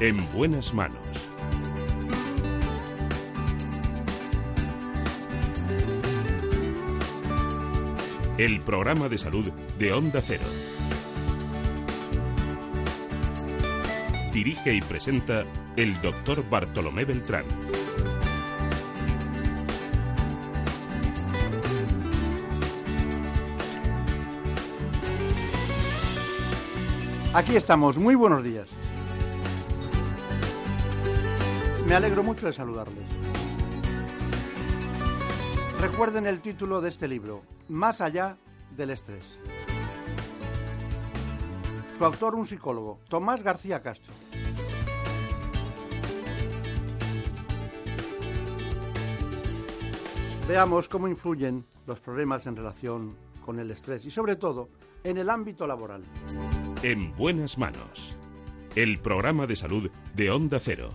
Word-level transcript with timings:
En 0.00 0.16
buenas 0.32 0.72
manos. 0.72 1.00
El 8.38 8.60
programa 8.60 9.08
de 9.08 9.18
salud 9.18 9.50
de 9.76 9.92
Onda 9.92 10.22
Cero. 10.24 10.44
Dirige 14.32 14.72
y 14.72 14.80
presenta 14.82 15.42
el 15.76 16.00
doctor 16.00 16.48
Bartolomé 16.48 17.04
Beltrán. 17.04 17.44
Aquí 27.34 27.56
estamos, 27.56 27.98
muy 27.98 28.14
buenos 28.14 28.44
días. 28.44 28.77
Me 31.88 31.94
alegro 31.94 32.22
mucho 32.22 32.44
de 32.44 32.52
saludarles. 32.52 33.02
Recuerden 35.80 36.26
el 36.26 36.42
título 36.42 36.82
de 36.82 36.90
este 36.90 37.08
libro, 37.08 37.40
Más 37.70 38.02
allá 38.02 38.36
del 38.76 38.90
estrés. 38.90 39.24
Su 41.96 42.04
autor, 42.04 42.34
un 42.34 42.46
psicólogo, 42.46 43.00
Tomás 43.08 43.42
García 43.42 43.80
Castro. 43.80 44.12
Veamos 50.46 50.90
cómo 50.90 51.08
influyen 51.08 51.64
los 51.86 52.00
problemas 52.00 52.46
en 52.46 52.56
relación 52.56 53.16
con 53.46 53.58
el 53.60 53.70
estrés 53.70 54.04
y 54.04 54.10
sobre 54.10 54.36
todo 54.36 54.68
en 55.04 55.16
el 55.16 55.30
ámbito 55.30 55.66
laboral. 55.66 56.02
En 56.82 57.16
buenas 57.16 57.56
manos. 57.56 58.14
El 58.76 58.98
programa 58.98 59.46
de 59.46 59.56
salud 59.56 59.90
de 60.14 60.30
Onda 60.30 60.60
Cero. 60.60 60.90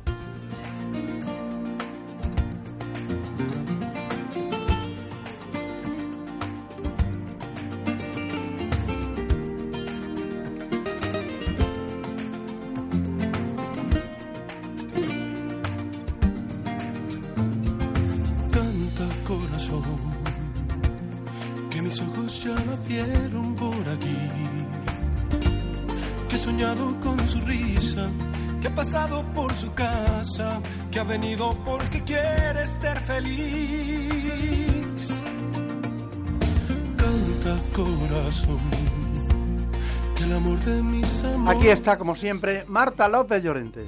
Está, 41.74 41.98
como 41.98 42.16
siempre, 42.16 42.66
Marta 42.68 43.08
López 43.08 43.44
Llorente. 43.44 43.88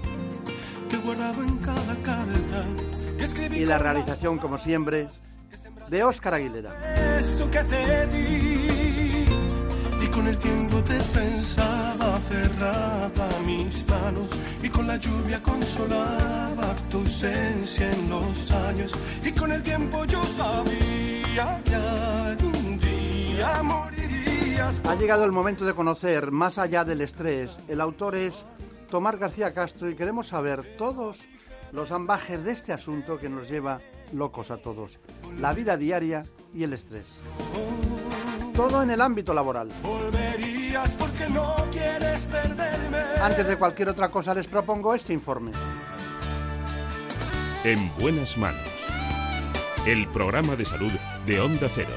Y 3.52 3.66
la 3.66 3.78
realización, 3.78 4.38
como 4.38 4.58
siempre, 4.58 5.08
de 5.90 6.04
Óscar 6.04 6.34
Aguilera. 6.34 7.18
eso 7.18 7.50
que 7.50 7.64
te 7.64 8.08
di 8.08 9.26
y 10.02 10.08
con 10.08 10.28
el 10.28 10.38
tiempo 10.38 10.84
te 10.84 11.00
pensaba 11.18 12.20
cerrada 12.28 13.30
mis 13.46 13.88
manos 13.88 14.28
y 14.62 14.70
con 14.70 14.88
la 14.88 14.98
lluvia 14.98 15.42
consolaba 15.42 16.76
tu 16.90 16.98
ausencia 17.00 17.92
en 17.92 18.10
los 18.10 18.52
años 18.52 18.92
y 19.24 19.32
con 19.32 19.52
el 19.52 19.64
tiempo 19.64 20.06
yo 20.06 20.24
sabía 20.26 21.62
que 21.64 21.76
algún 21.76 22.80
día 22.80 23.64
morirías 23.64 24.15
Ha 24.66 24.96
llegado 24.96 25.26
el 25.26 25.32
momento 25.32 25.64
de 25.64 25.76
conocer 25.76 26.32
más 26.32 26.58
allá 26.58 26.84
del 26.84 27.02
estrés. 27.02 27.60
El 27.68 27.80
autor 27.82 28.16
es 28.16 28.46
Tomás 28.90 29.16
García 29.16 29.54
Castro 29.54 29.92
y 29.92 29.96
queremos 29.96 30.30
saber 30.30 30.76
todos 30.76 31.20
los 31.72 31.92
ambajes 31.92 32.44
de 32.44 32.54
este 32.54 32.74
asunto 32.74 33.20
que 33.20 33.30
nos 33.30 33.48
lleva 33.48 33.80
locos 34.12 34.50
a 34.50 34.58
todos. 34.58 34.98
La 35.40 35.54
vida 35.54 35.78
diaria 35.78 36.26
y 36.52 36.64
el 36.64 36.74
estrés. 36.74 37.20
Todo 38.56 38.82
en 38.82 38.90
el 38.90 39.02
ámbito 39.02 39.36
laboral. 39.36 39.70
volverías 39.84 40.94
porque 40.94 41.30
no 41.30 41.56
quieres 41.72 42.26
perderme 42.26 42.98
Antes 43.22 43.46
de 43.46 43.58
cualquier 43.58 43.90
otra 43.90 44.10
cosa 44.10 44.34
les 44.34 44.48
propongo 44.48 44.96
este 44.96 45.14
informe. 45.14 45.52
En 47.64 47.92
buenas 48.00 48.36
manos. 48.36 48.62
El 49.86 50.08
programa 50.08 50.56
de 50.56 50.66
salud 50.66 50.92
de 51.28 51.40
Onda 51.40 51.68
Cero. 51.72 51.94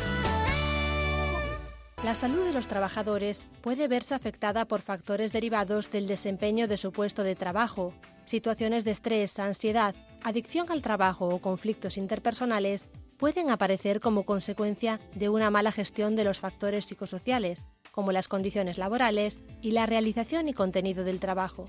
La 2.04 2.14
salud 2.14 2.44
de 2.44 2.52
los 2.52 2.68
trabajadores 2.68 3.46
puede 3.60 3.88
verse 3.88 4.14
afectada 4.14 4.66
por 4.66 4.82
factores 4.82 5.32
derivados 5.32 5.90
del 5.90 6.06
desempeño 6.06 6.68
de 6.68 6.76
su 6.76 6.92
puesto 6.92 7.24
de 7.24 7.34
trabajo. 7.34 7.92
Situaciones 8.24 8.84
de 8.84 8.92
estrés, 8.92 9.36
ansiedad, 9.40 9.96
adicción 10.22 10.70
al 10.70 10.80
trabajo 10.80 11.28
o 11.28 11.40
conflictos 11.40 11.98
interpersonales 11.98 12.88
pueden 13.16 13.50
aparecer 13.50 14.00
como 14.00 14.22
consecuencia 14.22 15.00
de 15.16 15.28
una 15.28 15.50
mala 15.50 15.72
gestión 15.72 16.14
de 16.14 16.22
los 16.22 16.38
factores 16.38 16.86
psicosociales, 16.86 17.64
como 17.90 18.12
las 18.12 18.28
condiciones 18.28 18.78
laborales 18.78 19.40
y 19.60 19.72
la 19.72 19.86
realización 19.86 20.48
y 20.48 20.52
contenido 20.52 21.02
del 21.02 21.18
trabajo. 21.18 21.64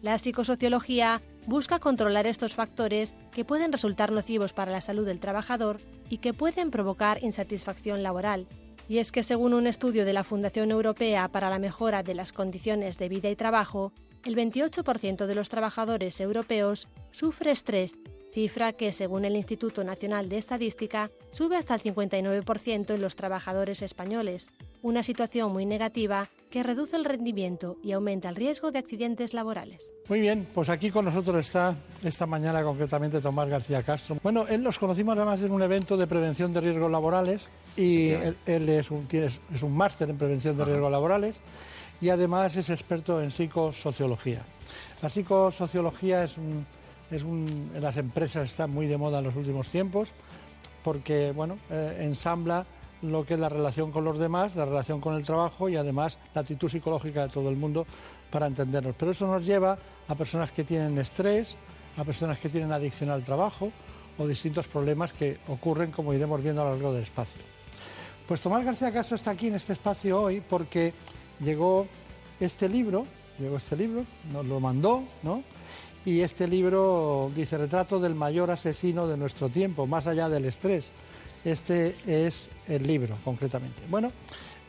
La 0.00 0.16
psicosociología 0.18 1.22
busca 1.46 1.80
controlar 1.80 2.28
estos 2.28 2.54
factores 2.54 3.14
que 3.32 3.44
pueden 3.44 3.72
resultar 3.72 4.12
nocivos 4.12 4.52
para 4.52 4.70
la 4.70 4.80
salud 4.80 5.06
del 5.06 5.18
trabajador 5.18 5.78
y 6.08 6.18
que 6.18 6.34
pueden 6.34 6.70
provocar 6.70 7.22
insatisfacción 7.22 8.04
laboral, 8.04 8.46
y 8.92 8.98
es 8.98 9.10
que 9.10 9.22
según 9.22 9.54
un 9.54 9.66
estudio 9.66 10.04
de 10.04 10.12
la 10.12 10.22
Fundación 10.22 10.70
Europea 10.70 11.28
para 11.28 11.48
la 11.48 11.58
Mejora 11.58 12.02
de 12.02 12.14
las 12.14 12.34
Condiciones 12.34 12.98
de 12.98 13.08
Vida 13.08 13.30
y 13.30 13.36
Trabajo, 13.36 13.90
el 14.22 14.36
28% 14.36 15.24
de 15.24 15.34
los 15.34 15.48
trabajadores 15.48 16.20
europeos 16.20 16.88
sufre 17.10 17.52
estrés, 17.52 17.96
cifra 18.34 18.74
que 18.74 18.92
según 18.92 19.24
el 19.24 19.34
Instituto 19.34 19.82
Nacional 19.82 20.28
de 20.28 20.36
Estadística 20.36 21.10
sube 21.30 21.56
hasta 21.56 21.74
el 21.74 21.80
59% 21.80 22.94
en 22.94 23.00
los 23.00 23.16
trabajadores 23.16 23.80
españoles, 23.80 24.50
una 24.82 25.02
situación 25.02 25.54
muy 25.54 25.64
negativa 25.64 26.28
que 26.50 26.62
reduce 26.62 26.94
el 26.96 27.06
rendimiento 27.06 27.78
y 27.82 27.92
aumenta 27.92 28.28
el 28.28 28.36
riesgo 28.36 28.72
de 28.72 28.80
accidentes 28.80 29.32
laborales. 29.32 29.90
Muy 30.06 30.20
bien, 30.20 30.46
pues 30.52 30.68
aquí 30.68 30.90
con 30.90 31.06
nosotros 31.06 31.46
está 31.46 31.76
esta 32.02 32.26
mañana 32.26 32.62
concretamente 32.62 33.22
Tomás 33.22 33.48
García 33.48 33.82
Castro. 33.82 34.18
Bueno, 34.22 34.46
él 34.48 34.62
nos 34.62 34.78
conocimos 34.78 35.16
además 35.16 35.40
en 35.40 35.50
un 35.50 35.62
evento 35.62 35.96
de 35.96 36.06
prevención 36.06 36.52
de 36.52 36.60
riesgos 36.60 36.90
laborales 36.90 37.48
y 37.76 38.10
él, 38.10 38.36
él 38.46 38.68
es 38.68 38.90
un, 38.90 39.06
tiene- 39.06 39.26
es 39.26 39.62
un 39.62 39.74
máster 39.76 40.08
en 40.10 40.18
prevención 40.18 40.56
de 40.56 40.64
riesgos 40.64 40.90
laborales 40.92 41.34
y 42.00 42.08
además 42.10 42.54
es 42.56 42.68
experto 42.70 43.22
en 43.22 43.30
psicosociología. 43.30 44.42
La 45.00 45.08
psicosociología 45.10 46.24
es 46.24 46.36
un- 46.38 46.66
es 47.10 47.22
un- 47.22 47.70
en 47.74 47.82
las 47.82 47.96
empresas 47.96 48.50
está 48.50 48.66
muy 48.66 48.86
de 48.86 48.96
moda 48.96 49.18
en 49.18 49.24
los 49.24 49.36
últimos 49.36 49.68
tiempos 49.68 50.08
porque 50.84 51.32
bueno, 51.32 51.58
eh, 51.70 51.98
ensambla 52.00 52.66
lo 53.02 53.24
que 53.26 53.34
es 53.34 53.40
la 53.40 53.48
relación 53.48 53.90
con 53.90 54.04
los 54.04 54.18
demás, 54.18 54.54
la 54.54 54.64
relación 54.64 55.00
con 55.00 55.14
el 55.16 55.24
trabajo 55.24 55.68
y 55.68 55.76
además 55.76 56.18
la 56.34 56.42
actitud 56.42 56.68
psicológica 56.68 57.22
de 57.22 57.28
todo 57.30 57.48
el 57.48 57.56
mundo 57.56 57.84
para 58.30 58.46
entendernos. 58.46 58.94
Pero 58.96 59.10
eso 59.10 59.26
nos 59.26 59.44
lleva 59.44 59.76
a 60.08 60.14
personas 60.14 60.52
que 60.52 60.62
tienen 60.64 60.96
estrés, 60.98 61.56
a 61.96 62.04
personas 62.04 62.38
que 62.38 62.48
tienen 62.48 62.70
adicción 62.72 63.10
al 63.10 63.24
trabajo 63.24 63.72
o 64.18 64.26
distintos 64.26 64.66
problemas 64.68 65.12
que 65.12 65.38
ocurren, 65.48 65.90
como 65.90 66.14
iremos 66.14 66.42
viendo 66.42 66.62
a 66.62 66.66
lo 66.66 66.70
largo 66.72 66.92
del 66.92 67.02
espacio. 67.02 67.42
Pues 68.26 68.40
Tomás 68.40 68.64
García 68.64 68.92
Castro 68.92 69.16
está 69.16 69.32
aquí 69.32 69.48
en 69.48 69.56
este 69.56 69.72
espacio 69.72 70.22
hoy 70.22 70.40
porque 70.40 70.92
llegó 71.40 71.86
este 72.38 72.68
libro, 72.68 73.04
llegó 73.38 73.56
este 73.56 73.76
libro, 73.76 74.04
nos 74.32 74.46
lo 74.46 74.60
mandó, 74.60 75.02
¿no? 75.22 75.42
Y 76.04 76.20
este 76.20 76.46
libro 76.46 77.30
dice 77.34 77.58
Retrato 77.58 77.98
del 77.98 78.14
mayor 78.14 78.50
asesino 78.50 79.06
de 79.08 79.16
nuestro 79.16 79.48
tiempo, 79.48 79.86
más 79.86 80.06
allá 80.06 80.28
del 80.28 80.44
estrés. 80.44 80.92
Este 81.44 81.96
es 82.06 82.48
el 82.68 82.86
libro, 82.86 83.16
concretamente. 83.24 83.82
Bueno, 83.90 84.12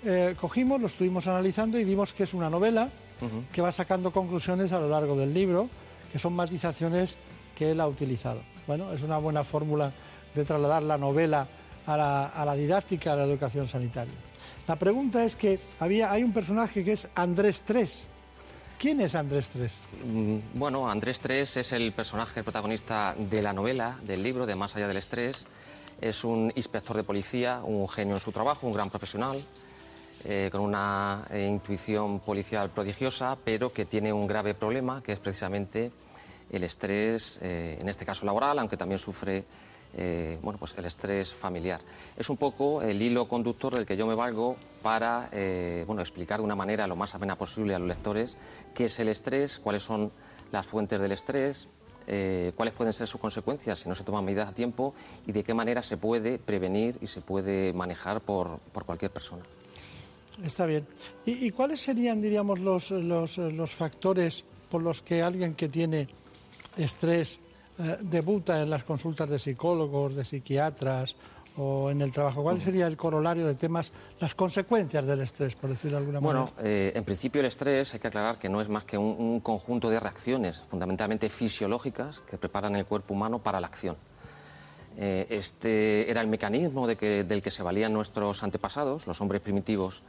eh, 0.03 0.35
cogimos, 0.39 0.81
lo 0.81 0.87
estuvimos 0.87 1.27
analizando 1.27 1.79
y 1.79 1.83
vimos 1.83 2.11
que 2.11 2.23
es 2.23 2.33
una 2.33 2.49
novela 2.49 2.89
que 3.53 3.61
va 3.61 3.71
sacando 3.71 4.11
conclusiones 4.11 4.73
a 4.73 4.79
lo 4.79 4.89
largo 4.89 5.15
del 5.15 5.33
libro, 5.33 5.69
que 6.11 6.19
son 6.19 6.33
matizaciones 6.33 7.15
que 7.55 7.71
él 7.71 7.79
ha 7.79 7.87
utilizado. 7.87 8.41
Bueno, 8.67 8.91
es 8.91 9.01
una 9.01 9.17
buena 9.17 9.45
fórmula 9.45 9.93
de 10.35 10.43
trasladar 10.43 10.83
la 10.83 10.97
novela 10.97 11.47
a 11.85 12.43
la, 12.45 12.55
didáctica 12.55 13.11
de 13.11 13.17
la 13.17 13.23
educación 13.31 13.67
sanitaria. 13.67 14.13
La 14.67 14.75
pregunta 14.77 15.23
es 15.23 15.35
que 15.35 15.59
había, 15.79 16.11
hay 16.11 16.23
un 16.23 16.33
personaje 16.33 16.83
que 16.83 16.93
es 16.93 17.07
Andrés 17.15 17.63
Tres. 17.65 18.07
¿Quién 18.77 19.01
es 19.01 19.15
Andrés 19.15 19.49
Tres? 19.49 19.73
Mm, 20.05 20.37
Bueno, 20.53 20.89
Andrés 20.89 21.19
Tres 21.19 21.57
es 21.57 21.71
el 21.73 21.91
personaje 21.91 22.43
protagonista 22.43 23.15
de 23.17 23.41
la 23.41 23.53
novela, 23.53 23.97
del 24.03 24.23
libro 24.23 24.45
de 24.45 24.55
Más 24.55 24.75
allá 24.75 24.87
del 24.87 24.97
estrés. 24.97 25.45
Es 26.01 26.23
un 26.23 26.51
inspector 26.55 26.95
de 26.95 27.03
policía, 27.03 27.61
un 27.63 27.87
genio 27.87 28.15
en 28.15 28.21
su 28.21 28.31
trabajo, 28.31 28.67
un 28.67 28.73
gran 28.73 28.89
profesional, 28.89 29.43
eh, 30.25 30.49
con 30.51 30.61
una 30.61 31.25
eh, 31.29 31.47
intuición 31.47 32.19
policial 32.19 32.69
prodigiosa, 32.69 33.37
pero 33.43 33.73
que 33.73 33.85
tiene 33.85 34.11
un 34.13 34.25
grave 34.25 34.53
problema, 34.53 35.03
que 35.03 35.11
es 35.11 35.19
precisamente 35.19 35.91
el 36.49 36.63
estrés, 36.63 37.39
eh, 37.41 37.77
en 37.79 37.89
este 37.89 38.05
caso 38.05 38.25
laboral, 38.25 38.57
aunque 38.59 38.77
también 38.77 38.99
sufre 38.99 39.43
eh, 39.95 40.39
bueno, 40.41 40.59
pues 40.59 40.75
el 40.77 40.85
estrés 40.85 41.33
familiar. 41.33 41.81
Es 42.17 42.29
un 42.29 42.37
poco 42.37 42.81
el 42.81 43.01
hilo 43.01 43.27
conductor 43.27 43.75
del 43.75 43.85
que 43.85 43.97
yo 43.97 44.07
me 44.07 44.15
valgo 44.15 44.55
para 44.81 45.29
eh, 45.31 45.83
bueno, 45.87 46.01
explicar 46.01 46.39
de 46.39 46.45
una 46.45 46.55
manera 46.55 46.87
lo 46.87 46.95
más 46.95 47.13
amena 47.15 47.35
posible 47.35 47.75
a 47.75 47.79
los 47.79 47.87
lectores 47.87 48.37
qué 48.73 48.85
es 48.85 48.99
el 48.99 49.07
estrés, 49.07 49.59
cuáles 49.59 49.83
son 49.83 50.11
las 50.51 50.65
fuentes 50.65 50.99
del 50.99 51.11
estrés, 51.11 51.67
cuáles 52.55 52.73
pueden 52.73 52.91
ser 52.91 53.07
sus 53.07 53.19
consecuencias 53.21 53.79
si 53.79 53.87
no 53.87 53.95
se 53.95 54.03
toman 54.03 54.25
medidas 54.25 54.49
a 54.49 54.53
tiempo 54.53 54.93
y 55.25 55.31
de 55.31 55.41
qué 55.41 55.53
manera 55.53 55.81
se 55.81 55.95
puede 55.95 56.37
prevenir 56.37 56.97
y 57.01 57.07
se 57.07 57.21
puede 57.21 57.71
manejar 57.71 58.19
por, 58.19 58.59
por 58.73 58.83
cualquier 58.83 59.09
persona. 59.09 59.43
Está 60.41 60.65
bien. 60.65 60.87
¿Y, 61.25 61.51
cuáles 61.51 61.81
serían, 61.81 62.21
diríamos, 62.21 62.59
los, 62.59 62.91
los, 62.91 63.37
los, 63.37 63.71
factores 63.71 64.43
por 64.69 64.81
los 64.81 65.01
que 65.01 65.21
alguien 65.21 65.53
que 65.53 65.69
tiene 65.69 66.07
estrés 66.75 67.39
eh, 67.79 67.97
debuta 68.01 68.61
en 68.61 68.69
las 68.69 68.83
consultas 68.83 69.29
de 69.29 69.39
psicólogos, 69.39 70.15
de 70.15 70.25
psiquiatras 70.25 71.15
o 71.57 71.89
en 71.89 72.01
el 72.01 72.11
trabajo? 72.11 72.43
¿Cuál 72.43 72.59
sería 72.61 72.87
el 72.87 72.97
corolario 72.97 73.45
de 73.45 73.55
temas, 73.55 73.91
las 74.19 74.35
consecuencias 74.35 75.05
del 75.05 75.21
estrés, 75.21 75.55
por 75.55 75.69
decirlo 75.69 75.97
de 75.97 76.01
alguna 76.01 76.19
manera? 76.19 76.45
Bueno, 76.45 76.53
eh, 76.63 76.91
en 76.95 77.03
principio 77.03 77.41
el 77.41 77.47
estrés 77.47 77.93
hay 77.93 77.99
que 77.99 78.07
aclarar 78.07 78.39
que 78.39 78.49
no 78.49 78.61
es 78.61 78.69
más 78.69 78.83
que 78.83 78.97
un, 78.97 79.39
conjunto 79.39 79.89
de 79.89 79.99
reacciones 79.99 80.61
fundamentalmente 80.63 81.29
fisiológicas 81.29 82.21
que 82.21 82.37
preparan 82.37 82.75
el 82.75 82.85
cuerpo 82.85 83.13
humano 83.13 83.39
para 83.39 83.59
la 83.59 83.67
acción. 83.67 83.97
Eh, 84.95 85.25
este 85.29 86.09
era 86.09 86.21
el 86.21 86.27
mecanismo 86.27 86.85
de 86.85 86.95
que, 86.95 87.23
del 87.23 87.41
que 87.41 87.49
se 87.49 87.63
valían 87.63 87.93
nuestros 87.93 88.43
antepasados, 88.43 89.07
los 89.07 89.19
hombres 89.21 89.41
primitivos, 89.41 90.03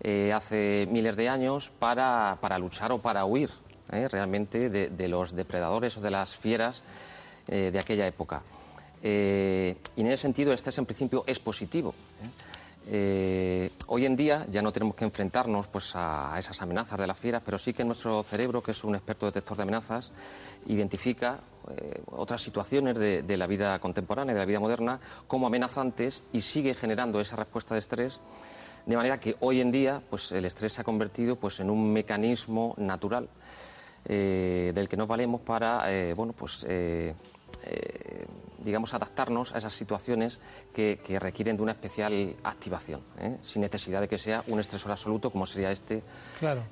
eh, 0.00 0.32
hace 0.34 0.86
miles 0.90 1.16
de 1.16 1.28
años 1.30 1.72
para, 1.78 2.36
para 2.40 2.58
luchar 2.58 2.92
o 2.92 2.98
para 2.98 3.24
huir 3.24 3.48
eh, 3.92 4.08
realmente 4.08 4.68
de, 4.70 5.08
los 5.08 5.34
depredadores 5.34 5.96
o 5.96 6.00
de 6.00 6.10
las 6.10 6.36
fieras 6.36 6.82
de 7.46 7.78
aquella 7.78 8.08
época. 8.08 8.42
y 9.02 9.06
en 10.00 10.06
ese 10.06 10.16
sentido, 10.16 10.52
este 10.52 10.70
es 10.70 10.78
en 10.78 10.86
principio 10.86 11.22
es 11.28 11.38
positivo. 11.38 11.94
hoy 13.86 14.06
en 14.06 14.16
día 14.16 14.44
ya 14.50 14.62
no 14.62 14.72
tenemos 14.72 14.96
que 14.96 15.04
enfrentarnos 15.04 15.68
pues, 15.68 15.92
a, 15.94 16.34
esas 16.38 16.60
amenazas 16.60 16.98
de 16.98 17.06
las 17.06 17.16
fieras, 17.16 17.42
pero 17.44 17.56
sí 17.56 17.72
que 17.72 17.84
nuestro 17.84 18.24
cerebro, 18.24 18.64
que 18.64 18.72
es 18.72 18.82
un 18.82 18.96
experto 18.96 19.26
detector 19.26 19.56
de 19.56 19.62
amenazas, 19.62 20.12
identifica 20.66 21.38
eh, 21.68 22.00
otras 22.12 22.42
situaciones 22.42 22.96
de, 22.96 23.36
la 23.36 23.46
vida 23.46 23.78
contemporánea, 23.80 24.34
de 24.34 24.40
la 24.40 24.46
vida 24.46 24.60
moderna, 24.60 25.00
como 25.26 25.48
amenazantes 25.48 26.22
y 26.32 26.40
sigue 26.40 26.74
generando 26.74 27.20
esa 27.20 27.34
respuesta 27.36 27.74
de 27.74 27.80
estrés. 27.80 28.20
De 28.84 28.96
manera 28.96 29.18
que 29.18 29.34
hoy 29.40 29.60
en 29.60 29.72
día 29.72 30.00
pues, 30.08 30.30
el 30.30 30.44
estrés 30.44 30.74
se 30.74 30.80
ha 30.80 30.84
convertido 30.84 31.36
pues, 31.36 31.58
en 31.58 31.70
un 31.70 31.92
mecanismo 31.92 32.74
natural 32.78 33.28
eh, 34.08 34.72
del 34.74 34.88
que 34.88 34.96
nos 34.96 35.08
valemos 35.08 35.40
para 35.40 35.92
eh, 35.92 36.14
bueno, 36.14 36.32
pues, 36.32 36.66
digamos, 38.58 38.94
adaptarnos 38.94 39.54
a 39.54 39.58
esas 39.58 39.72
situaciones 39.72 40.40
que, 40.72 40.98
requieren 41.20 41.56
de 41.56 41.62
una 41.62 41.72
especial 41.72 42.36
activación, 42.44 43.00
sin 43.42 43.62
necesidad 43.62 44.00
de 44.00 44.08
que 44.08 44.18
sea 44.18 44.42
un 44.48 44.60
estresor 44.60 44.92
absoluto 44.92 45.30
como 45.30 45.46
sería 45.46 45.70
este 45.70 46.02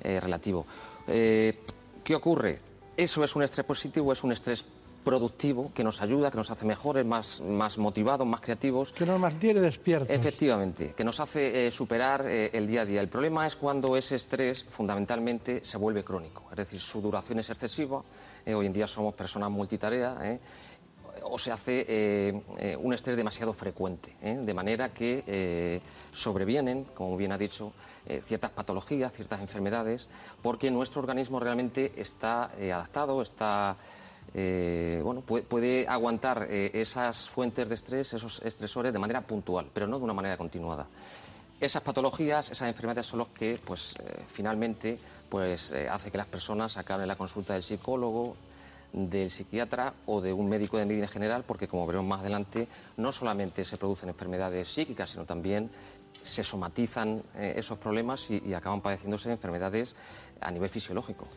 relativo. 0.01 0.65
¿Qué 1.05 2.15
ocurre? 2.15 2.59
¿Eso 2.97 3.23
es 3.23 3.35
un 3.35 3.43
estrés 3.43 3.65
positivo 3.65 4.09
o 4.09 4.13
es 4.13 4.23
un 4.23 4.31
estrés 4.31 4.63
productivo, 5.05 5.71
que 5.73 5.83
nos 5.83 6.01
ayuda, 6.01 6.31
que 6.31 6.37
nos 6.37 6.51
hace 6.51 6.65
mejores, 6.65 7.05
más, 7.05 7.39
más 7.39 7.77
motivados, 7.77 8.27
más 8.27 8.41
creativos. 8.41 8.91
Que 8.91 9.05
nos 9.05 9.19
mantiene 9.19 9.61
despiertos. 9.61 10.09
Efectivamente, 10.09 10.93
que 10.97 11.03
nos 11.05 11.19
hace 11.21 11.67
eh, 11.67 11.71
superar 11.71 12.25
eh, 12.27 12.49
el 12.51 12.67
día 12.67 12.81
a 12.81 12.85
día. 12.85 12.99
El 12.99 13.07
problema 13.07 13.47
es 13.47 13.55
cuando 13.55 13.95
ese 13.95 14.15
estrés 14.15 14.65
fundamentalmente 14.67 15.63
se 15.63 15.77
vuelve 15.77 16.03
crónico, 16.03 16.47
es 16.49 16.57
decir, 16.57 16.79
su 16.79 16.99
duración 17.01 17.39
es 17.39 17.49
excesiva. 17.49 18.03
Eh, 18.45 18.53
hoy 18.53 18.65
en 18.65 18.73
día 18.73 18.87
somos 18.87 19.13
personas 19.13 19.49
multitarea 19.51 20.39
o 21.23 21.37
se 21.37 21.51
hace 21.51 22.43
un 22.79 22.93
estrés 22.93 23.15
demasiado 23.15 23.53
frecuente, 23.53 24.15
de 24.21 24.53
manera 24.53 24.93
que 24.93 25.81
sobrevienen, 26.11 26.83
como 26.93 27.17
bien 27.17 27.31
ha 27.31 27.37
dicho, 27.37 27.73
ciertas 28.21 28.51
patologías, 28.51 29.13
ciertas 29.13 29.39
enfermedades, 29.39 30.07
porque 30.43 30.69
nuestro 30.69 31.01
organismo 31.01 31.39
realmente 31.39 31.93
está 31.95 32.51
adaptado, 32.51 33.21
está 33.21 33.75
eh, 34.37 34.99
bueno, 35.01 35.21
puede, 35.21 35.87
aguantar 35.87 36.47
eh, 36.49 36.69
esas 36.73 37.29
fuentes 37.29 37.69
de 37.69 37.75
estrés, 37.75 38.13
esos 38.13 38.41
estresores 38.41 38.91
de 38.91 38.99
manera 38.99 39.21
puntual, 39.21 39.69
pero 39.73 39.87
no 39.87 39.97
de 39.97 40.03
una 40.03 40.13
manera 40.13 40.35
continuada. 40.35 40.87
Esas 41.57 41.81
patologías, 41.81 42.51
esas 42.51 42.67
enfermedades 42.67 43.05
son 43.05 43.19
las 43.19 43.29
que, 43.29 43.57
pues, 43.63 43.95
eh, 43.97 44.23
finalmente, 44.27 44.99
pues, 45.29 45.73
hace 45.89 46.11
que 46.11 46.17
las 46.17 46.27
personas 46.27 46.75
acaben 46.75 47.07
la 47.07 47.15
consulta 47.15 47.53
del 47.53 47.63
psicólogo, 47.63 48.35
del 48.91 49.29
psiquiatra 49.29 49.93
o 50.05 50.19
de 50.19 50.33
un 50.33 50.49
médico 50.49 50.77
de 50.77 50.85
medicina 50.85 51.07
general, 51.07 51.45
porque, 51.47 51.69
como 51.69 51.87
veremos 51.87 52.05
más 52.05 52.19
adelante, 52.19 52.67
no 52.97 53.13
solamente 53.13 53.63
se 53.63 53.77
producen 53.77 54.09
enfermedades 54.09 54.67
psíquicas, 54.67 55.11
sino 55.11 55.23
también 55.23 55.69
se 56.21 56.43
somatizan 56.43 57.23
esos 57.37 57.77
problemas 57.77 58.29
y, 58.31 58.41
y 58.45 58.53
acaban 58.53 58.81
padeciéndose 58.81 59.31
enfermedades 59.31 59.95
a 60.41 60.51
nivel 60.51 60.69
fisiológico. 60.69 61.27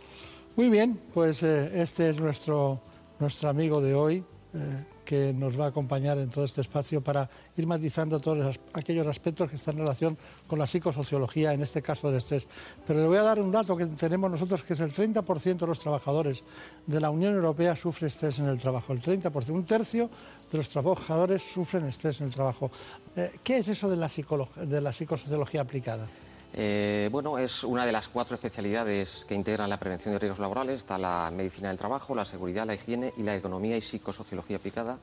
Muy 0.59 0.71
bien, 0.71 0.99
pues 1.15 1.45
eh, 1.45 1.71
este 1.81 2.11
es 2.11 2.19
nuestro, 2.19 2.81
nuestro 3.21 3.49
amigo 3.49 3.81
de 3.81 3.95
hoy, 3.95 4.17
eh, 4.17 4.85
que 5.05 5.33
nos 5.33 5.59
va 5.59 5.67
a 5.67 5.69
acompañar 5.69 6.19
en 6.19 6.31
todo 6.31 6.45
este 6.45 6.63
espacio 6.63 7.01
para 7.01 7.31
ir 7.57 7.65
matizando 7.65 8.19
todos 8.19 8.59
aquellos 8.73 9.07
aspectos 9.07 9.49
que 9.49 9.55
están 9.55 9.77
en 9.77 9.83
relación 9.83 10.19
con 10.49 10.59
la 10.59 10.67
psicosociología, 10.67 11.53
en 11.53 11.63
este 11.63 11.81
caso 11.81 12.09
del 12.09 12.17
estrés. 12.17 12.49
Pero 12.85 12.99
le 12.99 13.07
voy 13.07 13.19
a 13.19 13.23
dar 13.23 13.39
un 13.39 13.53
dato 13.53 13.77
que 13.77 13.87
tenemos 13.87 14.33
nosotros, 14.33 14.65
que 14.65 14.73
es 14.73 14.81
el 14.81 14.93
30% 14.93 15.59
de 15.59 15.67
los 15.69 15.79
trabajadores 15.79 16.43
de 16.85 17.01
la 17.01 17.11
Unión 17.11 17.35
Europea 17.35 17.77
sufre 17.77 18.09
estrés 18.09 18.41
en 18.41 18.47
el 18.47 18.59
trabajo, 18.59 18.93
el 18.93 19.01
30%, 19.01 19.51
un 19.51 19.65
tercio 19.65 20.11
de 20.51 20.59
los 20.59 20.69
trabajadores 20.69 21.41
sufren 21.41 21.87
estrés 21.87 22.21
en 22.21 22.27
el 22.27 22.33
trabajo. 22.33 22.73
Eh, 23.15 23.31
¿Qué 23.45 23.59
es 23.59 23.69
eso 23.69 23.89
de 23.89 23.95
la, 23.95 24.11
de 24.57 24.81
la 24.81 24.93
psicosociología 24.93 25.61
aplicada? 25.61 26.09
Eh, 26.55 27.09
bueno, 27.13 27.39
es 27.39 27.63
una 27.63 27.85
de 27.85 27.93
las 27.93 28.09
cuatro 28.09 28.35
especialidades 28.35 29.25
que 29.29 29.35
integran 29.35 29.69
la 29.69 29.79
prevención 29.79 30.15
de 30.15 30.19
riesgos 30.19 30.39
laborales. 30.39 30.77
Está 30.77 30.99
la 30.99 31.31
medicina 31.35 31.69
del 31.69 31.79
trabajo, 31.79 32.15
la 32.15 32.25
seguridad, 32.25 32.67
la 32.67 32.75
higiene 32.75 33.13
y 33.17 33.23
la 33.23 33.37
economía 33.37 33.77
y 33.77 33.81
psicosociología 33.81 34.57
aplicada. 34.57 34.99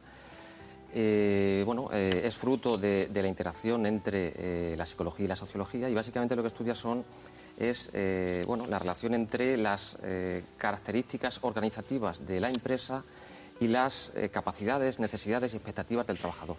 Eh, 0.94 1.64
bueno, 1.66 1.90
eh, 1.92 2.22
es 2.24 2.36
fruto 2.36 2.78
de, 2.78 3.10
la 3.14 3.28
interacción 3.28 3.86
entre 3.86 4.76
la 4.78 4.86
psicología 4.86 5.26
y 5.26 5.28
la 5.28 5.36
sociología 5.36 5.90
y 5.90 5.94
básicamente 5.94 6.36
lo 6.36 6.42
que 6.42 6.48
estudia 6.48 6.74
son 6.74 7.04
es 7.58 7.92
bueno, 8.46 8.66
la 8.68 8.80
relación 8.80 9.14
entre 9.14 9.56
las 9.58 9.98
características 10.58 11.40
organizativas 11.42 12.26
de 12.26 12.40
la 12.40 12.50
empresa 12.50 13.04
y 13.60 13.68
las 13.68 14.12
capacidades, 14.32 15.00
necesidades 15.00 15.54
y 15.54 15.58
expectativas 15.58 16.08
del 16.08 16.18
trabajador 16.18 16.58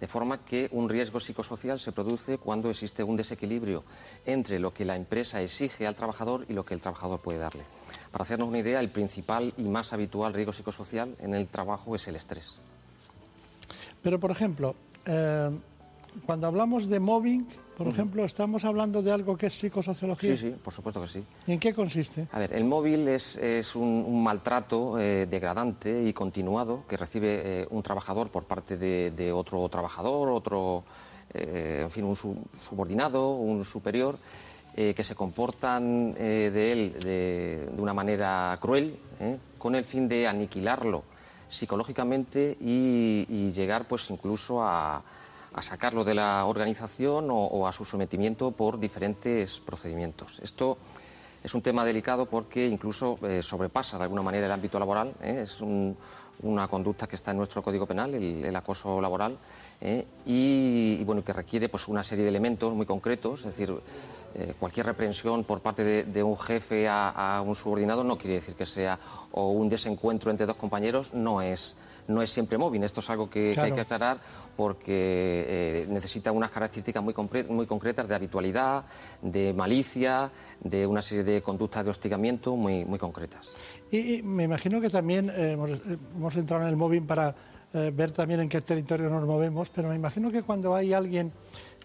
de 0.00 0.08
forma 0.08 0.44
que 0.44 0.68
un 0.72 0.88
riesgo 0.88 1.20
psicosocial 1.20 1.78
se 1.78 1.92
produce 1.92 2.38
cuando 2.38 2.70
existe 2.70 3.02
un 3.02 3.16
desequilibrio 3.16 3.84
entre 4.24 4.58
lo 4.58 4.72
que 4.72 4.84
la 4.84 4.96
empresa 4.96 5.42
exige 5.42 5.86
al 5.86 5.94
trabajador 5.94 6.46
y 6.48 6.54
lo 6.54 6.64
que 6.64 6.74
el 6.74 6.80
trabajador 6.80 7.20
puede 7.20 7.38
darle. 7.38 7.64
Para 8.10 8.22
hacernos 8.22 8.48
una 8.48 8.58
idea, 8.58 8.80
el 8.80 8.90
principal 8.90 9.52
y 9.56 9.64
más 9.64 9.92
habitual 9.92 10.32
riesgo 10.32 10.52
psicosocial 10.52 11.14
en 11.20 11.34
el 11.34 11.46
trabajo 11.48 11.94
es 11.94 12.08
el 12.08 12.16
estrés. 12.16 12.60
Pero, 14.02 14.18
por 14.18 14.30
ejemplo, 14.30 14.74
eh, 15.04 15.50
cuando 16.24 16.46
hablamos 16.46 16.88
de 16.88 16.98
mobbing, 16.98 17.46
por 17.80 17.88
ejemplo, 17.88 18.26
¿estamos 18.26 18.62
hablando 18.66 19.00
de 19.00 19.10
algo 19.10 19.38
que 19.38 19.46
es 19.46 19.54
psicosociología? 19.54 20.36
Sí, 20.36 20.48
sí, 20.48 20.50
por 20.62 20.70
supuesto 20.70 21.00
que 21.00 21.06
sí. 21.06 21.24
¿Y 21.46 21.52
en 21.52 21.58
qué 21.58 21.72
consiste? 21.72 22.28
A 22.30 22.38
ver, 22.38 22.52
el 22.52 22.64
móvil 22.64 23.08
es, 23.08 23.38
un, 23.74 24.22
maltrato 24.22 25.00
eh, 25.00 25.24
degradante 25.24 26.02
y 26.02 26.12
continuado 26.12 26.84
que 26.86 26.98
recibe 26.98 27.40
eh, 27.42 27.66
un 27.70 27.82
trabajador 27.82 28.28
por 28.28 28.44
parte 28.44 28.76
de, 28.76 29.32
otro 29.32 29.66
trabajador, 29.70 30.28
otro, 30.28 30.84
eh, 31.32 31.80
en 31.84 31.90
fin, 31.90 32.04
un 32.04 32.16
subordinado, 32.16 33.30
un 33.30 33.64
superior, 33.64 34.18
que 34.74 35.02
se 35.02 35.14
comportan 35.14 36.12
de 36.12 36.72
él 36.72 37.00
de, 37.00 37.68
una 37.78 37.94
manera 37.94 38.56
cruel, 38.60 38.94
con 39.56 39.74
el 39.74 39.84
fin 39.84 40.06
de 40.06 40.28
aniquilarlo 40.28 41.02
psicológicamente 41.48 42.56
y 42.60 43.50
llegar 43.52 43.88
pues 43.88 44.08
incluso 44.10 44.62
a 44.62 45.02
a 45.60 45.62
sacarlo 45.62 46.04
de 46.04 46.14
la 46.14 46.46
organización 46.46 47.28
o, 47.30 47.68
a 47.68 47.72
su 47.72 47.84
sometimiento 47.84 48.50
por 48.50 48.80
diferentes 48.80 49.60
procedimientos. 49.60 50.40
Esto 50.42 50.78
es 51.44 51.54
un 51.54 51.60
tema 51.60 51.84
delicado 51.84 52.24
porque 52.24 52.66
incluso 52.66 53.18
eh, 53.22 53.42
sobrepasa 53.42 53.98
de 53.98 54.04
alguna 54.04 54.22
manera 54.22 54.46
el 54.46 54.52
ámbito 54.52 54.78
laboral. 54.78 55.12
¿eh? 55.22 55.42
Es 55.42 55.60
una 55.60 56.66
conducta 56.66 57.06
que 57.06 57.16
está 57.16 57.32
en 57.32 57.36
nuestro 57.36 57.62
Código 57.62 57.84
Penal, 57.84 58.14
el, 58.14 58.56
acoso 58.56 59.02
laboral, 59.02 59.36
¿eh? 59.82 60.06
y, 60.24 61.04
bueno, 61.04 61.22
que 61.22 61.34
requiere 61.34 61.68
pues, 61.68 61.88
una 61.88 62.02
serie 62.02 62.24
de 62.24 62.30
elementos 62.30 62.72
muy 62.72 62.86
concretos. 62.86 63.40
Es 63.40 63.56
decir, 63.56 63.74
cualquier 64.58 64.86
reprensión 64.86 65.44
por 65.44 65.60
parte 65.60 66.04
de, 66.04 66.22
un 66.22 66.38
jefe 66.38 66.88
a, 66.88 67.10
a, 67.10 67.42
un 67.42 67.54
subordinado 67.54 68.02
no 68.02 68.16
quiere 68.16 68.36
decir 68.36 68.54
que 68.54 68.64
sea 68.64 68.98
o 69.32 69.50
un 69.50 69.68
desencuentro 69.68 70.30
entre 70.30 70.46
dos 70.46 70.56
compañeros, 70.56 71.12
no 71.12 71.42
es 71.42 71.76
no 72.08 72.22
es 72.22 72.30
siempre 72.30 72.58
móvil. 72.58 72.82
Esto 72.84 73.00
es 73.00 73.10
algo 73.10 73.28
que, 73.30 73.52
que 73.54 73.60
hay 73.60 73.72
que 73.72 73.80
aclarar 73.80 74.18
porque 74.56 75.44
eh, 75.48 75.86
necesita 75.88 76.32
unas 76.32 76.50
características 76.50 77.02
muy, 77.02 77.14
muy 77.48 77.66
concretas 77.66 78.06
de 78.08 78.14
habitualidad, 78.14 78.84
de 79.22 79.52
malicia, 79.54 80.30
de 80.62 80.86
una 80.86 81.02
serie 81.02 81.24
de 81.24 81.42
conductas 81.42 81.84
de 81.84 81.90
hostigamiento 81.90 82.56
muy, 82.56 82.84
muy 82.84 82.98
concretas. 82.98 83.54
Y, 83.90 84.16
y 84.16 84.22
me 84.22 84.44
imagino 84.44 84.80
que 84.80 84.90
también 84.90 85.30
eh, 85.30 85.52
hemos, 85.52 85.70
hemos 86.16 86.36
entrado 86.36 86.62
en 86.64 86.68
el 86.68 86.76
móvil 86.76 87.02
para 87.02 87.34
eh, 87.72 87.90
ver 87.94 88.12
también 88.12 88.40
en 88.40 88.48
qué 88.48 88.60
territorio 88.60 89.08
nos 89.08 89.24
movemos, 89.26 89.68
pero 89.70 89.88
me 89.88 89.94
imagino 89.94 90.30
que 90.30 90.42
cuando 90.42 90.74
hay 90.74 90.92
alguien 90.92 91.32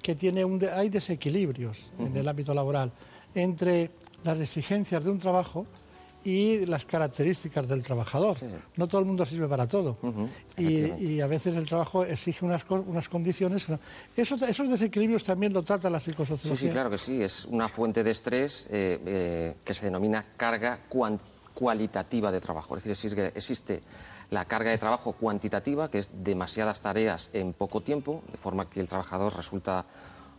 que 0.01 0.15
tiene 0.15 0.43
un 0.45 0.60
de- 0.60 0.72
hay 0.72 0.89
desequilibrios 0.89 1.91
en 1.98 2.15
el 2.15 2.27
ámbito 2.27 2.53
laboral 2.53 2.91
entre 3.34 3.89
las 4.24 4.39
exigencias 4.39 5.03
de 5.03 5.10
un 5.12 5.19
trabajo 5.19 5.65
y 6.25 6.65
las 6.65 6.86
características 6.86 7.67
del 7.67 7.84
trabajador. 7.84 8.36
Sí. 8.38 8.48
No 8.75 8.88
todo 8.88 9.00
el 9.00 9.05
mundo 9.08 9.25
sirve 9.25 9.48
para 9.48 9.67
todo. 9.67 9.98
Ujú, 10.01 10.27
y, 10.58 10.65
efectivamente. 10.65 11.03
y 11.03 11.22
a 11.22 11.27
veces 11.27 11.55
el 11.55 11.65
trabajo 11.67 12.03
exige 12.03 12.44
unas, 12.44 12.65
unas 12.70 13.08
condiciones. 13.08 13.67
Eso- 14.17 14.36
esos 14.46 14.70
desequilibrios 14.70 15.24
también 15.24 15.53
lo 15.53 15.62
trata 15.63 15.89
la 15.89 16.00
Sí, 16.00 16.10
psicosociología. 16.10 16.67
sí, 16.70 16.74
claro 16.74 16.89
que 16.89 16.98
sí. 16.98 17.22
Es 17.22 17.46
una 17.46 17.70
fuente 17.70 18.03
de 18.03 18.10
estrés 18.12 18.65
eh, 18.72 19.00
eh, 19.05 19.55
que 19.63 19.74
se 19.75 19.86
denomina 19.86 20.25
carga 20.36 20.79
cualitativa 21.53 22.32
de 22.32 22.41
trabajo. 22.41 22.75
Es 22.75 22.84
decir, 22.84 23.12
existe, 23.12 23.38
existe 23.38 23.84
la 24.32 24.46
carga 24.46 24.72
de 24.72 24.77
trabajo 24.79 25.13
cuantitativa, 25.13 25.89
que 25.91 26.00
es 26.00 26.10
demasiadas 26.24 26.82
tareas 26.82 27.29
en 27.34 27.53
poco 27.53 27.82
tiempo, 27.82 28.24
de 28.32 28.38
forma 28.39 28.67
que 28.70 28.79
el 28.79 28.89
trabajador 28.89 29.36
resulta 29.36 29.86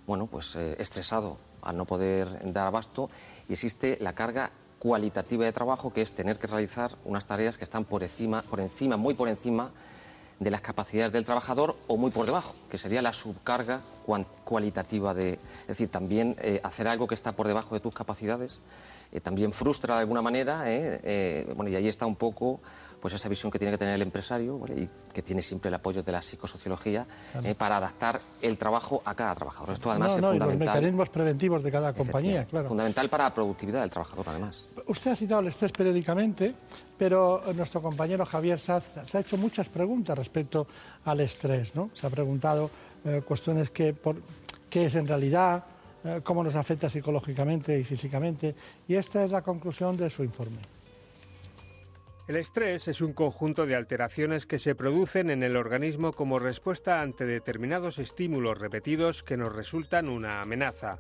bueno, 0.07 0.27
pues, 0.27 0.57
eh, 0.57 0.77
estresado 0.79 1.37
al 1.63 1.77
no 1.77 1.85
poder 1.85 2.53
dar 2.53 2.67
abasto. 2.67 3.09
Y 3.49 3.53
existe 3.55 3.99
la 4.01 4.13
carga 4.13 4.51
cualitativa 4.87 5.45
de 5.45 5.53
trabajo, 5.53 5.93
que 5.93 6.01
es 6.01 6.13
tener 6.13 6.39
que 6.39 6.47
realizar 6.47 6.93
unas 7.05 7.27
tareas 7.27 7.59
que 7.59 7.65
están 7.65 7.85
por 7.85 8.05
encima, 8.05 8.43
por 8.43 8.61
encima, 8.61 8.97
muy 8.97 9.15
por 9.15 9.29
encima 9.29 9.73
de 10.39 10.49
las 10.49 10.61
capacidades 10.61 11.13
del 11.13 11.25
trabajador 11.25 11.75
o 11.89 11.97
muy 11.97 12.13
por 12.13 12.25
debajo, 12.25 12.55
que 12.71 12.79
sería 12.79 13.03
la 13.03 13.13
subcarga 13.13 13.81
cualitativa 14.45 15.13
de, 15.13 15.41
es 15.63 15.67
decir, 15.67 15.89
también 15.89 16.37
eh, 16.41 16.61
hacer 16.63 16.87
algo 16.87 17.09
que 17.09 17.17
está 17.17 17.33
por 17.33 17.49
debajo 17.49 17.75
de 17.75 17.81
tus 17.81 17.93
capacidades 17.97 18.61
eh, 19.11 19.21
también 19.21 19.53
frustra 19.53 19.97
de 19.97 20.01
alguna 20.03 20.23
manera. 20.23 20.63
Eh, 20.67 21.53
bueno, 21.57 21.69
y 21.69 21.75
ahí 21.75 21.89
está 21.89 22.07
un 22.07 22.15
poco 22.15 22.61
pues 23.07 23.15
esa 23.15 23.29
visión 23.29 23.53
que 23.53 23.59
tiene 23.61 23.71
que 23.71 23.79
tener 23.79 23.95
el 23.95 24.03
empresario 24.03 24.59
¿vale? 24.59 24.75
y 24.83 24.91
que 25.13 25.23
tiene 25.23 25.41
siempre 25.41 25.69
el 25.69 25.75
apoyo 25.75 26.03
de 26.03 26.11
la 26.11 26.21
psicosociología 26.21 27.07
eh, 27.45 27.55
para 27.55 27.77
adaptar 27.77 28.21
el 28.43 28.59
trabajo 28.59 29.01
a 29.05 29.15
cada 29.15 29.33
trabajador. 29.37 29.75
Esto 29.75 29.93
además 29.93 30.09
no, 30.09 30.15
es 30.15 30.19
y 30.19 30.23
los 30.23 30.31
fundamental. 30.31 30.75
mecanismos 30.75 31.09
preventivos 31.11 31.63
de 31.63 31.71
cada 31.71 31.93
compañía, 31.93 32.45
claro. 32.47 32.67
Fundamental 32.67 33.09
para 33.09 33.23
la 33.23 33.33
productividad 33.33 33.83
del 33.83 33.91
trabajador, 33.91 34.29
además. 34.29 34.67
Usted 34.89 35.13
ha 35.13 35.15
citado 35.15 35.41
el 35.41 35.47
estrés 35.47 35.71
periódicamente, 35.71 36.53
pero 36.99 37.45
nuestro 37.55 37.81
compañero 37.81 38.27
Javier 38.27 38.59
Saz 38.59 38.99
se 39.05 39.17
ha 39.17 39.21
hecho 39.21 39.37
muchas 39.37 39.69
preguntas 39.69 40.19
respecto 40.19 40.67
al 41.05 41.21
estrés. 41.21 41.77
¿no? 41.77 41.91
Se 41.95 42.09
ha 42.09 42.11
preguntado 42.11 42.73
eh, 43.05 43.23
cuestiones 43.25 43.71
que 43.71 43.95
por, 43.95 44.17
qué 44.69 44.87
es 44.87 44.97
en 44.97 45.07
realidad, 45.07 45.63
eh, 46.03 46.23
cómo 46.25 46.43
nos 46.43 46.57
afecta 46.57 46.91
psicológicamente 46.91 47.79
y 47.79 47.85
físicamente, 47.85 48.57
y 48.89 48.97
esta 48.97 49.25
es 49.25 49.31
la 49.31 49.43
conclusión 49.43 49.97
de 49.97 50.11
su 50.11 50.25
informe. 50.25 50.59
El 52.27 52.35
estrés 52.35 52.89
es 52.89 53.03
un 53.03 53.13
conjunto 53.13 53.67
de 53.67 53.77
alteraciones 53.77 54.47
que 54.47 54.59
se 54.59 54.75
producen 54.75 55.31
en 55.31 55.45
el 55.45 55.57
organismo 55.57 56.13
como 56.13 56.41
respuesta 56.41 57.01
ante 57.01 57.25
determinados 57.25 57.99
estímulos 57.99 58.59
repetidos 58.59 59.23
que 59.23 59.37
nos 59.37 59.55
resultan 59.55 60.09
una 60.09 60.41
amenaza. 60.43 60.99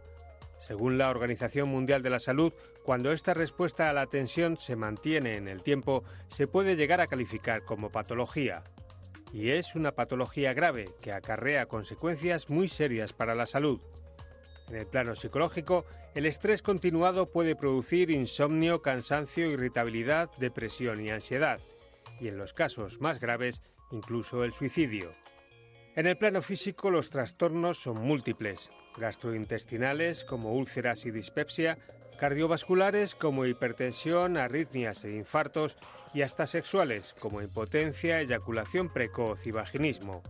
Según 0.61 0.99
la 0.99 1.11
Organización 1.11 1.69
Mundial 1.69 2.03
de 2.03 2.11
la 2.11 2.21
Salud, 2.21 2.53
cuando 2.85 3.11
esta 3.11 3.35
respuesta 3.35 3.91
a 3.91 3.93
la 3.93 4.07
tensión 4.07 4.57
se 4.57 4.77
mantiene 4.77 5.35
en 5.35 5.49
el 5.49 5.65
tiempo, 5.65 6.05
se 6.29 6.47
puede 6.47 6.77
llegar 6.77 7.01
a 7.01 7.09
calificar 7.09 7.65
como 7.65 7.91
patología. 7.91 8.63
Y 9.33 9.51
es 9.51 9.75
una 9.75 9.97
patología 9.97 10.55
grave 10.55 10.91
que 11.01 11.11
acarrea 11.11 11.67
consecuencias 11.67 12.51
muy 12.51 12.69
serias 12.69 13.13
para 13.13 13.35
la 13.35 13.47
salud. 13.47 13.81
En 14.69 14.77
el 14.77 14.87
plano 14.87 15.15
psicológico, 15.15 15.85
el 16.15 16.27
estrés 16.27 16.61
continuado 16.61 17.31
puede 17.31 17.55
producir 17.55 18.11
insomnio, 18.11 18.83
cansancio, 18.83 19.51
irritabilidad, 19.51 20.31
depresión 20.39 21.01
y 21.01 21.11
ansiedad, 21.11 21.61
y 22.21 22.29
en 22.29 22.37
los 22.37 22.53
casos 22.53 23.01
más 23.01 23.21
graves, 23.21 23.63
incluso 23.93 24.43
el 24.43 24.53
suicidio. 24.53 25.15
En 25.95 26.07
el 26.07 26.19
plano 26.19 26.43
físico, 26.43 26.91
los 26.91 27.11
trastornos 27.11 27.79
son 27.81 27.99
múltiples, 27.99 28.71
gastrointestinales 28.99 30.25
como 30.25 30.55
úlceras 30.55 31.07
y 31.07 31.11
dispepsia, 31.11 31.79
cardiovasculares 32.19 33.15
como 33.15 33.47
hipertensión, 33.47 34.37
arritmias 34.37 35.05
e 35.05 35.13
infartos, 35.13 35.79
y 36.13 36.23
hasta 36.23 36.47
sexuales 36.47 37.15
como 37.19 37.41
impotencia, 37.41 38.21
eyaculación 38.21 38.93
precoz 38.93 39.47
y 39.47 39.53
vaginismo. 39.53 40.23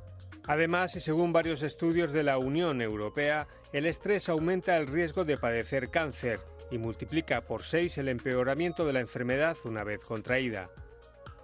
Además, 0.46 0.94
y 0.94 1.00
según 1.00 1.32
varios 1.32 1.62
estudios 1.62 2.12
de 2.12 2.22
la 2.22 2.38
Unión 2.38 2.80
Europea, 2.80 3.48
el 3.72 3.84
estrés 3.84 4.28
aumenta 4.28 4.76
el 4.76 4.86
riesgo 4.86 5.24
de 5.24 5.38
padecer 5.38 5.90
cáncer 5.90 6.40
y 6.70 6.78
multiplica 6.78 7.40
por 7.40 7.62
seis 7.62 7.98
el 7.98 8.08
empeoramiento 8.08 8.84
de 8.86 8.92
la 8.92 9.00
enfermedad 9.00 9.56
una 9.64 9.82
vez 9.82 10.04
contraída. 10.04 10.70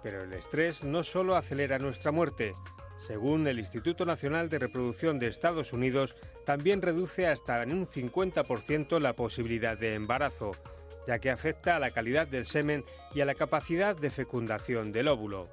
Pero 0.01 0.23
el 0.23 0.33
estrés 0.33 0.83
no 0.83 1.03
solo 1.03 1.35
acelera 1.35 1.79
nuestra 1.79 2.11
muerte. 2.11 2.53
Según 2.97 3.45
el 3.47 3.59
Instituto 3.59 4.05
Nacional 4.05 4.49
de 4.49 4.59
Reproducción 4.59 5.19
de 5.19 5.27
Estados 5.27 5.73
Unidos, 5.73 6.15
también 6.45 6.81
reduce 6.81 7.27
hasta 7.27 7.61
en 7.61 7.73
un 7.73 7.85
50% 7.85 8.99
la 9.01 9.13
posibilidad 9.13 9.77
de 9.77 9.95
embarazo, 9.95 10.53
ya 11.07 11.19
que 11.19 11.29
afecta 11.29 11.75
a 11.75 11.79
la 11.79 11.91
calidad 11.91 12.27
del 12.27 12.45
semen 12.45 12.85
y 13.13 13.19
a 13.19 13.25
la 13.25 13.35
capacidad 13.35 13.97
de 13.97 14.11
fecundación 14.11 14.93
del 14.93 15.09
óvulo. 15.09 15.49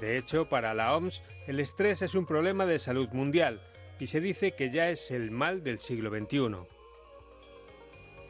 De 0.00 0.16
hecho, 0.16 0.48
para 0.48 0.74
la 0.74 0.96
OMS, 0.96 1.22
el 1.48 1.60
estrés 1.60 2.02
es 2.02 2.14
un 2.14 2.26
problema 2.26 2.66
de 2.66 2.78
salud 2.78 3.08
mundial 3.12 3.60
y 3.98 4.06
se 4.06 4.20
dice 4.20 4.52
que 4.52 4.70
ya 4.70 4.90
es 4.90 5.10
el 5.10 5.30
mal 5.30 5.64
del 5.64 5.78
siglo 5.78 6.10
XXI. 6.10 6.56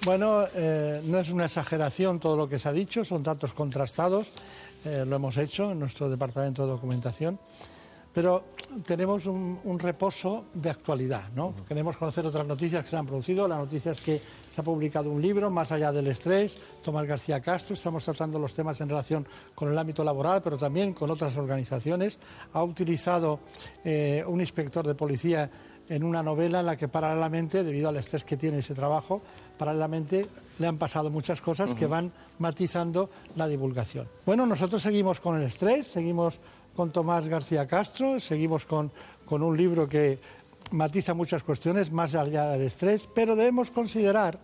Bueno, 0.05 0.47
eh, 0.55 1.03
no 1.05 1.19
es 1.19 1.29
una 1.31 1.47
exageración 1.47 2.21
todo 2.21 2.37
lo 2.37 2.49
que 2.49 2.61
se 2.61 2.69
ha 2.69 2.73
dicho, 2.73 3.05
son 3.05 3.25
datos 3.25 3.53
contrastados, 3.53 4.29
eh, 4.85 5.05
lo 5.05 5.17
hemos 5.17 5.37
hecho 5.37 5.73
en 5.73 5.81
nuestro 5.81 6.09
departamento 6.09 6.63
de 6.63 6.69
documentación, 6.69 7.41
pero 8.15 8.45
tenemos 8.87 9.27
un, 9.27 9.59
un 9.65 9.79
reposo 9.81 10.45
de 10.55 10.71
actualidad, 10.71 11.29
¿no? 11.35 11.55
Queremos 11.67 11.97
conocer 11.97 12.25
otras 12.25 12.47
noticias 12.47 12.85
que 12.85 12.91
se 12.91 12.97
han 12.97 13.07
producido, 13.07 13.49
la 13.49 13.57
noticia 13.57 13.91
es 13.91 14.01
que 14.01 14.21
se 14.59 14.62
ha 14.62 14.65
publicado 14.65 15.09
un 15.12 15.23
libro, 15.23 15.53
Más 15.53 15.71
allá 15.71 15.93
del 15.93 16.09
estrés, 16.09 16.59
Tomás 16.83 17.07
García 17.07 17.41
Castro, 17.41 17.75
estamos 17.75 18.05
tratando 18.05 18.41
los 18.41 18.53
temas 18.55 18.81
en 18.81 18.88
relación 18.88 19.25
con 19.55 19.71
el 19.71 19.79
ámbito 19.79 20.03
laboral, 20.03 20.43
pero 20.43 20.59
también 20.59 20.95
con 20.95 21.09
otras 21.12 21.37
organizaciones, 21.37 22.19
ha 22.53 22.65
utilizado 22.65 23.38
eh, 23.85 24.25
un 24.27 24.41
inspector 24.41 24.85
de 24.85 24.97
policía 24.97 25.49
en 25.88 26.03
una 26.03 26.25
novela 26.25 26.59
en 26.59 26.67
la 26.67 26.77
que 26.77 26.88
paralelamente, 26.88 27.62
debido 27.62 27.88
al 27.88 27.99
estrés 27.99 28.25
que 28.25 28.37
tiene 28.37 28.59
ese 28.59 28.75
trabajo, 28.75 29.23
paralelamente 29.57 30.27
le 30.59 30.67
han 30.67 30.77
pasado 30.77 31.09
muchas 31.09 31.41
cosas 31.41 31.73
que 31.73 31.87
van 31.87 32.12
matizando 32.41 33.11
la 33.37 33.47
divulgación. 33.47 34.09
Bueno, 34.27 34.45
nosotros 34.45 34.83
seguimos 34.83 35.21
con 35.21 35.37
el 35.37 35.45
estrés, 35.45 35.87
seguimos 35.87 36.41
con 36.75 36.91
Tomás 36.91 37.29
García 37.29 37.65
Castro, 37.69 38.19
seguimos 38.19 38.67
con, 38.67 38.91
con 39.25 39.41
un 39.41 39.57
libro 39.57 39.87
que 39.87 40.19
matiza 40.71 41.15
muchas 41.15 41.43
cuestiones 41.43 41.91
más 41.91 42.15
allá 42.15 42.50
del 42.50 42.62
estrés, 42.62 43.09
pero 43.15 43.37
debemos 43.37 43.71
considerar, 43.71 44.38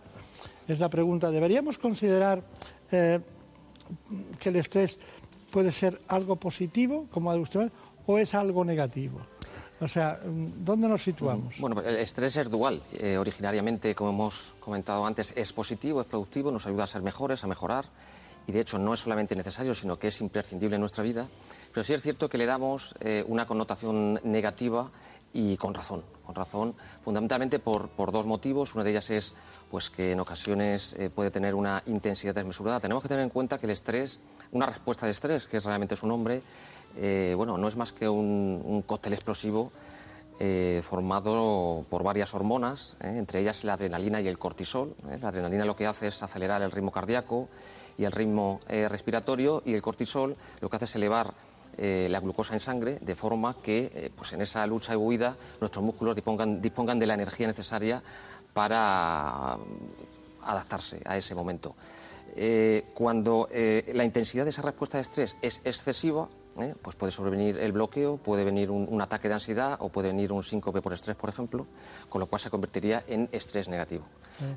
es 0.67 0.79
la 0.79 0.89
pregunta, 0.89 1.31
¿deberíamos 1.31 1.77
considerar 1.77 2.43
eh, 2.91 3.19
que 4.39 4.49
el 4.49 4.55
estrés 4.57 4.99
puede 5.51 5.71
ser 5.71 6.01
algo 6.07 6.35
positivo, 6.35 7.07
como 7.11 7.33
usted, 7.35 7.71
o 8.05 8.17
es 8.17 8.33
algo 8.33 8.65
negativo? 8.65 9.21
O 9.81 9.87
sea, 9.87 10.19
¿dónde 10.23 10.87
nos 10.87 11.03
situamos? 11.03 11.59
Bueno, 11.59 11.81
el 11.81 11.97
estrés 11.97 12.37
es 12.37 12.49
dual. 12.49 12.81
Eh, 12.93 13.17
originariamente, 13.17 13.93
como 13.93 14.09
hemos 14.11 14.55
comentado 14.59 15.05
antes, 15.05 15.33
es 15.35 15.51
positivo, 15.51 16.01
es 16.01 16.07
productivo, 16.07 16.49
nos 16.49 16.65
ayuda 16.65 16.85
a 16.85 16.87
ser 16.87 17.01
mejores, 17.01 17.43
a 17.43 17.47
mejorar. 17.47 17.85
Y 18.47 18.51
de 18.51 18.59
hecho 18.59 18.77
no 18.77 18.93
es 18.93 18.99
solamente 18.99 19.35
necesario, 19.35 19.73
sino 19.73 19.97
que 19.97 20.07
es 20.07 20.21
imprescindible 20.21 20.75
en 20.75 20.81
nuestra 20.81 21.03
vida. 21.03 21.27
Pero 21.73 21.83
sí 21.83 21.93
es 21.93 22.01
cierto 22.01 22.29
que 22.29 22.37
le 22.37 22.45
damos 22.45 22.95
eh, 22.99 23.23
una 23.27 23.45
connotación 23.45 24.19
negativa 24.23 24.89
y 25.33 25.57
con 25.57 25.73
razón. 25.73 26.03
Con 26.25 26.35
razón, 26.35 26.75
fundamentalmente 27.03 27.59
por, 27.59 27.89
dos 27.97 28.25
motivos. 28.25 28.75
Una 28.75 28.83
de 28.83 28.91
ellas 28.91 29.09
es 29.09 29.35
pues, 29.69 29.89
que 29.89 30.11
en 30.11 30.19
ocasiones 30.19 30.95
eh, 30.97 31.09
puede 31.09 31.31
tener 31.31 31.55
una 31.55 31.81
intensidad 31.87 32.33
desmesurada. 32.33 32.79
Tenemos 32.79 33.03
que 33.03 33.09
tener 33.09 33.23
en 33.23 33.29
cuenta 33.29 33.57
que 33.57 33.65
el 33.65 33.71
estrés, 33.71 34.19
una 34.51 34.67
respuesta 34.67 35.05
de 35.05 35.11
estrés, 35.11 35.47
que 35.47 35.57
es 35.57 35.65
realmente 35.65 35.95
su 35.95 36.07
nombre, 36.07 36.41
eh, 36.97 37.33
bueno, 37.35 37.57
no 37.57 37.67
es 37.67 37.75
más 37.75 37.91
que 37.91 38.07
un, 38.07 38.61
un 38.63 38.81
cóctel 38.83 39.13
explosivo 39.13 39.71
formado 40.81 41.85
por 41.89 42.03
varias 42.03 42.33
hormonas, 42.33 42.97
entre 42.99 43.39
ellas 43.39 43.63
la 43.63 43.75
adrenalina 43.75 44.19
y 44.19 44.27
el 44.27 44.37
cortisol. 44.37 44.93
La 45.21 45.29
adrenalina 45.29 45.63
lo 45.63 45.77
que 45.77 45.87
hace 45.87 46.07
es 46.07 46.21
acelerar 46.21 46.61
el 46.61 46.71
ritmo 46.71 46.91
cardíaco 46.91 47.47
y 47.97 48.05
el 48.05 48.11
ritmo 48.11 48.59
eh, 48.67 48.87
respiratorio 48.89 49.61
y 49.65 49.73
el 49.73 49.81
cortisol 49.81 50.35
lo 50.61 50.69
que 50.69 50.75
hace 50.75 50.85
es 50.85 50.95
elevar 50.95 51.33
eh, 51.77 52.07
la 52.09 52.19
glucosa 52.19 52.53
en 52.53 52.59
sangre 52.59 52.99
de 53.01 53.15
forma 53.15 53.55
que 53.61 53.91
eh, 53.93 54.11
pues 54.15 54.31
en 54.33 54.41
esa 54.41 54.65
lucha 54.65 54.93
y 54.93 54.95
huida 54.95 55.35
nuestros 55.59 55.83
músculos 55.83 56.15
dispongan, 56.15 56.61
dispongan 56.61 56.99
de 56.99 57.07
la 57.07 57.15
energía 57.15 57.47
necesaria 57.47 58.01
para 58.53 59.57
mm, 59.57 60.43
adaptarse 60.49 61.01
a 61.03 61.17
ese 61.17 61.35
momento. 61.35 61.75
Eh, 62.37 62.85
cuando 62.93 63.47
eh, 63.51 63.91
la 63.93 64.03
intensidad 64.03 64.43
de 64.43 64.49
esa 64.49 64.61
respuesta 64.61 64.97
de 64.97 65.03
estrés 65.03 65.37
es 65.41 65.61
excesiva, 65.63 66.27
¿eh? 66.59 66.75
pues 66.81 66.95
puede 66.95 67.11
sobrevenir 67.11 67.57
el 67.57 67.71
bloqueo, 67.71 68.17
puede 68.17 68.43
venir 68.43 68.71
un, 68.71 68.87
un, 68.89 69.01
ataque 69.01 69.27
de 69.27 69.35
ansiedad 69.35 69.77
o 69.79 69.89
puede 69.89 70.09
venir 70.09 70.33
un 70.33 70.43
síncope 70.43 70.81
por 70.81 70.93
estrés, 70.93 71.15
por 71.15 71.29
ejemplo, 71.29 71.65
con 72.09 72.19
lo 72.19 72.27
cual 72.27 72.41
se 72.41 72.49
convertiría 72.49 73.03
en 73.07 73.29
estrés 73.31 73.67
negativo. 73.69 74.05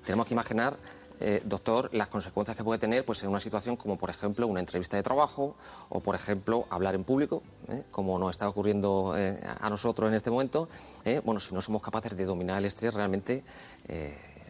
Tenemos 0.05 0.27
que 0.27 0.35
imaginar 0.35 0.77
eh, 1.21 1.43
doctor, 1.45 1.91
las 1.93 2.09
consecuencias 2.09 2.57
que 2.57 2.65
puede 2.65 2.79
tener 2.79 3.05
pues, 3.05 3.23
en 3.23 3.31
una 3.31 3.41
situación 3.41 3.77
como, 3.77 3.97
por 3.97 4.11
ejemplo, 4.11 4.47
una 4.47 4.61
entrevista 4.61 4.97
de 4.97 5.03
trabajo 5.03 5.57
o, 5.89 6.01
por 6.01 6.15
ejemplo, 6.15 6.67
hablar 6.71 6.95
en 6.95 7.05
público, 7.05 7.43
¿eh? 7.69 7.85
como 7.91 8.19
nos 8.19 8.31
está 8.31 8.49
ocurriendo 8.49 9.15
eh, 9.17 9.39
a 9.61 9.69
nosotros 9.69 10.09
en 10.09 10.15
este 10.15 10.31
momento. 10.31 10.69
bueno, 11.25 11.41
si 11.41 11.55
no 11.55 11.61
somos 11.61 11.83
capaces 11.83 12.17
de 12.17 12.25
dominar 12.25 12.59
el 12.59 12.67
estrés, 12.67 12.95
realmente 12.95 13.43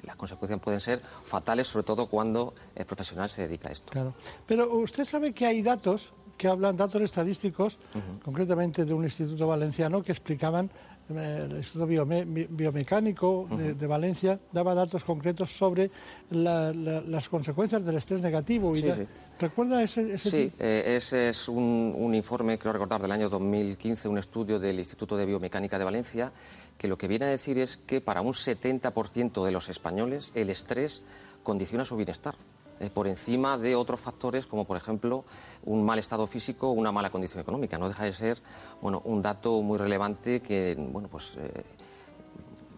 las 0.02 0.16
consecuencias 0.16 0.60
pueden 0.60 0.80
ser 0.80 1.00
fatales, 1.24 1.66
sobre 1.66 1.84
todo 1.84 2.06
cuando 2.06 2.54
el 2.74 2.84
profesional 2.86 3.28
se 3.28 3.42
dedica 3.42 3.68
a 3.68 3.72
esto. 3.72 3.90
Claro. 3.90 4.14
Pero 4.46 4.78
usted 4.78 5.04
sabe 5.04 5.32
que 5.32 5.46
hay 5.46 5.62
datos 5.62 6.12
que 6.36 6.48
hablan, 6.48 6.76
datos 6.76 7.02
estadísticos, 7.02 7.78
concretamente 8.24 8.84
de 8.84 8.94
un 8.94 9.04
instituto 9.04 9.46
valenciano, 9.48 10.02
que 10.02 10.12
explicaban 10.12 10.70
el 11.10 11.56
Instituto 11.56 11.86
Biome- 11.86 12.24
Bi- 12.26 12.46
Biomecánico 12.50 13.46
de, 13.50 13.74
de 13.74 13.86
Valencia 13.86 14.38
daba 14.52 14.74
datos 14.74 15.04
concretos 15.04 15.50
sobre 15.56 15.90
la- 16.30 16.72
la- 16.72 17.00
las 17.00 17.28
consecuencias 17.28 17.84
del 17.84 17.96
estrés 17.96 18.20
negativo. 18.20 18.72
Y 18.76 18.80
Sí, 18.80 18.86
da- 18.88 18.96
sí. 18.96 19.06
¿Recuerda 19.40 19.80
ese, 19.82 20.14
ese 20.14 20.30
Sí, 20.30 20.52
eh, 20.58 20.96
ese 20.96 21.28
es 21.28 21.48
un, 21.48 21.94
un 21.96 22.12
informe, 22.14 22.58
creo 22.58 22.72
recordar, 22.72 23.00
del 23.00 23.12
año 23.12 23.28
2015, 23.28 24.08
un 24.08 24.18
estudio 24.18 24.58
del 24.58 24.78
Instituto 24.80 25.16
de 25.16 25.26
Biomecánica 25.26 25.78
de 25.78 25.84
Valencia, 25.84 26.32
que 26.76 26.88
lo 26.88 26.98
que 26.98 27.06
viene 27.06 27.26
a 27.26 27.28
decir 27.28 27.56
es 27.58 27.76
que 27.76 28.00
para 28.00 28.20
un 28.20 28.32
70% 28.34 29.44
de 29.44 29.52
los 29.52 29.68
españoles 29.68 30.32
el 30.34 30.50
estrés 30.50 31.02
condiciona 31.44 31.84
su 31.84 31.96
bienestar, 31.96 32.34
eh, 32.80 32.90
por 32.90 33.06
encima 33.06 33.58
de 33.58 33.74
otros 33.74 34.00
factores 34.00 34.46
como, 34.46 34.64
por 34.64 34.76
ejemplo, 34.76 35.24
un 35.64 35.84
mal 35.84 35.98
estado 35.98 36.26
físico 36.26 36.68
o 36.68 36.72
una 36.72 36.92
mala 36.92 37.10
condición 37.10 37.40
económica. 37.40 37.78
No 37.78 37.88
deja 37.88 38.04
de 38.04 38.12
ser 38.12 38.38
bueno, 38.80 39.02
un 39.04 39.22
dato 39.22 39.60
muy 39.62 39.78
relevante 39.78 40.40
que 40.40 40.76
bueno, 40.78 41.08
pues, 41.08 41.36
eh, 41.38 41.64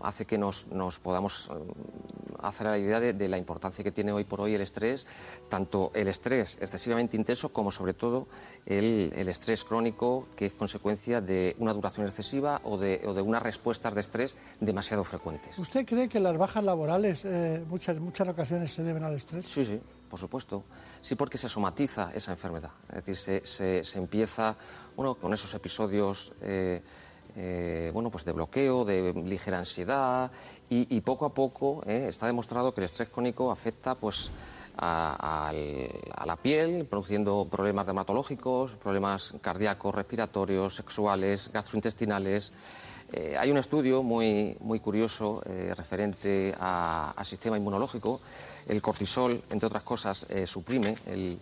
hace 0.03 0.25
que 0.27 0.39
nos, 0.39 0.67
nos 0.69 0.99
podamos 0.99 1.51
eh, 1.51 1.55
hacer 2.43 2.67
la 2.67 2.79
idea 2.79 3.01
de, 3.01 3.13
de 3.13 3.29
la 3.29 3.37
importancia 3.39 3.85
que 3.85 3.93
tiene 3.93 4.13
hoy 4.13 4.25
por 4.25 4.41
hoy 4.41 4.55
el 4.55 4.61
estrés, 4.61 5.07
tanto 5.49 5.91
el 5.95 6.09
estrés 6.09 6.59
excesivamente 6.61 7.17
intenso 7.17 7.51
como 7.51 7.71
sobre 7.71 7.95
todo 7.95 8.29
el, 8.67 9.13
el 9.17 9.29
estrés 9.29 9.65
crónico 9.65 10.27
que 10.37 10.47
es 10.47 10.53
consecuencia 10.53 11.21
de 11.21 11.55
una 11.59 11.73
duración 11.73 12.07
excesiva 12.07 12.61
o 12.65 12.79
de, 12.79 13.01
o 13.07 13.15
de 13.15 13.23
unas 13.23 13.43
respuestas 13.43 13.95
de 13.95 14.01
estrés 14.01 14.37
demasiado 14.61 15.05
frecuentes. 15.05 15.59
¿Usted 15.59 15.85
cree 15.87 16.09
que 16.09 16.21
las 16.21 16.37
bajas 16.39 16.65
laborales 16.65 17.25
eh, 17.25 17.63
muchas, 17.69 17.99
muchas 17.99 18.29
ocasiones 18.29 18.73
se 18.73 18.83
deben 18.83 19.05
al 19.05 19.15
estrés? 19.17 19.45
Sí, 19.47 19.65
sí, 19.65 19.81
por 20.09 20.19
supuesto. 20.19 20.65
Sí, 21.01 21.15
porque 21.15 21.39
se 21.39 21.49
somatiza 21.49 22.11
esa 22.15 22.33
enfermedad. 22.33 22.71
Es 22.89 22.97
decir, 22.97 23.17
se, 23.17 23.45
se- 23.45 23.85
se 23.85 23.99
empieza 23.99 24.57
bueno, 24.97 25.15
con 25.15 25.33
esos 25.33 25.53
episodios 25.55 26.33
eh, 26.43 26.83
eh, 27.37 27.91
bueno, 27.93 28.11
pues 28.11 28.25
de 28.25 28.33
bloqueo, 28.33 28.85
de 28.85 29.13
ligera 29.13 29.59
ansiedad 29.59 30.31
y, 30.69 31.01
poco 31.01 31.27
a 31.27 31.35
poco 31.35 31.83
eh, 31.87 32.07
está 32.09 32.27
demostrado 32.27 32.73
que 32.73 32.81
el 32.81 32.85
estrés 32.85 33.09
crónico 33.09 33.51
afecta 33.51 33.95
pues, 33.95 34.31
a, 34.77 35.53
la 35.53 36.37
piel, 36.37 36.87
produciendo 36.87 37.47
problemas 37.51 37.87
dermatológicos, 37.87 38.77
problemas 38.77 39.35
cardíacos, 39.41 39.95
respiratorios, 39.95 40.77
sexuales, 40.77 41.51
gastrointestinales. 41.53 42.53
Eh, 43.13 43.37
hay 43.37 43.51
un 43.51 43.59
estudio 43.59 44.05
muy, 44.05 44.57
muy 44.61 44.79
curioso 44.79 45.43
referente 45.77 46.55
al 46.59 47.27
sistema 47.27 47.57
inmunológico. 47.57 48.21
El 48.69 48.81
cortisol, 48.81 49.43
entre 49.51 49.67
otras 49.67 49.83
cosas, 49.83 50.27
suprime 50.45 50.97
el, 51.07 51.41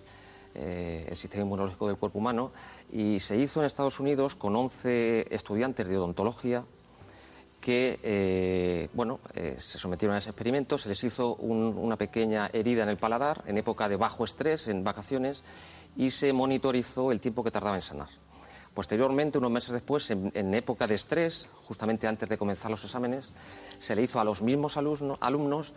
eh, 0.59 1.07
el 1.09 1.17
sistema 1.17 1.45
inmunológico 1.45 1.87
del 1.87 1.97
cuerpo 1.97 2.19
humano 2.19 2.51
y 2.93 3.21
se 3.21 3.37
hizo 3.37 3.61
en 3.61 3.67
Estados 3.67 4.01
Unidos 4.01 4.35
con 4.35 4.55
11 4.57 5.33
estudiantes 5.35 5.87
de 5.89 5.97
odontología 5.97 6.65
que 7.61 7.99
eh, 8.03 8.89
bueno, 8.95 9.19
eh, 9.35 9.57
se 9.59 9.79
sometieron 9.79 10.15
a 10.15 10.19
ese 10.19 10.31
experimento, 10.31 10.79
se 10.79 10.89
les 10.89 11.03
hizo 11.03 11.35
un- 11.37 11.77
una 11.77 11.97
pequeña 11.97 12.49
herida 12.53 12.85
en 12.85 12.89
el 12.89 12.97
paladar 12.99 13.43
en 13.47 13.59
época 13.59 13.89
de 13.89 13.97
bajo 13.97 14.25
estrés, 14.25 14.69
en 14.69 14.85
vacaciones, 14.85 15.43
y 15.97 16.11
se 16.11 16.33
monitorizó 16.33 17.11
el 17.11 17.21
tiempo 17.21 17.43
que 17.43 17.51
tardaba 17.51 17.75
en 17.75 17.83
sanar. 17.83 18.09
Posteriormente, 18.75 19.39
unos 19.39 19.51
meses 19.51 19.71
después, 19.71 20.09
en, 20.11 20.55
época 20.55 20.87
de 20.87 20.95
estrés, 20.95 21.49
justamente 21.67 22.07
antes 22.07 22.29
de 22.29 22.39
comenzar 22.39 22.71
los 22.71 22.85
exámenes, 22.85 23.33
se 23.79 23.97
le 23.97 24.03
hizo 24.03 24.21
a 24.21 24.25
los 24.25 24.41
mismos 24.41 24.77
alumno- 24.77 25.19
alumnos, 25.21 25.75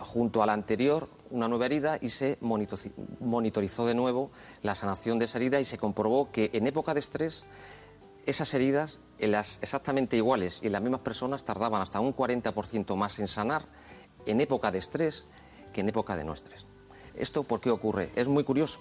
junto 0.00 0.42
a 0.42 0.46
la 0.46 0.52
anterior, 0.52 1.08
una 1.30 1.48
nueva 1.48 1.66
herida 1.66 1.98
y 2.00 2.08
se 2.10 2.38
monitorizó 2.40 3.86
de 3.86 3.94
nuevo 3.94 4.30
la 4.62 4.74
sanación 4.74 5.18
de 5.18 5.26
esa 5.26 5.38
herida 5.38 5.60
y 5.60 5.64
se 5.64 5.78
comprobó 5.78 6.30
que 6.30 6.50
en 6.52 6.66
época 6.66 6.94
de 6.94 7.00
estrés 7.00 7.46
esas 8.26 8.54
heridas, 8.54 9.00
en 9.18 9.32
las 9.32 9.58
exactamente 9.60 10.16
iguales 10.16 10.60
y 10.62 10.66
en 10.66 10.72
las 10.72 10.82
mismas 10.82 11.00
personas, 11.00 11.44
tardaban 11.44 11.82
hasta 11.82 12.00
un 12.00 12.14
40% 12.14 12.96
más 12.96 13.18
en 13.18 13.28
sanar 13.28 13.66
en 14.26 14.40
época 14.40 14.70
de 14.70 14.78
estrés 14.78 15.26
que 15.72 15.82
en 15.82 15.88
época 15.88 16.16
de 16.16 16.24
no 16.24 16.32
estrés. 16.32 16.66
¿Esto 17.14 17.42
por 17.44 17.60
qué 17.60 17.70
ocurre? 17.70 18.10
Es 18.16 18.28
muy 18.28 18.44
curioso, 18.44 18.80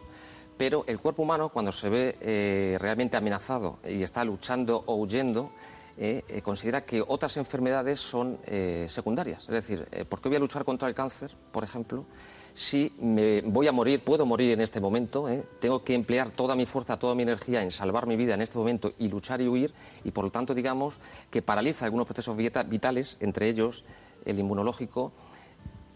pero 0.57 0.85
el 0.87 0.99
cuerpo 0.99 1.23
humano, 1.23 1.49
cuando 1.49 1.71
se 1.71 1.89
ve 1.89 2.17
eh, 2.21 2.77
realmente 2.79 3.17
amenazado 3.17 3.79
y 3.87 4.03
está 4.03 4.23
luchando 4.23 4.83
o 4.85 4.95
huyendo, 4.95 5.51
eh, 5.97 6.23
eh, 6.27 6.41
considera 6.41 6.85
que 6.85 7.03
otras 7.05 7.37
enfermedades 7.37 7.99
son 7.99 8.39
eh, 8.45 8.87
secundarias. 8.89 9.43
Es 9.43 9.49
decir, 9.49 9.87
¿por 10.09 10.21
qué 10.21 10.29
voy 10.29 10.37
a 10.37 10.39
luchar 10.39 10.65
contra 10.65 10.87
el 10.87 10.93
cáncer, 10.95 11.35
por 11.51 11.63
ejemplo? 11.63 12.05
Si 12.53 12.93
me 12.99 13.41
voy 13.41 13.67
a 13.67 13.71
morir, 13.71 14.03
puedo 14.03 14.27
morir 14.27 14.51
en 14.51 14.61
este 14.61 14.79
momento, 14.79 15.25
tengo 15.59 15.83
que 15.83 15.95
emplear 15.95 16.29
toda 16.29 16.55
mi 16.55 16.67
fuerza, 16.67 16.99
toda 16.99 17.15
mi 17.15 17.23
energía 17.23 17.63
en 17.63 17.71
salvar 17.71 18.05
mi 18.05 18.15
vida 18.15 18.35
en 18.35 18.41
este 18.41 18.59
momento 18.59 18.93
y 18.99 19.07
luchar 19.07 19.41
y 19.41 19.47
huir, 19.47 19.73
y 20.03 20.11
por 20.11 20.23
lo 20.23 20.29
tanto, 20.29 20.53
digamos, 20.53 20.99
que 21.31 21.41
paraliza 21.41 21.85
algunos 21.85 22.05
procesos 22.05 22.37
vita- 22.37 22.61
vitales, 22.61 23.17
entre 23.21 23.49
ellos 23.49 23.83
el 24.23 24.37
inmunológico, 24.37 25.11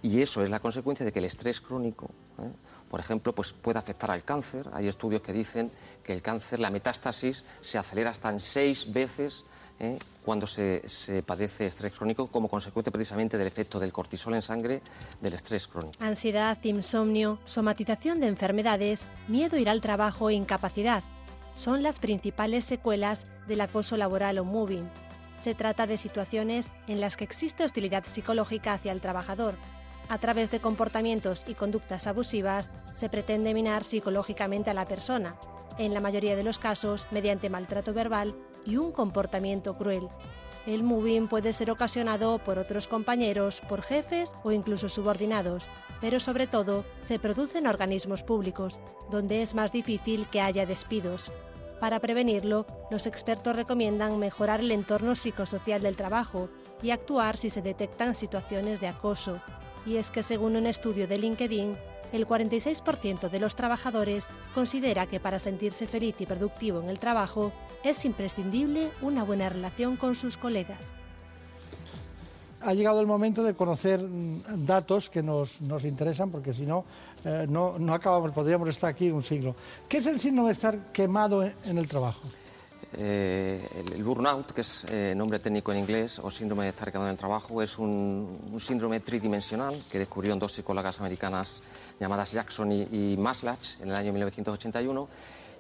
y 0.02 0.20
eso 0.20 0.42
es 0.42 0.50
la 0.50 0.60
consecuencia 0.60 1.06
de 1.06 1.12
que 1.12 1.20
el 1.20 1.26
estrés 1.26 1.62
crónico, 1.62 2.10
por 2.90 3.00
ejemplo, 3.00 3.34
pues 3.34 3.54
puede 3.54 3.78
afectar 3.78 4.10
al 4.10 4.24
cáncer. 4.24 4.66
Hay 4.74 4.88
estudios 4.88 5.22
que 5.22 5.34
dicen 5.34 5.70
que 6.04 6.14
el 6.14 6.24
cáncer, 6.24 6.60
la 6.60 6.72
metástasis, 6.72 7.46
se 7.62 7.78
acelera 7.78 8.10
hasta 8.12 8.30
en 8.32 8.40
seis 8.40 8.92
veces 8.92 9.44
¿eh? 9.80 10.00
cuando 10.24 10.46
se, 10.48 10.82
se 10.88 11.24
padece 11.24 11.68
estrés 11.68 11.94
crónico 11.94 12.28
como 12.28 12.50
consecuencia 12.50 12.92
precisamente 12.92 13.38
del 13.38 13.48
efecto 13.48 13.80
del 13.80 13.94
cortisol 13.94 14.34
en 14.34 14.42
sangre 14.42 14.82
del 15.22 15.34
estrés 15.34 15.68
crónico. 15.68 15.96
Ansiedad, 16.04 16.58
insomnio, 16.64 17.40
somatización 17.46 18.20
de 18.20 18.28
enfermedades, 18.28 19.08
miedo 19.28 19.56
a 19.56 19.60
ir 19.60 19.70
al 19.70 19.82
trabajo 19.82 20.30
e 20.30 20.34
incapacidad 20.34 21.04
son 21.58 21.82
las 21.82 21.98
principales 21.98 22.66
secuelas 22.66 23.26
del 23.48 23.62
acoso 23.62 23.98
laboral 23.98 24.38
o 24.38 24.46
moving. 24.46 24.88
Se 25.40 25.56
trata 25.56 25.88
de 25.88 25.98
situaciones 25.98 26.72
en 26.88 27.02
las 27.02 27.18
que 27.18 27.24
existe 27.24 27.64
hostilidad 27.64 28.06
psicológica 28.06 28.74
hacia 28.74 28.92
el 28.92 29.02
trabajador. 29.02 29.56
A 30.08 30.20
través 30.20 30.52
de 30.52 30.60
comportamientos 30.60 31.46
y 31.48 31.56
conductas 31.56 32.06
abusivas 32.06 32.70
se 32.94 33.10
pretende 33.10 33.56
minar 33.56 33.84
psicológicamente 33.84 34.70
a 34.70 34.76
la 34.76 34.86
persona, 34.86 35.36
en 35.80 35.96
la 35.96 36.00
mayoría 36.00 36.36
de 36.36 36.44
los 36.44 36.60
casos 36.60 37.08
mediante 37.10 37.50
maltrato 37.50 37.92
verbal 37.92 38.36
y 38.68 38.78
un 38.78 38.92
comportamiento 38.92 39.76
cruel. 39.76 40.08
El 40.68 40.84
moving 40.84 41.30
puede 41.30 41.54
ser 41.54 41.72
ocasionado 41.72 42.40
por 42.40 42.60
otros 42.60 42.88
compañeros, 42.88 43.62
por 43.62 43.82
jefes 43.82 44.36
o 44.44 44.52
incluso 44.52 44.90
subordinados, 44.90 45.68
pero 46.02 46.20
sobre 46.20 46.46
todo 46.46 46.84
se 47.02 47.20
produce 47.20 47.60
en 47.60 47.68
organismos 47.68 48.22
públicos, 48.22 48.78
donde 49.10 49.42
es 49.42 49.56
más 49.56 49.72
difícil 49.72 50.28
que 50.28 50.42
haya 50.42 50.66
despidos. 50.66 51.32
Para 51.80 52.00
prevenirlo, 52.00 52.66
los 52.92 53.06
expertos 53.06 53.56
recomiendan 53.56 54.20
mejorar 54.20 54.60
el 54.60 54.72
entorno 54.72 55.16
psicosocial 55.16 55.82
del 55.82 55.96
trabajo 55.96 56.50
y 56.82 56.90
actuar 56.90 57.38
si 57.38 57.50
se 57.50 57.62
detectan 57.62 58.16
situaciones 58.16 58.82
de 58.82 58.88
acoso. 58.88 59.40
Y 59.86 59.98
es 59.98 60.12
que 60.12 60.22
según 60.24 60.58
un 60.58 60.66
estudio 60.66 61.08
de 61.08 61.18
LinkedIn, 61.18 61.78
el 62.12 62.28
46% 62.28 63.30
de 63.30 63.40
los 63.40 63.56
trabajadores 63.56 64.28
considera 64.54 65.08
que 65.08 65.20
para 65.20 65.40
sentirse 65.40 65.88
feliz 65.88 66.16
y 66.20 66.26
productivo 66.26 66.82
en 66.82 66.90
el 66.90 67.00
trabajo 67.00 67.52
es 67.84 68.06
imprescindible 68.06 68.92
una 69.02 69.24
buena 69.24 69.50
relación 69.50 69.98
con 69.98 70.16
sus 70.16 70.38
colegas. 70.38 70.80
Ha 72.62 72.74
llegado 72.74 73.00
el 73.00 73.08
momento 73.08 73.44
de 73.44 73.54
conocer 73.54 74.02
mm, 74.02 74.66
datos 74.66 75.10
que 75.10 75.22
nos, 75.22 75.62
nos 75.62 75.84
interesan, 75.84 76.32
porque 76.32 76.54
si 76.54 76.66
no, 76.66 76.86
eh, 77.24 77.46
no, 77.48 77.78
no 77.78 77.94
acabamos, 77.94 78.32
podríamos 78.32 78.68
estar 78.70 78.90
aquí 78.90 79.12
un 79.12 79.22
siglo. 79.22 79.56
¿Qué 79.88 79.98
es 79.98 80.08
el 80.08 80.20
síndrome 80.20 80.50
de 80.50 80.54
estar 80.54 80.92
quemado 80.92 81.44
en, 81.44 81.54
en 81.66 81.78
el 81.78 81.88
trabajo? 81.88 82.22
Eh, 83.00 83.62
el, 83.94 84.04
burnout, 84.04 84.54
que 84.54 84.62
es 84.62 84.84
eh, 84.90 85.14
nombre 85.16 85.38
técnico 85.38 85.72
en 85.72 85.78
inglés, 85.78 86.18
o 86.18 86.32
síndrome 86.32 86.64
de 86.64 86.70
estar 86.70 86.92
quemado 86.92 87.10
en 87.10 87.14
el 87.14 87.18
trabajo, 87.20 87.62
es 87.62 87.78
un, 87.78 88.58
síndrome 88.60 89.02
tridimensional 89.02 89.80
que 89.92 90.00
descubrieron 90.00 90.40
dos 90.40 90.54
psicólogas 90.54 91.00
americanas 91.00 91.62
llamadas 92.00 92.32
Jackson 92.32 92.72
y, 92.72 92.88
y 93.14 93.18
Maslach 93.18 93.80
en 93.82 93.90
el 93.90 93.96
año 93.96 94.12
1981. 94.14 95.08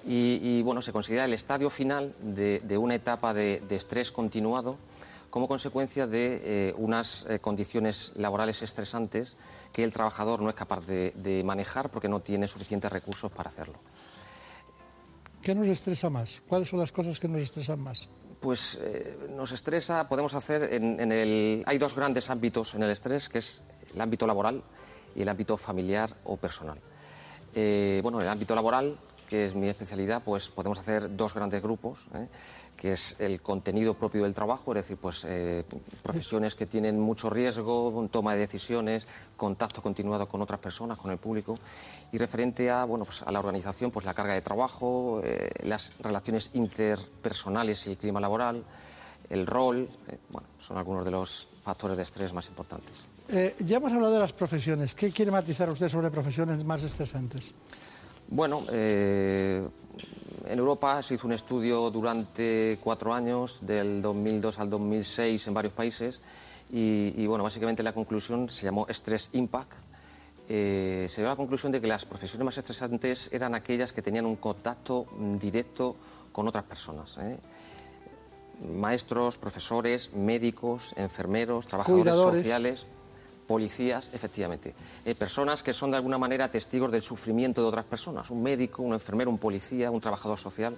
Y, 0.07 0.39
y, 0.41 0.61
bueno, 0.63 0.81
se 0.81 0.91
considera 0.91 1.25
el 1.25 1.33
estadio 1.33 1.69
final 1.69 2.15
de, 2.21 2.77
una 2.77 2.95
etapa 2.95 3.35
de, 3.35 3.61
estrés 3.69 4.11
continuado 4.11 4.77
como 5.29 5.47
consecuencia 5.47 6.07
de 6.07 6.41
eh, 6.43 6.73
unas 6.77 7.27
condiciones 7.41 8.13
laborales 8.15 8.63
estresantes 8.63 9.35
que 9.73 9.83
el 9.83 9.93
trabajador 9.93 10.41
no 10.41 10.49
es 10.49 10.55
capaz 10.55 10.87
de 10.87 11.43
manejar 11.45 11.91
porque 11.91 12.07
no 12.07 12.21
tiene 12.21 12.47
suficientes 12.47 12.91
recursos 12.91 13.31
para 13.31 13.49
hacerlo. 13.49 13.77
¿Qué 15.41 15.55
nos 15.55 15.67
estresa 15.67 16.09
más? 16.09 16.41
¿Cuáles 16.47 16.69
son 16.69 16.79
las 16.79 16.91
cosas 16.91 17.19
que 17.19 17.27
nos 17.27 17.41
estresan 17.41 17.81
más? 17.81 18.07
Pues 18.39 18.77
eh, 18.81 19.17
nos 19.35 19.51
estresa, 19.51 20.07
podemos 20.07 20.33
hacer 20.33 20.73
en, 20.73 21.11
el... 21.11 21.63
Hay 21.65 21.77
dos 21.77 21.95
grandes 21.95 22.29
ámbitos 22.29 22.75
en 22.75 22.83
el 22.83 22.91
estrés, 22.91 23.29
que 23.29 23.39
es 23.39 23.63
el 23.93 24.01
ámbito 24.01 24.27
laboral 24.27 24.63
y 25.15 25.21
el 25.21 25.29
ámbito 25.29 25.57
familiar 25.57 26.15
o 26.25 26.37
personal. 26.37 26.79
Eh, 27.55 27.99
bueno, 28.03 28.19
en 28.19 28.27
el 28.27 28.31
ámbito 28.31 28.53
laboral, 28.53 28.99
que 29.27 29.47
es 29.47 29.55
mi 29.55 29.67
especialidad, 29.67 30.21
pues 30.23 30.49
podemos 30.49 30.79
hacer 30.79 31.15
dos 31.15 31.33
grandes 31.33 31.61
grupos. 31.61 32.05
¿eh? 32.13 32.27
Que 32.77 32.91
es 32.91 33.15
el 33.19 33.41
contenido 33.41 33.95
propio 33.95 34.23
del 34.23 34.35
trabajo, 34.35 34.71
es 34.71 34.83
decir, 34.83 34.97
pues 34.97 35.25
eh, 35.27 35.65
profesiones 36.03 36.53
que 36.53 36.67
tienen 36.67 36.99
mucho 36.99 37.29
riesgo, 37.29 38.07
toma 38.11 38.33
de 38.33 38.39
decisiones, 38.39 39.07
contacto 39.35 39.81
continuado 39.81 40.27
con 40.29 40.41
otras 40.41 40.59
personas, 40.59 40.97
con 40.99 41.11
el 41.11 41.17
público, 41.17 41.57
y 42.11 42.17
referente 42.19 42.69
a, 42.69 42.85
bueno, 42.85 43.05
pues 43.05 43.23
a 43.23 43.31
la 43.31 43.39
organización, 43.39 43.89
pues 43.89 44.05
la 44.05 44.13
carga 44.13 44.35
de 44.35 44.41
trabajo, 44.41 45.21
eh, 45.23 45.49
las 45.63 45.97
relaciones 45.99 46.51
interpersonales 46.53 47.87
y 47.87 47.91
el 47.91 47.97
clima 47.97 48.19
laboral, 48.19 48.63
el 49.29 49.47
rol, 49.47 49.89
eh, 50.07 50.17
bueno, 50.29 50.47
son 50.59 50.77
algunos 50.77 51.03
de 51.03 51.11
los 51.11 51.47
factores 51.63 51.97
de 51.97 52.03
estrés 52.03 52.31
más 52.31 52.47
importantes. 52.47 52.93
ya 53.59 53.77
hemos 53.77 53.91
hablado 53.91 54.13
de 54.13 54.19
las 54.19 54.31
profesiones. 54.31 54.93
¿Qué 54.93 55.11
quiere 55.11 55.31
matizar 55.31 55.69
usted 55.69 55.89
sobre 55.89 56.09
profesiones 56.11 56.63
más 56.63 56.83
estresantes? 56.83 57.53
Bueno, 58.29 58.63
en 60.49 60.59
Europa 60.59 61.01
se 61.01 61.15
hizo 61.15 61.27
un 61.27 61.33
estudio 61.33 61.89
durante 61.89 62.77
cuatro 62.83 63.13
años, 63.13 63.59
del 63.61 64.01
2002 64.01 64.59
al 64.59 64.69
2006, 64.69 65.47
en 65.47 65.53
varios 65.53 65.73
países, 65.73 66.21
y, 66.69 67.25
bueno, 67.27 67.43
básicamente 67.43 67.83
la 67.83 67.93
conclusión 67.93 68.49
se 68.49 68.65
llamó 68.65 68.85
Stress 68.89 69.29
Impact. 69.33 69.73
Eh, 70.49 71.07
se 71.09 71.21
dio 71.21 71.29
la 71.29 71.35
conclusión 71.35 71.71
de 71.71 71.81
que 71.81 71.87
las 71.87 72.05
profesiones 72.05 72.45
más 72.45 72.57
estresantes 72.57 73.29
eran 73.33 73.53
aquellas 73.53 73.91
que 73.91 74.01
tenían 74.01 74.25
un 74.25 74.37
contacto 74.37 75.05
directo 75.39 75.95
con 76.31 76.47
otras 76.47 76.63
personas. 76.63 77.17
¿eh? 77.19 77.37
Maestros, 78.73 79.37
profesores, 79.37 80.13
médicos, 80.13 80.93
enfermeros, 80.95 81.67
trabajadores 81.67 82.15
sociales 82.15 82.85
policías, 83.47 84.11
efectivamente. 84.13 84.73
Eh, 85.05 85.15
personas 85.15 85.63
que 85.63 85.73
son 85.73 85.91
de 85.91 85.97
alguna 85.97 86.17
manera 86.17 86.51
testigos 86.51 86.91
del 86.91 87.01
sufrimiento 87.01 87.61
de 87.61 87.67
otras 87.67 87.85
personas, 87.85 88.29
un 88.29 88.43
médico, 88.43 88.83
un 88.83 88.93
enfermero, 88.93 89.29
un 89.29 89.37
policía, 89.37 89.89
un 89.89 90.01
trabajador 90.01 90.37
social. 90.37 90.77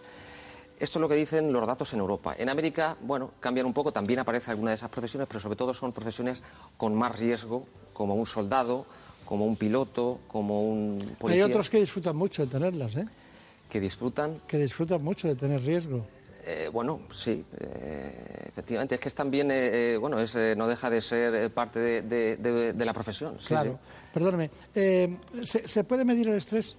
Esto 0.79 0.99
es 0.99 1.01
lo 1.01 1.09
que 1.09 1.15
dicen 1.15 1.51
los 1.51 1.67
datos 1.67 1.93
en 1.93 1.99
Europa. 1.99 2.35
En 2.37 2.47
América, 2.47 2.95
bueno, 3.01 3.31
cambian 3.39 3.65
un 3.65 3.73
poco, 3.73 3.91
también 3.91 4.19
aparece 4.19 4.51
alguna 4.51 4.71
de 4.71 4.75
esas 4.75 4.89
profesiones, 4.89 5.27
pero 5.27 5.39
sobre 5.39 5.57
todo 5.57 5.73
son 5.73 5.91
profesiones 5.91 6.41
con 6.77 6.95
más 6.95 7.19
riesgo, 7.19 7.65
como 7.91 8.15
un 8.15 8.25
soldado, 8.25 8.85
como 9.25 9.45
un 9.45 9.57
piloto, 9.57 10.19
como 10.27 10.63
un 10.63 11.15
policía. 11.19 11.45
Hay 11.45 11.51
otros 11.51 11.69
que 11.69 11.79
disfrutan 11.79 12.15
mucho 12.15 12.45
de 12.45 12.51
tenerlas, 12.51 12.95
¿eh? 12.95 13.05
Que 13.69 13.79
disfrutan. 13.79 14.41
Que 14.47 14.57
disfrutan 14.57 15.03
mucho 15.03 15.27
de 15.27 15.35
tener 15.35 15.61
riesgo. 15.61 16.05
Eh, 16.51 16.67
bueno, 16.67 17.01
sí, 17.11 17.45
eh, 17.59 18.45
efectivamente. 18.47 18.95
Es 18.95 19.01
que 19.01 19.07
es 19.09 19.13
también, 19.13 19.49
eh, 19.51 19.97
bueno, 19.99 20.17
no 20.17 20.67
deja 20.67 20.89
de 20.89 20.99
ser 20.99 21.53
parte 21.53 22.01
de, 22.01 22.73
la 22.75 22.93
profesión. 22.93 23.37
claro. 23.45 23.77
Perdóneme, 24.11 24.49
¿se, 25.43 25.83
puede 25.83 26.03
medir 26.03 26.29
el 26.29 26.37
estrés? 26.37 26.75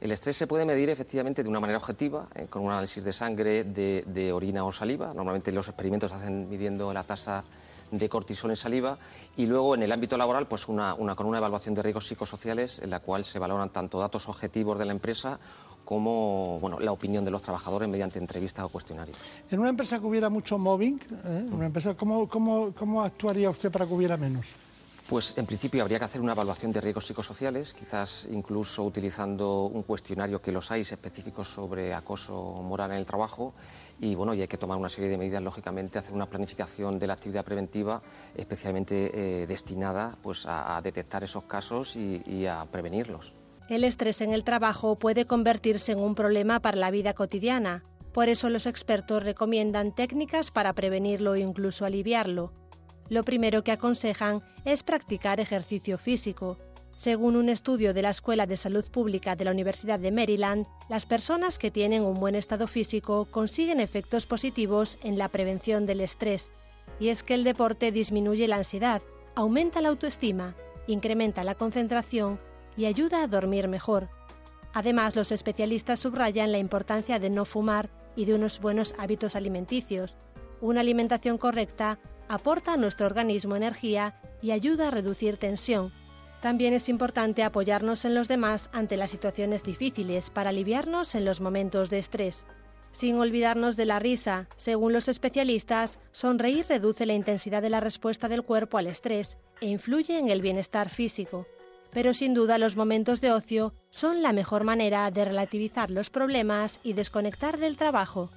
El 0.00 0.10
estrés 0.10 0.36
se 0.36 0.48
puede 0.48 0.64
medir 0.64 0.90
efectivamente 0.90 1.44
de 1.44 1.48
una 1.48 1.60
manera 1.60 1.78
objetiva, 1.78 2.26
con 2.50 2.62
un 2.62 2.72
análisis 2.72 3.04
de 3.04 3.12
sangre, 3.12 3.62
de, 3.62 4.32
orina 4.32 4.64
o 4.64 4.72
saliva. 4.72 5.14
Normalmente 5.14 5.52
los 5.52 5.68
experimentos 5.68 6.10
se 6.10 6.16
hacen 6.16 6.48
midiendo 6.48 6.92
la 6.92 7.04
tasa 7.04 7.44
de 7.92 8.08
cortisol 8.08 8.50
en 8.50 8.56
saliva 8.56 8.98
y 9.36 9.46
luego 9.46 9.76
en 9.76 9.84
el 9.84 9.92
ámbito 9.92 10.16
laboral 10.16 10.48
pues 10.48 10.66
una, 10.66 10.96
con 10.96 11.26
una 11.26 11.38
evaluación 11.38 11.74
de 11.74 11.82
riesgos 11.82 12.08
psicosociales 12.08 12.80
en 12.80 12.90
la 12.90 12.98
cual 12.98 13.24
se 13.24 13.38
valoran 13.38 13.70
tanto 13.70 14.00
datos 14.00 14.28
objetivos 14.28 14.78
de 14.78 14.84
la 14.84 14.92
empresa 14.92 15.38
como 15.84 16.58
bueno, 16.60 16.78
la 16.80 16.92
opinión 16.92 17.24
de 17.24 17.30
los 17.30 17.42
trabajadores 17.42 17.88
mediante 17.88 18.18
entrevistas 18.18 18.64
o 18.64 18.68
cuestionarios. 18.68 19.16
En 19.50 19.60
una 19.60 19.70
empresa 19.70 19.98
que 19.98 20.06
hubiera 20.06 20.28
mucho 20.28 20.58
mobbing, 20.58 21.00
¿eh? 21.24 21.46
una 21.52 21.66
empresa, 21.66 21.94
¿cómo, 21.94 22.28
cómo, 22.28 22.72
cómo 22.72 23.02
actuaría 23.02 23.50
usted 23.50 23.70
para 23.70 23.86
que 23.86 23.94
hubiera 23.94 24.16
menos? 24.16 24.46
Pues 25.06 25.36
en 25.36 25.44
principio 25.44 25.82
habría 25.82 25.98
que 25.98 26.06
hacer 26.06 26.22
una 26.22 26.32
evaluación 26.32 26.72
de 26.72 26.80
riesgos 26.80 27.06
psicosociales, 27.06 27.74
quizás 27.74 28.26
incluso 28.32 28.82
utilizando 28.84 29.64
un 29.64 29.82
cuestionario 29.82 30.40
que 30.40 30.50
los 30.50 30.70
hay 30.70 30.80
específicos 30.80 31.46
sobre 31.46 31.92
acoso 31.92 32.34
moral 32.62 32.90
en 32.92 32.96
el 32.96 33.04
trabajo 33.04 33.52
y 34.00 34.14
bueno, 34.14 34.32
y 34.32 34.40
hay 34.40 34.48
que 34.48 34.56
tomar 34.56 34.78
una 34.78 34.88
serie 34.88 35.10
de 35.10 35.18
medidas, 35.18 35.42
lógicamente, 35.42 35.98
hacer 35.98 36.14
una 36.14 36.24
planificación 36.24 36.98
de 36.98 37.06
la 37.06 37.12
actividad 37.12 37.44
preventiva 37.44 38.00
especialmente 38.34 39.42
eh, 39.42 39.46
destinada 39.46 40.16
pues, 40.22 40.46
a, 40.46 40.80
detectar 40.82 41.22
esos 41.22 41.44
casos 41.44 41.96
y 41.96 42.46
a 42.46 42.64
prevenirlos. 42.64 43.34
El 43.68 43.82
estrés 43.82 44.20
en 44.20 44.34
el 44.34 44.44
trabajo 44.44 44.94
puede 44.96 45.24
convertirse 45.24 45.92
en 45.92 45.98
un 45.98 46.14
problema 46.14 46.60
para 46.60 46.76
la 46.76 46.90
vida 46.90 47.14
cotidiana. 47.14 47.82
Por 48.12 48.28
eso 48.28 48.50
los 48.50 48.66
expertos 48.66 49.22
recomiendan 49.22 49.94
técnicas 49.94 50.50
para 50.50 50.74
prevenirlo 50.74 51.32
o 51.32 51.36
incluso 51.36 51.86
aliviarlo. 51.86 52.52
Lo 53.08 53.24
primero 53.24 53.64
que 53.64 53.72
aconsejan 53.72 54.42
es 54.66 54.82
practicar 54.82 55.40
ejercicio 55.40 55.96
físico. 55.96 56.58
Según 56.96 57.36
un 57.36 57.48
estudio 57.48 57.94
de 57.94 58.02
la 58.02 58.10
Escuela 58.10 58.46
de 58.46 58.58
Salud 58.58 58.84
Pública 58.90 59.34
de 59.34 59.46
la 59.46 59.50
Universidad 59.50 59.98
de 59.98 60.12
Maryland, 60.12 60.66
las 60.90 61.06
personas 61.06 61.58
que 61.58 61.70
tienen 61.70 62.02
un 62.02 62.20
buen 62.20 62.34
estado 62.34 62.66
físico 62.66 63.26
consiguen 63.30 63.80
efectos 63.80 64.26
positivos 64.26 64.98
en 65.02 65.16
la 65.16 65.28
prevención 65.28 65.86
del 65.86 66.02
estrés. 66.02 66.52
Y 67.00 67.08
es 67.08 67.22
que 67.22 67.34
el 67.34 67.44
deporte 67.44 67.92
disminuye 67.92 68.46
la 68.46 68.56
ansiedad, 68.56 69.00
aumenta 69.34 69.80
la 69.80 69.88
autoestima, 69.88 70.54
incrementa 70.86 71.42
la 71.44 71.54
concentración 71.54 72.38
y 72.76 72.86
ayuda 72.86 73.22
a 73.22 73.28
dormir 73.28 73.68
mejor. 73.68 74.08
Además, 74.72 75.14
los 75.14 75.30
especialistas 75.30 76.00
subrayan 76.00 76.50
la 76.50 76.58
importancia 76.58 77.18
de 77.18 77.30
no 77.30 77.44
fumar 77.44 77.90
y 78.16 78.24
de 78.24 78.34
unos 78.34 78.60
buenos 78.60 78.94
hábitos 78.98 79.36
alimenticios. 79.36 80.16
Una 80.60 80.80
alimentación 80.80 81.38
correcta 81.38 81.98
aporta 82.28 82.72
a 82.72 82.76
nuestro 82.76 83.06
organismo 83.06 83.54
energía 83.54 84.20
y 84.42 84.50
ayuda 84.50 84.88
a 84.88 84.90
reducir 84.90 85.36
tensión. 85.36 85.92
También 86.42 86.74
es 86.74 86.88
importante 86.88 87.42
apoyarnos 87.42 88.04
en 88.04 88.14
los 88.14 88.28
demás 88.28 88.68
ante 88.72 88.96
las 88.96 89.12
situaciones 89.12 89.62
difíciles 89.62 90.30
para 90.30 90.50
aliviarnos 90.50 91.14
en 91.14 91.24
los 91.24 91.40
momentos 91.40 91.88
de 91.88 91.98
estrés. 91.98 92.44
Sin 92.92 93.16
olvidarnos 93.16 93.76
de 93.76 93.86
la 93.86 93.98
risa, 93.98 94.48
según 94.56 94.92
los 94.92 95.08
especialistas, 95.08 95.98
sonreír 96.12 96.66
reduce 96.68 97.06
la 97.06 97.14
intensidad 97.14 97.62
de 97.62 97.70
la 97.70 97.80
respuesta 97.80 98.28
del 98.28 98.42
cuerpo 98.42 98.78
al 98.78 98.86
estrés 98.86 99.38
e 99.60 99.66
influye 99.66 100.18
en 100.18 100.28
el 100.28 100.42
bienestar 100.42 100.90
físico 100.90 101.46
pero 101.94 102.12
sin 102.12 102.34
duda 102.34 102.58
los 102.58 102.76
momentos 102.76 103.20
de 103.20 103.32
ocio 103.32 103.72
son 103.88 104.20
la 104.20 104.32
mejor 104.32 104.64
manera 104.64 105.10
de 105.12 105.24
relativizar 105.24 105.90
los 105.90 106.10
problemas 106.10 106.80
y 106.82 106.92
desconectar 106.92 107.58
del 107.58 107.76
trabajo. 107.76 108.30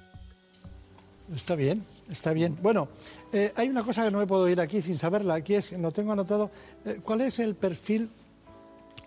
Está 1.34 1.56
bien, 1.56 1.84
está 2.08 2.32
bien. 2.32 2.56
Bueno, 2.62 2.88
eh, 3.32 3.52
hay 3.56 3.68
una 3.68 3.82
cosa 3.82 4.04
que 4.04 4.10
no 4.10 4.18
me 4.18 4.26
puedo 4.26 4.48
ir 4.48 4.60
aquí 4.60 4.80
sin 4.80 4.96
saberla, 4.96 5.34
aquí 5.34 5.56
es, 5.56 5.72
no 5.72 5.90
tengo 5.90 6.12
anotado, 6.12 6.50
eh, 6.86 7.00
¿cuál 7.02 7.20
es 7.20 7.40
el 7.40 7.56
perfil 7.56 8.08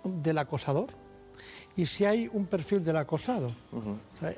del 0.04 0.38
acosador? 0.38 0.90
Y 1.78 1.86
si 1.86 2.04
hay 2.04 2.30
un 2.32 2.46
perfil 2.46 2.84
del 2.84 2.98
acosado. 2.98 3.52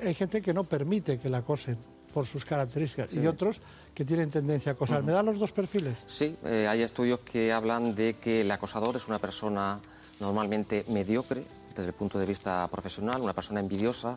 hay 0.00 0.14
gente 0.14 0.40
que 0.40 0.54
no 0.54 0.62
permite 0.62 1.18
que 1.18 1.28
la 1.28 1.38
acosen 1.38 1.76
por 2.14 2.26
sus 2.26 2.44
características 2.44 3.12
y 3.12 3.26
otros 3.26 3.60
que 3.92 4.04
tienen 4.04 4.30
tendencia 4.30 4.70
a 4.70 4.74
acosar. 4.74 5.02
¿Me 5.02 5.10
dan 5.10 5.26
los 5.26 5.40
dos 5.40 5.50
perfiles? 5.50 5.96
Sí, 6.06 6.36
eh, 6.44 6.68
hay 6.68 6.82
estudios 6.82 7.20
que 7.20 7.52
hablan 7.52 7.96
de 7.96 8.14
que 8.14 8.42
el 8.42 8.50
acosador 8.52 8.94
es 8.94 9.08
una 9.08 9.18
persona 9.18 9.80
normalmente 10.20 10.84
mediocre 10.88 11.44
desde 11.74 11.88
el 11.88 11.94
punto 11.94 12.18
de 12.18 12.26
vista 12.26 12.66
profesional, 12.68 13.20
una 13.20 13.32
persona 13.32 13.60
envidiosa, 13.60 14.16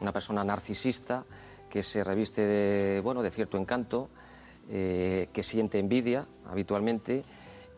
una 0.00 0.12
persona 0.12 0.44
narcisista 0.44 1.24
que 1.70 1.82
se 1.82 2.04
reviste 2.04 2.42
de, 2.42 3.00
bueno, 3.00 3.22
de 3.22 3.30
cierto 3.30 3.56
encanto, 3.56 4.08
eh, 4.68 5.28
que 5.32 5.42
siente 5.42 5.78
envidia 5.78 6.26
habitualmente 6.50 7.24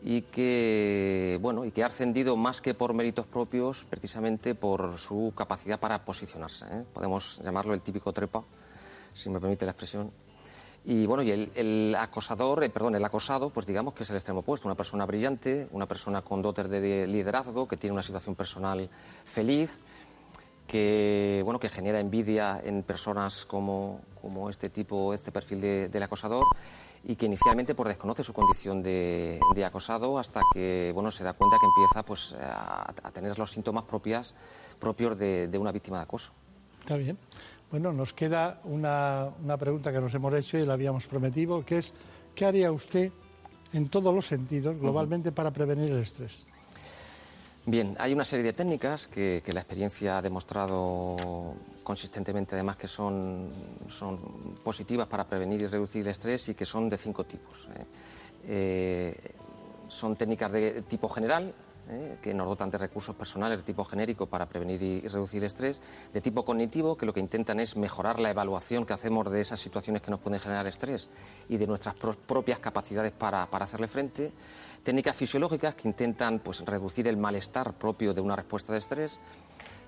y 0.02 0.22
que, 0.22 1.38
bueno, 1.40 1.64
y 1.64 1.70
que 1.70 1.82
ha 1.82 1.86
ascendido 1.86 2.36
más 2.36 2.60
que 2.60 2.74
por 2.74 2.92
méritos 2.92 3.26
propios, 3.26 3.84
precisamente 3.84 4.54
por 4.54 4.98
su 4.98 5.32
capacidad 5.36 5.80
para 5.80 6.04
posicionarse. 6.04 6.66
¿eh? 6.66 6.84
Podemos 6.92 7.40
llamarlo 7.42 7.72
el 7.72 7.80
típico 7.80 8.12
trepa, 8.12 8.42
si 9.14 9.30
me 9.30 9.40
permite 9.40 9.64
la 9.64 9.72
expresión. 9.72 10.10
Y 10.86 11.06
bueno, 11.06 11.22
y 11.22 11.30
el, 11.30 11.96
acosador, 11.98 12.62
eh, 12.62 12.68
perdón, 12.68 12.94
el 12.94 13.04
acosado, 13.04 13.48
pues 13.48 13.66
digamos 13.66 13.94
que 13.94 14.02
es 14.02 14.10
el 14.10 14.16
extremo 14.16 14.40
opuesto, 14.40 14.68
una 14.68 14.74
persona 14.74 15.06
brillante, 15.06 15.66
una 15.72 15.86
persona 15.86 16.20
con 16.20 16.42
dotes 16.42 16.68
de 16.68 17.06
liderazgo, 17.06 17.66
que 17.66 17.78
tiene 17.78 17.92
una 17.94 18.02
situación 18.02 18.34
personal 18.34 18.90
feliz, 19.24 19.80
que 20.66 21.40
bueno, 21.42 21.58
que 21.58 21.70
genera 21.70 22.00
envidia 22.00 22.60
en 22.62 22.82
personas 22.82 23.46
como, 23.46 24.02
como 24.20 24.50
este 24.50 24.68
tipo, 24.68 25.14
este 25.14 25.32
perfil 25.32 25.90
del 25.90 26.02
acosador, 26.02 26.44
y 27.02 27.16
que 27.16 27.26
inicialmente 27.26 27.74
pues, 27.74 27.88
desconoce 27.88 28.22
su 28.22 28.34
condición 28.34 28.82
de, 28.82 29.40
acosado 29.64 30.18
hasta 30.18 30.42
que 30.52 30.90
bueno, 30.94 31.10
se 31.10 31.24
da 31.24 31.32
cuenta 31.32 31.56
que 31.60 31.66
empieza 31.66 32.02
pues, 32.02 32.34
a, 32.38 33.10
tener 33.12 33.38
los 33.38 33.50
síntomas 33.50 33.84
propias, 33.84 34.34
propios 34.78 35.16
de, 35.16 35.48
de 35.48 35.58
una 35.58 35.72
víctima 35.72 35.98
de 35.98 36.02
acoso. 36.02 36.32
Está 36.80 36.96
bien. 36.98 37.16
Bueno, 37.70 37.92
nos 37.92 38.12
queda 38.12 38.60
una, 38.64 39.32
pregunta 39.58 39.92
que 39.92 40.00
nos 40.00 40.14
hemos 40.14 40.32
hecho 40.34 40.58
y 40.58 40.66
la 40.66 40.74
habíamos 40.74 41.06
prometido, 41.06 41.64
que 41.64 41.78
es, 41.78 41.92
¿qué 42.34 42.44
haría 42.44 42.70
usted 42.70 43.10
en 43.72 43.88
todos 43.88 44.14
los 44.14 44.26
sentidos, 44.26 44.78
globalmente, 44.78 45.32
para 45.32 45.50
prevenir 45.50 45.90
el 45.90 46.02
estrés? 46.02 46.46
Bien, 47.66 47.96
hay 47.98 48.12
una 48.12 48.24
serie 48.24 48.44
de 48.44 48.52
técnicas 48.52 49.08
que, 49.08 49.42
la 49.46 49.60
experiencia 49.60 50.18
ha 50.18 50.22
demostrado 50.22 51.16
consistentemente, 51.82 52.54
además, 52.54 52.76
que 52.76 52.86
son, 52.86 53.50
son, 53.88 54.18
positivas 54.62 55.08
para 55.08 55.24
prevenir 55.24 55.62
y 55.62 55.66
reducir 55.66 56.02
el 56.02 56.08
estrés 56.08 56.50
y 56.50 56.54
que 56.54 56.64
son 56.64 56.90
de 56.90 56.98
cinco 56.98 57.24
tipos. 57.24 57.68
¿eh? 57.74 57.86
Eh, 58.46 59.32
son 59.88 60.14
técnicas 60.14 60.52
de 60.52 60.82
tipo 60.82 61.08
general, 61.08 61.54
¿eh? 61.90 62.18
que 62.22 62.34
nos 62.34 62.46
dotan 62.46 62.70
de 62.70 62.78
recursos 62.78 63.14
personales 63.14 63.58
de 63.58 63.64
tipo 63.64 63.84
genérico 63.84 64.26
para 64.26 64.46
prevenir 64.46 64.82
y, 64.82 65.00
reducir 65.00 65.44
estrés, 65.44 65.80
de 66.12 66.20
tipo 66.20 66.44
cognitivo, 66.44 66.96
que 66.96 67.06
lo 67.06 67.12
que 67.12 67.20
intentan 67.20 67.60
es 67.60 67.76
mejorar 67.76 68.18
la 68.18 68.30
evaluación 68.30 68.86
que 68.86 68.92
hacemos 68.92 69.30
de 69.30 69.40
esas 69.40 69.60
situaciones 69.60 70.02
que 70.02 70.10
nos 70.10 70.20
pueden 70.20 70.40
generar 70.40 70.66
estrés 70.66 71.10
y 71.48 71.56
de 71.56 71.66
nuestras 71.66 71.94
propias 71.94 72.58
capacidades 72.58 73.12
para, 73.12 73.46
para, 73.50 73.64
hacerle 73.64 73.88
frente, 73.88 74.32
técnicas 74.82 75.16
fisiológicas 75.16 75.74
que 75.74 75.88
intentan 75.88 76.38
pues, 76.38 76.60
reducir 76.60 77.08
el 77.08 77.16
malestar 77.16 77.74
propio 77.74 78.14
de 78.14 78.20
una 78.20 78.36
respuesta 78.36 78.72
de 78.72 78.78
estrés, 78.78 79.18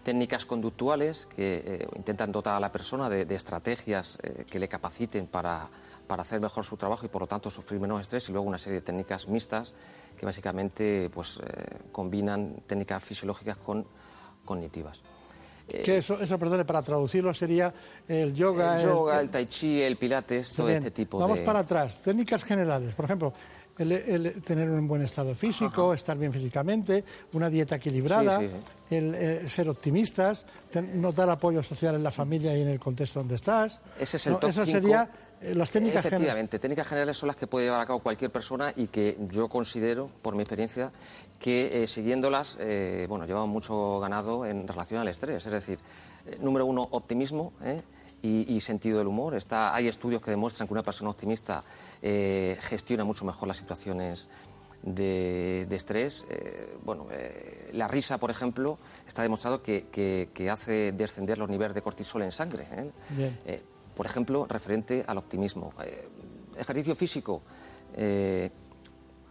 técnicas 0.03 0.47
conductuales 0.47 1.27
que 1.27 1.63
eh, 1.67 1.89
intentan 1.97 2.31
dotar 2.31 2.57
a 2.57 2.61
la 2.61 2.71
persona 2.71 3.09
de, 3.09 3.35
estrategias 3.35 4.19
eh, 4.23 4.45
que 4.49 4.61
le 4.61 4.69
capaciten 4.69 5.27
para, 5.27 5.69
para 6.07 6.23
hacer 6.23 6.41
mejor 6.41 6.65
su 6.65 6.77
trabajo 6.77 7.07
y 7.07 7.09
por 7.09 7.23
lo 7.23 7.27
tanto 7.27 7.51
sufrir 7.51 7.81
menos 7.81 8.01
estrés 8.01 8.29
y 8.29 8.33
luego 8.33 8.47
una 8.47 8.59
serie 8.59 8.81
de 8.81 8.87
técnicas 8.87 9.29
mixtas 9.29 9.75
que 10.17 10.25
básicamente 10.27 11.11
pues, 11.13 11.39
eh, 11.39 11.79
combinan 11.93 12.63
técnicas 12.67 13.03
fisiológicas 13.03 13.57
con 13.59 13.87
cognitivas. 14.45 15.03
Que 15.67 15.99
eso, 15.99 16.21
eso, 16.21 16.39
perdone, 16.39 16.65
para 16.65 16.81
traducirlo 16.81 17.35
sería 17.35 17.75
el 18.07 18.33
yoga... 18.33 18.77
El 18.77 18.87
yoga, 18.87 19.21
el, 19.21 19.31
tai 19.31 19.47
chi, 19.47 19.83
el 19.83 19.97
pilates, 19.97 20.53
todo 20.53 20.69
este 20.69 20.93
tipo 20.93 21.19
Vamos 21.19 21.39
de... 21.39 21.43
Vamos 21.43 21.47
para 21.47 21.59
atrás, 21.61 22.01
técnicas 22.01 22.45
generales. 22.45 22.95
Por 22.95 23.05
ejemplo, 23.05 23.33
el, 23.79 24.43
tener 24.43 24.71
un 24.71 24.89
buen 24.89 25.03
estado 25.03 25.35
físico, 25.35 25.93
estar 25.93 26.17
bien 26.17 26.33
físicamente, 26.33 27.05
una 27.33 27.51
dieta 27.51 27.77
equilibrada, 27.77 28.41
El, 28.89 29.15
eh, 29.15 29.49
ser 29.49 29.69
optimistas, 29.69 30.47
notar 30.95 31.29
apoyo 31.29 31.63
social 31.63 31.97
en 31.97 32.03
la 32.03 32.11
familia 32.11 32.57
y 32.57 32.63
en 32.63 32.69
el 32.69 32.79
contexto 32.79 33.19
donde 33.19 33.35
estás. 33.35 33.81
Ese 33.99 34.17
es 34.17 34.27
el 34.29 34.39
top 34.39 34.51
Eso 34.51 34.65
sería 34.65 35.03
eh, 35.03 35.26
las 35.43 35.71
técnicas 35.71 36.05
Efectivamente, 36.05 36.59
técnicas 36.59 36.87
generales 36.87 37.17
son 37.17 37.27
las 37.29 37.37
que 37.37 37.47
puede 37.47 37.67
llevar 37.67 37.81
a 37.81 37.87
cabo 37.87 38.01
cualquier 38.01 38.31
persona 38.31 38.73
y 38.75 38.87
que 38.87 39.19
yo 39.31 39.49
considero, 39.49 40.11
por 40.23 40.35
mi 40.35 40.43
experiencia, 40.43 40.91
que 41.39 41.83
eh, 41.83 41.87
siguiéndolas, 41.87 42.57
eh, 42.59 43.07
bueno, 43.09 43.27
llevamos 43.27 43.49
mucho 43.49 44.01
ganado 44.01 44.47
en 44.47 44.67
relación 44.67 45.01
al 45.01 45.09
estrés. 45.09 45.45
Es 45.45 45.53
decir, 45.53 45.79
número 46.41 46.65
uno, 46.65 46.83
optimismo 46.91 47.53
y, 48.23 48.59
sentido 48.61 48.99
del 48.99 49.07
humor. 49.07 49.35
Está, 49.35 49.75
hay 49.75 49.89
estudios 49.89 50.23
que 50.23 50.31
demuestran 50.31 50.67
que 50.67 50.75
una 50.75 50.83
persona 50.83 51.11
optimista 51.11 51.63
gestiona 52.01 53.05
mucho 53.05 53.25
mejor 53.25 53.47
las 53.47 53.59
situaciones 53.59 54.29
de, 54.83 55.69
estrés. 55.71 56.27
bueno, 56.85 57.07
la 57.73 57.87
risa, 57.87 58.19
por 58.19 58.31
ejemplo, 58.33 58.79
está 59.07 59.23
demostrado 59.23 59.63
que, 59.63 59.87
que, 59.93 60.51
hace 60.51 60.91
descender 60.93 61.39
los 61.39 61.49
niveles 61.49 61.75
de 61.75 61.83
cortisol 61.83 62.23
en 62.23 62.33
sangre. 62.33 62.67
Bien 63.11 63.33
por 63.97 64.07
ejemplo, 64.07 64.47
referente 64.47 65.05
al 65.07 65.17
optimismo. 65.19 65.73
Eh, 65.83 66.09
ejercicio 66.59 66.95
físico, 66.95 67.43
eh, 67.95 68.51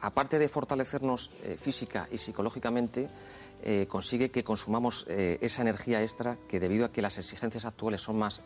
aparte 0.01 0.39
de 0.39 0.49
fortalecernos 0.49 1.31
eh, 1.43 1.55
física 1.57 2.09
y 2.11 2.17
psicológicamente, 2.17 3.07
consigue 3.87 4.29
que 4.29 4.43
consumamos 4.43 5.07
esa 5.07 5.63
energía 5.63 5.99
extra 6.03 6.37
que 6.47 6.59
debido 6.59 6.85
a 6.85 6.91
que 6.91 7.01
las 7.01 7.17
exigencias 7.17 7.65
actuales 7.65 7.99
son 7.99 8.19
más 8.19 8.43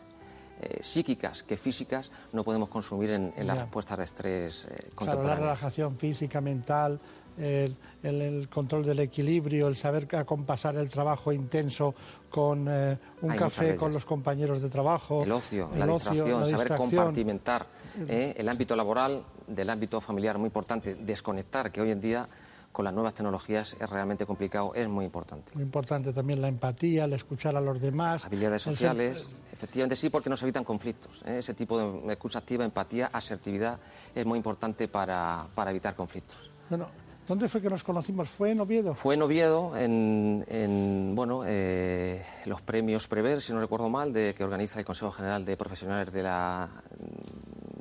psíquicas 0.80 1.42
que 1.42 1.58
físicas, 1.58 2.10
no 2.32 2.42
podemos 2.42 2.70
consumir 2.70 3.10
en, 3.10 3.46
las 3.46 3.58
respuestas 3.58 3.98
de 3.98 4.04
estrés 4.04 4.68
claro, 4.94 5.22
la 5.22 5.34
relajación 5.34 5.98
física, 5.98 6.40
mental, 6.40 6.98
el, 7.38 8.48
control 8.48 8.84
del 8.84 9.00
equilibrio, 9.00 9.68
el 9.68 9.76
saber 9.76 10.08
acompasar 10.16 10.76
el 10.76 10.88
trabajo 10.88 11.32
intenso 11.32 11.94
con 12.28 12.66
eh, 12.68 12.98
un 13.22 13.34
café 13.34 13.76
con 13.76 13.92
los 13.92 14.04
compañeros 14.04 14.62
de 14.62 14.68
trabajo. 14.68 15.22
El 15.22 15.32
ocio, 15.32 15.70
la, 15.76 15.86
distracción, 15.86 16.48
saber 16.48 16.76
compartimentar 16.76 17.66
eh, 18.08 18.34
el 18.36 18.48
ámbito 18.48 18.76
laboral 18.76 19.24
del 19.46 19.70
ámbito 19.70 20.00
familiar, 20.00 20.38
muy 20.38 20.46
importante, 20.46 20.94
desconectar, 20.94 21.72
que 21.72 21.80
hoy 21.80 21.90
en 21.90 22.00
día 22.00 22.28
con 22.72 22.84
las 22.84 22.94
nuevas 22.94 23.14
tecnologías 23.14 23.76
es 23.80 23.90
realmente 23.90 24.24
complicado, 24.26 24.72
es 24.74 24.88
muy 24.88 25.04
importante. 25.04 25.52
Muy 25.54 25.64
importante 25.64 26.12
también 26.12 26.40
la 26.40 26.48
empatía, 26.48 27.04
el 27.04 27.12
escuchar 27.14 27.56
a 27.56 27.60
los 27.60 27.80
demás. 27.80 28.24
Habilidades 28.24 28.62
sociales, 28.62 29.26
efectivamente 29.52 29.96
sí, 29.96 30.08
porque 30.08 30.30
nos 30.30 30.42
evitan 30.42 30.62
conflictos. 30.62 31.20
¿eh? 31.24 31.38
Ese 31.38 31.54
tipo 31.54 31.78
de 31.78 32.12
escucha 32.12 32.38
activa, 32.38 32.64
empatía, 32.64 33.10
asertividad 33.12 33.78
es 34.14 34.24
muy 34.24 34.36
importante 34.36 34.86
para, 34.86 35.46
para 35.54 35.70
evitar 35.70 35.94
conflictos. 35.94 36.50
Bueno, 36.68 36.86
¿Dónde 37.30 37.48
fue 37.48 37.62
que 37.62 37.70
nos 37.70 37.84
conocimos? 37.84 38.28
¿Fue 38.28 38.50
en 38.50 38.60
Oviedo? 38.60 38.92
Fue 38.92 39.14
en 39.14 39.22
Oviedo, 39.22 39.76
en, 39.76 41.12
bueno, 41.14 41.42
eh, 41.46 42.26
los 42.44 42.60
premios 42.60 43.06
Prever, 43.06 43.40
si 43.40 43.52
no 43.52 43.60
recuerdo 43.60 43.88
mal, 43.88 44.12
de, 44.12 44.34
que 44.34 44.42
organiza 44.42 44.80
el 44.80 44.84
Consejo 44.84 45.12
General 45.12 45.44
de 45.44 45.56
Profesionales 45.56 46.12
de, 46.12 46.24
la, 46.24 46.68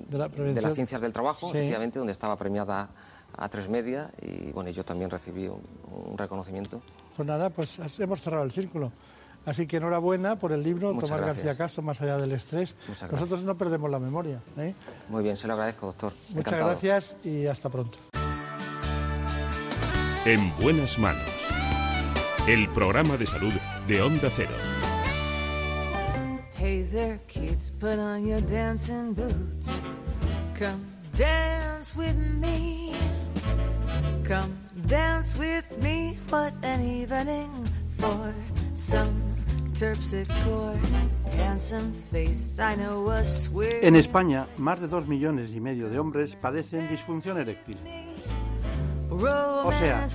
de, 0.07 0.61
las 0.61 0.73
Ciencias 0.75 1.01
del 1.01 1.11
Trabajo, 1.11 1.49
efectivamente, 1.49 1.97
donde 1.97 2.11
estaba 2.11 2.37
premiada 2.37 2.89
a 3.35 3.49
tres 3.49 3.67
media 3.67 4.11
y 4.21 4.51
bueno, 4.51 4.69
yo 4.69 4.85
también 4.85 5.09
recibí 5.09 5.47
un, 5.47 6.15
reconocimiento. 6.15 6.79
Pues 7.17 7.27
nada, 7.27 7.49
pues 7.49 7.79
hemos 7.97 8.21
cerrado 8.21 8.43
el 8.43 8.51
círculo. 8.51 8.91
Así 9.47 9.65
que 9.65 9.77
enhorabuena 9.77 10.37
por 10.37 10.51
el 10.51 10.61
libro 10.61 10.93
Tomás 10.93 11.09
García 11.09 11.57
Castro, 11.57 11.81
Más 11.81 11.99
allá 12.01 12.17
del 12.17 12.33
estrés. 12.33 12.75
Nosotros 13.11 13.41
no 13.41 13.57
perdemos 13.57 13.89
la 13.89 13.97
memoria. 13.97 14.43
¿eh? 14.57 14.75
Muy 15.07 15.23
bien, 15.23 15.35
se 15.35 15.47
lo 15.47 15.53
agradezco, 15.53 15.87
doctor. 15.87 16.13
Muchas 16.35 16.53
gracias 16.53 17.15
y 17.23 17.47
hasta 17.47 17.69
pronto. 17.69 17.97
En 20.25 20.51
buenas 20.61 20.99
manos. 20.99 21.21
El 22.47 22.67
programa 22.69 23.15
de 23.15 23.25
salud 23.25 23.53
de 23.87 24.01
Onda 24.01 24.29
Cero. 24.29 24.51
Hey 26.55 26.85
there, 26.91 27.19
kids, 27.27 27.71
put 27.79 27.97
on 27.97 28.27
your 28.27 28.41
dancing 28.41 29.13
boots. 29.13 29.67
Come 30.57 30.81
dance 31.17 31.95
with 31.95 32.15
me. 32.15 32.93
Come 34.27 34.57
dance 34.87 35.37
with 35.37 35.63
me. 35.81 36.17
What 36.29 36.53
an 36.63 36.81
evening 36.81 37.49
for 37.97 38.33
some 38.75 39.29
En 43.81 43.95
España, 43.95 44.47
más 44.57 44.81
de 44.81 44.87
dos 44.89 45.07
millones 45.07 45.51
y 45.53 45.61
medio 45.61 45.89
de 45.89 45.99
hombres 45.99 46.35
padecen 46.35 46.89
disfunción 46.89 47.37
eréctil. 47.37 47.77
O 49.21 49.71
sea, 49.71 50.07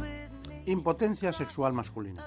impotencia 0.66 1.32
sexual 1.32 1.72
masculina. 1.72 2.26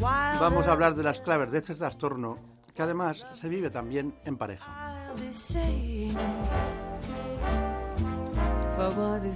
Vamos 0.00 0.66
a 0.66 0.72
hablar 0.72 0.94
de 0.94 1.02
las 1.02 1.20
claves 1.20 1.50
de 1.50 1.58
este 1.58 1.74
trastorno, 1.74 2.38
que 2.74 2.82
además 2.82 3.26
se 3.34 3.48
vive 3.48 3.68
también 3.70 4.14
en 4.24 4.36
pareja. 4.36 5.12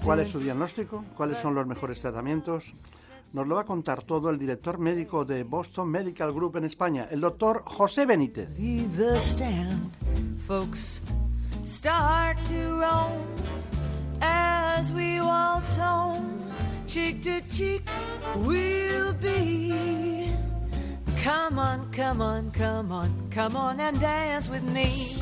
¿Cuál 0.04 0.20
es 0.20 0.30
su 0.30 0.38
diagnóstico? 0.38 1.04
¿Cuáles 1.16 1.38
son 1.38 1.54
los 1.54 1.66
mejores 1.66 2.00
tratamientos? 2.00 2.72
Nos 3.32 3.48
lo 3.48 3.56
va 3.56 3.62
a 3.62 3.66
contar 3.66 4.02
todo 4.02 4.30
el 4.30 4.38
director 4.38 4.78
médico 4.78 5.24
de 5.24 5.42
Boston 5.42 5.88
Medical 5.88 6.32
Group 6.32 6.56
en 6.56 6.64
España, 6.64 7.08
el 7.10 7.20
doctor 7.20 7.62
José 7.64 8.06
Benítez. 8.06 8.56
As 14.26 14.92
we 14.92 15.20
waltz 15.20 15.76
home, 15.76 16.50
cheek 16.86 17.22
to 17.22 17.42
cheek, 17.50 17.82
we'll 18.36 19.12
be. 19.14 20.30
Come 21.18 21.58
on, 21.58 21.90
come 21.92 22.22
on, 22.22 22.50
come 22.50 22.90
on, 22.90 23.10
come 23.30 23.56
on 23.56 23.80
and 23.80 24.00
dance 24.00 24.48
with 24.48 24.62
me. 24.62 25.16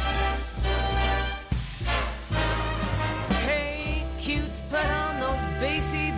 Hey, 3.47 4.05
cutes, 4.21 4.63
put 4.71 4.87
on 4.87 5.21
those 5.21 5.45
bassy 5.61 6.12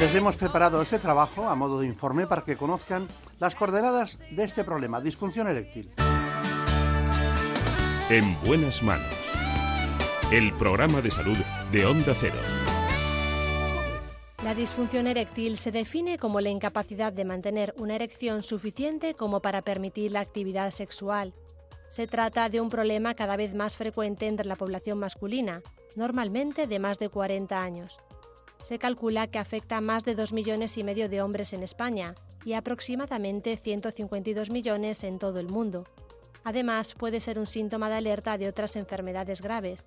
Les 0.00 0.14
hemos 0.14 0.34
preparado 0.36 0.80
este 0.80 0.98
trabajo 0.98 1.46
a 1.50 1.54
modo 1.54 1.78
de 1.78 1.86
informe 1.86 2.26
para 2.26 2.42
que 2.42 2.56
conozcan 2.56 3.06
las 3.38 3.54
coordenadas 3.54 4.18
de 4.30 4.44
este 4.44 4.64
problema, 4.64 4.98
disfunción 4.98 5.46
eréctil. 5.46 5.92
En 8.08 8.34
buenas 8.40 8.82
manos. 8.82 9.12
El 10.32 10.54
programa 10.54 11.02
de 11.02 11.10
salud 11.10 11.36
de 11.70 11.84
Onda 11.84 12.14
Cero. 12.18 12.38
La 14.42 14.54
disfunción 14.54 15.06
eréctil 15.06 15.58
se 15.58 15.70
define 15.70 16.16
como 16.16 16.40
la 16.40 16.48
incapacidad 16.48 17.12
de 17.12 17.26
mantener 17.26 17.74
una 17.76 17.94
erección 17.94 18.42
suficiente 18.42 19.12
como 19.12 19.40
para 19.40 19.60
permitir 19.60 20.12
la 20.12 20.20
actividad 20.20 20.70
sexual. 20.70 21.34
Se 21.90 22.06
trata 22.06 22.48
de 22.48 22.62
un 22.62 22.70
problema 22.70 23.14
cada 23.14 23.36
vez 23.36 23.52
más 23.54 23.76
frecuente 23.76 24.28
entre 24.28 24.46
la 24.46 24.56
población 24.56 24.98
masculina, 24.98 25.60
normalmente 25.94 26.66
de 26.66 26.78
más 26.78 26.98
de 26.98 27.10
40 27.10 27.60
años. 27.60 28.00
Se 28.62 28.78
calcula 28.78 29.26
que 29.26 29.38
afecta 29.38 29.78
a 29.78 29.80
más 29.80 30.04
de 30.04 30.14
2 30.14 30.32
millones 30.32 30.78
y 30.78 30.84
medio 30.84 31.08
de 31.08 31.22
hombres 31.22 31.52
en 31.52 31.62
España 31.62 32.14
y 32.44 32.52
aproximadamente 32.52 33.56
152 33.56 34.50
millones 34.50 35.04
en 35.04 35.18
todo 35.18 35.40
el 35.40 35.48
mundo. 35.48 35.84
Además, 36.44 36.94
puede 36.94 37.20
ser 37.20 37.38
un 37.38 37.46
síntoma 37.46 37.88
de 37.88 37.96
alerta 37.96 38.38
de 38.38 38.48
otras 38.48 38.76
enfermedades 38.76 39.42
graves. 39.42 39.86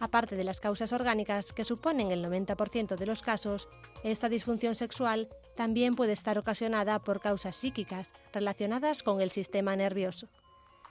Aparte 0.00 0.34
de 0.34 0.42
las 0.42 0.60
causas 0.60 0.92
orgánicas, 0.92 1.52
que 1.52 1.64
suponen 1.64 2.10
el 2.10 2.24
90% 2.24 2.96
de 2.96 3.06
los 3.06 3.22
casos, 3.22 3.68
esta 4.02 4.28
disfunción 4.28 4.74
sexual 4.74 5.28
también 5.54 5.94
puede 5.94 6.12
estar 6.12 6.38
ocasionada 6.38 6.98
por 6.98 7.20
causas 7.20 7.54
psíquicas 7.54 8.10
relacionadas 8.32 9.04
con 9.04 9.20
el 9.20 9.30
sistema 9.30 9.76
nervioso. 9.76 10.28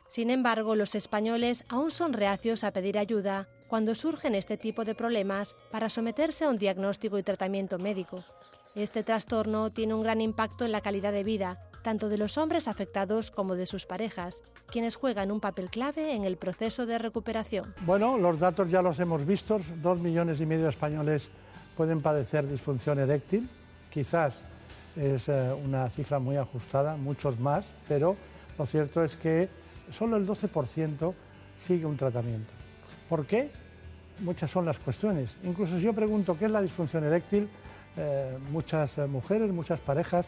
Sin 0.08 0.30
embargo, 0.30 0.76
los 0.76 0.96
españoles 0.96 1.66
aún 1.68 1.92
son 1.92 2.14
reacios 2.14 2.64
a 2.64 2.72
pedir 2.72 2.98
ayuda 2.98 3.50
cuando 3.72 3.96
surgen 3.96 4.36
este 4.36 4.58
tipo 4.58 4.84
de 4.84 4.96
problemas 4.96 5.56
para 5.72 5.90
someterse 5.90 6.44
a 6.44 6.50
un 6.50 6.58
diagnóstico 6.58 7.18
y 7.18 7.24
tratamiento 7.24 7.80
médico. 7.80 8.22
Este 8.76 9.02
trastorno 9.02 9.72
tiene 9.72 9.94
un 9.94 10.04
gran 10.04 10.20
impacto 10.20 10.66
en 10.66 10.74
la 10.74 10.82
calidad 10.82 11.14
de 11.14 11.24
vida, 11.24 11.58
tanto 11.82 12.10
de 12.10 12.18
los 12.18 12.38
hombres 12.38 12.68
afectados 12.68 13.32
como 13.32 13.56
de 13.56 13.66
sus 13.66 13.86
parejas, 13.86 14.42
quienes 14.68 14.98
juegan 14.98 15.32
un 15.32 15.40
papel 15.40 15.70
clave 15.70 16.12
en 16.12 16.26
el 16.26 16.36
proceso 16.36 16.86
de 16.86 16.98
recuperación. 16.98 17.74
Bueno, 17.86 18.18
los 18.18 18.40
datos 18.40 18.70
ya 18.70 18.82
los 18.82 19.00
hemos 19.00 19.26
visto. 19.26 19.62
Dos 19.82 20.00
millones 20.00 20.42
y 20.42 20.46
medio 20.46 20.64
de 20.66 20.72
españoles 20.72 21.32
pueden 21.78 22.02
padecer 22.02 22.46
disfunción 22.50 23.00
eréctil. 23.00 23.50
Quizás 23.90 24.42
es 24.98 25.30
eh, 25.30 25.54
una 25.64 25.90
cifra 25.90 26.20
muy 26.20 26.36
ajustada, 26.36 26.98
muchos 26.98 27.40
más, 27.40 27.74
pero 27.88 28.18
lo 28.58 28.66
cierto 28.66 29.02
es 29.02 29.16
que 29.16 29.48
solo 29.92 30.18
el 30.18 30.28
12% 30.28 31.14
sigue 31.58 31.86
un 31.86 31.96
tratamiento. 31.96 32.52
¿Por 33.08 33.26
qué? 33.26 33.61
Muchas 34.22 34.50
son 34.50 34.66
las 34.66 34.80
cuestiones. 34.80 35.36
Incluso 35.44 35.78
si 35.78 35.82
yo 35.82 35.94
pregunto 35.94 36.38
qué 36.38 36.46
es 36.46 36.52
la 36.52 36.62
disfunción 36.62 37.04
eréctil, 37.04 37.50
eh, 37.98 38.38
muchas 38.52 38.98
eh, 38.98 39.08
mujeres, 39.08 39.52
muchas 39.52 39.80
parejas 39.80 40.28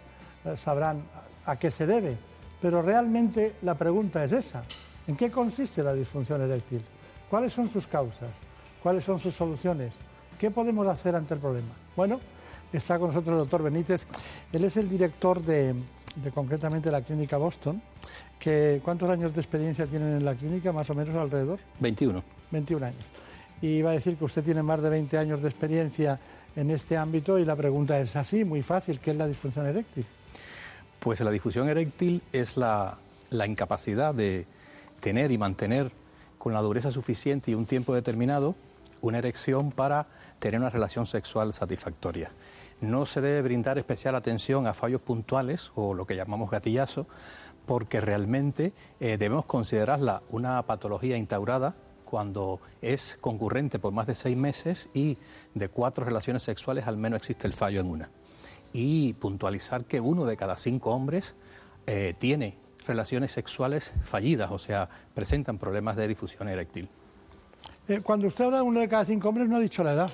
sabrán 0.57 1.01
a 1.45 1.57
qué 1.57 1.71
se 1.71 1.87
debe. 1.87 2.17
Pero 2.61 2.81
realmente 2.81 3.55
la 3.61 3.75
pregunta 3.75 4.23
es 4.23 4.31
esa. 4.31 4.63
¿En 5.07 5.15
qué 5.15 5.29
consiste 5.29 5.83
la 5.83 5.93
disfunción 5.93 6.41
eréctil? 6.41 6.81
¿Cuáles 7.29 7.53
son 7.53 7.67
sus 7.67 7.87
causas? 7.87 8.29
¿Cuáles 8.81 9.03
son 9.03 9.19
sus 9.19 9.33
soluciones? 9.33 9.93
¿Qué 10.39 10.51
podemos 10.51 10.87
hacer 10.87 11.15
ante 11.15 11.33
el 11.33 11.39
problema? 11.39 11.73
Bueno, 11.95 12.19
está 12.71 12.97
con 12.99 13.07
nosotros 13.07 13.33
el 13.33 13.39
doctor 13.39 13.63
Benítez. 13.63 14.07
Él 14.51 14.63
es 14.63 14.77
el 14.77 14.89
director 14.89 15.41
de, 15.41 15.75
concretamente 16.33 16.91
la 16.91 17.01
clínica 17.01 17.37
Boston. 17.37 17.81
Que, 18.39 18.81
¿Cuántos 18.83 19.09
años 19.09 19.33
de 19.33 19.41
experiencia 19.41 19.85
tienen 19.85 20.17
en 20.17 20.25
la 20.25 20.35
clínica, 20.35 20.71
más 20.71 20.89
o 20.89 20.95
menos 20.95 21.15
alrededor? 21.15 21.59
21. 21.79 22.23
21 22.51 22.85
años. 22.85 23.05
Y 23.63 23.77
iba 23.77 23.91
a 23.91 23.93
decir 23.93 24.17
que 24.17 24.25
usted 24.25 24.43
tiene 24.43 24.61
más 24.61 24.81
de 24.81 24.89
20 24.89 25.17
años 25.17 25.41
de 25.41 25.47
experiencia 25.47 26.19
en 26.53 26.69
este 26.69 26.97
ámbito 26.97 27.39
y 27.39 27.45
la 27.45 27.55
pregunta 27.55 27.97
es 27.97 28.13
así, 28.17 28.43
muy 28.43 28.61
fácil, 28.61 28.99
¿qué 28.99 29.11
es 29.11 29.17
la 29.17 29.25
disfunción 29.25 29.65
eréctil? 29.65 30.05
Pues 30.99 31.21
la 31.21 31.31
difusión 31.31 31.69
eréctil 31.69 32.21
es 32.33 32.57
la, 32.57 32.97
incapacidad 33.31 34.13
de 34.13 34.45
tener 34.99 35.31
y 35.31 35.37
mantener 35.37 35.93
con 36.37 36.53
la 36.53 36.59
dureza 36.59 36.91
suficiente 36.91 37.51
y 37.51 37.53
un 37.53 37.65
tiempo 37.65 37.95
determinado 37.95 38.55
una 38.99 39.19
erección 39.19 39.71
para 39.71 40.07
tener 40.39 40.59
una 40.59 40.69
relación 40.69 41.05
sexual 41.05 41.53
satisfactoria. 41.53 42.31
No 42.81 43.05
se 43.05 43.21
debe 43.21 43.43
brindar 43.43 43.77
especial 43.77 44.15
atención 44.15 44.67
a 44.67 44.73
fallos 44.73 44.99
puntuales 44.99 45.71
o 45.75 45.93
lo 45.93 46.05
que 46.05 46.17
llamamos 46.17 46.51
gatillazo, 46.51 47.07
porque 47.65 48.01
realmente 48.01 48.73
eh, 48.99 49.15
debemos 49.17 49.45
considerarla 49.45 50.21
una 50.31 50.61
patología 50.63 51.15
instaurada 51.15 51.75
cuando 52.13 52.59
es 52.83 53.17
concurrente 53.21 53.79
por 53.79 53.91
más 53.91 54.05
de 54.05 54.13
seis 54.13 54.37
meses 54.37 54.87
y 54.93 55.17
de 55.55 55.67
cuatro 55.67 56.05
relaciones 56.05 56.43
sexuales 56.43 56.85
al 56.85 56.95
menos 56.95 57.17
existe 57.17 57.47
el 57.47 57.53
fallo 57.53 57.81
en 57.81 57.89
una 57.89 58.11
y 58.71 59.13
puntualizar 59.13 59.85
que 59.85 59.99
uno 59.99 60.23
de 60.25 60.37
cada 60.37 60.55
cinco 60.57 60.91
hombres 60.91 61.33
eh, 61.87 62.13
tiene 62.19 62.55
relaciones 62.85 63.31
sexuales 63.31 63.93
fallidas, 64.03 64.51
o 64.51 64.59
sea, 64.59 64.89
presentan 65.15 65.57
problemas 65.57 65.95
de 65.95 66.07
difusión 66.07 66.47
eréctil. 66.49 66.87
Eh, 67.87 68.01
cuando 68.03 68.27
usted 68.27 68.45
habla 68.45 68.57
de 68.57 68.63
uno 68.63 68.79
de 68.79 68.87
cada 68.87 69.05
cinco 69.05 69.29
hombres, 69.29 69.49
no 69.49 69.57
ha 69.57 69.59
dicho 69.59 69.83
la 69.83 69.93
edad. 69.93 70.11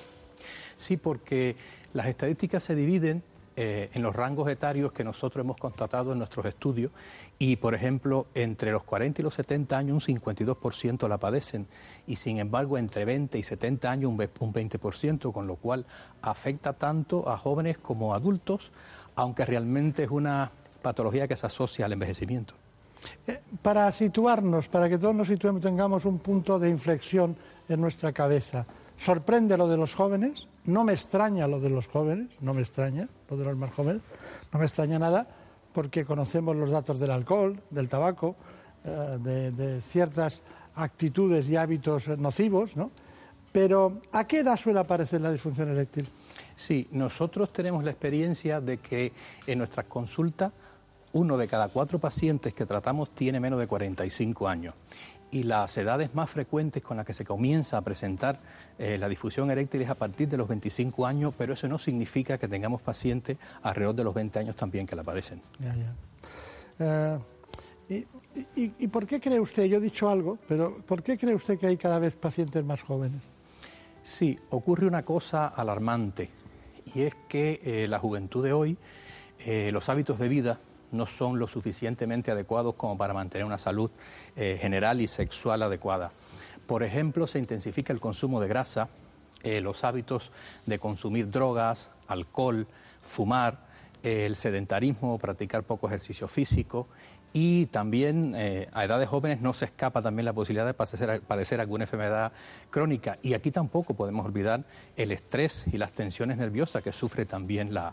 Sí, 0.78 0.96
porque 0.96 1.54
las 1.92 2.06
estadísticas 2.06 2.64
se 2.64 2.74
dividen 2.74 3.22
eh, 3.62 3.90
en 3.92 4.00
los 4.00 4.16
rangos 4.16 4.48
etarios 4.48 4.90
que 4.90 5.04
nosotros 5.04 5.44
hemos 5.44 5.58
constatado 5.58 6.12
en 6.12 6.18
nuestros 6.18 6.46
estudios 6.46 6.92
y, 7.38 7.56
por 7.56 7.74
ejemplo, 7.74 8.26
entre 8.34 8.72
los 8.72 8.84
40 8.84 9.20
y 9.20 9.24
los 9.24 9.34
70 9.34 9.76
años 9.76 10.08
un 10.08 10.16
52% 10.16 11.06
la 11.06 11.18
padecen 11.18 11.66
y, 12.06 12.16
sin 12.16 12.38
embargo, 12.38 12.78
entre 12.78 13.04
20 13.04 13.36
y 13.36 13.42
70 13.42 13.90
años 13.90 14.10
un 14.10 14.16
20%, 14.16 15.30
con 15.30 15.46
lo 15.46 15.56
cual 15.56 15.84
afecta 16.22 16.72
tanto 16.72 17.28
a 17.28 17.36
jóvenes 17.36 17.76
como 17.76 18.14
a 18.14 18.16
adultos, 18.16 18.72
aunque 19.14 19.44
realmente 19.44 20.04
es 20.04 20.10
una 20.10 20.50
patología 20.80 21.28
que 21.28 21.36
se 21.36 21.44
asocia 21.44 21.84
al 21.84 21.92
envejecimiento. 21.92 22.54
Eh, 23.26 23.40
para 23.60 23.92
situarnos, 23.92 24.68
para 24.68 24.88
que 24.88 24.96
todos 24.96 25.14
nos 25.14 25.28
situemos, 25.28 25.60
tengamos 25.60 26.06
un 26.06 26.18
punto 26.18 26.58
de 26.58 26.70
inflexión 26.70 27.36
en 27.68 27.78
nuestra 27.78 28.10
cabeza. 28.10 28.64
Sorprende 29.00 29.56
lo 29.56 29.66
de 29.66 29.78
los 29.78 29.94
jóvenes, 29.94 30.46
no 30.66 30.84
me 30.84 30.92
extraña 30.92 31.48
lo 31.48 31.58
de 31.58 31.70
los 31.70 31.86
jóvenes, 31.86 32.28
no 32.42 32.52
me 32.52 32.60
extraña 32.60 33.08
lo 33.30 33.38
de 33.38 33.46
los 33.46 33.56
más 33.56 33.72
jóvenes, 33.72 34.02
no 34.52 34.58
me 34.58 34.66
extraña 34.66 34.98
nada 34.98 35.26
porque 35.72 36.04
conocemos 36.04 36.54
los 36.54 36.70
datos 36.70 37.00
del 37.00 37.10
alcohol, 37.10 37.58
del 37.70 37.88
tabaco, 37.88 38.36
eh, 38.84 39.52
de, 39.56 39.80
ciertas 39.80 40.42
actitudes 40.74 41.48
y 41.48 41.56
hábitos 41.56 42.08
nocivos, 42.18 42.76
¿no? 42.76 42.90
Pero 43.52 44.02
¿a 44.12 44.26
qué 44.26 44.40
edad 44.40 44.58
suele 44.58 44.80
aparecer 44.80 45.22
la 45.22 45.32
disfunción 45.32 45.70
eréctil? 45.70 46.06
Sí, 46.54 46.86
nosotros 46.92 47.54
tenemos 47.54 47.82
la 47.82 47.92
experiencia 47.92 48.60
de 48.60 48.76
que 48.80 49.14
en 49.46 49.60
nuestras 49.60 49.86
consultas 49.86 50.52
uno 51.14 51.38
de 51.38 51.48
cada 51.48 51.68
cuatro 51.68 51.98
pacientes 51.98 52.52
que 52.52 52.66
tratamos 52.66 53.14
tiene 53.14 53.40
menos 53.40 53.60
de 53.60 53.66
45 53.66 54.46
años 54.46 54.74
y 55.30 55.44
las 55.44 55.76
edades 55.78 56.14
más 56.14 56.30
frecuentes 56.30 56.82
con 56.82 56.96
las 56.96 57.06
que 57.06 57.14
se 57.14 57.24
comienza 57.24 57.78
a 57.78 57.82
presentar 57.82 58.40
eh, 58.78 58.98
la 58.98 59.08
difusión 59.08 59.50
eréctil 59.50 59.82
es 59.82 59.90
a 59.90 59.94
partir 59.94 60.28
de 60.28 60.36
los 60.36 60.48
25 60.48 61.06
años, 61.06 61.34
pero 61.36 61.54
eso 61.54 61.68
no 61.68 61.78
significa 61.78 62.38
que 62.38 62.48
tengamos 62.48 62.82
pacientes 62.82 63.36
alrededor 63.62 63.94
de 63.94 64.04
los 64.04 64.14
20 64.14 64.38
años 64.38 64.56
también 64.56 64.86
que 64.86 64.96
la 64.96 65.02
padecen. 65.02 65.40
Eh, 66.78 67.18
y, 68.54 68.86
por 68.88 69.06
qué 69.06 69.20
cree 69.20 69.40
usted, 69.40 69.64
yo 69.64 69.78
he 69.78 69.80
dicho 69.80 70.08
algo, 70.08 70.38
pero 70.48 70.76
¿por 70.86 71.02
qué 71.02 71.18
cree 71.18 71.34
usted 71.34 71.58
que 71.58 71.66
hay 71.66 71.76
cada 71.76 71.98
vez 71.98 72.16
pacientes 72.16 72.64
más 72.64 72.82
jóvenes? 72.82 73.20
Sí, 74.02 74.38
ocurre 74.50 74.86
una 74.86 75.04
cosa 75.04 75.48
alarmante 75.48 76.30
y 76.94 77.02
es 77.02 77.14
que 77.28 77.60
eh, 77.64 77.88
la 77.88 77.98
juventud 77.98 78.44
de 78.44 78.52
hoy, 78.52 78.76
los 79.72 79.88
hábitos 79.88 80.18
de 80.18 80.28
vida, 80.28 80.60
no 80.92 81.06
son 81.06 81.38
lo 81.38 81.48
suficientemente 81.48 82.30
adecuados 82.30 82.74
como 82.74 82.96
para 82.96 83.14
mantener 83.14 83.44
una 83.44 83.58
salud 83.58 83.90
eh, 84.36 84.58
general 84.60 85.00
y 85.00 85.06
sexual 85.06 85.62
adecuada. 85.62 86.12
Por 86.66 86.82
ejemplo, 86.82 87.26
se 87.26 87.38
intensifica 87.38 87.92
el 87.92 88.00
consumo 88.00 88.40
de 88.40 88.48
grasa, 88.48 88.88
eh, 89.42 89.60
los 89.60 89.84
hábitos 89.84 90.30
de 90.66 90.78
consumir 90.78 91.30
drogas, 91.30 91.90
alcohol, 92.06 92.66
fumar, 93.02 93.66
eh, 94.02 94.26
el 94.26 94.36
sedentarismo, 94.36 95.18
practicar 95.18 95.62
poco 95.62 95.86
ejercicio 95.86 96.28
físico 96.28 96.88
y 97.32 97.66
también 97.66 98.34
a 98.72 98.84
edades 98.84 99.08
jóvenes 99.08 99.40
no 99.40 99.54
se 99.54 99.66
escapa 99.66 100.02
también 100.02 100.24
la 100.24 100.32
posibilidad 100.32 100.66
de 100.66 100.74
padecer, 100.74 101.60
alguna 101.60 101.84
enfermedad 101.84 102.32
crónica. 102.70 103.20
Y 103.22 103.34
aquí 103.34 103.52
tampoco 103.52 103.94
podemos 103.94 104.26
olvidar 104.26 104.64
el 104.96 105.12
estrés 105.12 105.64
y 105.72 105.78
las 105.78 105.92
tensiones 105.92 106.38
nerviosas 106.38 106.82
que 106.82 106.90
sufre 106.90 107.26
también 107.26 107.72
la, 107.72 107.92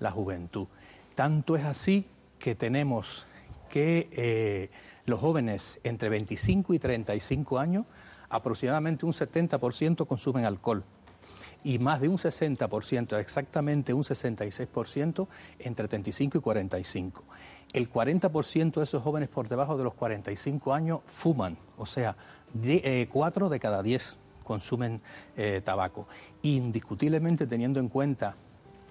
la 0.00 0.10
juventud. 0.10 0.66
Tanto 1.14 1.56
es 1.56 1.64
así 1.64 2.08
que 2.42 2.56
tenemos 2.56 3.24
que 3.70 4.08
eh, 4.10 4.70
los 5.06 5.20
jóvenes 5.20 5.78
entre 5.84 6.08
25 6.08 6.74
y 6.74 6.80
35 6.80 7.60
años, 7.60 7.86
aproximadamente 8.28 9.06
un 9.06 9.12
70% 9.12 10.08
consumen 10.08 10.44
alcohol 10.44 10.82
y 11.62 11.78
más 11.78 12.00
de 12.00 12.08
un 12.08 12.18
60%, 12.18 13.16
exactamente 13.20 13.94
un 13.94 14.02
66% 14.02 15.28
entre 15.60 15.86
35 15.86 16.38
y 16.38 16.40
45. 16.40 17.24
El 17.72 17.88
40% 17.88 18.72
de 18.72 18.82
esos 18.82 19.04
jóvenes 19.04 19.28
por 19.28 19.46
debajo 19.48 19.78
de 19.78 19.84
los 19.84 19.94
45 19.94 20.74
años 20.74 21.00
fuman, 21.06 21.56
o 21.78 21.86
sea, 21.86 22.16
de, 22.52 23.08
4 23.10 23.46
eh, 23.46 23.50
de 23.50 23.60
cada 23.60 23.84
10 23.84 24.18
consumen 24.42 25.00
eh, 25.36 25.60
tabaco. 25.64 26.08
Indiscutiblemente 26.42 27.46
teniendo 27.46 27.78
en 27.78 27.88
cuenta 27.88 28.34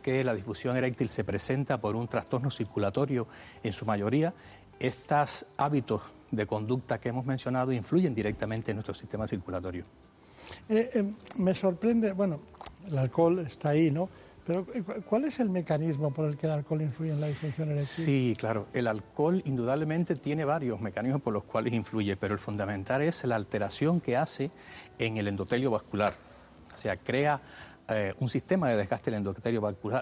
que 0.02 0.24
la 0.24 0.34
difusión 0.34 0.76
eréctil 0.78 1.10
se 1.10 1.24
presenta 1.24 1.80
por 1.80 1.95
un 1.95 2.08
trastorno 2.08 2.52
circulatorio 2.52 3.28
en 3.64 3.74
su 3.74 3.86
mayoría, 3.86 4.34
estos 4.80 5.45
hábitos 5.58 6.02
de 6.32 6.45
conducta 6.47 6.99
que 6.99 7.10
hemos 7.10 7.26
mencionado 7.26 7.72
influyen 7.72 8.16
directamente 8.16 8.72
en 8.72 8.78
nuestro 8.78 8.95
sistema 8.95 9.28
circulatorio. 9.28 9.84
Eh, 10.70 10.89
eh, 10.93 11.04
me 11.38 11.54
sorprende, 11.54 12.14
bueno, 12.14 12.39
el 12.88 12.97
alcohol 12.97 13.39
está 13.39 13.70
ahí, 13.70 13.91
¿no? 13.91 14.10
Pero 14.45 14.66
eh, 14.74 14.82
¿cuál 15.06 15.26
es 15.26 15.39
el 15.39 15.49
mecanismo 15.49 16.12
por 16.12 16.26
el 16.28 16.36
que 16.36 16.47
el 16.47 16.54
alcohol 16.54 16.82
influye 16.82 17.12
en 17.12 17.22
la 17.22 17.28
disfunción 17.28 17.70
eréctil? 17.70 18.06
Sí, 18.06 18.36
claro. 18.38 18.68
El 18.74 18.88
alcohol 18.88 19.41
indudablemente 19.45 20.16
tiene 20.16 20.45
varios 20.45 20.82
mecanismos 20.82 21.22
por 21.22 21.34
los 21.34 21.43
cuales 21.43 21.74
influye, 21.74 22.16
pero 22.16 22.34
el 22.34 22.39
fundamental 22.39 23.02
es 23.02 23.24
la 23.26 23.36
alteración 23.36 24.02
que 24.02 24.18
hace 24.18 24.49
en 24.97 25.18
el 25.18 25.28
endotelio 25.28 25.70
vascular. 25.72 26.14
O 26.74 26.78
sea, 26.78 26.97
crea 26.97 27.39
eh, 27.88 28.13
un 28.19 28.29
sistema 28.29 28.69
de 28.69 28.77
desgaste 28.77 29.11
del 29.11 29.23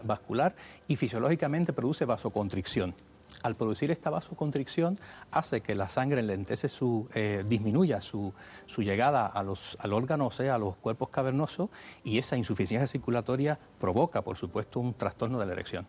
vascular, 0.03 0.55
y 0.87 0.95
fisiológicamente 0.95 1.73
produce 1.73 2.05
vasoconstricción. 2.05 2.93
al 3.43 3.55
producir 3.55 3.91
esta 3.91 4.09
vasoconstricción 4.09 4.97
hace 5.31 5.61
que 5.61 5.75
la 5.75 5.87
sangre 5.87 6.21
lentece 6.21 6.67
su, 6.67 7.07
eh, 7.13 7.43
disminuya 7.47 8.01
su, 8.01 8.33
su 8.65 8.81
llegada 8.81 9.25
a 9.27 9.43
los, 9.43 9.77
al 9.79 9.93
órgano, 9.93 10.27
o 10.27 10.31
sea, 10.31 10.55
a 10.55 10.57
los 10.57 10.75
cuerpos 10.77 11.09
cavernosos, 11.09 11.69
y 12.03 12.17
esa 12.17 12.37
insuficiencia 12.37 12.87
circulatoria 12.87 13.59
provoca, 13.79 14.21
por 14.21 14.35
supuesto, 14.35 14.79
un 14.79 14.93
trastorno 14.93 15.39
de 15.39 15.45
la 15.45 15.53
erección. 15.53 15.85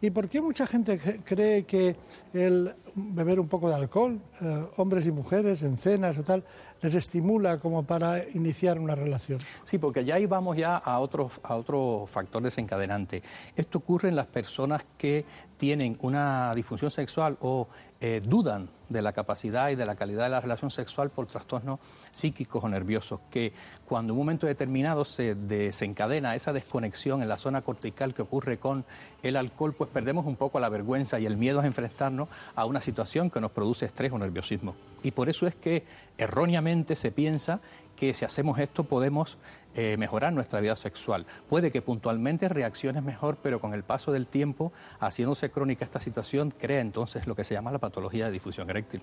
¿Y 0.00 0.10
por 0.10 0.28
qué 0.28 0.40
mucha 0.40 0.66
gente 0.66 0.98
cree 1.24 1.64
que 1.64 1.96
el 2.32 2.74
beber 2.94 3.40
un 3.40 3.48
poco 3.48 3.68
de 3.68 3.74
alcohol, 3.74 4.20
eh, 4.40 4.66
hombres 4.76 5.06
y 5.06 5.12
mujeres 5.12 5.62
en 5.62 5.76
cenas 5.76 6.18
o 6.18 6.22
tal, 6.22 6.44
les 6.82 6.94
estimula 6.94 7.58
como 7.58 7.84
para 7.84 8.28
iniciar 8.34 8.78
una 8.78 8.94
relación? 8.94 9.38
Sí, 9.64 9.78
porque 9.78 10.04
ya 10.04 10.16
ahí 10.16 10.26
vamos 10.26 10.56
ya 10.56 10.76
a 10.76 10.98
otro, 10.98 11.30
a 11.42 11.56
otro 11.56 12.04
factor 12.06 12.42
desencadenante. 12.42 13.22
Esto 13.56 13.78
ocurre 13.78 14.08
en 14.08 14.16
las 14.16 14.26
personas 14.26 14.84
que 14.98 15.24
tienen 15.56 15.96
una 16.02 16.52
disfunción 16.54 16.90
sexual 16.90 17.38
o 17.40 17.68
eh, 18.04 18.20
dudan 18.20 18.68
de 18.88 19.00
la 19.00 19.12
capacidad 19.12 19.70
y 19.70 19.76
de 19.76 19.86
la 19.86 19.94
calidad 19.94 20.24
de 20.24 20.30
la 20.30 20.40
relación 20.40 20.72
sexual 20.72 21.10
por 21.10 21.28
trastornos 21.28 21.78
psíquicos 22.10 22.64
o 22.64 22.68
nerviosos, 22.68 23.20
que 23.30 23.52
cuando 23.86 24.12
en 24.12 24.18
un 24.18 24.24
momento 24.26 24.48
determinado 24.48 25.04
se 25.04 25.36
desencadena 25.36 26.34
esa 26.34 26.52
desconexión 26.52 27.22
en 27.22 27.28
la 27.28 27.36
zona 27.36 27.62
cortical 27.62 28.12
que 28.12 28.22
ocurre 28.22 28.58
con 28.58 28.84
el 29.22 29.36
alcohol, 29.36 29.72
pues 29.72 29.88
perdemos 29.88 30.26
un 30.26 30.34
poco 30.34 30.58
la 30.58 30.68
vergüenza 30.68 31.20
y 31.20 31.26
el 31.26 31.36
miedo 31.36 31.60
a 31.60 31.66
enfrentarnos 31.66 32.28
a 32.56 32.64
una 32.64 32.80
situación 32.80 33.30
que 33.30 33.40
nos 33.40 33.52
produce 33.52 33.86
estrés 33.86 34.10
o 34.10 34.18
nerviosismo. 34.18 34.74
Y 35.04 35.12
por 35.12 35.28
eso 35.28 35.46
es 35.46 35.54
que 35.54 35.84
erróneamente 36.18 36.96
se 36.96 37.12
piensa 37.12 37.60
que 38.02 38.14
si 38.14 38.24
hacemos 38.24 38.58
esto 38.58 38.82
podemos 38.82 39.38
eh, 39.76 39.96
mejorar 39.96 40.32
nuestra 40.32 40.58
vida 40.58 40.74
sexual. 40.74 41.24
Puede 41.48 41.70
que 41.70 41.82
puntualmente 41.82 42.48
reacciones 42.48 43.04
mejor, 43.04 43.36
pero 43.40 43.60
con 43.60 43.74
el 43.74 43.84
paso 43.84 44.10
del 44.10 44.26
tiempo, 44.26 44.72
haciéndose 44.98 45.52
crónica 45.52 45.84
esta 45.84 46.00
situación, 46.00 46.50
crea 46.50 46.80
entonces 46.80 47.28
lo 47.28 47.36
que 47.36 47.44
se 47.44 47.54
llama 47.54 47.70
la 47.70 47.78
patología 47.78 48.26
de 48.26 48.32
difusión 48.32 48.68
eréctil. 48.68 49.02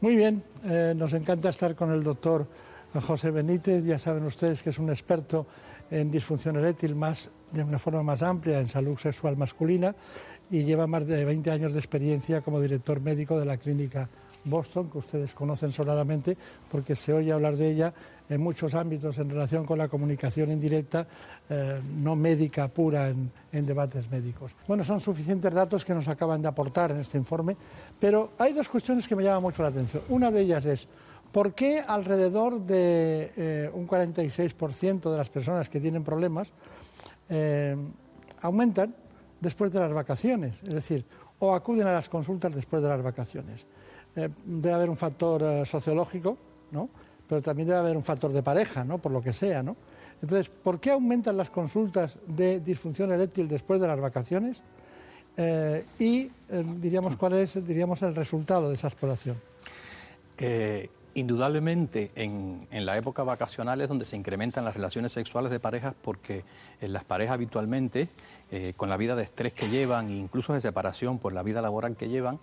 Muy 0.00 0.16
bien, 0.16 0.42
eh, 0.64 0.94
nos 0.96 1.12
encanta 1.12 1.50
estar 1.50 1.74
con 1.74 1.92
el 1.92 2.02
doctor 2.02 2.46
José 3.02 3.30
Benítez. 3.30 3.84
Ya 3.84 3.98
saben 3.98 4.24
ustedes 4.24 4.62
que 4.62 4.70
es 4.70 4.78
un 4.78 4.88
experto 4.88 5.46
en 5.90 6.10
disfunción 6.10 6.56
eréctil 6.56 6.94
más 6.94 7.28
de 7.52 7.64
una 7.64 7.78
forma 7.78 8.02
más 8.02 8.22
amplia 8.22 8.60
en 8.60 8.66
salud 8.66 8.96
sexual 8.96 9.36
masculina 9.36 9.94
y 10.50 10.64
lleva 10.64 10.86
más 10.86 11.06
de 11.06 11.22
20 11.26 11.50
años 11.50 11.74
de 11.74 11.80
experiencia 11.80 12.40
como 12.40 12.62
director 12.62 13.02
médico 13.02 13.38
de 13.38 13.44
la 13.44 13.58
clínica 13.58 14.08
Boston, 14.46 14.88
que 14.90 14.98
ustedes 14.98 15.32
conocen 15.32 15.72
sonadamente 15.72 16.36
porque 16.70 16.96
se 16.96 17.12
oye 17.12 17.32
hablar 17.32 17.56
de 17.56 17.70
ella 17.70 17.94
en 18.28 18.40
muchos 18.40 18.74
ámbitos 18.74 19.18
en 19.18 19.30
relación 19.30 19.64
con 19.64 19.78
la 19.78 19.88
comunicación 19.88 20.50
indirecta, 20.50 21.06
eh, 21.48 21.80
no 21.96 22.16
médica 22.16 22.68
pura 22.68 23.08
en, 23.08 23.30
debates 23.52 24.10
médicos. 24.10 24.52
Bueno, 24.66 24.84
son 24.84 25.00
suficientes 25.00 25.52
datos 25.52 25.84
que 25.84 25.94
nos 25.94 26.08
acaban 26.08 26.42
de 26.42 26.48
aportar 26.48 26.90
en 26.90 26.98
este 26.98 27.18
informe, 27.18 27.56
pero 28.00 28.32
hay 28.38 28.52
dos 28.52 28.68
cuestiones 28.68 29.06
que 29.06 29.16
me 29.16 29.22
llaman 29.22 29.42
mucho 29.42 29.62
la 29.62 29.68
atención. 29.68 30.02
Una 30.08 30.30
de 30.30 30.40
ellas 30.40 30.66
es, 30.66 30.88
¿por 31.30 31.54
qué 31.54 31.80
alrededor 31.80 32.60
de 32.60 33.32
eh, 33.36 33.70
un 33.72 33.86
46% 33.86 35.10
de 35.10 35.16
las 35.16 35.30
personas 35.30 35.68
que 35.68 35.80
tienen 35.80 36.02
problemas 36.02 36.52
eh, 37.28 37.76
aumentan 38.42 38.94
después 39.40 39.72
de 39.72 39.80
las 39.80 39.92
vacaciones? 39.92 40.54
Es 40.64 40.74
decir, 40.74 41.04
o 41.38 41.54
acuden 41.54 41.86
a 41.86 41.92
las 41.92 42.08
consultas 42.08 42.54
después 42.54 42.82
de 42.82 42.88
las 42.88 43.02
vacaciones. 43.02 43.66
Debe 44.44 44.74
haber 44.74 44.90
un 44.90 44.96
factor 44.96 45.66
sociológico, 45.66 46.36
¿no? 46.70 46.88
pero 47.28 47.42
también 47.42 47.68
debe 47.68 47.80
haber 47.80 47.96
un 47.96 48.04
factor 48.04 48.32
de 48.32 48.42
pareja, 48.42 48.84
¿no? 48.84 48.98
Por 48.98 49.12
lo 49.12 49.22
que 49.22 49.32
sea, 49.32 49.62
¿no? 49.62 49.76
Entonces, 50.22 50.48
¿por 50.48 50.80
qué 50.80 50.92
aumentan 50.92 51.36
las 51.36 51.50
consultas 51.50 52.18
de 52.26 52.60
disfunción 52.60 53.12
eréctil 53.12 53.48
después 53.48 53.80
de 53.80 53.88
las 53.88 54.00
vacaciones? 54.00 54.62
Eh, 55.36 55.84
y 55.98 56.30
eh, 56.48 56.64
diríamos 56.78 57.16
cuál 57.16 57.34
es 57.34 57.66
diríamos 57.66 58.02
el 58.02 58.14
resultado 58.14 58.68
de 58.68 58.74
esa 58.74 58.86
exploración. 58.86 59.36
Eh, 60.38 60.88
indudablemente 61.14 62.10
en, 62.14 62.66
en, 62.70 62.86
la 62.86 62.96
época 62.96 63.22
vacacional 63.22 63.80
es 63.80 63.88
donde 63.88 64.06
se 64.06 64.16
incrementan 64.16 64.64
las 64.64 64.74
relaciones 64.74 65.12
sexuales 65.12 65.50
de 65.50 65.60
parejas 65.60 65.94
porque 66.00 66.44
en 66.80 66.92
las 66.92 67.04
parejas 67.04 67.34
habitualmente, 67.34 68.08
con 68.76 68.88
la 68.88 68.96
vida 68.96 69.16
de 69.16 69.22
estrés 69.22 69.52
que 69.52 69.68
llevan 69.68 70.08
e 70.08 70.16
incluso 70.16 70.52
de 70.52 70.60
separación 70.60 71.18
por 71.18 71.32
la 71.32 71.42
vida 71.42 71.62
laboral 71.62 71.96
que 71.96 72.08
llevan, 72.08 72.38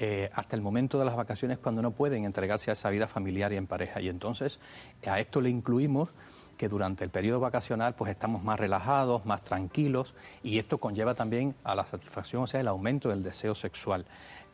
eh, 0.00 0.30
hasta 0.32 0.54
el 0.54 0.62
momento 0.62 0.96
de 0.98 1.04
las 1.04 1.16
vacaciones 1.16 1.58
cuando 1.58 1.82
no 1.82 1.90
pueden 1.90 2.24
entregarse 2.24 2.70
a 2.70 2.74
esa 2.74 2.88
vida 2.88 3.08
familiar 3.08 3.52
y 3.52 3.56
en 3.56 3.66
pareja. 3.66 4.00
Y 4.00 4.08
entonces 4.08 4.60
a 5.04 5.18
esto 5.18 5.40
le 5.40 5.50
incluimos 5.50 6.10
que 6.56 6.68
durante 6.68 7.02
el 7.02 7.10
periodo 7.10 7.40
vacacional 7.40 7.96
pues 7.96 8.12
estamos 8.12 8.44
más 8.44 8.60
relajados, 8.60 9.26
más 9.26 9.42
tranquilos 9.42 10.14
y 10.44 10.58
esto 10.58 10.78
conlleva 10.78 11.14
también 11.14 11.56
a 11.64 11.74
la 11.74 11.84
satisfacción, 11.84 12.44
o 12.44 12.46
sea, 12.46 12.60
el 12.60 12.68
aumento 12.68 13.08
del 13.08 13.24
deseo 13.24 13.56
sexual. 13.56 14.06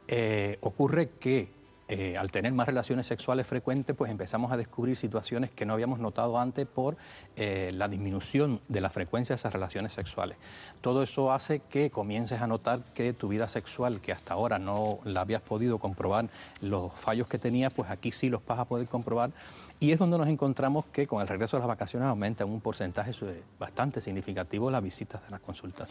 Eh, 0.09 0.57
ocurre 0.62 1.11
que 1.20 1.51
eh, 1.87 2.16
al 2.16 2.32
tener 2.32 2.53
más 2.53 2.66
relaciones 2.66 3.07
sexuales 3.07 3.47
frecuentes, 3.47 3.95
pues 3.95 4.11
empezamos 4.11 4.51
a 4.51 4.57
descubrir 4.57 4.97
situaciones 4.97 5.51
que 5.51 5.66
no 5.66 5.74
habíamos 5.74 5.99
notado 5.99 6.39
antes 6.39 6.66
por 6.66 6.97
eh, 7.37 7.72
la 7.74 7.89
disminución 7.89 8.59
de 8.68 8.80
la 8.80 8.89
frecuencia 8.89 9.35
de 9.35 9.39
esas 9.39 9.53
relaciones 9.53 9.93
sexuales. 9.93 10.39
Todo 10.80 11.03
eso 11.03 11.30
hace 11.30 11.61
que 11.61 11.91
comiences 11.91 12.41
a 12.41 12.47
notar 12.47 12.80
que 12.95 13.12
tu 13.12 13.28
vida 13.28 13.49
sexual, 13.49 14.01
que 14.01 14.12
hasta 14.12 14.32
ahora 14.32 14.59
no 14.59 15.01
la 15.05 15.20
habías 15.20 15.43
podido 15.43 15.78
comprobar, 15.78 16.28
los 16.62 16.91
fallos 16.93 17.28
que 17.28 17.39
tenías, 17.39 17.72
pues 17.74 17.91
aquí 17.91 18.12
sí 18.12 18.30
los 18.30 18.45
vas 18.47 18.61
a 18.61 18.64
poder 18.64 18.89
comprobar. 18.89 19.30
Y 19.78 19.93
es 19.93 19.99
donde 19.99 20.16
nos 20.16 20.28
encontramos 20.28 20.87
que 20.87 21.07
con 21.07 21.20
el 21.20 21.28
regreso 21.28 21.59
de 21.59 21.61
las 21.61 21.68
vacaciones 21.68 22.09
aumenta 22.09 22.47
un 22.47 22.62
porcentaje 22.62 23.12
bastante 23.59 24.01
significativo 24.01 24.70
las 24.70 24.82
visitas 24.82 25.22
de 25.22 25.30
las 25.30 25.41
consultas. 25.41 25.91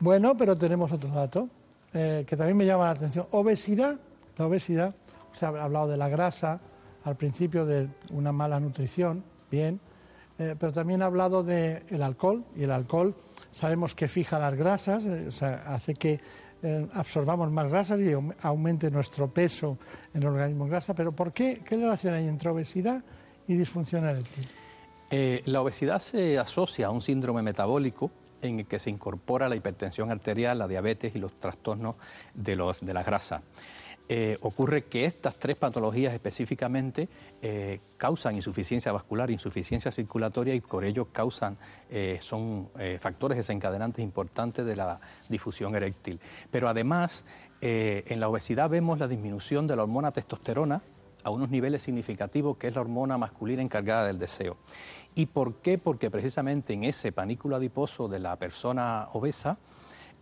Bueno, 0.00 0.34
pero 0.34 0.56
tenemos 0.56 0.92
otro 0.92 1.10
dato 1.10 1.48
eh, 1.92 2.24
que 2.26 2.36
también 2.36 2.56
me 2.56 2.64
llama 2.64 2.84
la 2.86 2.92
atención. 2.92 3.26
Obesidad. 3.32 3.96
La 4.38 4.46
obesidad 4.46 4.94
se 5.36 5.44
ha 5.44 5.50
hablado 5.50 5.88
de 5.88 5.98
la 5.98 6.08
grasa, 6.08 6.60
al 7.04 7.16
principio 7.16 7.66
de 7.66 7.88
una 8.10 8.32
mala 8.32 8.58
nutrición, 8.58 9.22
bien, 9.50 9.80
eh, 10.38 10.54
pero 10.58 10.72
también 10.72 11.02
ha 11.02 11.06
hablado 11.06 11.42
del 11.42 12.02
alcohol, 12.02 12.42
y 12.56 12.64
el 12.64 12.70
alcohol 12.70 13.14
sabemos 13.52 13.94
que 13.94 14.08
fija 14.08 14.38
las 14.38 14.54
grasas, 14.54 15.04
eh, 15.04 15.28
hace 15.66 15.94
que 15.94 16.20
eh, 16.62 16.88
absorbamos 16.94 17.50
más 17.50 17.70
grasas 17.70 18.00
y 18.00 18.14
aumente 18.42 18.90
nuestro 18.90 19.28
peso 19.28 19.76
en 20.14 20.22
el 20.22 20.28
organismo 20.28 20.64
en 20.64 20.70
grasa, 20.70 20.94
pero 20.94 21.12
¿por 21.12 21.34
qué? 21.34 21.60
¿Qué 21.62 21.76
relación 21.76 22.14
hay 22.14 22.26
entre 22.26 22.48
obesidad 22.48 23.02
y 23.46 23.56
disfunción 23.56 24.04
eréctil? 24.04 24.48
la 25.08 25.62
obesidad 25.62 26.00
se 26.00 26.36
asocia 26.36 26.88
a 26.88 26.90
un 26.90 27.00
síndrome 27.00 27.40
metabólico 27.40 28.10
en 28.42 28.58
el 28.58 28.66
que 28.66 28.80
se 28.80 28.90
incorpora 28.90 29.48
la 29.48 29.54
hipertensión 29.54 30.10
arterial, 30.10 30.58
la 30.58 30.66
diabetes 30.66 31.14
y 31.14 31.20
los 31.20 31.38
trastornos 31.38 31.94
de, 32.34 32.56
los, 32.56 32.84
de 32.84 32.92
la 32.92 33.04
grasa. 33.04 33.42
Eh, 34.08 34.38
ocurre 34.42 34.84
que 34.84 35.04
estas 35.04 35.34
tres 35.36 35.56
patologías 35.56 36.14
específicamente 36.14 37.08
eh, 37.42 37.80
causan 37.96 38.36
insuficiencia 38.36 38.92
vascular, 38.92 39.32
insuficiencia 39.32 39.90
circulatoria 39.90 40.54
y 40.54 40.60
por 40.60 40.84
ello 40.84 41.08
causan, 41.12 41.56
eh, 41.90 42.18
son 42.20 42.68
factores 43.00 43.36
desencadenantes 43.36 44.04
importantes 44.04 44.64
de 44.64 44.76
la 44.76 45.00
difusión 45.28 45.74
eréctil. 45.74 46.20
Pero 46.50 46.68
además, 46.68 47.24
en 47.60 48.20
la 48.20 48.28
obesidad 48.28 48.70
vemos 48.70 48.98
la 48.98 49.08
disminución 49.08 49.66
de 49.66 49.76
la 49.76 49.82
hormona 49.82 50.12
testosterona 50.12 50.82
a 51.24 51.30
unos 51.30 51.50
niveles 51.50 51.82
significativos, 51.82 52.56
que 52.56 52.68
es 52.68 52.74
la 52.74 52.82
hormona 52.82 53.18
masculina 53.18 53.62
encargada 53.62 54.06
del 54.06 54.18
deseo. 54.18 54.56
¿Y 55.14 55.26
por 55.26 55.56
qué? 55.56 55.78
Porque 55.78 56.10
precisamente 56.10 56.74
en 56.74 56.84
ese 56.84 57.10
panículo 57.10 57.56
adiposo 57.56 58.06
de 58.06 58.20
la 58.20 58.36
persona 58.36 59.08
obesa, 59.12 59.58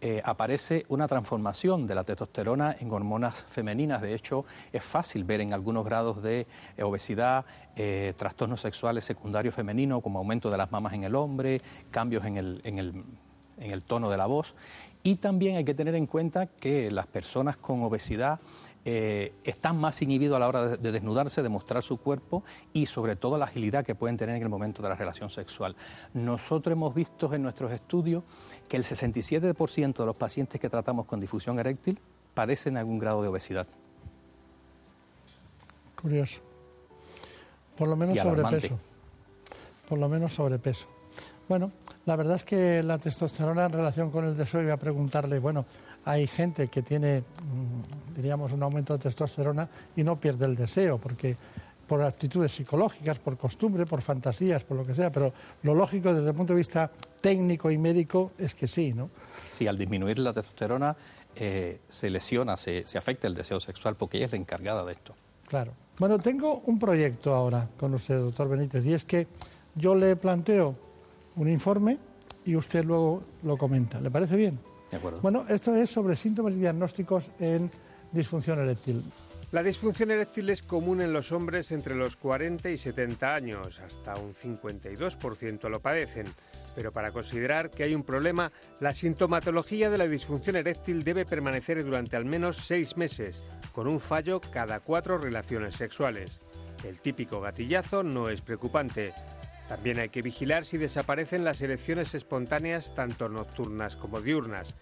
eh, 0.01 0.21
aparece 0.23 0.85
una 0.89 1.09
transformación 1.09 1.87
de 1.87 1.95
la 1.95 2.05
testosterona 2.05 2.77
en 2.79 2.91
hormonas 2.93 3.43
femeninas. 3.49 4.03
De 4.03 4.15
hecho, 4.15 4.45
es 4.71 4.85
fácil 4.85 5.25
ver 5.25 5.41
en 5.41 5.55
algunos 5.55 5.85
grados 5.85 6.23
de 6.23 6.47
eh, 6.77 6.83
obesidad 6.83 7.47
eh, 7.75 8.13
trastornos 8.17 8.61
sexuales 8.61 9.05
secundarios 9.05 9.55
femeninos, 9.55 10.03
como 10.03 10.19
aumento 10.19 10.51
de 10.51 10.59
las 10.59 10.71
mamas 10.71 10.93
en 10.93 11.05
el 11.05 11.15
hombre, 11.15 11.63
cambios 11.91 12.27
en 12.27 12.37
el, 12.37 12.61
en 12.65 12.79
el, 13.73 13.85
tono 13.85 14.11
de 14.11 14.19
la 14.19 14.27
voz. 14.27 14.55
Y 15.03 15.17
también 15.17 15.57
hay 15.57 15.65
que 15.65 15.75
tener 15.75 15.95
en 15.95 16.07
cuenta 16.07 16.49
que 16.49 16.91
las 16.91 17.07
personas 17.07 17.57
con 17.57 17.83
obesidad 17.83 18.41
están 18.85 19.79
más 19.79 20.03
inhibidos 20.03 20.37
a 20.37 20.41
la 20.41 20.49
hora 20.49 20.77
de, 20.77 20.93
desnudarse, 20.93 21.43
de 21.43 21.49
mostrar 21.49 21.83
su 21.83 21.97
cuerpo 21.97 22.45
y 22.75 22.85
sobre 22.85 23.17
todo 23.17 23.39
la 23.39 23.47
agilidad 23.47 23.83
que 23.83 23.95
pueden 23.95 24.19
tener 24.19 24.37
en 24.37 24.43
el 24.43 24.51
momento 24.51 24.83
de 24.83 24.91
la 24.91 24.95
relación 24.95 25.31
sexual. 25.31 25.75
Nosotros 26.13 26.73
hemos 26.73 26.95
visto 26.95 27.33
en 27.33 27.43
nuestros 27.43 27.73
estudios 27.73 28.25
que 28.69 28.77
el 28.77 28.85
67% 28.85 29.97
de 29.97 30.07
los 30.07 30.17
pacientes 30.17 30.61
que 30.61 30.69
tratamos 30.69 31.07
con 31.07 31.21
difusión 31.21 31.59
eréctil 31.59 31.99
padecen 32.35 32.77
algún 32.77 32.99
grado 32.99 33.23
de 33.23 33.29
obesidad. 33.29 33.67
Curioso. 36.01 36.41
Por 37.77 37.89
lo 37.89 37.97
menos 37.97 38.19
sobrepeso. 38.19 38.79
Por 39.89 39.99
lo 39.99 40.09
menos 40.09 40.33
sobrepeso. 40.33 40.87
Bueno, 41.49 41.73
la 42.07 42.17
verdad 42.17 42.37
es 42.37 42.45
que 42.45 42.83
la 42.83 42.99
testosterona 42.99 43.67
en 43.67 43.73
relación 43.73 44.11
con 44.11 44.25
el 44.25 44.37
deseo, 44.37 44.63
iba 44.63 44.75
a 44.75 44.79
preguntarle, 44.79 45.39
bueno, 45.39 45.67
hay 46.05 46.27
gente 46.27 46.69
que 46.69 46.83
tiene, 46.83 47.21
mm, 47.21 48.15
diríamos, 48.17 48.53
un 48.53 48.63
aumento 48.63 48.93
de 48.95 48.99
testosterona 48.99 49.69
y 49.97 50.05
no 50.05 50.17
pierde 50.17 50.45
el 50.47 50.57
deseo, 50.57 50.99
porque 50.99 51.37
por 51.87 52.03
actitudes 52.03 52.53
psicológicas, 52.53 53.19
por 53.19 53.37
costumbre, 53.37 53.87
por 53.87 54.03
fantasías, 54.03 54.65
por 54.65 54.77
lo 54.77 54.87
que 54.87 54.95
sea, 54.95 55.11
pero 55.11 55.33
lo 55.63 55.75
lógico 55.75 56.15
desde 56.15 56.31
el 56.31 56.35
punto 56.35 56.53
de 56.53 56.59
vista 56.59 56.91
técnico 57.21 57.71
y 57.71 57.79
médico 57.79 58.33
es 58.39 58.55
que 58.55 58.67
sí, 58.67 58.93
¿no? 58.93 59.11
Sí, 59.51 59.67
al 59.67 59.79
disminuir 59.79 60.19
la 60.19 60.33
testosterona 60.33 60.97
eh, 61.37 61.81
se 61.89 62.11
lesiona, 62.11 62.57
se, 62.57 62.87
se 62.87 62.99
afecta 62.99 63.27
el 63.27 63.35
deseo 63.35 63.61
sexual 63.61 63.97
porque 63.97 64.19
ella 64.19 64.27
es 64.27 64.33
la 64.33 64.39
encargada 64.39 64.85
de 64.85 64.93
esto. 64.93 65.15
Claro. 65.47 65.73
Bueno, 65.99 66.19
tengo 66.19 66.63
un 66.67 66.79
proyecto 66.79 67.35
ahora 67.35 67.69
con 67.79 67.95
usted, 67.95 68.19
doctor 68.19 68.49
Benítez, 68.49 68.85
y 68.87 68.95
es 68.95 69.05
que 69.05 69.27
yo 69.75 69.95
le 69.95 70.17
planteo 70.17 70.75
un 71.37 71.49
informe 71.49 71.99
y 72.45 72.57
usted 72.57 72.85
luego 72.85 73.23
lo 73.43 73.57
comenta. 73.57 74.01
¿Le 74.01 74.11
parece 74.11 74.37
bien? 74.37 74.59
¿De 74.91 74.97
acuerdo? 74.97 75.21
Bueno, 75.21 75.45
esto 75.49 75.75
es 75.75 75.91
sobre 75.91 76.17
síntomas 76.17 76.55
y 76.55 76.59
diagnósticos 76.59 77.25
en 77.39 77.71
disfunción 78.13 78.59
eréctil. 78.61 79.03
La 79.55 79.63
disfunción 79.63 80.11
eréctil 80.11 80.51
es 80.51 80.63
común 80.63 81.01
en 81.01 81.13
los 81.13 81.31
hombres 81.31 81.71
entre 81.71 81.95
los 81.95 82.17
40 82.17 82.71
y 82.71 82.77
70 82.77 83.37
años, 83.37 83.79
hasta 83.79 84.17
un 84.17 84.35
52% 84.35 85.69
lo 85.69 85.79
padecen. 85.79 86.27
Pero 86.75 86.91
para 86.91 87.13
considerar 87.13 87.71
que 87.71 87.85
hay 87.85 87.95
un 87.95 88.03
problema, 88.03 88.51
la 88.81 88.93
sintomatología 88.93 89.91
de 89.91 89.99
la 89.99 90.09
disfunción 90.09 90.57
eréctil 90.57 91.05
debe 91.05 91.25
permanecer 91.25 91.85
durante 91.85 92.17
al 92.17 92.25
menos 92.25 92.67
seis 92.67 92.97
meses, 92.97 93.45
con 93.73 93.87
un 93.87 94.01
fallo 94.01 94.41
cada 94.41 94.81
cuatro 94.81 95.19
relaciones 95.19 95.75
sexuales. 95.75 96.41
El 96.83 96.99
típico 96.99 97.41
gatillazo 97.41 98.03
no 98.03 98.31
es 98.31 98.41
preocupante. 98.41 99.15
También 99.69 100.01
hay 100.01 100.09
que 100.09 100.23
vigilar 100.23 100.65
si 100.65 100.79
desaparecen 100.79 101.45
las 101.45 101.63
erecciones 101.63 102.13
espontáneas 102.17 102.93
tanto 102.97 103.29
nocturnas 103.29 103.95
como 103.95 104.21
diurnas, 104.21 104.75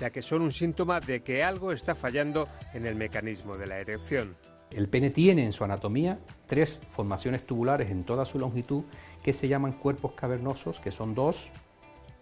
ya 0.00 0.10
que 0.10 0.22
son 0.22 0.42
un 0.42 0.50
síntoma 0.50 1.00
de 1.00 1.22
que 1.22 1.44
algo 1.44 1.72
está 1.72 1.94
fallando 1.94 2.48
en 2.72 2.86
el 2.86 2.94
mecanismo 2.96 3.56
de 3.56 3.66
la 3.66 3.78
erección. 3.78 4.36
El 4.70 4.88
pene 4.88 5.10
tiene 5.10 5.44
en 5.44 5.52
su 5.52 5.64
anatomía 5.64 6.18
tres 6.46 6.80
formaciones 6.92 7.44
tubulares 7.44 7.90
en 7.90 8.04
toda 8.04 8.24
su 8.24 8.38
longitud 8.38 8.84
que 9.22 9.32
se 9.32 9.48
llaman 9.48 9.72
cuerpos 9.72 10.12
cavernosos, 10.12 10.80
que 10.80 10.90
son 10.90 11.14
dos, 11.14 11.50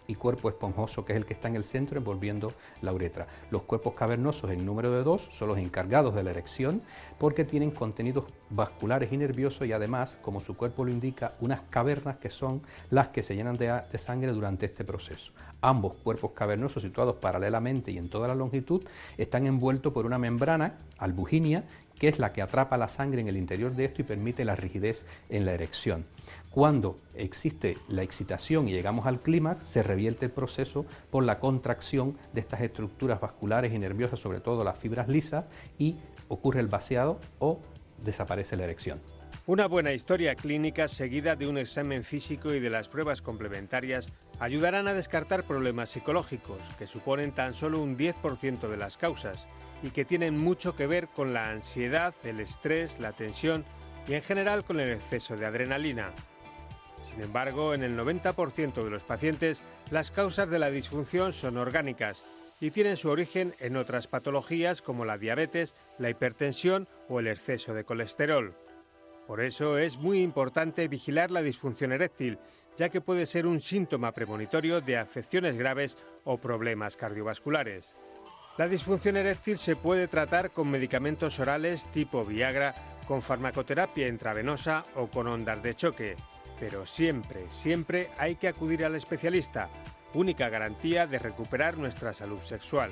y 0.08 0.14
cuerpo 0.14 0.48
esponjoso, 0.48 1.04
que 1.04 1.12
es 1.12 1.18
el 1.18 1.26
que 1.26 1.34
está 1.34 1.48
en 1.48 1.56
el 1.56 1.64
centro 1.64 1.98
envolviendo 1.98 2.54
la 2.80 2.92
uretra. 2.94 3.28
Los 3.50 3.62
cuerpos 3.62 3.92
cavernosos 3.94 4.50
en 4.50 4.64
número 4.64 4.90
de 4.90 5.04
dos 5.04 5.28
son 5.32 5.48
los 5.48 5.58
encargados 5.58 6.14
de 6.14 6.24
la 6.24 6.30
erección 6.30 6.82
porque 7.18 7.44
tienen 7.44 7.70
contenidos 7.70 8.24
vasculares 8.48 9.12
y 9.12 9.18
nerviosos 9.18 9.68
y 9.68 9.72
además, 9.72 10.16
como 10.22 10.40
su 10.40 10.56
cuerpo 10.56 10.84
lo 10.84 10.90
indica, 10.90 11.34
unas 11.40 11.60
cavernas 11.68 12.16
que 12.16 12.30
son 12.30 12.62
las 12.90 13.08
que 13.08 13.22
se 13.22 13.36
llenan 13.36 13.58
de, 13.58 13.98
sangre 13.98 14.32
durante 14.32 14.64
este 14.64 14.82
proceso. 14.82 15.32
Ambos 15.60 15.94
cuerpos 15.96 16.32
cavernosos 16.32 16.82
situados 16.82 17.16
paralelamente 17.16 17.90
y 17.90 17.98
en 17.98 18.08
toda 18.08 18.28
la 18.28 18.34
longitud 18.34 18.82
están 19.18 19.46
envueltos 19.46 19.92
por 19.92 20.06
una 20.06 20.18
membrana 20.18 20.78
albuginia 20.98 21.64
que 21.98 22.08
es 22.08 22.18
la 22.18 22.32
que 22.32 22.42
atrapa 22.42 22.76
la 22.76 22.88
sangre 22.88 23.20
en 23.20 23.28
el 23.28 23.36
interior 23.36 23.74
de 23.74 23.86
esto 23.86 24.02
y 24.02 24.04
permite 24.04 24.44
la 24.44 24.56
rigidez 24.56 25.04
en 25.28 25.44
la 25.44 25.52
erección. 25.52 26.04
Cuando 26.50 26.98
existe 27.14 27.76
la 27.88 28.02
excitación 28.02 28.68
y 28.68 28.72
llegamos 28.72 29.06
al 29.06 29.20
clímax, 29.20 29.68
se 29.68 29.82
revierte 29.82 30.26
el 30.26 30.32
proceso 30.32 30.86
por 31.10 31.22
la 31.24 31.38
contracción 31.38 32.16
de 32.32 32.40
estas 32.40 32.62
estructuras 32.62 33.20
vasculares 33.20 33.72
y 33.72 33.78
nerviosas, 33.78 34.18
sobre 34.20 34.40
todo 34.40 34.64
las 34.64 34.78
fibras 34.78 35.08
lisas, 35.08 35.44
y 35.78 35.96
ocurre 36.28 36.60
el 36.60 36.68
vaciado 36.68 37.20
o 37.38 37.60
desaparece 38.02 38.56
la 38.56 38.64
erección. 38.64 39.00
Una 39.46 39.66
buena 39.66 39.92
historia 39.92 40.34
clínica 40.34 40.88
seguida 40.88 41.34
de 41.34 41.46
un 41.46 41.56
examen 41.56 42.04
físico 42.04 42.52
y 42.52 42.60
de 42.60 42.68
las 42.68 42.88
pruebas 42.88 43.22
complementarias 43.22 44.12
ayudarán 44.40 44.88
a 44.88 44.94
descartar 44.94 45.44
problemas 45.44 45.90
psicológicos, 45.90 46.58
que 46.78 46.86
suponen 46.86 47.32
tan 47.32 47.54
solo 47.54 47.82
un 47.82 47.96
10% 47.96 48.68
de 48.68 48.76
las 48.76 48.98
causas 48.98 49.46
y 49.82 49.90
que 49.90 50.04
tienen 50.04 50.36
mucho 50.36 50.76
que 50.76 50.86
ver 50.86 51.08
con 51.08 51.32
la 51.32 51.50
ansiedad, 51.50 52.14
el 52.24 52.40
estrés, 52.40 53.00
la 53.00 53.12
tensión 53.12 53.64
y 54.06 54.14
en 54.14 54.22
general 54.22 54.64
con 54.64 54.80
el 54.80 54.90
exceso 54.90 55.36
de 55.36 55.46
adrenalina. 55.46 56.12
Sin 57.18 57.24
embargo, 57.24 57.74
en 57.74 57.82
el 57.82 57.98
90% 57.98 58.84
de 58.84 58.90
los 58.90 59.02
pacientes, 59.02 59.64
las 59.90 60.12
causas 60.12 60.48
de 60.48 60.60
la 60.60 60.70
disfunción 60.70 61.32
son 61.32 61.56
orgánicas 61.56 62.22
y 62.60 62.70
tienen 62.70 62.96
su 62.96 63.10
origen 63.10 63.56
en 63.58 63.76
otras 63.76 64.06
patologías 64.06 64.82
como 64.82 65.04
la 65.04 65.18
diabetes, 65.18 65.74
la 65.98 66.10
hipertensión 66.10 66.86
o 67.08 67.18
el 67.18 67.26
exceso 67.26 67.74
de 67.74 67.82
colesterol. 67.82 68.54
Por 69.26 69.40
eso 69.40 69.78
es 69.78 69.96
muy 69.96 70.22
importante 70.22 70.86
vigilar 70.86 71.32
la 71.32 71.42
disfunción 71.42 71.90
eréctil, 71.90 72.38
ya 72.76 72.88
que 72.88 73.00
puede 73.00 73.26
ser 73.26 73.48
un 73.48 73.58
síntoma 73.58 74.12
premonitorio 74.12 74.80
de 74.80 74.96
afecciones 74.96 75.58
graves 75.58 75.96
o 76.22 76.38
problemas 76.38 76.96
cardiovasculares. 76.96 77.96
La 78.58 78.68
disfunción 78.68 79.16
eréctil 79.16 79.58
se 79.58 79.74
puede 79.74 80.06
tratar 80.06 80.52
con 80.52 80.70
medicamentos 80.70 81.40
orales 81.40 81.90
tipo 81.90 82.24
Viagra, 82.24 82.76
con 83.08 83.22
farmacoterapia 83.22 84.06
intravenosa 84.06 84.84
o 84.94 85.08
con 85.08 85.26
ondas 85.26 85.60
de 85.64 85.74
choque. 85.74 86.16
Pero 86.60 86.86
siempre, 86.86 87.46
siempre 87.48 88.10
hay 88.18 88.36
que 88.36 88.48
acudir 88.48 88.84
al 88.84 88.94
especialista, 88.94 89.68
única 90.14 90.48
garantía 90.48 91.06
de 91.06 91.18
recuperar 91.18 91.78
nuestra 91.78 92.12
salud 92.12 92.40
sexual. 92.40 92.90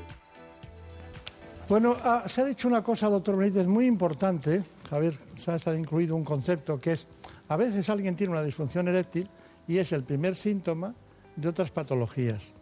Bueno, 1.68 1.96
ah, 2.04 2.22
se 2.26 2.42
ha 2.42 2.44
dicho 2.44 2.68
una 2.68 2.82
cosa, 2.82 3.08
doctor 3.08 3.36
Benítez, 3.36 3.66
muy 3.66 3.86
importante, 3.86 4.62
Javier, 4.88 5.18
se 5.34 5.50
ha 5.50 5.56
estado 5.56 5.76
incluido 5.76 6.14
un 6.14 6.24
concepto 6.24 6.78
que 6.78 6.92
es, 6.92 7.08
a 7.48 7.56
veces 7.56 7.90
alguien 7.90 8.14
tiene 8.14 8.32
una 8.32 8.42
disfunción 8.42 8.86
eréctil 8.86 9.28
y 9.66 9.78
es 9.78 9.92
el 9.92 10.04
primer 10.04 10.36
síntoma 10.36 10.94
de 11.34 11.48
otras 11.48 11.72
patologías. 11.72 12.54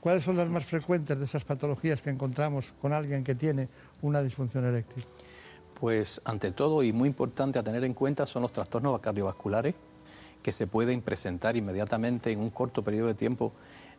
¿Cuáles 0.00 0.24
son 0.24 0.36
las 0.36 0.50
más 0.50 0.66
frecuentes 0.66 1.18
de 1.18 1.24
esas 1.24 1.44
patologías 1.44 2.02
que 2.02 2.10
encontramos 2.10 2.74
con 2.82 2.92
alguien 2.92 3.24
que 3.24 3.34
tiene 3.34 3.68
una 4.02 4.20
disfunción 4.20 4.66
eréctil? 4.66 5.06
Pues 5.80 6.20
ante 6.24 6.52
todo 6.52 6.82
y 6.82 6.92
muy 6.92 7.08
importante 7.08 7.58
a 7.58 7.62
tener 7.62 7.84
en 7.84 7.94
cuenta 7.94 8.26
son 8.26 8.42
los 8.42 8.52
trastornos 8.52 9.00
cardiovasculares 9.00 9.74
que 10.42 10.52
se 10.52 10.66
pueden 10.66 11.00
presentar 11.02 11.56
inmediatamente 11.56 12.30
en 12.32 12.40
un 12.40 12.50
corto 12.50 12.82
periodo 12.82 13.08
de 13.08 13.14
tiempo 13.14 13.52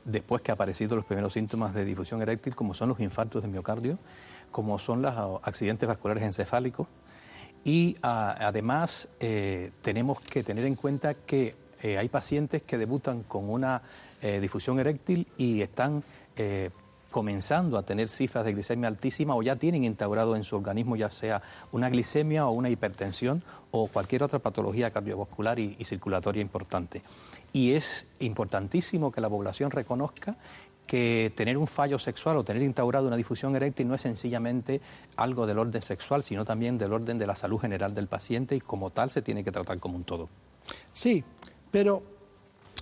después 0.06 0.42
que 0.42 0.52
han 0.52 0.56
aparecido 0.56 0.96
los 0.96 1.06
primeros 1.06 1.34
síntomas 1.34 1.74
de 1.74 1.86
difusión 1.86 2.22
eréctil, 2.22 2.56
como 2.56 2.74
son 2.74 2.90
los 2.90 3.00
infartos 3.00 3.42
de 3.42 3.48
miocardio, 3.48 3.98
como 4.52 4.78
son 4.80 5.02
los 5.02 5.14
accidentes 5.44 5.88
vasculares 5.88 6.24
encefálicos. 6.24 6.88
Y 7.64 7.96
a, 8.02 8.48
además 8.48 9.08
eh, 9.20 9.72
tenemos 9.82 10.20
que 10.20 10.44
tener 10.44 10.66
en 10.66 10.76
cuenta 10.76 11.14
que 11.14 11.56
eh, 11.82 11.98
hay 11.98 12.10
pacientes 12.10 12.62
que 12.62 12.78
debutan 12.78 13.24
con 13.24 13.50
una 13.50 13.82
eh, 14.22 14.40
difusión 14.42 14.80
eréctil 14.80 15.28
y 15.38 15.62
están 15.62 16.04
comenzando 17.14 17.78
a 17.78 17.84
tener 17.84 18.10
cifras 18.10 18.44
de 18.44 18.54
glicemia 18.54 18.90
altísima 18.90 19.36
o 19.36 19.44
ya 19.44 19.56
tienen 19.56 19.84
instaurado 19.84 20.36
en 20.36 20.44
su 20.44 20.56
organismo 20.56 20.96
ya 20.96 21.12
sea 21.12 21.44
una 21.72 21.88
glicemia 21.90 22.48
o 22.48 22.52
una 22.52 22.70
hipertensión 22.70 23.44
o 23.70 23.88
cualquier 23.88 24.24
otra 24.24 24.40
patología 24.40 24.90
cardiovascular 24.90 25.60
y, 25.60 25.78
circulatoria 25.86 26.42
importante. 26.42 27.04
Y 27.54 27.74
es 27.74 28.08
importantísimo 28.20 29.12
que 29.12 29.22
la 29.22 29.30
población 29.30 29.70
reconozca 29.70 30.36
que 30.88 31.32
tener 31.36 31.56
un 31.58 31.68
fallo 31.68 32.00
sexual 32.00 32.36
o 32.38 32.44
tener 32.44 32.64
instaurado 32.64 33.08
una 33.08 33.16
difusión 33.16 33.56
eréctil 33.56 33.88
no 33.88 33.94
es 33.94 34.02
sencillamente 34.02 34.82
algo 35.16 35.46
del 35.46 35.60
orden 35.60 35.84
sexual, 35.84 36.24
sino 36.24 36.44
también 36.44 36.80
del 36.80 36.92
orden 36.92 37.20
de 37.20 37.28
la 37.28 37.36
salud 37.36 37.60
general 37.60 37.94
del 37.94 38.08
paciente 38.08 38.56
y 38.56 38.60
como 38.60 38.90
tal 38.90 39.12
se 39.12 39.22
tiene 39.22 39.44
que 39.44 39.52
tratar 39.52 39.80
como 39.80 39.98
un 39.98 40.04
todo. 40.04 40.30
Sí, 40.92 41.24
pero 41.70 42.02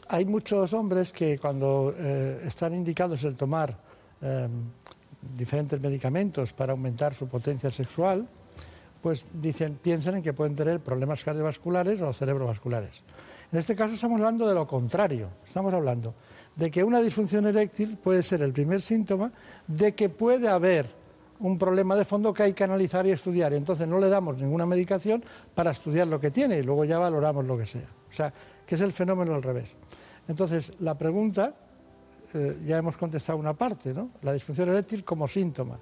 hay 0.07 0.23
muchos 0.23 0.71
hombres 0.71 1.11
que 1.11 1.38
cuando 1.38 1.93
eh, 1.97 2.43
están 2.45 2.73
indicados 2.73 3.25
el 3.25 3.36
tomar 3.36 3.90
eh, 4.22 4.47
diferentes 5.38 5.80
medicamentos 5.82 6.53
para 6.53 6.72
aumentar 6.72 7.13
su 7.13 7.28
potencia 7.28 7.69
sexual, 7.69 8.28
pues 9.01 9.26
dicen, 9.34 9.80
piensan 9.82 10.15
en 10.15 10.24
que 10.24 10.34
pueden 10.34 10.55
tener 10.55 10.80
problemas 10.80 11.24
cardiovasculares 11.24 12.01
o 12.01 12.13
cerebrovasculares. 12.13 13.01
En 13.51 13.59
este 13.59 13.76
caso 13.76 13.95
estamos 13.95 14.19
hablando 14.19 14.47
de 14.47 14.55
lo 14.55 14.67
contrario, 14.67 15.30
estamos 15.45 15.74
hablando 15.74 16.13
de 16.55 16.69
que 16.72 16.84
una 16.84 17.01
disfunción 17.01 17.45
eréctil 17.47 17.97
puede 17.97 18.24
ser 18.24 18.41
el 18.41 18.53
primer 18.53 18.82
síntoma 18.82 19.32
de 19.67 19.93
que 19.93 20.09
puede 20.09 20.47
haber 20.47 20.88
un 21.39 21.57
problema 21.57 21.95
de 21.95 22.05
fondo 22.05 22.34
que 22.34 22.43
hay 22.43 22.53
que 22.53 22.63
analizar 22.63 23.05
y 23.07 23.11
estudiar. 23.11 23.51
Y 23.53 23.55
entonces 23.55 23.88
no 23.88 23.99
le 23.99 24.09
damos 24.09 24.38
ninguna 24.38 24.65
medicación 24.65 25.24
para 25.55 25.72
estudiar 25.72 26.07
lo 26.07 26.19
que 26.19 26.32
tiene 26.32 26.59
y 26.59 26.63
luego 26.63 26.86
ya 26.86 26.99
valoramos 26.99 27.45
lo 27.45 27.57
que 27.57 27.65
sea. 27.65 27.88
O 28.09 28.13
sea, 28.13 28.32
que 28.65 28.76
es 28.76 28.82
el 28.82 28.91
fenómeno 28.91 29.34
al 29.34 29.41
revés. 29.41 29.76
Entonces, 30.28 30.72
la 30.80 30.97
pregunta 30.97 31.53
eh, 32.34 32.57
ya 32.63 32.77
hemos 32.77 32.97
contestado 32.97 33.38
una 33.38 33.53
parte, 33.53 33.93
¿no? 33.93 34.09
La 34.21 34.34
disfunción 34.34 34.69
eréctil 34.69 35.03
como 35.03 35.27
síntoma. 35.27 35.79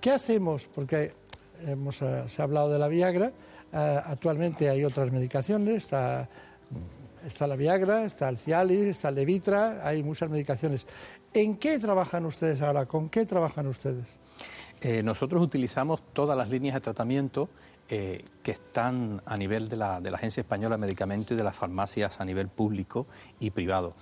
¿Qué 0.00 0.10
hacemos? 0.10 0.66
Porque 0.66 1.12
hemos, 1.66 2.02
eh, 2.02 2.24
se 2.28 2.42
ha 2.42 2.44
hablado 2.44 2.70
de 2.70 2.78
la 2.78 2.88
Viagra, 2.88 3.32
eh, 3.72 4.00
actualmente 4.04 4.68
hay 4.68 4.84
otras 4.84 5.10
medicaciones, 5.10 5.84
está, 5.84 6.28
está, 7.26 7.46
la 7.46 7.56
Viagra, 7.56 8.04
está 8.04 8.28
el 8.28 8.38
Cialis, 8.38 8.88
está 8.88 9.08
el 9.08 9.16
Levitra, 9.16 9.86
hay 9.86 10.02
muchas 10.02 10.30
medicaciones. 10.30 10.86
¿En 11.32 11.56
qué 11.56 11.78
trabajan 11.78 12.26
ustedes 12.26 12.60
ahora? 12.62 12.86
¿Con 12.86 13.08
qué 13.08 13.26
trabajan 13.26 13.66
ustedes? 13.66 14.06
nosotros 15.02 15.42
utilizamos 15.42 16.02
todas 16.12 16.36
las 16.36 16.50
líneas 16.50 16.74
de 16.74 16.80
tratamiento 16.82 17.48
que 17.88 18.24
están 18.44 19.22
a 19.24 19.34
nivel 19.34 19.66
de 19.70 19.76
la, 19.76 19.98
de 19.98 20.10
la 20.10 20.18
Agencia 20.18 20.42
Española 20.42 20.76
de 20.76 20.80
Medicamentos 20.82 21.32
y 21.32 21.36
de 21.36 21.42
las 21.42 21.56
farmacias 21.56 22.20
a 22.20 22.24
nivel 22.26 22.48
público 22.48 23.06
y 23.40 23.50
privado. 23.50 23.94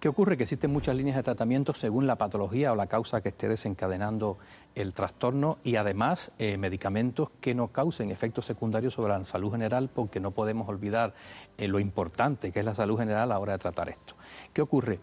¿Qué 0.00 0.08
ocurre? 0.08 0.36
Que 0.36 0.42
existen 0.42 0.70
muchas 0.70 0.94
líneas 0.94 1.16
de 1.16 1.22
tratamiento 1.22 1.72
según 1.72 2.06
la 2.06 2.16
patología 2.16 2.70
o 2.70 2.76
la 2.76 2.86
causa 2.86 3.22
que 3.22 3.30
esté 3.30 3.48
desencadenando 3.48 4.36
el 4.74 4.92
trastorno 4.92 5.56
y 5.64 5.76
además 5.76 6.32
eh, 6.38 6.58
medicamentos 6.58 7.30
que 7.40 7.54
no 7.54 7.68
causen 7.68 8.10
efectos 8.10 8.44
secundarios 8.44 8.92
sobre 8.92 9.14
la 9.14 9.24
salud 9.24 9.52
general 9.52 9.88
porque 9.88 10.20
no 10.20 10.32
podemos 10.32 10.68
olvidar 10.68 11.14
eh, 11.56 11.66
lo 11.66 11.80
importante 11.80 12.52
que 12.52 12.58
es 12.58 12.64
la 12.64 12.74
salud 12.74 12.98
general 12.98 13.22
a 13.22 13.26
la 13.26 13.38
hora 13.38 13.54
de 13.54 13.58
tratar 13.58 13.88
esto. 13.88 14.14
¿Qué 14.52 14.62
ocurre? 14.62 15.00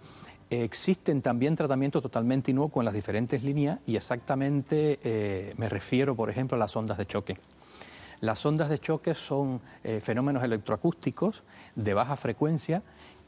existen 0.49 1.23
también 1.23 1.55
tratamientos 1.55 2.03
totalmente 2.03 2.51
inocuos 2.51 2.83
en 2.83 2.85
las 2.85 2.93
diferentes 2.93 3.41
líneas 3.41 3.79
y 3.87 3.95
exactamente 3.95 4.99
eh, 5.03 5.55
me 5.57 5.67
refiero, 5.67 6.15
por 6.15 6.29
ejemplo, 6.29 6.55
a 6.55 6.59
las 6.59 6.75
ondas 6.75 6.99
de 6.99 7.07
choque. 7.07 7.39
Las 8.21 8.45
ondas 8.45 8.69
de 8.69 8.77
choque 8.77 9.15
son 9.15 9.61
fenómenos 10.01 10.43
electroacústicos 10.43 11.43
de 11.75 11.93
baja 11.95 12.15
frecuencia 12.15 12.83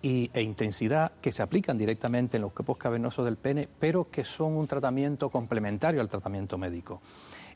y, 0.05 0.29
e 0.35 0.41
intensidad 0.43 1.13
que 1.19 1.31
se 1.31 1.41
aplican 1.41 1.79
directamente 1.79 2.37
en 2.37 2.43
los 2.43 2.51
cuerpos 2.51 2.77
cavernosos 2.77 3.25
del 3.25 3.37
pene, 3.37 3.67
pero 3.79 4.11
que 4.11 4.23
son 4.23 4.53
un 4.53 4.67
tratamiento 4.67 5.31
complementario 5.31 5.99
al 5.99 6.09
tratamiento 6.09 6.59
médico. 6.59 7.01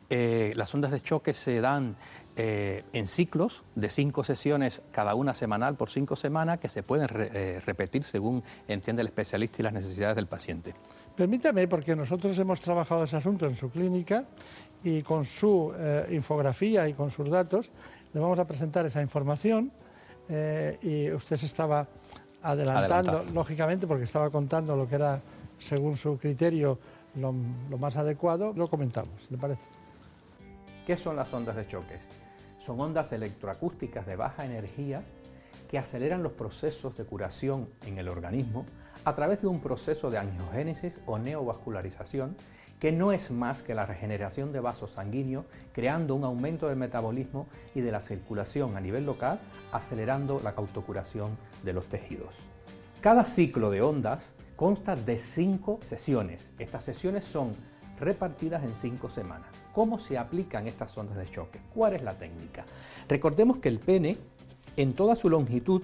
Eh, 0.09 0.53
las 0.55 0.73
ondas 0.73 0.89
de 0.89 0.99
choque 0.99 1.35
se 1.35 1.61
dan 1.61 1.95
eh, 2.35 2.85
en 2.91 3.05
ciclos 3.05 3.61
de 3.75 3.91
cinco 3.91 4.23
sesiones, 4.23 4.81
cada 4.91 5.13
una 5.13 5.35
semanal 5.35 5.75
por 5.75 5.91
cinco 5.91 6.15
semanas, 6.15 6.57
que 6.57 6.69
se 6.69 6.81
pueden 6.81 7.07
eh, 7.13 7.61
repetir 7.63 8.01
según 8.01 8.41
entiende 8.67 9.03
el 9.03 9.09
especialista 9.09 9.61
y 9.61 9.63
las 9.65 9.73
necesidades 9.73 10.15
del 10.15 10.25
paciente. 10.25 10.73
Permítame, 11.15 11.67
porque 11.67 11.95
nosotros 11.95 12.35
hemos 12.39 12.61
trabajado 12.61 13.03
ese 13.03 13.17
asunto 13.17 13.45
en 13.45 13.55
su 13.55 13.69
clínica 13.69 14.25
y 14.83 15.03
con 15.03 15.23
su 15.23 15.71
infografía 16.09 16.87
y 16.87 16.93
con 16.93 17.11
sus 17.11 17.29
datos 17.29 17.69
le 18.11 18.19
vamos 18.19 18.39
a 18.39 18.47
presentar 18.47 18.87
esa 18.87 19.01
información 19.01 19.71
y 20.81 21.11
usted 21.11 21.35
se 21.35 21.45
estaba 21.45 21.85
adelantando, 22.41 23.23
lógicamente, 23.33 23.87
porque 23.87 24.03
estaba 24.03 24.29
contando 24.29 24.75
lo 24.75 24.87
que 24.87 24.95
era, 24.95 25.21
según 25.57 25.97
su 25.97 26.17
criterio, 26.17 26.79
lo, 27.15 27.33
lo 27.69 27.77
más 27.77 27.97
adecuado, 27.97 28.53
lo 28.55 28.69
comentamos, 28.69 29.27
¿le 29.29 29.37
parece? 29.37 29.63
¿Qué 30.85 30.97
son 30.97 31.15
las 31.15 31.31
ondas 31.33 31.55
de 31.55 31.67
choque? 31.67 31.99
Son 32.65 32.79
ondas 32.79 33.11
electroacústicas 33.11 34.05
de 34.05 34.15
baja 34.15 34.45
energía 34.45 35.03
que 35.69 35.77
aceleran 35.77 36.23
los 36.23 36.33
procesos 36.33 36.97
de 36.97 37.05
curación 37.05 37.69
en 37.85 37.97
el 37.97 38.09
organismo 38.09 38.65
a 39.05 39.15
través 39.15 39.41
de 39.41 39.47
un 39.47 39.61
proceso 39.61 40.09
de 40.09 40.17
angiogénesis 40.17 40.99
o 41.05 41.17
neovascularización 41.17 42.35
que 42.79 42.91
no 42.91 43.11
es 43.11 43.29
más 43.29 43.61
que 43.61 43.75
la 43.75 43.85
regeneración 43.85 44.51
de 44.51 44.61
vasos 44.61 44.93
sanguíneos, 44.93 45.45
creando 45.73 46.15
un 46.15 46.23
aumento 46.23 46.67
del 46.67 46.77
metabolismo 46.77 47.47
y 47.75 47.81
de 47.81 47.91
la 47.91 48.01
circulación 48.01 48.77
a 48.77 48.81
nivel 48.81 49.05
local, 49.05 49.39
acelerando 49.71 50.39
la 50.43 50.51
autocuración 50.51 51.37
de 51.63 51.73
los 51.73 51.87
tejidos. 51.87 52.35
Cada 53.01 53.25
ciclo 53.25 53.69
de 53.69 53.81
ondas 53.81 54.23
consta 54.55 54.95
de 54.95 55.17
cinco 55.17 55.79
sesiones. 55.81 56.51
Estas 56.57 56.83
sesiones 56.83 57.25
son 57.25 57.51
repartidas 57.99 58.63
en 58.63 58.75
cinco 58.75 59.09
semanas. 59.09 59.49
¿Cómo 59.73 59.99
se 59.99 60.17
aplican 60.17 60.67
estas 60.67 60.97
ondas 60.97 61.17
de 61.17 61.29
choque? 61.29 61.59
¿Cuál 61.73 61.95
es 61.95 62.01
la 62.01 62.17
técnica? 62.17 62.65
Recordemos 63.07 63.57
que 63.57 63.69
el 63.69 63.79
pene, 63.79 64.17
en 64.77 64.93
toda 64.93 65.15
su 65.15 65.29
longitud, 65.29 65.83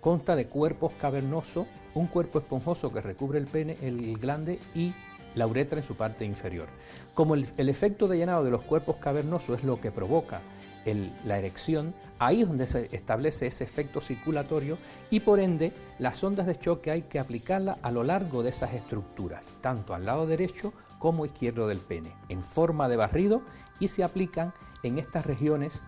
consta 0.00 0.36
de 0.36 0.46
cuerpos 0.46 0.92
cavernosos, 1.00 1.66
un 1.94 2.06
cuerpo 2.06 2.38
esponjoso 2.38 2.92
que 2.92 3.00
recubre 3.00 3.38
el 3.38 3.46
pene, 3.46 3.78
el 3.80 4.18
glande 4.18 4.58
y 4.74 4.94
la 5.34 5.46
uretra 5.46 5.78
en 5.78 5.84
su 5.84 5.96
parte 5.96 6.24
inferior. 6.24 6.68
Como 7.14 7.34
el, 7.34 7.68
efecto 7.68 8.08
de 8.08 8.18
llenado 8.18 8.44
de 8.44 8.50
los 8.50 8.62
cuerpos 8.62 8.96
cavernosos 8.96 9.58
es 9.58 9.64
lo 9.64 9.80
que 9.80 9.90
provoca 9.90 10.40
la 11.24 11.38
erección, 11.38 11.94
ahí 12.18 12.42
es 12.42 12.48
donde 12.48 12.66
se 12.66 12.94
establece 12.94 13.46
ese 13.46 13.64
efecto 13.64 14.02
circulatorio 14.02 14.76
y 15.10 15.20
por 15.20 15.40
ende 15.40 15.72
las 15.98 16.22
ondas 16.22 16.46
de 16.46 16.58
choque 16.58 16.90
hay 16.90 17.02
que 17.02 17.18
aplicarlas 17.18 17.78
a 17.80 17.90
lo 17.90 18.04
largo 18.04 18.42
de 18.42 18.50
esas 18.50 18.74
estructuras, 18.74 19.46
tanto 19.62 19.94
al 19.94 20.04
lado 20.04 20.26
derecho 20.26 20.74
como 20.98 21.24
izquierdo 21.24 21.68
del 21.68 21.78
pene, 21.78 22.12
en 22.28 22.42
forma 22.42 22.88
de 22.88 22.96
barrido 22.96 23.42
y 23.80 23.88
se 23.88 24.04
aplican 24.04 24.52
en 24.82 24.98
estas 24.98 25.24
regiones 25.24 25.80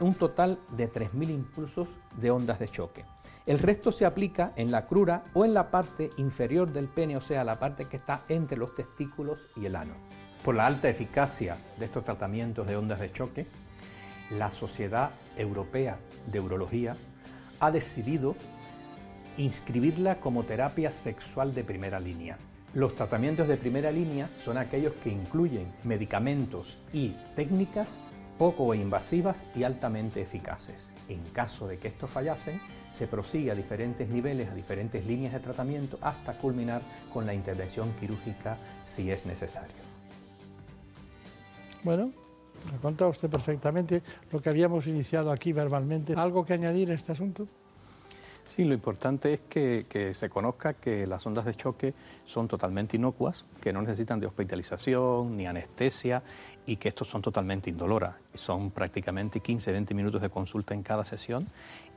un 0.00 0.14
total 0.14 0.58
de 0.70 0.90
3.000 0.90 1.30
impulsos 1.30 1.88
de 2.16 2.30
ondas 2.30 2.58
de 2.58 2.68
choque. 2.68 3.04
El 3.46 3.58
resto 3.58 3.92
se 3.92 4.04
aplica 4.04 4.52
en 4.56 4.70
la 4.70 4.86
crura 4.86 5.24
o 5.34 5.44
en 5.44 5.54
la 5.54 5.70
parte 5.70 6.10
inferior 6.18 6.70
del 6.70 6.88
pene, 6.88 7.16
o 7.16 7.20
sea, 7.20 7.44
la 7.44 7.58
parte 7.58 7.86
que 7.86 7.96
está 7.96 8.24
entre 8.28 8.58
los 8.58 8.74
testículos 8.74 9.38
y 9.56 9.66
el 9.66 9.76
ano. 9.76 9.94
Por 10.44 10.54
la 10.54 10.66
alta 10.66 10.88
eficacia 10.88 11.56
de 11.78 11.86
estos 11.86 12.04
tratamientos 12.04 12.66
de 12.66 12.76
ondas 12.76 13.00
de 13.00 13.12
choque, 13.12 13.46
la 14.30 14.50
Sociedad 14.50 15.10
Europea 15.36 15.98
de 16.26 16.40
Urología 16.40 16.96
ha 17.60 17.70
decidido 17.70 18.36
inscribirla 19.36 20.20
como 20.20 20.44
terapia 20.44 20.92
sexual 20.92 21.54
de 21.54 21.64
primera 21.64 22.00
línea. 22.00 22.36
Los 22.74 22.94
tratamientos 22.96 23.48
de 23.48 23.56
primera 23.56 23.90
línea 23.90 24.28
son 24.44 24.58
aquellos 24.58 24.92
que 25.02 25.10
incluyen 25.10 25.72
medicamentos 25.84 26.78
y 26.92 27.16
técnicas 27.34 27.88
poco 28.38 28.72
invasivas 28.74 29.42
y 29.54 29.64
altamente 29.64 30.22
eficaces. 30.22 30.90
En 31.08 31.20
caso 31.32 31.66
de 31.66 31.78
que 31.78 31.88
estos 31.88 32.08
fallasen, 32.08 32.60
se 32.90 33.06
prosigue 33.06 33.50
a 33.50 33.54
diferentes 33.54 34.08
niveles, 34.08 34.48
a 34.48 34.54
diferentes 34.54 35.04
líneas 35.06 35.32
de 35.32 35.40
tratamiento, 35.40 35.98
hasta 36.00 36.34
culminar 36.38 36.82
con 37.12 37.26
la 37.26 37.34
intervención 37.34 37.92
quirúrgica 38.00 38.56
si 38.84 39.10
es 39.10 39.26
necesario. 39.26 39.76
Bueno, 41.82 42.12
ha 42.74 42.80
contado 42.80 43.10
usted 43.10 43.28
perfectamente 43.28 44.02
lo 44.30 44.40
que 44.40 44.48
habíamos 44.48 44.86
iniciado 44.86 45.30
aquí 45.30 45.52
verbalmente. 45.52 46.14
¿Algo 46.14 46.44
que 46.44 46.54
añadir 46.54 46.90
a 46.90 46.94
este 46.94 47.12
asunto? 47.12 47.46
Sí, 48.48 48.64
lo 48.64 48.72
importante 48.72 49.34
es 49.34 49.40
que, 49.42 50.12
se 50.14 50.30
conozca 50.30 50.72
que 50.72 51.06
las 51.06 51.24
ondas 51.26 51.44
de 51.44 51.54
choque 51.54 51.94
son 52.24 52.48
totalmente 52.48 52.96
inocuas, 52.96 53.44
que 53.60 53.74
no 53.74 53.82
necesitan 53.82 54.18
de 54.20 54.26
hospitalización 54.26 55.36
ni 55.36 55.46
anestesia 55.46 56.22
y 56.64 56.76
que 56.76 56.88
estos 56.88 57.08
son 57.08 57.20
totalmente 57.20 57.68
indoloras. 57.68 58.16
Son 58.34 58.70
prácticamente 58.70 59.42
15-20 59.42 59.94
minutos 59.94 60.22
de 60.22 60.30
consulta 60.30 60.72
en 60.72 60.82
cada 60.82 61.04
sesión 61.04 61.48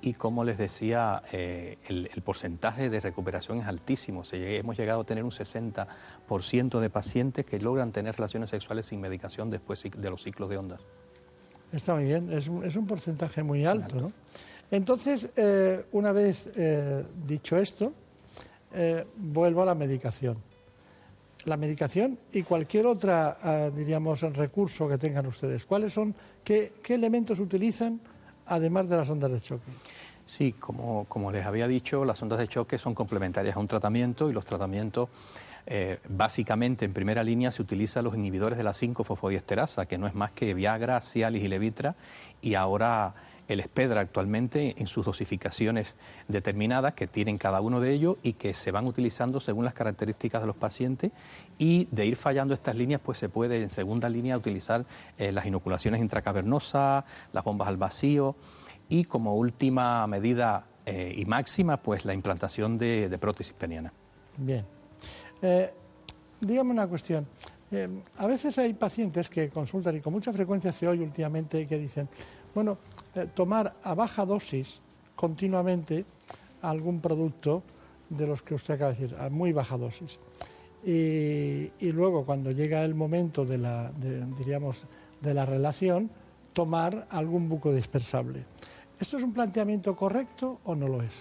y 0.02 0.14
como 0.14 0.44
les 0.44 0.58
decía, 0.58 1.24
eh, 1.32 1.78
el, 1.88 2.22
porcentaje 2.22 2.90
de 2.90 3.00
recuperación 3.00 3.60
es 3.60 3.68
altísimo. 3.68 4.24
hemos 4.32 4.78
llegado 4.78 5.02
a 5.02 5.04
tener 5.06 5.24
un 5.24 5.32
60% 5.32 6.80
de 6.80 6.90
pacientes 6.90 7.46
que 7.46 7.60
logran 7.60 7.94
tener 7.94 8.16
relaciones 8.16 8.50
sexuales 8.50 8.88
sin 8.88 9.00
medicación 9.00 9.50
después 9.50 9.84
de 9.84 10.10
los 10.10 10.22
ciclos 10.22 10.50
de 10.50 10.58
ondas. 10.58 10.82
Está 11.72 11.96
muy 11.96 12.04
bien, 12.04 12.32
es 12.34 12.48
un, 12.48 12.86
porcentaje 12.86 13.42
muy 13.42 13.64
alto, 13.64 13.96
¿no? 13.96 14.12
Entonces, 14.72 15.30
eh, 15.36 15.86
una 15.92 16.14
vez 16.14 16.50
eh, 16.56 17.04
dicho 17.28 17.58
esto, 17.58 17.92
eh, 18.74 19.06
vuelvo 19.18 19.62
a 19.62 19.66
la 19.66 19.76
medicación. 19.76 20.38
La 21.44 21.58
medicación 21.58 22.18
y 22.32 22.44
cualquier 22.44 22.86
otra, 22.86 23.72
diríamos, 23.76 24.22
recurso 24.22 24.88
que 24.88 25.00
tengan 25.00 25.26
ustedes. 25.26 25.66
¿Cuáles 25.66 25.92
son, 25.92 26.14
qué, 26.44 26.72
elementos 26.88 27.40
utilizan 27.40 28.00
además 28.46 28.88
de 28.88 28.98
las 28.98 29.10
ondas 29.10 29.32
de 29.32 29.42
choque? 29.42 29.72
Sí, 30.28 30.54
como, 30.54 31.06
como, 31.06 31.32
les 31.32 31.44
había 31.44 31.68
dicho, 31.68 32.06
las 32.06 32.22
ondas 32.22 32.38
de 32.38 32.48
choque 32.48 32.78
son 32.78 32.94
complementarias 32.94 33.56
a 33.56 33.60
un 33.60 33.68
tratamiento 33.68 34.30
y 34.30 34.34
los 34.34 34.46
tratamientos, 34.46 35.10
básicamente 36.10 36.86
en 36.86 36.94
primera 36.94 37.24
línea 37.24 37.52
se 37.52 37.64
utilizan 37.64 38.04
los 38.04 38.16
inhibidores 38.16 38.56
de 38.56 38.64
la 38.64 38.74
5-fosfodiesterasa, 38.74 39.88
que 39.88 39.98
no 39.98 40.06
es 40.06 40.14
más 40.14 40.32
que 40.32 40.54
Viagra, 40.54 41.02
Cialis 41.02 41.44
y 41.44 41.48
Levitra, 41.48 41.96
y 42.40 42.54
ahora 42.54 43.16
el 43.48 43.60
espedra 43.60 44.02
actualmente 44.02 44.76
en 44.78 44.88
sus 44.88 45.06
dosificaciones 45.06 45.96
determinadas 46.28 46.94
que 46.94 47.08
tienen 47.08 47.38
cada 47.38 47.62
uno 47.62 47.80
de 47.80 47.92
ellos 47.92 48.18
y 48.24 48.34
que 48.34 48.54
se 48.54 48.72
van 48.72 48.88
utilizando 48.88 49.40
según 49.40 49.66
las 49.66 49.74
características 49.74 50.42
de 50.42 50.48
los 50.48 50.56
pacientes 50.56 51.12
y 51.58 51.88
de 51.92 52.06
ir 52.06 52.16
fallando 52.16 52.54
estas 52.54 52.76
líneas 52.76 53.02
pues 53.04 53.18
se 53.18 53.30
puede 53.30 53.62
en 53.62 53.70
segunda 53.70 54.10
línea 54.10 54.38
utilizar 54.38 54.86
eh, 55.18 55.32
las 55.32 55.46
inoculaciones 55.46 56.02
intracavernosas, 56.02 57.04
las 57.34 57.44
bombas 57.44 57.68
al 57.68 57.78
vacío 57.78 58.36
y 58.90 59.04
como 59.04 59.36
última 59.36 60.06
medida 60.08 60.66
eh, 60.86 61.14
y 61.16 61.26
máxima 61.26 61.78
pues 61.78 62.06
la 62.06 62.14
implantación 62.14 62.78
de, 62.78 63.16
prótesis 63.20 63.54
peniana. 63.54 63.92
Bien. 64.38 64.66
Eh, 65.42 65.74
dígame 66.40 66.72
una 66.72 66.88
cuestión. 66.88 67.28
a 68.18 68.28
veces 68.28 68.58
hay 68.58 68.74
pacientes 68.74 69.30
que 69.30 69.50
consultan 69.50 69.96
y 69.96 70.02
con 70.02 70.14
mucha 70.14 70.34
frecuencia 70.34 70.72
se 70.74 70.88
oye 70.88 71.04
últimamente 71.04 71.68
que 71.68 71.78
dicen, 71.78 72.10
bueno, 72.54 72.78
eh, 73.16 73.28
tomar 73.34 73.76
a 73.84 73.94
baja 73.94 74.26
dosis 74.26 74.80
continuamente 75.16 76.06
algún 76.62 77.02
producto 77.02 77.64
de 78.10 78.28
los 78.28 78.42
que 78.42 78.56
usted 78.56 78.76
acaba 78.76 78.92
de 78.92 79.00
decir, 79.00 79.18
a 79.20 79.30
muy 79.30 79.54
baja 79.54 79.78
dosis. 79.78 80.20
Y, 80.84 81.70
luego, 81.92 82.26
cuando 82.26 82.52
llega 82.52 82.84
el 82.84 82.96
momento 82.96 83.46
de 83.46 83.58
la, 83.58 83.92
diríamos, 84.38 84.86
de 85.22 85.34
la 85.34 85.46
relación, 85.46 86.10
tomar 86.54 87.08
algún 87.12 87.48
buco 87.48 87.74
dispensable. 87.74 88.44
¿Esto 89.00 89.18
es 89.18 89.24
un 89.24 89.34
planteamiento 89.34 89.96
correcto 89.96 90.60
o 90.64 90.76
no 90.76 90.88
lo 90.88 91.04
es? 91.04 91.14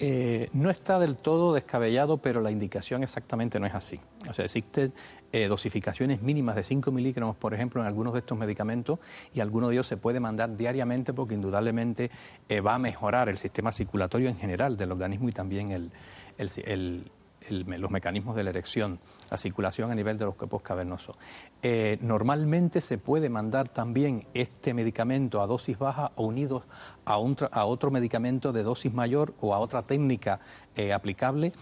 Eh, 0.00 0.48
no 0.52 0.70
está 0.70 0.98
del 0.98 1.16
todo 1.16 1.54
descabellado, 1.54 2.18
pero 2.18 2.40
la 2.40 2.50
indicación 2.50 3.02
exactamente 3.02 3.60
no 3.60 3.66
es 3.66 3.74
así. 3.74 4.00
O 4.28 4.34
sea, 4.34 4.44
existen 4.44 4.92
eh, 5.32 5.46
dosificaciones 5.46 6.20
mínimas 6.22 6.56
de 6.56 6.64
5 6.64 6.90
miligramos, 6.90 7.36
por 7.36 7.54
ejemplo, 7.54 7.80
en 7.80 7.86
algunos 7.86 8.12
de 8.12 8.20
estos 8.20 8.36
medicamentos 8.36 8.98
y 9.32 9.40
alguno 9.40 9.68
de 9.68 9.74
ellos 9.74 9.86
se 9.86 9.96
puede 9.96 10.18
mandar 10.18 10.56
diariamente 10.56 11.12
porque 11.12 11.34
indudablemente 11.34 12.10
eh, 12.48 12.60
va 12.60 12.74
a 12.74 12.78
mejorar 12.78 13.28
el 13.28 13.38
sistema 13.38 13.70
circulatorio 13.70 14.28
en 14.28 14.36
general 14.36 14.76
del 14.76 14.92
organismo 14.92 15.28
y 15.28 15.32
también 15.32 15.70
el, 15.70 15.90
los 17.50 17.90
mecanismos 17.90 18.36
de 18.36 18.44
la 18.44 18.50
erección, 18.50 18.98
la 19.30 19.36
circulación 19.36 19.90
a 19.90 19.94
nivel 19.94 20.18
de 20.18 20.24
los 20.24 20.34
cuerpos 20.34 20.62
cavernosos. 20.62 21.16
Eh, 21.62 21.98
normalmente 22.00 22.80
se 22.80 22.98
puede 22.98 23.28
mandar 23.28 23.68
también 23.68 24.26
este 24.34 24.74
medicamento 24.74 25.40
a 25.40 25.46
dosis 25.46 25.78
baja 25.78 26.12
o 26.16 26.24
unidos 26.24 26.64
a, 27.04 27.14
a 27.14 27.64
otro 27.64 27.90
medicamento 27.90 28.52
de 28.52 28.62
dosis 28.62 28.92
mayor 28.92 29.34
o 29.40 29.54
a 29.54 29.58
otra 29.58 29.82
técnica 29.82 30.40
eh, 30.76 30.92
aplicable 30.92 31.52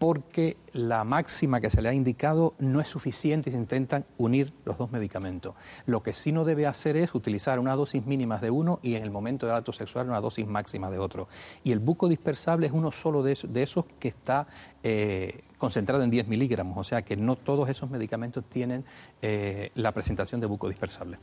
porque 0.00 0.56
la 0.72 1.04
máxima 1.04 1.60
que 1.60 1.68
se 1.68 1.82
le 1.82 1.90
ha 1.90 1.92
indicado 1.92 2.54
no 2.58 2.80
es 2.80 2.88
suficiente 2.88 3.50
y 3.50 3.52
se 3.52 3.58
intentan 3.58 4.06
unir 4.16 4.50
los 4.64 4.78
dos 4.78 4.90
medicamentos. 4.90 5.54
Lo 5.84 6.02
que 6.02 6.14
sí 6.14 6.32
no 6.32 6.46
debe 6.46 6.66
hacer 6.66 6.96
es 6.96 7.14
utilizar 7.14 7.58
una 7.58 7.76
dosis 7.76 8.06
mínima 8.06 8.38
de 8.38 8.50
uno 8.50 8.80
y 8.82 8.94
en 8.94 9.02
el 9.02 9.10
momento 9.10 9.44
del 9.44 9.56
acto 9.56 9.74
sexual 9.74 10.08
una 10.08 10.22
dosis 10.22 10.46
máxima 10.46 10.90
de 10.90 10.98
otro. 10.98 11.28
Y 11.64 11.72
el 11.72 11.80
buco 11.80 12.08
dispersable 12.08 12.66
es 12.66 12.72
uno 12.72 12.92
solo 12.92 13.22
de 13.22 13.32
esos, 13.32 13.84
que 13.98 14.08
está 14.08 14.46
eh, 14.82 15.42
concentrado 15.58 16.02
en 16.02 16.08
10 16.08 16.28
miligramos, 16.28 16.78
o 16.78 16.84
sea 16.84 17.02
que 17.02 17.14
no 17.14 17.36
todos 17.36 17.68
esos 17.68 17.90
medicamentos 17.90 18.42
tienen 18.44 18.86
eh, 19.20 19.70
la 19.74 19.92
presentación 19.92 20.40
de 20.40 20.46
buco 20.46 20.70
dispersable. 20.70 21.18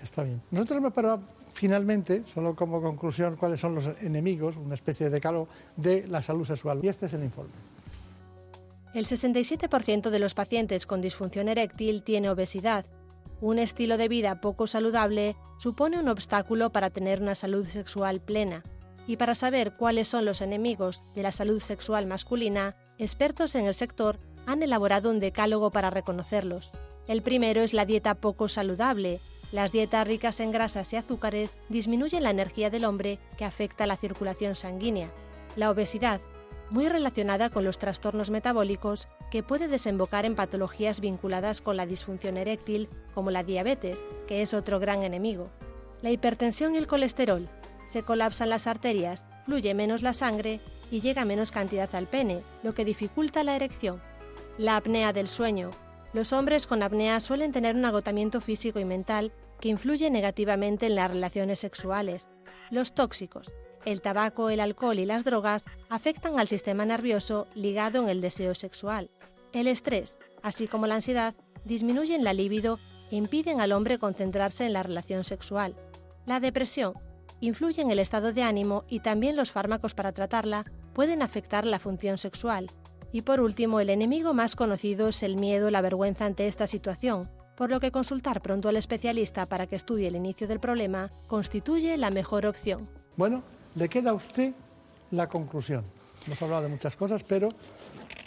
Está 0.00 0.22
bien. 0.22 0.40
Nosotros 0.52 0.92
parado 0.92 1.20
finalmente, 1.52 2.22
solo 2.32 2.54
como 2.54 2.80
conclusión, 2.80 3.34
cuáles 3.34 3.60
son 3.60 3.74
los 3.74 3.90
enemigos, 4.00 4.56
una 4.56 4.74
especie 4.74 5.06
de 5.06 5.14
decálogo 5.14 5.48
de 5.74 6.06
la 6.06 6.22
salud 6.22 6.46
sexual. 6.46 6.78
Y 6.80 6.86
este 6.86 7.06
es 7.06 7.12
el 7.14 7.24
informe. 7.24 7.50
El 8.92 9.06
67% 9.06 10.10
de 10.10 10.18
los 10.18 10.34
pacientes 10.34 10.84
con 10.84 11.00
disfunción 11.00 11.48
eréctil 11.48 12.02
tiene 12.02 12.28
obesidad. 12.28 12.86
Un 13.40 13.60
estilo 13.60 13.96
de 13.96 14.08
vida 14.08 14.40
poco 14.40 14.66
saludable 14.66 15.36
supone 15.58 16.00
un 16.00 16.08
obstáculo 16.08 16.70
para 16.70 16.90
tener 16.90 17.22
una 17.22 17.36
salud 17.36 17.66
sexual 17.68 18.20
plena. 18.20 18.64
Y 19.06 19.16
para 19.16 19.36
saber 19.36 19.76
cuáles 19.76 20.08
son 20.08 20.24
los 20.24 20.42
enemigos 20.42 21.02
de 21.14 21.22
la 21.22 21.30
salud 21.30 21.60
sexual 21.60 22.06
masculina, 22.08 22.74
expertos 22.98 23.54
en 23.54 23.66
el 23.66 23.74
sector 23.74 24.18
han 24.46 24.62
elaborado 24.62 25.10
un 25.10 25.20
decálogo 25.20 25.70
para 25.70 25.90
reconocerlos. 25.90 26.72
El 27.06 27.22
primero 27.22 27.62
es 27.62 27.72
la 27.72 27.86
dieta 27.86 28.16
poco 28.16 28.48
saludable. 28.48 29.20
Las 29.52 29.70
dietas 29.70 30.06
ricas 30.06 30.40
en 30.40 30.50
grasas 30.50 30.92
y 30.92 30.96
azúcares 30.96 31.56
disminuyen 31.68 32.24
la 32.24 32.30
energía 32.30 32.70
del 32.70 32.84
hombre 32.84 33.20
que 33.38 33.44
afecta 33.44 33.86
la 33.86 33.96
circulación 33.96 34.56
sanguínea. 34.56 35.12
La 35.56 35.70
obesidad 35.70 36.20
muy 36.70 36.88
relacionada 36.88 37.50
con 37.50 37.64
los 37.64 37.78
trastornos 37.78 38.30
metabólicos 38.30 39.08
que 39.30 39.42
puede 39.42 39.68
desembocar 39.68 40.24
en 40.24 40.36
patologías 40.36 41.00
vinculadas 41.00 41.60
con 41.60 41.76
la 41.76 41.86
disfunción 41.86 42.36
eréctil, 42.36 42.88
como 43.14 43.30
la 43.30 43.42
diabetes, 43.42 44.04
que 44.26 44.42
es 44.42 44.54
otro 44.54 44.78
gran 44.78 45.02
enemigo. 45.02 45.50
La 46.02 46.10
hipertensión 46.10 46.74
y 46.74 46.78
el 46.78 46.86
colesterol. 46.86 47.48
Se 47.88 48.02
colapsan 48.02 48.50
las 48.50 48.66
arterias, 48.66 49.24
fluye 49.44 49.74
menos 49.74 50.02
la 50.02 50.12
sangre 50.12 50.60
y 50.90 51.00
llega 51.00 51.24
menos 51.24 51.50
cantidad 51.50 51.92
al 51.94 52.06
pene, 52.06 52.42
lo 52.62 52.74
que 52.74 52.84
dificulta 52.84 53.44
la 53.44 53.56
erección. 53.56 54.00
La 54.58 54.76
apnea 54.76 55.12
del 55.12 55.28
sueño. 55.28 55.70
Los 56.12 56.32
hombres 56.32 56.66
con 56.66 56.82
apnea 56.82 57.20
suelen 57.20 57.52
tener 57.52 57.76
un 57.76 57.84
agotamiento 57.84 58.40
físico 58.40 58.80
y 58.80 58.84
mental 58.84 59.32
que 59.60 59.68
influye 59.68 60.10
negativamente 60.10 60.86
en 60.86 60.94
las 60.94 61.10
relaciones 61.10 61.60
sexuales. 61.60 62.30
Los 62.70 62.94
tóxicos. 62.94 63.52
El 63.84 64.02
tabaco, 64.02 64.50
el 64.50 64.60
alcohol 64.60 64.98
y 64.98 65.06
las 65.06 65.24
drogas 65.24 65.64
afectan 65.88 66.38
al 66.38 66.48
sistema 66.48 66.84
nervioso 66.84 67.46
ligado 67.54 68.02
en 68.02 68.08
el 68.08 68.20
deseo 68.20 68.54
sexual. 68.54 69.10
El 69.52 69.66
estrés, 69.66 70.16
así 70.42 70.68
como 70.68 70.86
la 70.86 70.96
ansiedad, 70.96 71.34
disminuyen 71.64 72.24
la 72.24 72.34
libido 72.34 72.78
e 73.10 73.16
impiden 73.16 73.60
al 73.60 73.72
hombre 73.72 73.98
concentrarse 73.98 74.66
en 74.66 74.72
la 74.72 74.82
relación 74.82 75.24
sexual. 75.24 75.74
La 76.26 76.40
depresión 76.40 76.94
influye 77.40 77.80
en 77.80 77.90
el 77.90 77.98
estado 77.98 78.32
de 78.32 78.42
ánimo 78.42 78.84
y 78.88 79.00
también 79.00 79.34
los 79.34 79.50
fármacos 79.50 79.94
para 79.94 80.12
tratarla 80.12 80.64
pueden 80.92 81.22
afectar 81.22 81.64
la 81.64 81.78
función 81.78 82.18
sexual. 82.18 82.70
Y 83.12 83.22
por 83.22 83.40
último, 83.40 83.80
el 83.80 83.90
enemigo 83.90 84.34
más 84.34 84.54
conocido 84.54 85.08
es 85.08 85.22
el 85.22 85.36
miedo 85.36 85.70
la 85.70 85.80
vergüenza 85.80 86.26
ante 86.26 86.46
esta 86.46 86.66
situación, 86.66 87.28
por 87.56 87.70
lo 87.70 87.80
que 87.80 87.90
consultar 87.90 88.40
pronto 88.40 88.68
al 88.68 88.76
especialista 88.76 89.46
para 89.46 89.66
que 89.66 89.76
estudie 89.76 90.08
el 90.08 90.16
inicio 90.16 90.46
del 90.46 90.60
problema 90.60 91.10
constituye 91.26 91.96
la 91.96 92.10
mejor 92.10 92.46
opción. 92.46 92.88
Bueno, 93.16 93.42
le 93.74 93.88
queda 93.88 94.10
a 94.10 94.14
usted 94.14 94.52
la 95.10 95.28
conclusión. 95.28 95.84
Hemos 96.26 96.40
hablado 96.42 96.62
de 96.62 96.68
muchas 96.68 96.96
cosas, 96.96 97.22
pero 97.22 97.48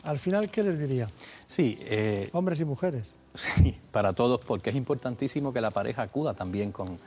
al 0.03 0.19
final, 0.19 0.49
¿qué 0.49 0.63
les 0.63 0.79
diría? 0.79 1.09
Sí. 1.47 1.77
Eh, 1.81 2.29
Hombres 2.33 2.59
y 2.59 2.65
mujeres. 2.65 3.13
Sí, 3.35 3.75
para 3.91 4.13
todos, 4.13 4.41
porque 4.41 4.69
es 4.69 4.75
importantísimo 4.75 5.51
que 5.51 5.59
la 5.59 5.71
pareja 5.71 6.03
acuda 6.03 6.35
también 6.35 6.71
con, 6.71 6.99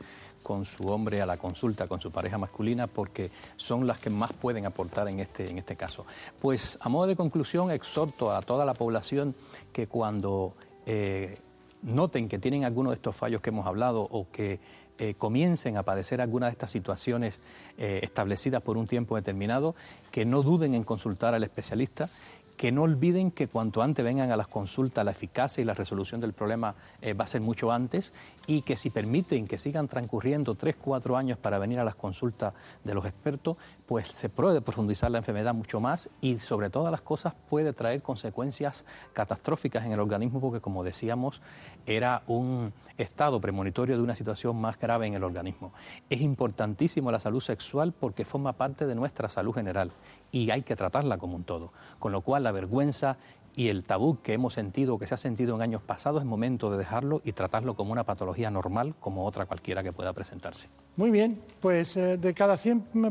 con 0.43 0.64
su 0.64 0.84
hombre 0.89 1.22
a 1.22 1.26
la 1.26 1.37
consulta, 1.37 1.87
con 1.87 2.01
su 2.01 2.11
pareja 2.11 2.37
masculina, 2.37 2.89
porque 2.89 3.30
son 3.57 3.87
las 3.87 4.01
que 4.01 4.11
más 4.11 4.32
pueden 4.32 4.66
aportar 4.66 5.09
en 5.09 5.20
este, 5.20 5.49
en 5.49 5.59
este 5.59 5.76
caso. 5.76 6.05
Pues 6.41 6.78
a 6.80 6.89
modo 6.89 7.07
de 7.07 7.14
conclusión, 7.14 7.70
exhorto 7.70 8.32
a 8.32 8.43
toda 8.43 8.64
la 8.64 8.74
población 8.74 9.37
que 9.72 9.87
cuando 9.87 10.55
eh, 10.84 11.39
noten 11.82 12.28
que 12.28 12.39
tienen 12.39 12.64
alguno 12.64 12.91
de 12.91 12.97
estos 12.97 13.14
fallos 13.14 13.41
que 13.41 13.51
hemos 13.51 13.66
hablado 13.66 14.03
o 14.03 14.26
que 14.30 14.59
eh, 14.99 15.15
comiencen 15.17 15.77
a 15.77 15.83
padecer 15.83 16.21
alguna 16.21 16.47
de 16.47 16.53
estas 16.53 16.71
situaciones 16.71 17.35
eh, 17.79 18.01
establecidas 18.03 18.63
por 18.63 18.77
un 18.77 18.87
tiempo 18.87 19.17
determinado, 19.17 19.75
que 20.11 20.25
no 20.25 20.43
duden 20.43 20.75
en 20.75 20.85
consultar 20.85 21.35
al 21.35 21.45
especialista 21.45 22.09
que 22.57 22.73
no 22.73 22.83
olviden 22.83 23.31
que 23.31 23.49
cuanto 23.49 23.83
antes 23.83 24.05
vengan 24.05 24.31
a 24.31 24.37
las 24.37 24.49
consultas, 24.49 25.05
la 25.05 25.11
eficacia 25.11 25.61
y 25.61 25.65
la 25.65 25.75
resolución 25.75 26.21
del 26.21 26.33
problema 26.33 26.75
eh, 27.03 27.13
va 27.13 27.25
a 27.25 27.29
ser 27.29 27.41
mucho 27.41 27.71
antes 27.71 28.13
y 28.47 28.63
que 28.63 28.77
si 28.77 28.91
permiten 28.91 29.47
que 29.47 29.59
sigan 29.59 29.89
transcurriendo 29.89 30.55
tres, 30.55 30.77
cuatro 30.77 31.17
años 31.17 31.39
para 31.39 31.59
venir 31.59 31.79
a 31.79 31.85
las 31.85 31.95
consultas 31.97 32.55
de 32.85 32.95
los 32.95 33.05
expertos, 33.05 33.57
pues 33.87 34.09
se 34.09 34.29
puede 34.29 34.61
profundizar 34.61 35.11
la 35.11 35.19
enfermedad 35.19 35.55
mucho 35.55 35.81
más 35.81 36.09
y 36.21 36.39
sobre 36.39 36.71
todas 36.71 36.91
las 36.91 37.01
cosas 37.01 37.35
puede 37.49 37.73
traer 37.73 38.03
consecuencias 38.03 38.85
catastróficas 39.13 39.85
en 39.85 39.93
el 39.93 40.01
organismo 40.01 40.41
porque 40.41 40.61
como 40.61 40.85
decíamos 40.85 41.41
era 41.87 42.23
un 42.27 42.73
estado 42.99 43.41
premonitorio 43.41 43.97
de 43.97 44.03
una 44.03 44.17
situación 44.17 44.57
más 44.57 44.79
grave 44.79 45.07
en 45.07 45.15
el 45.15 45.25
organismo. 45.25 45.73
Es 46.09 46.21
importantísimo 46.21 47.11
la 47.11 47.21
salud 47.21 47.41
sexual 47.41 47.93
porque 47.93 48.25
forma 48.25 48.55
parte 48.55 48.87
de 48.87 48.95
nuestra 48.95 49.29
salud 49.29 49.55
general 49.55 49.93
y 50.33 50.51
hay 50.51 50.63
que 50.63 50.77
tratarla 50.77 51.19
como 51.19 51.37
un 51.37 51.45
todo. 51.45 51.73
Con 51.99 52.13
lo 52.13 52.23
cual 52.23 52.45
la 52.45 52.53
vergüenza 52.53 53.17
y 53.57 53.69
el 53.69 53.85
tabú 53.85 54.19
que 54.23 54.35
hemos 54.35 54.53
sentido, 54.53 54.99
que 54.99 55.07
se 55.07 55.15
ha 55.15 55.17
sentido 55.17 55.57
en 55.57 55.63
años 55.63 55.81
pasados, 55.81 56.21
es 56.21 56.27
momento 56.27 56.71
de 56.71 56.77
dejarlo 56.77 57.23
y 57.25 57.33
tratarlo 57.33 57.75
como 57.75 57.91
una 57.91 58.05
patología 58.05 58.51
normal, 58.51 58.95
como 59.01 59.25
otra 59.25 59.47
cualquiera 59.47 59.83
que 59.83 59.93
pueda 59.93 60.13
presentarse. 60.13 60.69
Muy 60.97 61.11
bien, 61.11 61.41
pues 61.61 61.97
eh, 61.97 62.19
de 62.19 62.35
cada 62.35 62.59
100 62.59 62.89
mm, 62.93 63.09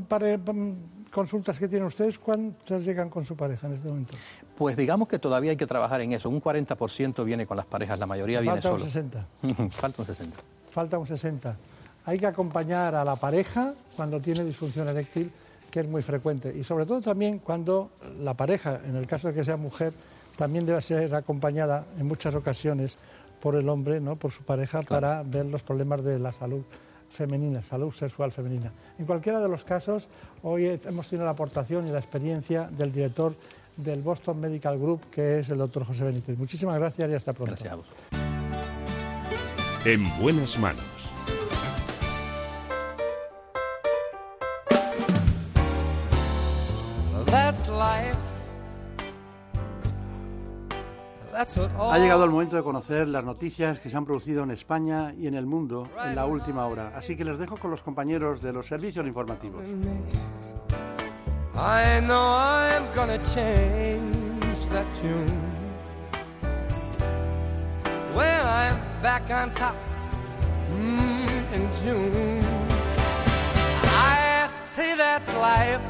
consultas 1.12 1.58
que 1.58 1.68
tienen 1.68 1.88
ustedes, 1.88 2.20
¿cuántas 2.20 2.86
llegan 2.86 3.10
con 3.10 3.26
su 3.26 3.36
pareja 3.36 3.66
en 3.66 3.74
este 3.74 3.88
momento? 3.88 4.14
Pues 4.56 4.78
digamos 4.78 5.08
que 5.08 5.18
todavía 5.18 5.50
hay 5.50 5.58
que 5.58 5.66
trabajar 5.66 6.00
en 6.02 6.14
eso. 6.14 6.30
Un 6.30 6.42
40% 6.42 7.26
viene 7.26 7.48
con 7.48 7.58
las 7.58 7.66
parejas, 7.66 7.98
la 7.98 8.06
mayoría 8.06 8.40
viene 8.40 8.62
solo. 8.62 8.78
Falta 8.78 8.86
un 8.86 9.70
60. 9.72 9.72
Falta 9.82 10.02
un 10.02 10.08
60. 10.08 10.38
Falta 10.70 11.00
un 11.00 11.08
60. 11.08 11.58
Hay 12.06 12.20
que 12.20 12.28
acompañar 12.28 12.94
a 12.94 13.04
la 13.04 13.16
pareja 13.16 13.74
cuando 13.96 14.22
tiene 14.22 14.44
disfunción 14.44 14.88
eréctil 14.88 15.32
que 15.72 15.80
es 15.80 15.88
muy 15.88 16.04
frecuente. 16.04 16.56
Y 16.56 16.64
sobre 16.64 16.86
todo 16.86 17.02
también 17.02 17.40
cuando 17.40 17.90
la 18.22 18.36
pareja, 18.36 18.80
en 18.88 18.96
el 18.96 19.08
caso 19.08 19.28
de 19.28 19.34
que 19.34 19.44
sea 19.44 19.58
mujer, 19.58 19.94
también 20.36 20.66
debe 20.66 20.82
ser 20.82 21.14
acompañada 21.16 21.86
en 21.98 22.08
muchas 22.08 22.36
ocasiones 22.36 22.98
por 23.42 23.56
el 23.56 23.70
hombre, 23.70 24.00
¿no? 24.00 24.16
por 24.16 24.32
su 24.32 24.44
pareja, 24.44 24.82
para 24.82 25.24
ver 25.24 25.46
los 25.46 25.62
problemas 25.62 26.04
de 26.04 26.20
la 26.20 26.32
salud 26.32 26.64
femenina, 27.10 27.62
salud 27.64 27.92
sexual 27.94 28.32
femenina. 28.32 28.72
En 28.98 29.06
cualquiera 29.06 29.40
de 29.40 29.48
los 29.48 29.64
casos, 29.64 30.08
hoy 30.44 30.80
hemos 30.86 31.08
tenido 31.08 31.26
la 31.26 31.32
aportación 31.32 31.88
y 31.88 31.92
la 31.92 32.00
experiencia 32.00 32.70
del 32.70 32.92
director 32.92 33.36
del 33.78 34.02
Boston 34.02 34.40
Medical 34.40 34.78
Group, 34.80 35.10
que 35.12 35.40
es 35.40 35.50
el 35.50 35.58
doctor 35.58 35.86
José 35.86 36.04
Benítez. 36.04 36.38
Muchísimas 36.38 36.78
gracias 36.78 37.10
y 37.10 37.14
hasta 37.14 37.34
pronto. 37.34 37.52
Gracias 37.52 37.74
a 37.74 37.76
vos. 37.76 37.88
En 39.86 40.04
buenas 40.20 40.58
manos 40.58 41.06
Ha 51.36 51.98
llegado 51.98 52.24
el 52.24 52.32
momento 52.32 52.56
de 52.56 52.64
conocer 52.64 53.10
las 53.10 53.24
noticias 53.24 53.80
que 53.80 53.90
se 53.90 53.98
han 53.98 54.06
producido 54.06 54.44
en 54.44 54.52
España 54.52 55.14
y 55.14 55.28
en 55.28 55.36
el 55.36 55.46
mundo 55.46 55.90
en 56.04 56.16
la 56.16 56.26
última 56.26 56.66
hora. 56.68 56.94
Así 56.96 57.18
que 57.18 57.26
les 57.26 57.38
dejo 57.38 57.58
con 57.58 57.72
los 57.72 57.82
compañeros 57.82 58.42
de 58.42 58.54
los 58.54 58.68
servicios 58.68 59.06
informativos. 59.06 59.64
I 61.58 62.02
know 62.02 62.36
I'm 62.38 62.86
gonna 62.94 63.18
change 63.18 64.68
that 64.70 64.86
tune. 65.02 65.56
When 68.14 68.42
I'm 68.46 68.78
back 69.02 69.30
on 69.30 69.52
top 69.52 69.76
mm, 70.72 71.54
in 71.54 71.70
June. 71.84 72.44
I 73.84 74.48
say 74.74 74.96
that's 74.96 75.34
life. 75.36 75.82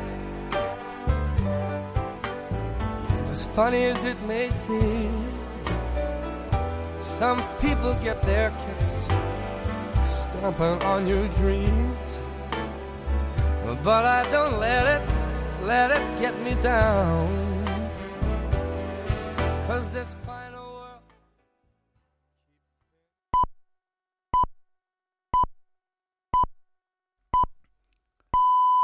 And 3.09 3.29
as 3.29 3.45
funny 3.55 3.85
as 3.85 4.03
it 4.05 4.21
may 4.23 4.49
seem. 4.67 5.34
Some 7.25 7.41
people 7.59 7.95
get 8.03 8.21
their 8.21 8.51
kicks 8.51 8.91
stomping 10.13 10.77
on 10.83 11.07
your 11.07 11.27
dreams. 11.29 12.09
But 13.83 14.05
I 14.05 14.21
don't 14.29 14.59
let 14.59 14.85
it, 14.95 15.01
let 15.63 15.89
it 15.89 16.05
get 16.21 16.39
me 16.45 16.53
down. 16.61 17.65
Cause 19.65 19.89
this 19.91 20.15
final 20.23 20.67
world. 20.75 21.01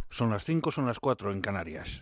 Son 0.10 0.32
las 0.32 0.44
5, 0.44 0.72
son 0.72 0.88
las 0.88 1.00
4 1.00 1.32
en 1.32 1.42
Canarias. 1.42 2.02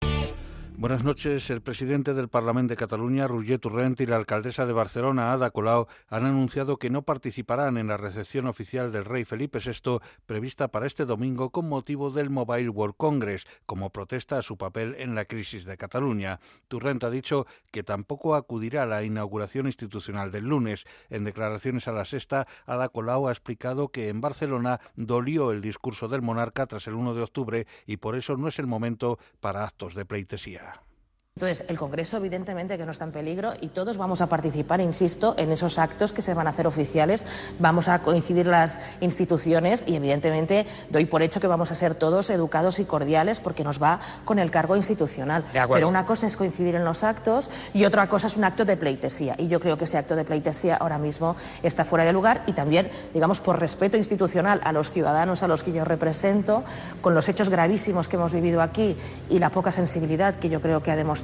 Buenas 0.81 1.03
noches. 1.03 1.51
El 1.51 1.61
presidente 1.61 2.15
del 2.15 2.27
Parlamento 2.27 2.71
de 2.71 2.75
Cataluña, 2.75 3.27
Roger 3.27 3.59
Torrent, 3.59 4.01
y 4.01 4.07
la 4.07 4.15
alcaldesa 4.15 4.65
de 4.65 4.73
Barcelona, 4.73 5.31
Ada 5.31 5.51
Colau, 5.51 5.85
han 6.09 6.25
anunciado 6.25 6.77
que 6.77 6.89
no 6.89 7.03
participarán 7.03 7.77
en 7.77 7.85
la 7.85 7.97
recepción 7.97 8.47
oficial 8.47 8.91
del 8.91 9.05
rey 9.05 9.23
Felipe 9.23 9.59
VI 9.59 9.99
prevista 10.25 10.69
para 10.69 10.87
este 10.87 11.05
domingo 11.05 11.51
con 11.51 11.69
motivo 11.69 12.09
del 12.09 12.31
Mobile 12.31 12.69
World 12.69 12.95
Congress, 12.97 13.45
como 13.67 13.91
protesta 13.91 14.39
a 14.39 14.41
su 14.41 14.57
papel 14.57 14.95
en 14.97 15.13
la 15.13 15.25
crisis 15.25 15.65
de 15.65 15.77
Cataluña. 15.77 16.39
Torrent 16.67 17.03
ha 17.03 17.11
dicho 17.11 17.45
que 17.71 17.83
tampoco 17.83 18.33
acudirá 18.33 18.81
a 18.81 18.87
la 18.87 19.03
inauguración 19.03 19.67
institucional 19.67 20.31
del 20.31 20.45
lunes. 20.45 20.85
En 21.11 21.25
declaraciones 21.25 21.87
a 21.87 21.91
la 21.91 22.05
sexta, 22.05 22.47
Ada 22.65 22.89
Colau 22.89 23.27
ha 23.27 23.31
explicado 23.31 23.89
que 23.89 24.09
en 24.09 24.19
Barcelona 24.19 24.81
dolió 24.95 25.51
el 25.51 25.61
discurso 25.61 26.07
del 26.07 26.23
monarca 26.23 26.65
tras 26.65 26.87
el 26.87 26.95
1 26.95 27.13
de 27.13 27.21
octubre 27.21 27.67
y 27.85 27.97
por 27.97 28.15
eso 28.15 28.35
no 28.35 28.47
es 28.47 28.57
el 28.57 28.65
momento 28.65 29.19
para 29.41 29.63
actos 29.63 29.93
de 29.93 30.05
pleitesía. 30.05 30.70
Entonces, 31.37 31.63
el 31.69 31.77
Congreso 31.77 32.17
evidentemente 32.17 32.77
que 32.77 32.83
no 32.83 32.91
está 32.91 33.05
en 33.05 33.13
peligro 33.13 33.53
y 33.61 33.69
todos 33.69 33.97
vamos 33.97 34.19
a 34.19 34.27
participar, 34.27 34.81
insisto, 34.81 35.33
en 35.37 35.49
esos 35.53 35.79
actos 35.79 36.11
que 36.11 36.21
se 36.21 36.33
van 36.33 36.45
a 36.45 36.49
hacer 36.49 36.67
oficiales. 36.67 37.23
Vamos 37.57 37.87
a 37.87 37.99
coincidir 37.99 38.47
las 38.47 38.81
instituciones 38.99 39.85
y 39.87 39.95
evidentemente 39.95 40.65
doy 40.89 41.05
por 41.05 41.21
hecho 41.21 41.39
que 41.39 41.47
vamos 41.47 41.71
a 41.71 41.75
ser 41.75 41.95
todos 41.95 42.29
educados 42.31 42.79
y 42.79 42.85
cordiales 42.85 43.39
porque 43.39 43.63
nos 43.63 43.81
va 43.81 44.01
con 44.25 44.39
el 44.39 44.51
cargo 44.51 44.75
institucional. 44.75 45.45
Pero 45.53 45.87
una 45.87 46.05
cosa 46.05 46.27
es 46.27 46.35
coincidir 46.35 46.75
en 46.75 46.83
los 46.83 47.05
actos 47.05 47.49
y 47.73 47.85
otra 47.85 48.09
cosa 48.09 48.27
es 48.27 48.35
un 48.35 48.43
acto 48.43 48.65
de 48.65 48.75
pleitesía. 48.75 49.35
Y 49.37 49.47
yo 49.47 49.61
creo 49.61 49.77
que 49.77 49.85
ese 49.85 49.97
acto 49.97 50.17
de 50.17 50.25
pleitesía 50.25 50.75
ahora 50.75 50.97
mismo 50.97 51.37
está 51.63 51.85
fuera 51.85 52.03
de 52.03 52.11
lugar 52.11 52.43
y 52.45 52.51
también, 52.51 52.91
digamos, 53.13 53.39
por 53.39 53.57
respeto 53.57 53.95
institucional 53.95 54.59
a 54.65 54.73
los 54.73 54.91
ciudadanos 54.91 55.43
a 55.43 55.47
los 55.47 55.63
que 55.63 55.71
yo 55.71 55.85
represento, 55.85 56.65
con 56.99 57.15
los 57.15 57.29
hechos 57.29 57.47
gravísimos 57.47 58.09
que 58.09 58.17
hemos 58.17 58.33
vivido 58.33 58.61
aquí 58.61 58.97
y 59.29 59.39
la 59.39 59.49
poca 59.49 59.71
sensibilidad 59.71 60.35
que 60.35 60.49
yo 60.49 60.59
creo 60.59 60.83
que 60.83 60.91
ha 60.91 60.97
demostrado 60.97 61.20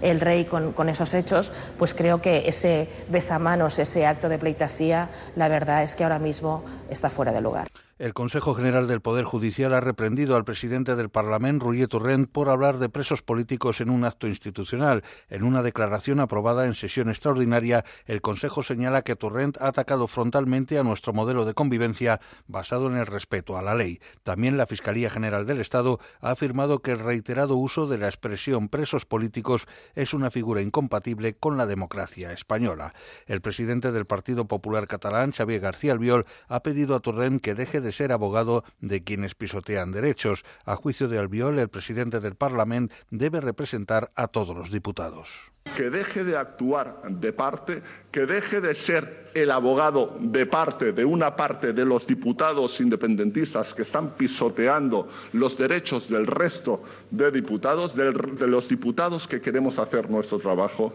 el 0.00 0.20
rey 0.20 0.44
con, 0.44 0.72
con 0.72 0.88
esos 0.88 1.14
hechos, 1.14 1.52
pues 1.78 1.94
creo 1.94 2.20
que 2.20 2.48
ese 2.48 2.88
besamanos, 3.08 3.78
ese 3.78 4.06
acto 4.06 4.28
de 4.28 4.38
pleitesía, 4.38 5.08
la 5.36 5.48
verdad 5.48 5.82
es 5.82 5.94
que 5.94 6.04
ahora 6.04 6.18
mismo 6.18 6.62
está 6.90 7.10
fuera 7.10 7.32
de 7.32 7.40
lugar. 7.40 7.68
El 8.02 8.14
Consejo 8.14 8.56
General 8.56 8.88
del 8.88 9.00
Poder 9.00 9.24
Judicial 9.24 9.72
ha 9.74 9.80
reprendido 9.80 10.34
al 10.34 10.44
presidente 10.44 10.96
del 10.96 11.08
Parlamento, 11.08 11.66
Roger 11.66 11.86
Torrent, 11.86 12.28
por 12.28 12.48
hablar 12.48 12.78
de 12.78 12.88
presos 12.88 13.22
políticos 13.22 13.80
en 13.80 13.90
un 13.90 14.04
acto 14.04 14.26
institucional. 14.26 15.04
En 15.28 15.44
una 15.44 15.62
declaración 15.62 16.18
aprobada 16.18 16.66
en 16.66 16.74
sesión 16.74 17.10
extraordinaria, 17.10 17.84
el 18.06 18.20
Consejo 18.20 18.64
señala 18.64 19.02
que 19.02 19.14
Torrent 19.14 19.56
ha 19.60 19.68
atacado 19.68 20.08
frontalmente 20.08 20.80
a 20.80 20.82
nuestro 20.82 21.12
modelo 21.12 21.44
de 21.44 21.54
convivencia 21.54 22.20
basado 22.48 22.88
en 22.88 22.96
el 22.96 23.06
respeto 23.06 23.56
a 23.56 23.62
la 23.62 23.76
ley. 23.76 24.00
También 24.24 24.56
la 24.56 24.66
Fiscalía 24.66 25.08
General 25.08 25.46
del 25.46 25.60
Estado 25.60 26.00
ha 26.20 26.32
afirmado 26.32 26.80
que 26.80 26.90
el 26.90 26.98
reiterado 26.98 27.54
uso 27.54 27.86
de 27.86 27.98
la 27.98 28.08
expresión 28.08 28.68
presos 28.68 29.06
políticos 29.06 29.68
es 29.94 30.12
una 30.12 30.32
figura 30.32 30.60
incompatible 30.60 31.36
con 31.36 31.56
la 31.56 31.66
democracia 31.66 32.32
española. 32.32 32.94
El 33.26 33.40
presidente 33.40 33.92
del 33.92 34.06
Partido 34.06 34.48
Popular 34.48 34.88
Catalán, 34.88 35.30
Xavier 35.30 35.60
García 35.60 35.92
Albiol, 35.92 36.26
ha 36.48 36.64
pedido 36.64 36.96
a 36.96 37.00
Torrent 37.00 37.40
que 37.40 37.54
deje 37.54 37.80
de 37.80 37.91
ser 37.92 38.12
abogado 38.12 38.64
de 38.80 39.04
quienes 39.04 39.34
pisotean 39.34 39.92
derechos. 39.92 40.44
A 40.64 40.76
juicio 40.76 41.08
de 41.08 41.18
Albiol, 41.18 41.58
el 41.58 41.68
presidente 41.68 42.20
del 42.20 42.34
Parlamento 42.34 42.94
debe 43.10 43.40
representar 43.40 44.10
a 44.16 44.28
todos 44.28 44.56
los 44.56 44.70
diputados. 44.70 45.28
Que 45.76 45.90
deje 45.90 46.24
de 46.24 46.36
actuar 46.36 47.02
de 47.08 47.32
parte, 47.32 47.82
que 48.10 48.26
deje 48.26 48.60
de 48.60 48.74
ser 48.74 49.30
el 49.34 49.50
abogado 49.50 50.16
de 50.20 50.44
parte 50.44 50.92
de 50.92 51.04
una 51.04 51.36
parte 51.36 51.72
de 51.72 51.84
los 51.84 52.06
diputados 52.06 52.80
independentistas 52.80 53.72
que 53.72 53.82
están 53.82 54.10
pisoteando 54.10 55.08
los 55.32 55.56
derechos 55.56 56.08
del 56.08 56.26
resto 56.26 56.82
de 57.10 57.30
diputados, 57.30 57.94
de 57.94 58.46
los 58.46 58.68
diputados 58.68 59.28
que 59.28 59.40
queremos 59.40 59.78
hacer 59.78 60.10
nuestro 60.10 60.38
trabajo. 60.38 60.92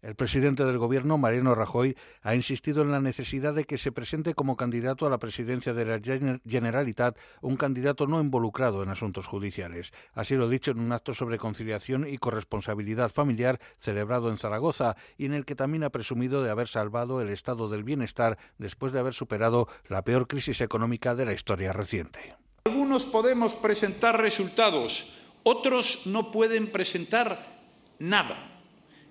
El 0.00 0.14
presidente 0.14 0.64
del 0.64 0.78
Gobierno, 0.78 1.18
Mariano 1.18 1.56
Rajoy, 1.56 1.96
ha 2.22 2.36
insistido 2.36 2.82
en 2.82 2.92
la 2.92 3.00
necesidad 3.00 3.52
de 3.52 3.64
que 3.64 3.78
se 3.78 3.90
presente 3.90 4.32
como 4.32 4.56
candidato 4.56 5.06
a 5.06 5.10
la 5.10 5.18
presidencia 5.18 5.74
de 5.74 5.84
la 5.84 6.00
Generalitat 6.46 7.18
un 7.40 7.56
candidato 7.56 8.06
no 8.06 8.20
involucrado 8.20 8.84
en 8.84 8.90
asuntos 8.90 9.26
judiciales. 9.26 9.92
Así 10.14 10.36
lo 10.36 10.44
ha 10.44 10.48
dicho 10.48 10.70
en 10.70 10.78
un 10.78 10.92
acto 10.92 11.14
sobre 11.14 11.38
conciliación 11.38 12.06
y 12.06 12.16
corresponsabilidad 12.18 13.10
familiar 13.10 13.58
celebrado 13.76 14.30
en 14.30 14.38
Zaragoza 14.38 14.94
y 15.16 15.26
en 15.26 15.34
el 15.34 15.44
que 15.44 15.56
también 15.56 15.82
ha 15.82 15.90
presumido 15.90 16.44
de 16.44 16.50
haber 16.50 16.68
salvado 16.68 17.20
el 17.20 17.30
estado 17.30 17.68
del 17.68 17.82
bienestar 17.82 18.38
después 18.56 18.92
de 18.92 19.00
haber 19.00 19.14
superado 19.14 19.66
la 19.88 20.02
peor 20.02 20.28
crisis 20.28 20.60
económica 20.60 21.16
de 21.16 21.24
la 21.24 21.32
historia 21.32 21.72
reciente. 21.72 22.36
Algunos 22.66 23.04
podemos 23.04 23.56
presentar 23.56 24.20
resultados, 24.20 25.12
otros 25.42 26.02
no 26.06 26.30
pueden 26.30 26.70
presentar 26.70 27.58
nada 27.98 28.57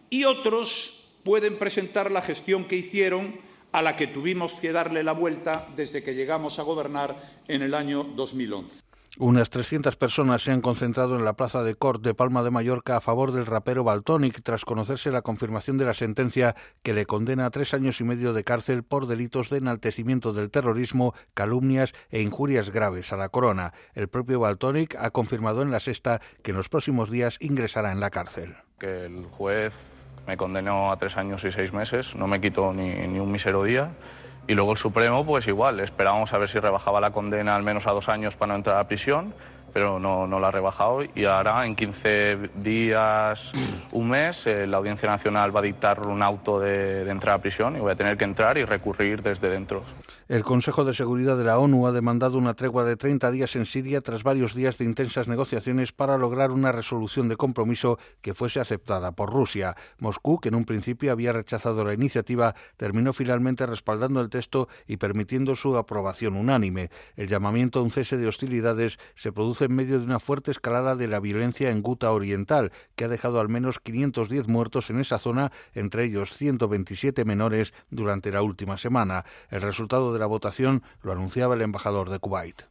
y 0.10 0.24
otros 0.24 0.94
pueden 1.24 1.58
presentar 1.58 2.12
la 2.12 2.22
gestión 2.22 2.66
que 2.66 2.78
hicieron 2.78 3.40
a 3.72 3.82
la 3.82 3.96
que 3.96 4.08
tuvimos 4.08 4.54
que 4.54 4.72
darle 4.72 5.04
la 5.04 5.12
vuelta 5.12 5.68
desde 5.76 6.04
que 6.04 6.16
llegamos 6.16 6.60
a 6.60 6.64
gobernar 6.64 7.16
en 7.48 7.62
el 7.62 7.74
año 7.74 8.04
2011. 8.04 8.87
Unas 9.20 9.50
300 9.50 9.96
personas 9.96 10.44
se 10.44 10.52
han 10.52 10.62
concentrado 10.62 11.18
en 11.18 11.26
la 11.26 11.34
plaza 11.34 11.64
de 11.64 11.74
Cort 11.74 12.04
de 12.04 12.14
Palma 12.14 12.44
de 12.44 12.52
Mallorca 12.52 12.98
a 12.98 13.02
favor 13.02 13.32
del 13.32 13.48
rapero 13.48 13.84
Baltonic 13.84 14.44
tras 14.44 14.64
conocerse 14.64 15.12
la 15.12 15.24
confirmación 15.24 15.80
de 15.80 15.86
la 15.86 15.96
sentencia 15.96 16.56
que 16.84 16.94
le 16.94 17.08
condena 17.08 17.48
a 17.48 17.50
tres 17.50 17.74
años 17.74 18.00
y 18.00 18.04
medio 18.04 18.34
de 18.34 18.44
cárcel 18.44 18.84
por 18.84 19.08
delitos 19.08 19.50
de 19.50 19.58
enaltecimiento 19.58 20.34
del 20.34 20.52
terrorismo, 20.52 21.16
calumnias 21.34 21.94
e 22.12 22.22
injurias 22.22 22.70
graves 22.70 23.12
a 23.12 23.18
la 23.18 23.30
corona. 23.30 23.74
El 23.96 24.08
propio 24.08 24.40
Baltonic 24.40 24.96
ha 25.00 25.10
confirmado 25.10 25.64
en 25.64 25.72
la 25.72 25.80
sexta 25.80 26.22
que 26.44 26.52
en 26.52 26.58
los 26.58 26.70
próximos 26.70 27.10
días 27.10 27.38
ingresará 27.40 27.92
en 27.92 28.00
la 28.00 28.12
cárcel. 28.12 28.56
Que 28.78 29.06
el 29.06 29.26
juez 29.26 30.14
me 30.28 30.38
condenó 30.38 30.92
a 30.92 30.98
tres 31.00 31.18
años 31.18 31.44
y 31.44 31.50
seis 31.50 31.74
meses, 31.74 32.16
no 32.16 32.28
me 32.28 32.40
quitó 32.40 32.72
ni, 32.72 33.08
ni 33.08 33.20
un 33.20 33.32
mísero 33.32 33.64
día 33.64 33.96
y 34.48 34.56
luego 34.56 34.72
el 34.72 34.78
Supremo, 34.78 35.26
pues 35.26 35.48
igual, 35.48 35.80
esperábamos 35.82 36.34
a 36.34 36.38
ver 36.38 36.48
si 36.48 36.60
rebajaba 36.60 37.02
la 37.02 37.12
condena 37.12 37.56
al 37.56 37.64
menos 37.64 37.86
a 37.86 37.92
dos 37.92 38.08
años 38.08 38.38
para 38.38 38.54
no 38.54 38.56
entrar 38.56 38.78
a 38.78 38.88
prisión, 38.88 39.34
pero 39.74 40.00
no, 40.00 40.26
no 40.26 40.40
la 40.40 40.48
ha 40.48 40.52
rebajado. 40.52 41.02
Y 41.14 41.26
ahora, 41.26 41.66
en 41.66 41.76
15 41.76 42.50
días, 42.56 43.54
un 43.92 44.10
mes, 44.10 44.48
eh, 44.48 44.66
la 44.66 44.78
Audiencia 44.78 45.10
Nacional 45.10 45.54
va 45.56 45.60
a 45.60 45.64
dictar 45.64 46.00
un 46.08 46.24
auto 46.24 46.60
de, 46.60 47.04
de 47.04 47.12
entrar 47.12 47.36
a 47.36 47.42
prisión 47.42 47.76
y 47.76 47.80
voy 47.80 47.92
a 47.92 47.96
tener 47.96 48.18
que 48.18 48.24
entrar 48.24 48.58
y 48.58 48.64
recurrir 48.64 49.22
desde 49.22 49.50
dentro. 49.50 49.84
El 50.28 50.44
Consejo 50.44 50.84
de 50.84 50.94
Seguridad 50.94 51.38
de 51.38 51.46
la 51.46 51.58
ONU 51.58 51.88
ha 51.88 51.94
demandado 51.94 52.38
una 52.38 52.54
tregua 52.54 52.84
de 52.84 52.98
30 52.98 53.32
días 53.32 53.56
en 53.56 53.66
Siria 53.66 54.02
tras 54.02 54.24
varios 54.24 54.54
días 54.54 54.78
de 54.78 54.84
intensas 54.84 55.30
negociaciones 55.30 55.94
para 55.94 56.18
lograr 56.18 56.52
una 56.52 56.74
resolución 56.74 57.30
de 57.30 57.38
compromiso 57.38 57.98
que 58.22 58.34
fuese 58.34 58.60
aceptada 58.60 59.14
por 59.14 59.32
Rusia. 59.32 59.78
Moscú, 60.00 60.42
que 60.42 60.50
en 60.50 60.56
un 60.56 60.66
principio 60.66 61.14
había 61.14 61.32
rechazado 61.32 61.86
la 61.86 61.94
iniciativa, 61.94 62.56
terminó 62.76 63.14
finalmente 63.14 63.66
respaldando 63.66 64.20
el 64.20 64.30
texto 64.30 64.68
y 64.86 64.98
permitiendo 64.98 65.56
su 65.56 65.78
aprobación 65.78 66.36
unánime. 66.36 66.90
El 67.16 67.30
llamamiento 67.30 67.80
a 67.80 67.84
un 67.84 67.92
cese 67.92 68.18
de 68.18 68.28
hostilidades 68.28 69.00
se 69.16 69.32
produce 69.32 69.64
en 69.64 69.76
medio 69.76 69.98
de 69.98 70.04
una 70.04 70.20
fuerte 70.20 70.52
escalada 70.52 70.98
de 70.98 71.08
la 71.08 71.22
violencia 71.22 71.70
en 71.70 71.82
Guta 71.82 72.12
Oriental, 72.12 72.74
que 72.98 73.06
ha 73.06 73.08
dejado 73.08 73.40
al 73.40 73.48
menos 73.48 73.80
510 73.80 74.50
muertos 74.50 74.90
en 74.90 75.00
esa 75.00 75.20
zona, 75.20 75.54
entre 75.74 76.04
ellos 76.04 76.36
127 76.36 77.24
menores, 77.24 77.74
durante 77.90 78.30
la 78.30 78.42
última 78.42 78.78
semana. 78.78 79.24
El 79.50 79.62
resultado 79.62 80.12
de 80.12 80.17
la 80.18 80.26
votación 80.26 80.84
lo 81.02 81.12
anunciaba 81.12 81.56
el 81.56 81.62
embajador 81.62 82.10
de 82.10 82.20
Kuwait. 82.20 82.64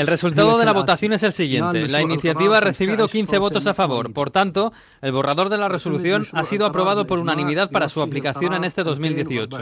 El 0.00 0.06
resultado 0.08 0.58
de 0.58 0.64
la 0.64 0.72
votación 0.72 1.12
es 1.12 1.22
el 1.22 1.32
siguiente. 1.32 1.86
La 1.86 2.02
iniciativa 2.02 2.58
ha 2.58 2.60
recibido 2.60 3.06
15 3.06 3.38
votos 3.38 3.66
a 3.68 3.74
favor. 3.74 4.12
Por 4.12 4.30
tanto, 4.30 4.72
el 5.00 5.12
borrador 5.12 5.48
de 5.48 5.58
la 5.58 5.68
resolución 5.68 6.26
ha 6.32 6.44
sido 6.44 6.66
aprobado 6.66 7.06
por 7.06 7.20
unanimidad 7.20 7.70
para 7.70 7.88
su 7.88 8.02
aplicación 8.02 8.52
en 8.54 8.64
este 8.64 8.82
2018. 8.82 9.58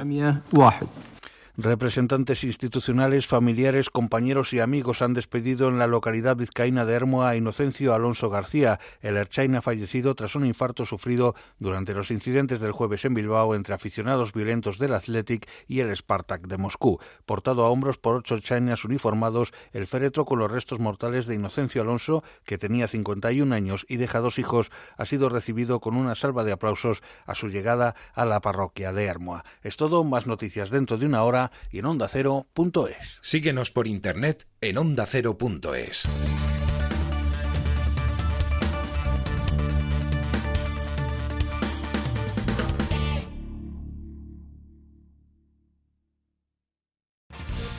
Representantes 1.58 2.44
institucionales, 2.44 3.26
familiares, 3.26 3.90
compañeros 3.90 4.54
y 4.54 4.60
amigos 4.60 5.02
han 5.02 5.12
despedido 5.12 5.68
en 5.68 5.78
la 5.78 5.86
localidad 5.86 6.34
vizcaína 6.34 6.86
de 6.86 6.94
Hermoa 6.94 7.28
a 7.28 7.36
Inocencio 7.36 7.92
Alonso 7.92 8.30
García, 8.30 8.80
el 9.02 9.18
Erchain 9.18 9.54
ha 9.54 9.60
fallecido 9.60 10.14
tras 10.14 10.34
un 10.34 10.46
infarto 10.46 10.86
sufrido 10.86 11.34
durante 11.58 11.92
los 11.92 12.10
incidentes 12.10 12.58
del 12.58 12.72
jueves 12.72 13.04
en 13.04 13.12
Bilbao 13.12 13.54
entre 13.54 13.74
aficionados 13.74 14.32
violentos 14.32 14.78
del 14.78 14.94
Athletic 14.94 15.46
y 15.68 15.80
el 15.80 15.94
Spartak 15.94 16.46
de 16.46 16.56
Moscú. 16.56 16.98
Portado 17.26 17.66
a 17.66 17.68
hombros 17.68 17.98
por 17.98 18.14
ocho 18.14 18.40
chainas 18.40 18.86
uniformados, 18.86 19.52
el 19.74 19.86
féretro 19.86 20.24
con 20.24 20.38
los 20.38 20.50
restos 20.50 20.78
mortales 20.78 21.26
de 21.26 21.34
Inocencio 21.34 21.82
Alonso, 21.82 22.24
que 22.46 22.56
tenía 22.56 22.88
51 22.88 23.54
años 23.54 23.84
y 23.90 23.98
deja 23.98 24.20
dos 24.20 24.38
hijos, 24.38 24.70
ha 24.96 25.04
sido 25.04 25.28
recibido 25.28 25.80
con 25.80 25.96
una 25.96 26.14
salva 26.14 26.44
de 26.44 26.52
aplausos 26.52 27.02
a 27.26 27.34
su 27.34 27.50
llegada 27.50 27.94
a 28.14 28.24
la 28.24 28.40
parroquia 28.40 28.94
de 28.94 29.04
Hermoa. 29.04 29.44
Es 29.60 29.76
todo, 29.76 30.02
más 30.02 30.26
noticias 30.26 30.70
dentro 30.70 30.96
de 30.96 31.04
una 31.04 31.24
hora 31.24 31.42
y 31.70 31.78
en 31.78 31.86
ondacero.es. 31.86 33.18
Síguenos 33.22 33.70
por 33.70 33.86
internet 33.86 34.46
en 34.60 34.78
ondacero.es. 34.78 36.08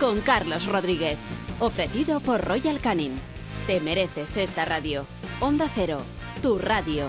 Con 0.00 0.20
Carlos 0.20 0.66
Rodríguez. 0.66 1.16
Ofrecido 1.60 2.18
por 2.18 2.40
Royal 2.40 2.80
Canin. 2.80 3.12
Te 3.68 3.80
mereces 3.80 4.36
esta 4.36 4.64
radio. 4.64 5.06
Onda 5.40 5.70
Cero. 5.72 6.02
Tu 6.42 6.58
radio. 6.58 7.08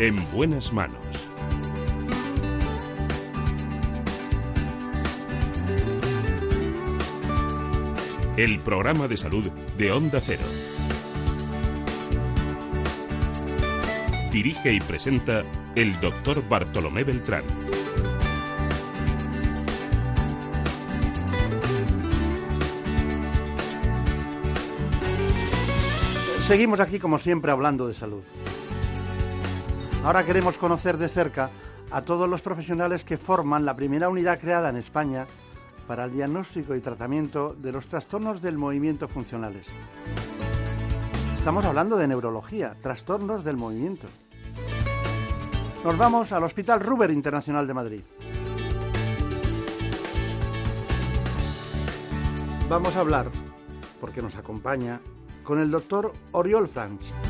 En 0.00 0.16
buenas 0.30 0.72
manos. 0.72 0.96
El 8.36 8.60
programa 8.60 9.08
de 9.08 9.16
salud 9.16 9.50
de 9.76 9.90
Onda 9.90 10.20
Cero. 10.20 10.44
Dirige 14.30 14.72
y 14.72 14.78
presenta 14.78 15.42
el 15.74 15.98
doctor 16.00 16.48
Bartolomé 16.48 17.02
Beltrán. 17.02 17.42
Seguimos 26.46 26.78
aquí 26.78 27.00
como 27.00 27.18
siempre 27.18 27.50
hablando 27.50 27.88
de 27.88 27.94
salud. 27.94 28.22
Ahora 30.04 30.24
queremos 30.24 30.56
conocer 30.56 30.96
de 30.96 31.08
cerca 31.08 31.50
a 31.90 32.02
todos 32.02 32.28
los 32.28 32.40
profesionales 32.40 33.04
que 33.04 33.18
forman 33.18 33.64
la 33.64 33.76
primera 33.76 34.08
unidad 34.08 34.38
creada 34.38 34.70
en 34.70 34.76
España 34.76 35.26
para 35.86 36.04
el 36.04 36.12
diagnóstico 36.12 36.74
y 36.74 36.80
tratamiento 36.80 37.54
de 37.58 37.72
los 37.72 37.88
trastornos 37.88 38.40
del 38.40 38.58
movimiento 38.58 39.08
funcionales. 39.08 39.66
Estamos 41.36 41.64
hablando 41.64 41.96
de 41.96 42.08
neurología, 42.08 42.76
trastornos 42.80 43.42
del 43.42 43.56
movimiento. 43.56 44.06
Nos 45.84 45.96
vamos 45.96 46.32
al 46.32 46.44
Hospital 46.44 46.80
Ruber 46.80 47.10
Internacional 47.10 47.66
de 47.66 47.74
Madrid. 47.74 48.02
Vamos 52.68 52.96
a 52.96 53.00
hablar, 53.00 53.30
porque 54.00 54.20
nos 54.20 54.36
acompaña, 54.36 55.00
con 55.42 55.58
el 55.58 55.70
doctor 55.70 56.12
Oriol 56.32 56.68
Franch. 56.68 57.27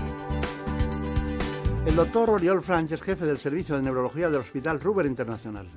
El 1.88 1.96
doctor 1.96 2.28
Oriol 2.28 2.62
Franch 2.62 2.92
es 2.92 3.00
jefe 3.00 3.24
del 3.24 3.38
Servicio 3.38 3.74
de 3.74 3.82
Neurología 3.82 4.28
del 4.28 4.42
Hospital 4.42 4.78
Ruber 4.78 5.06
Internacional. 5.06 5.70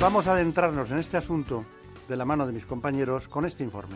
Vamos 0.00 0.26
a 0.26 0.32
adentrarnos 0.32 0.90
en 0.90 0.98
este 0.98 1.16
asunto 1.16 1.64
de 2.08 2.16
la 2.16 2.24
mano 2.24 2.44
de 2.44 2.52
mis 2.52 2.66
compañeros 2.66 3.28
con 3.28 3.46
este 3.46 3.62
informe. 3.62 3.94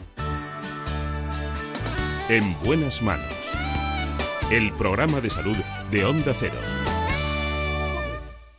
En 2.29 2.55
buenas 2.65 3.03
manos. 3.03 3.27
El 4.53 4.73
programa 4.75 5.21
de 5.21 5.31
salud 5.31 5.57
de 5.91 6.05
Onda 6.05 6.33
Cero. 6.33 6.55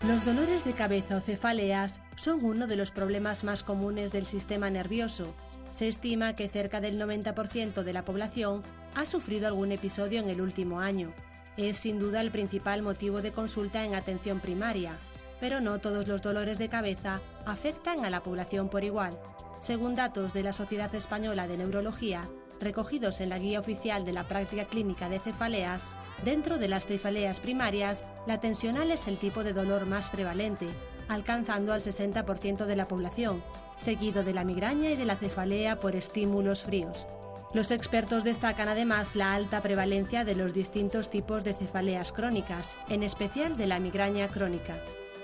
Los 0.05 0.25
dolores 0.25 0.65
de 0.65 0.73
cabeza 0.73 1.15
o 1.15 1.19
cefaleas 1.21 2.01
son 2.17 2.43
uno 2.43 2.67
de 2.67 2.75
los 2.75 2.91
problemas 2.91 3.45
más 3.45 3.63
comunes 3.63 4.11
del 4.11 4.25
sistema 4.25 4.69
nervioso. 4.69 5.33
Se 5.75 5.89
estima 5.89 6.37
que 6.37 6.47
cerca 6.47 6.79
del 6.79 6.97
90% 6.97 7.83
de 7.83 7.91
la 7.91 8.05
población 8.05 8.61
ha 8.95 9.05
sufrido 9.05 9.49
algún 9.49 9.73
episodio 9.73 10.21
en 10.21 10.29
el 10.29 10.39
último 10.39 10.79
año. 10.79 11.13
Es 11.57 11.75
sin 11.75 11.99
duda 11.99 12.21
el 12.21 12.31
principal 12.31 12.81
motivo 12.81 13.21
de 13.21 13.33
consulta 13.33 13.83
en 13.83 13.93
atención 13.93 14.39
primaria, 14.39 14.97
pero 15.41 15.59
no 15.59 15.79
todos 15.79 16.07
los 16.07 16.21
dolores 16.21 16.59
de 16.59 16.69
cabeza 16.69 17.19
afectan 17.45 18.05
a 18.05 18.09
la 18.09 18.23
población 18.23 18.69
por 18.69 18.85
igual. 18.85 19.19
Según 19.59 19.95
datos 19.95 20.31
de 20.31 20.43
la 20.43 20.53
Sociedad 20.53 20.95
Española 20.95 21.45
de 21.45 21.57
Neurología, 21.57 22.23
recogidos 22.61 23.19
en 23.19 23.27
la 23.27 23.37
Guía 23.37 23.59
Oficial 23.59 24.05
de 24.05 24.13
la 24.13 24.29
Práctica 24.29 24.63
Clínica 24.67 25.09
de 25.09 25.19
Cefaleas, 25.19 25.91
dentro 26.23 26.57
de 26.57 26.69
las 26.69 26.85
cefaleas 26.85 27.41
primarias, 27.41 28.05
la 28.27 28.39
tensional 28.39 28.91
es 28.91 29.09
el 29.09 29.17
tipo 29.17 29.43
de 29.43 29.51
dolor 29.51 29.87
más 29.87 30.09
prevalente, 30.09 30.69
alcanzando 31.07 31.73
al 31.73 31.81
60% 31.81 32.65
de 32.65 32.75
la 32.75 32.87
población, 32.87 33.43
seguido 33.77 34.23
de 34.23 34.33
la 34.33 34.43
migraña 34.43 34.91
y 34.91 34.95
de 34.95 35.05
la 35.05 35.15
cefalea 35.15 35.79
por 35.79 35.95
estímulos 35.95 36.63
fríos. 36.63 37.07
Los 37.53 37.71
expertos 37.71 38.23
destacan 38.23 38.67
además 38.67 39.15
la 39.15 39.33
alta 39.33 39.61
prevalencia 39.61 40.25
de 40.25 40.35
los 40.35 40.53
distintos 40.53 41.09
tipos 41.09 41.43
de 41.43 41.53
cefaleas 41.53 42.11
crónicas, 42.11 42.77
en 42.89 43.01
especial 43.01 43.55
de 43.55 43.67
la 43.67 43.79
migraña 43.79 44.27
crónica. 44.27 44.77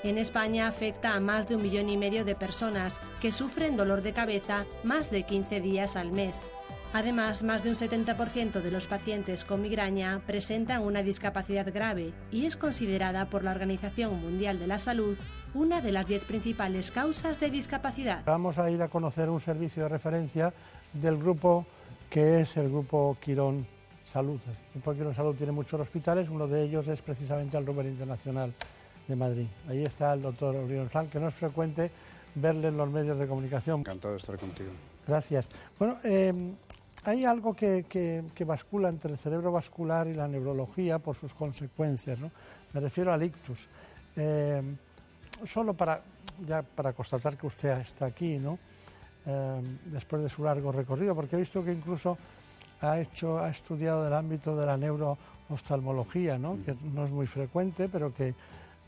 En 0.04 0.18
España 0.18 0.68
afecta 0.68 1.14
a 1.14 1.20
más 1.20 1.48
de 1.48 1.58
un 1.58 1.62
millón 1.62 1.90
y 1.90 1.98
medio 1.98 2.26
de 2.26 2.34
personas 2.34 3.02
que 3.20 3.32
sufren 3.32 3.78
dolor 3.78 4.02
de 4.02 4.14
cabeza 4.14 4.66
más 4.84 5.12
de 5.12 5.24
15 5.24 5.62
días 5.62 5.96
al 5.96 6.12
mes. 6.12 6.42
Además, 6.94 7.44
más 7.44 7.64
de 7.64 7.70
un 7.70 7.76
70% 7.76 8.62
de 8.62 8.70
los 8.70 8.88
pacientes 8.88 9.46
con 9.46 9.62
migraña 9.62 10.22
presentan 10.28 10.84
una 10.84 11.02
discapacidad 11.02 11.74
grave 11.74 12.14
y 12.32 12.46
es 12.46 12.58
considerada 12.58 13.30
por 13.30 13.46
la 13.46 13.52
Organización 13.52 14.20
Mundial 14.20 14.60
de 14.60 14.68
la 14.68 14.78
Salud 14.78 15.18
una 15.54 15.80
de 15.80 15.94
las 15.94 16.08
10 16.08 16.26
principales 16.26 16.92
causas 16.92 17.40
de 17.40 17.50
discapacidad. 17.50 18.24
Vamos 18.26 18.58
a 18.58 18.70
ir 18.70 18.82
a 18.82 18.90
conocer 18.90 19.30
un 19.30 19.40
servicio 19.40 19.84
de 19.84 19.90
referencia 19.90 20.54
del 20.92 21.18
grupo 21.18 21.66
que 22.10 22.42
es 22.42 22.58
el 22.58 22.70
grupo 22.70 23.18
Quirón 23.22 23.66
Salud. 24.06 24.40
El 24.46 24.82
grupo 24.82 24.94
Quirón 24.94 25.16
Salud 25.16 25.36
tiene 25.36 25.54
muchos 25.54 25.80
hospitales, 25.80 26.28
uno 26.30 26.46
de 26.46 26.64
ellos 26.64 26.90
es 26.90 27.02
precisamente 27.02 27.58
el 27.58 27.66
Ruber 27.66 27.86
Internacional 27.86 28.54
de 29.08 29.16
Madrid. 29.16 29.48
Ahí 29.70 29.86
está 29.86 30.14
el 30.14 30.22
doctor 30.22 30.58
Oriol 30.58 30.90
Frank, 30.90 31.10
que 31.10 31.22
no 31.22 31.30
es 31.30 31.34
frecuente 31.34 31.90
verle 32.36 32.68
en 32.68 32.76
los 32.76 32.90
medios 32.90 33.18
de 33.18 33.28
comunicación. 33.28 33.80
Encantado 33.80 34.14
de 34.14 34.18
estar 34.18 34.38
contigo. 34.38 34.72
Gracias. 35.08 35.50
Bueno, 35.80 35.98
eh, 36.04 36.54
hay 37.04 37.26
algo 37.26 37.56
que, 37.56 37.86
que, 37.88 38.24
que, 38.36 38.46
bascula 38.46 38.90
entre 38.90 39.12
el 39.12 39.18
cerebro 39.18 39.52
vascular 39.52 40.08
y 40.08 40.14
la 40.14 40.28
neurología 40.28 41.00
por 41.00 41.16
sus 41.16 41.34
consecuencias. 41.34 42.20
¿no? 42.20 42.32
Me 42.74 42.80
refiero 42.80 43.12
al 43.12 43.24
ictus. 43.24 43.68
Eh, 44.16 44.62
solo 45.46 45.74
para, 45.74 46.02
ya 46.46 46.62
para 46.62 46.94
constatar 46.94 47.38
que 47.38 47.48
usted 47.48 47.80
está 47.80 48.06
aquí, 48.06 48.38
¿no? 48.38 48.60
Eh, 49.26 49.62
después 49.86 50.24
de 50.24 50.30
su 50.30 50.44
largo 50.44 50.72
recorrido, 50.72 51.16
porque 51.16 51.36
he 51.36 51.40
visto 51.40 51.64
que 51.64 51.72
incluso 51.72 52.18
ha, 52.82 53.00
hecho, 53.00 53.40
ha 53.40 53.50
estudiado 53.50 54.08
el 54.08 54.14
ámbito 54.14 54.56
de 54.56 54.66
la 54.66 54.78
neurooftalmología, 54.78 56.40
¿no? 56.40 56.58
que 56.66 56.76
no 56.94 57.06
es 57.06 57.12
muy 57.12 57.28
frecuente, 57.28 57.88
pero 57.88 58.12
que 58.14 58.34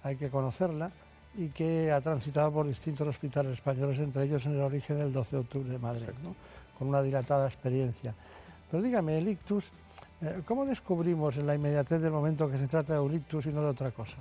hay 0.02 0.16
que 0.16 0.30
conocerla, 0.30 0.92
y 1.36 1.50
que 1.50 1.92
ha 1.92 2.02
transitado 2.02 2.52
por 2.52 2.68
distintos 2.68 3.08
hospitales 3.08 3.54
españoles, 3.54 4.00
entre 4.00 4.24
ellos 4.24 4.46
en 4.46 4.54
el 4.54 4.62
origen 4.62 5.00
el 5.00 5.14
12 5.14 5.36
de 5.36 5.42
octubre 5.42 5.70
de 5.70 5.80
Madrid, 5.80 6.10
¿no? 6.24 6.36
Con 6.78 6.88
una 6.88 7.02
dilatada 7.02 7.48
experiencia. 7.48 8.14
Pero 8.70 8.82
dígame, 8.82 9.18
el 9.18 9.28
ictus, 9.28 9.66
eh, 10.22 10.42
¿cómo 10.46 10.66
descubrimos 10.66 11.38
en 11.38 11.48
la 11.48 11.56
inmediatez 11.56 12.02
del 12.02 12.12
momento 12.12 12.50
que 12.50 12.58
se 12.58 12.68
trata 12.68 12.94
de 12.94 13.00
un 13.00 13.14
ictus 13.14 13.46
y 13.46 13.50
no 13.50 13.62
de 13.62 13.68
otra 13.68 13.92
cosa? 13.92 14.18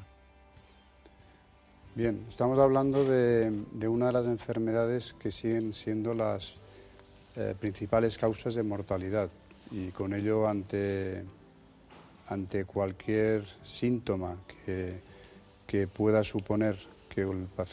Bien, 1.94 2.24
estamos 2.28 2.58
hablando 2.58 3.04
de, 3.04 3.52
una 3.86 4.06
de 4.06 4.12
las 4.12 4.24
enfermedades 4.24 5.14
que 5.18 5.30
siguen 5.30 5.74
siendo 5.74 6.14
las 6.14 6.54
eh, 7.36 7.54
principales 7.58 8.16
causas 8.16 8.54
de 8.54 8.62
mortalidad 8.62 9.28
y 9.70 9.88
con 9.88 10.14
ello 10.14 10.48
ante, 10.48 11.22
ante 12.28 12.64
cualquier 12.64 13.44
síntoma 13.62 14.36
que, 14.64 15.00
que 15.66 15.86
pueda 15.86 16.24
suponer 16.24 16.76
que, 17.08 17.26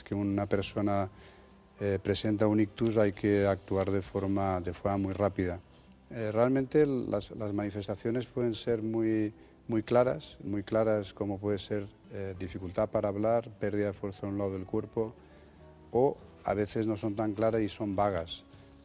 que 0.04 0.16
una 0.16 0.46
persona 0.46 1.10
eh, 1.82 1.98
presenta 2.04 2.46
un 2.46 2.60
ictus 2.60 2.98
hay 2.98 3.14
que 3.14 3.48
actuar 3.48 3.90
de 3.90 4.02
forma, 4.02 4.60
de 4.60 4.74
forma 4.74 4.98
muy 4.98 5.14
rápida. 5.14 5.62
Eh, 6.12 6.30
realmente 6.32 6.86
las, 6.86 7.32
manifestaciones 7.54 8.26
pueden 8.26 8.54
ser 8.54 8.82
muy, 8.82 9.34
muy 9.68 9.84
claras, 9.84 10.38
muy 10.44 10.64
claras 10.64 11.14
como 11.14 11.38
puede 11.38 11.58
ser 11.58 11.88
eh, 12.12 12.36
dificultad 12.38 12.90
para 12.90 13.08
hablar, 13.08 13.50
pérdida 13.60 13.88
de 13.88 13.94
fuerza 13.94 14.28
en 14.28 14.34
un 14.34 14.40
lado 14.40 14.54
del 14.54 14.66
cuerpo 14.66 15.14
o 15.92 16.18
a 16.44 16.54
veces 16.54 16.86
no 16.86 16.98
son 16.98 17.16
tan 17.16 17.34
claras 17.34 17.62
y 17.62 17.70
son 17.70 17.96
vagas. 17.96 18.44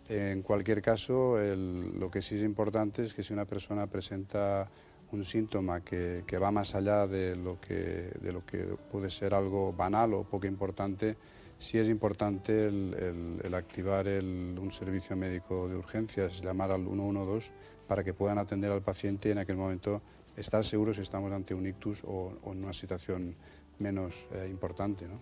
En 0.08 0.42
cualquier 0.42 0.80
caso, 0.80 1.38
lo 1.38 2.10
que 2.10 2.20
sí 2.20 2.36
es 2.36 2.42
importante 2.42 3.02
es 3.02 3.14
que 3.14 3.22
si 3.22 3.32
una 3.32 3.46
persona 3.46 3.86
presenta 3.86 4.68
un 5.12 5.24
síntoma 5.24 5.80
que, 5.80 6.22
va 6.40 6.50
más 6.50 6.74
allá 6.74 7.06
de 7.06 7.34
lo, 7.34 7.58
que, 7.60 8.10
de 8.20 8.32
lo 8.32 8.44
que 8.44 8.76
puede 8.92 9.10
ser 9.10 9.32
algo 9.32 9.72
banal 9.72 10.12
o 10.12 10.24
poco 10.24 10.46
importante, 10.46 11.16
sí 11.64 11.78
es 11.78 11.88
importante 11.88 12.66
el, 12.66 13.54
activar 13.54 14.06
un 14.06 14.70
servicio 14.70 15.16
médico 15.16 15.66
de 15.68 15.76
urgencias, 15.76 16.42
llamar 16.42 16.70
al 16.70 16.84
112 16.84 17.50
para 17.88 18.04
que 18.04 18.12
puedan 18.12 18.38
atender 18.38 18.70
al 18.70 18.82
paciente 18.82 19.30
y 19.30 19.32
en 19.32 19.38
aquel 19.38 19.56
momento 19.56 20.02
estar 20.36 20.62
seguros 20.62 20.96
si 20.96 21.02
estamos 21.02 21.32
ante 21.32 21.54
un 21.54 21.66
ictus 21.66 22.02
o, 22.04 22.32
en 22.46 22.64
una 22.64 22.72
situación 22.72 23.34
menos 23.78 24.26
eh, 24.32 24.46
importante. 24.50 25.06
¿no? 25.06 25.20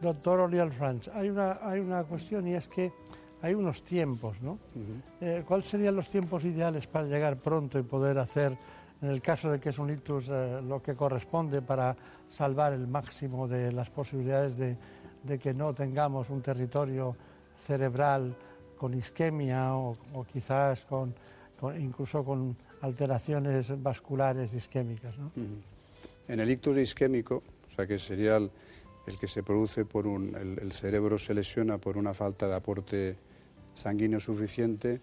Doctor 0.00 0.40
Oriol 0.40 0.72
Franz, 0.72 1.08
hay 1.08 1.28
una, 1.28 1.58
hay 1.62 1.80
una 1.80 2.02
cuestión 2.04 2.46
y 2.48 2.54
es 2.54 2.68
que 2.68 2.92
hay 3.42 3.54
unos 3.54 3.82
tiempos, 3.82 4.40
¿no? 4.40 4.58
Eh, 5.20 5.44
¿Cuáles 5.46 5.66
serían 5.66 5.94
los 5.94 6.08
tiempos 6.08 6.46
ideales 6.46 6.86
para 6.86 7.06
llegar 7.06 7.36
pronto 7.36 7.78
y 7.78 7.82
poder 7.82 8.16
hacer, 8.18 8.56
en 9.02 9.10
el 9.10 9.20
caso 9.20 9.50
de 9.50 9.60
que 9.60 9.68
es 9.68 9.78
un 9.78 9.90
ictus, 9.90 10.30
eh, 10.30 10.62
lo 10.62 10.82
que 10.82 10.94
corresponde 10.94 11.60
para 11.60 11.94
salvar 12.26 12.72
el 12.72 12.86
máximo 12.86 13.46
de 13.46 13.70
las 13.70 13.90
posibilidades 13.90 14.56
de, 14.56 14.78
de 15.24 15.38
que 15.38 15.54
no 15.54 15.72
tengamos 15.72 16.30
un 16.30 16.42
territorio 16.42 17.16
cerebral 17.58 18.36
con 18.76 18.94
isquemia 18.94 19.74
o, 19.74 19.96
quizás 20.30 20.84
con, 20.84 21.14
incluso 21.78 22.24
con 22.24 22.56
alteraciones 22.82 23.82
vasculares 23.82 24.52
isquémicas? 24.52 25.14
En 26.28 26.40
el 26.40 26.50
ictus 26.50 26.76
isquémico, 26.76 27.42
o 27.70 27.74
sea 27.74 27.86
que 27.86 27.98
sería 27.98 28.36
el, 28.36 28.50
que 29.18 29.26
se 29.26 29.42
produce 29.42 29.84
por 29.84 30.06
un, 30.06 30.34
el, 30.34 30.72
cerebro 30.72 31.18
se 31.18 31.34
lesiona 31.34 31.78
por 31.78 31.96
una 31.96 32.14
falta 32.14 32.46
de 32.46 32.54
aporte 32.54 33.16
sanguíneo 33.74 34.20
suficiente, 34.20 35.00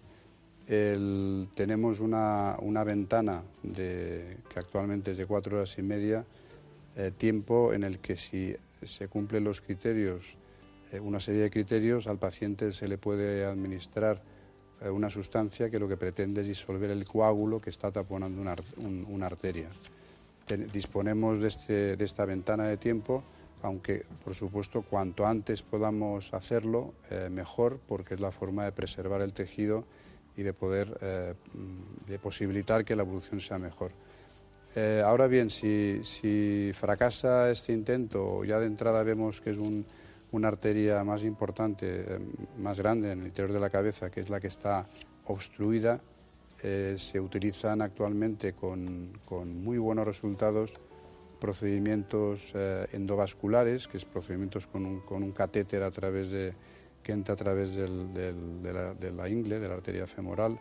tenemos 1.54 2.00
una, 2.00 2.84
ventana 2.84 3.42
de, 3.62 4.38
que 4.48 4.58
actualmente 4.58 5.10
es 5.10 5.18
de 5.18 5.26
cuatro 5.26 5.56
horas 5.56 5.76
y 5.78 5.82
media, 5.82 6.24
eh, 6.96 7.10
tiempo 7.16 7.72
en 7.72 7.84
el 7.84 7.98
que 7.98 8.16
si 8.16 8.54
se 8.86 9.08
cumplen 9.08 9.44
los 9.44 9.60
criterios, 9.60 10.36
eh, 10.92 11.00
una 11.00 11.20
serie 11.20 11.42
de 11.42 11.50
criterios, 11.50 12.06
al 12.06 12.18
paciente 12.18 12.72
se 12.72 12.88
le 12.88 12.98
puede 12.98 13.44
administrar 13.44 14.22
eh, 14.80 14.90
una 14.90 15.10
sustancia 15.10 15.70
que 15.70 15.78
lo 15.78 15.88
que 15.88 15.96
pretende 15.96 16.42
es 16.42 16.48
disolver 16.48 16.90
el 16.90 17.04
coágulo 17.04 17.60
que 17.60 17.70
está 17.70 17.90
taponando 17.90 18.40
una, 18.40 19.26
arteria. 19.26 19.68
disponemos 20.72 21.40
de, 21.40 21.48
este, 21.48 21.96
de 21.96 22.04
esta 22.04 22.24
ventana 22.24 22.64
de 22.64 22.76
tiempo 22.76 23.22
aunque 23.62 24.04
por 24.24 24.34
supuesto 24.34 24.82
cuanto 24.82 25.26
antes 25.26 25.62
podamos 25.62 26.34
hacerlo, 26.34 26.94
eh, 27.10 27.28
mejor, 27.30 27.78
porque 27.86 28.14
es 28.14 28.20
la 28.20 28.32
forma 28.32 28.64
de 28.64 28.72
preservar 28.72 29.22
el 29.22 29.32
tejido 29.32 29.84
y 30.36 30.42
de 30.42 30.52
poder 30.52 30.98
eh, 31.00 31.34
de 32.06 32.18
posibilitar 32.18 32.84
que 32.84 32.96
la 32.96 33.02
evolución 33.02 33.40
sea 33.40 33.58
mejor. 33.58 33.92
Eh, 34.74 35.02
ahora 35.04 35.26
bien, 35.26 35.50
si, 35.50 36.72
fracasa 36.74 37.50
este 37.50 37.72
intento, 37.72 38.44
ya 38.44 38.58
de 38.58 38.66
entrada 38.66 39.02
vemos 39.02 39.40
que 39.40 39.50
es 39.50 39.58
una 40.30 40.48
arteria 40.48 41.04
más 41.04 41.22
importante, 41.24 42.18
más 42.58 42.78
grande 42.78 43.12
en 43.12 43.20
el 43.20 43.26
interior 43.26 43.52
de 43.52 43.60
la 43.60 43.70
cabeza, 43.70 44.10
que 44.10 44.20
es 44.20 44.30
la 44.30 44.40
que 44.40 44.46
está 44.46 44.86
obstruida, 45.26 46.00
se 46.60 47.20
utilizan 47.20 47.82
actualmente 47.82 48.52
con, 48.52 49.10
con 49.26 49.64
muy 49.64 49.78
buenos 49.78 50.06
resultados 50.06 50.78
procedimientos 51.42 52.52
eh, 52.54 52.86
endovasculares, 52.92 53.88
que 53.88 53.96
es 53.96 54.04
procedimientos 54.04 54.68
con 54.68 54.86
un, 54.86 55.00
con 55.00 55.24
un, 55.24 55.32
catéter 55.32 55.82
a 55.82 55.90
través 55.90 56.30
de, 56.30 56.54
que 57.02 57.10
entra 57.10 57.34
a 57.34 57.36
través 57.36 57.74
de, 57.74 57.88
la, 58.72 58.94
de, 58.94 59.10
la, 59.10 59.28
ingle, 59.28 59.58
de 59.58 59.66
la 59.66 59.74
arteria 59.74 60.06
femoral, 60.06 60.56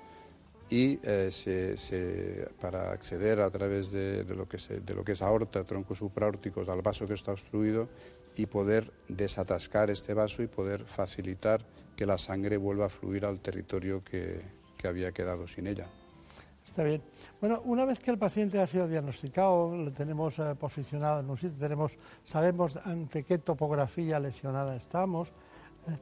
y 0.71 0.99
eh, 1.03 1.29
se, 1.31 2.49
para 2.59 2.91
acceder 2.91 3.41
a 3.41 3.49
través 3.51 3.91
de, 3.91 4.23
lo 4.23 4.47
que 4.47 4.57
de 4.57 4.93
lo 4.95 5.03
que 5.03 5.11
es 5.11 5.21
aorta, 5.21 5.65
troncos 5.65 5.97
supraórticos, 5.97 6.69
al 6.69 6.81
vaso 6.81 7.05
que 7.05 7.13
está 7.13 7.33
obstruido 7.33 7.89
y 8.35 8.45
poder 8.45 8.91
desatascar 9.09 9.89
este 9.91 10.13
vaso 10.13 10.41
y 10.41 10.47
poder 10.47 10.85
facilitar 10.85 11.61
que 11.95 12.05
la 12.05 12.17
sangre 12.17 12.55
vuelva 12.55 12.85
a 12.85 12.89
fluir 12.89 13.25
al 13.25 13.41
territorio 13.41 14.01
que, 14.03 14.41
que 14.77 14.87
había 14.87 15.11
quedado 15.11 15.45
sin 15.47 15.67
ella. 15.67 15.87
Está 16.63 16.83
bien. 16.83 17.01
Bueno, 17.41 17.61
una 17.65 17.85
vez 17.85 17.99
que 17.99 18.11
el 18.11 18.17
paciente 18.17 18.61
ha 18.61 18.67
sido 18.67 18.87
diagnosticado, 18.87 19.75
lo 19.75 19.91
tenemos 19.91 20.39
eh, 20.39 20.55
posicionado 20.57 21.19
en 21.19 21.29
un 21.29 21.37
sitio, 21.37 21.57
tenemos, 21.57 21.97
sabemos 22.23 22.77
ante 22.77 23.23
qué 23.23 23.39
topografía 23.39 24.19
lesionada 24.19 24.75
estamos. 24.75 25.29
Eh, 25.29 25.97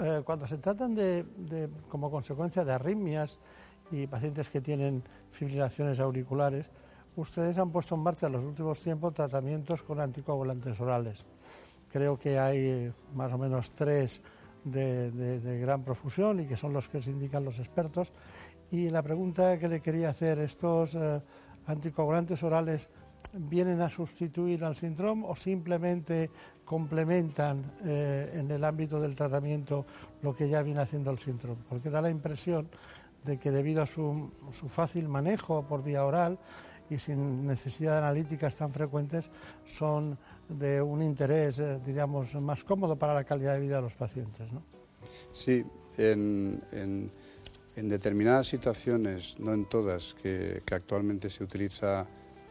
eh, 0.00 0.22
cuando 0.24 0.46
se 0.46 0.58
tratan 0.58 0.94
de, 0.94 1.68
como 1.88 2.10
consecuencia 2.10 2.64
de 2.64 2.72
arritmias 2.72 3.38
y 3.92 4.06
pacientes 4.06 4.48
que 4.48 4.60
tienen 4.60 5.02
fibrilaciones 5.30 6.00
auriculares, 6.00 6.66
ustedes 7.16 7.58
han 7.58 7.70
puesto 7.70 7.94
en 7.94 8.00
marcha 8.00 8.26
en 8.26 8.32
los 8.32 8.44
últimos 8.44 8.80
tiempos 8.80 9.14
tratamientos 9.14 9.82
con 9.82 10.00
anticoagulantes 10.00 10.80
orales. 10.80 11.24
Creo 11.92 12.18
que 12.18 12.38
hay 12.38 12.92
más 13.14 13.32
o 13.32 13.38
menos 13.38 13.72
tres 13.72 14.22
de, 14.64 15.10
de 15.10 15.60
gran 15.60 15.84
profusión 15.84 16.40
y 16.40 16.46
que 16.46 16.56
son 16.56 16.72
los 16.72 16.88
que 16.88 17.00
se 17.00 17.10
indican 17.10 17.44
los 17.44 17.58
expertos 17.58 18.12
y 18.72 18.88
la 18.88 19.02
pregunta 19.02 19.58
que 19.58 19.68
le 19.68 19.80
quería 19.80 20.08
hacer, 20.08 20.38
¿estos 20.38 20.94
eh, 20.94 21.20
anticoagulantes 21.66 22.42
orales 22.42 22.88
vienen 23.34 23.82
a 23.82 23.90
sustituir 23.90 24.64
al 24.64 24.76
síndrome 24.76 25.26
o 25.28 25.36
simplemente 25.36 26.30
complementan 26.64 27.70
eh, 27.84 28.32
en 28.32 28.50
el 28.50 28.64
ámbito 28.64 28.98
del 28.98 29.14
tratamiento 29.14 29.84
lo 30.22 30.34
que 30.34 30.48
ya 30.48 30.62
viene 30.62 30.80
haciendo 30.80 31.10
el 31.10 31.18
síndrome? 31.18 31.60
Porque 31.68 31.90
da 31.90 32.00
la 32.00 32.08
impresión 32.08 32.66
de 33.24 33.38
que 33.38 33.50
debido 33.50 33.82
a 33.82 33.86
su, 33.86 34.30
fácil 34.68 35.08
manejo 35.08 35.66
por 35.66 35.82
vía 35.82 36.04
oral 36.04 36.38
y 36.90 36.98
sin 36.98 37.46
necesidad 37.46 37.92
de 37.92 37.98
analíticas 37.98 38.56
tan 38.56 38.70
frecuentes, 38.70 39.30
son 39.64 40.18
de 40.48 40.82
un 40.82 41.02
interés, 41.02 41.58
eh, 41.58 41.80
diríamos, 41.84 42.34
más 42.34 42.64
cómodo 42.64 42.96
para 42.96 43.14
la 43.14 43.24
calidad 43.24 43.54
de 43.54 43.60
vida 43.60 43.76
de 43.76 43.82
los 43.82 43.94
pacientes. 43.94 44.52
¿no? 44.52 44.62
Sí, 45.32 45.64
en 45.96 46.60
en 47.76 47.88
determinadas 47.88 48.46
situaciones, 48.48 49.38
no 49.40 49.54
en 49.54 49.64
todas, 49.64 50.14
que, 50.14 50.62
actualmente 50.70 51.30
se 51.30 51.42
utiliza 51.42 52.06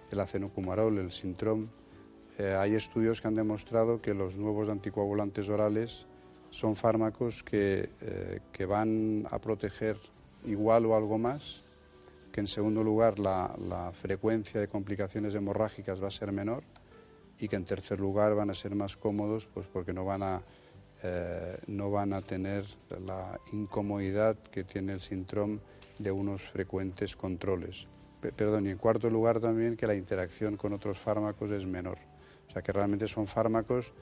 el 0.09 0.19
acenocumarol, 0.19 0.97
el 0.97 1.11
Sintrom, 1.11 1.67
eh, 2.37 2.55
hay 2.57 2.73
estudios 2.73 3.21
que 3.21 3.27
han 3.27 3.35
demostrado 3.35 4.01
que 4.01 4.13
los 4.13 4.35
nuevos 4.37 4.69
anticoagulantes 4.69 5.47
orales 5.49 6.07
son 6.49 6.75
fármacos 6.75 7.43
que, 7.43 7.89
eh, 8.01 8.39
que 8.51 8.65
van 8.65 9.27
a 9.29 9.39
proteger 9.39 9.97
igual 10.45 10.85
o 10.85 10.95
algo 10.95 11.17
más, 11.17 11.63
que 12.31 12.39
en 12.39 12.47
segundo 12.47 12.83
lugar 12.83 13.19
la, 13.19 13.55
la 13.67 13.91
frecuencia 13.91 14.59
de 14.59 14.67
complicaciones 14.67 15.35
hemorrágicas 15.35 16.01
va 16.01 16.07
a 16.07 16.11
ser 16.11 16.31
menor 16.31 16.63
y 17.39 17.47
que 17.47 17.55
en 17.55 17.65
tercer 17.65 17.99
lugar 17.99 18.35
van 18.35 18.49
a 18.49 18.53
ser 18.53 18.75
más 18.75 18.95
cómodos 18.95 19.47
pues 19.47 19.67
porque 19.67 19.93
no 19.93 20.05
van 20.05 20.23
a 20.23 20.41
eh, 21.03 21.57
no 21.65 21.89
van 21.89 22.13
a 22.13 22.21
tener 22.21 22.63
la 23.03 23.39
incomodidad 23.51 24.37
que 24.37 24.63
tiene 24.63 24.93
el 24.93 25.01
síndrome 25.01 25.59
de 25.97 26.11
unos 26.11 26.43
frecuentes 26.43 27.15
controles. 27.15 27.87
perdón, 28.21 28.67
y 28.67 28.69
en 28.69 28.77
cuarto 28.77 29.09
lugar 29.09 29.39
también 29.39 29.75
que 29.75 29.87
la 29.87 29.95
interacción 29.95 30.57
con 30.57 30.73
otros 30.73 30.99
fármacos 30.99 31.49
es 31.49 31.65
menor. 31.65 31.97
O 32.47 32.51
sea 32.51 32.61
que 32.61 32.71
realmente 32.71 33.07
son 33.07 33.25
fármacos 33.25 33.93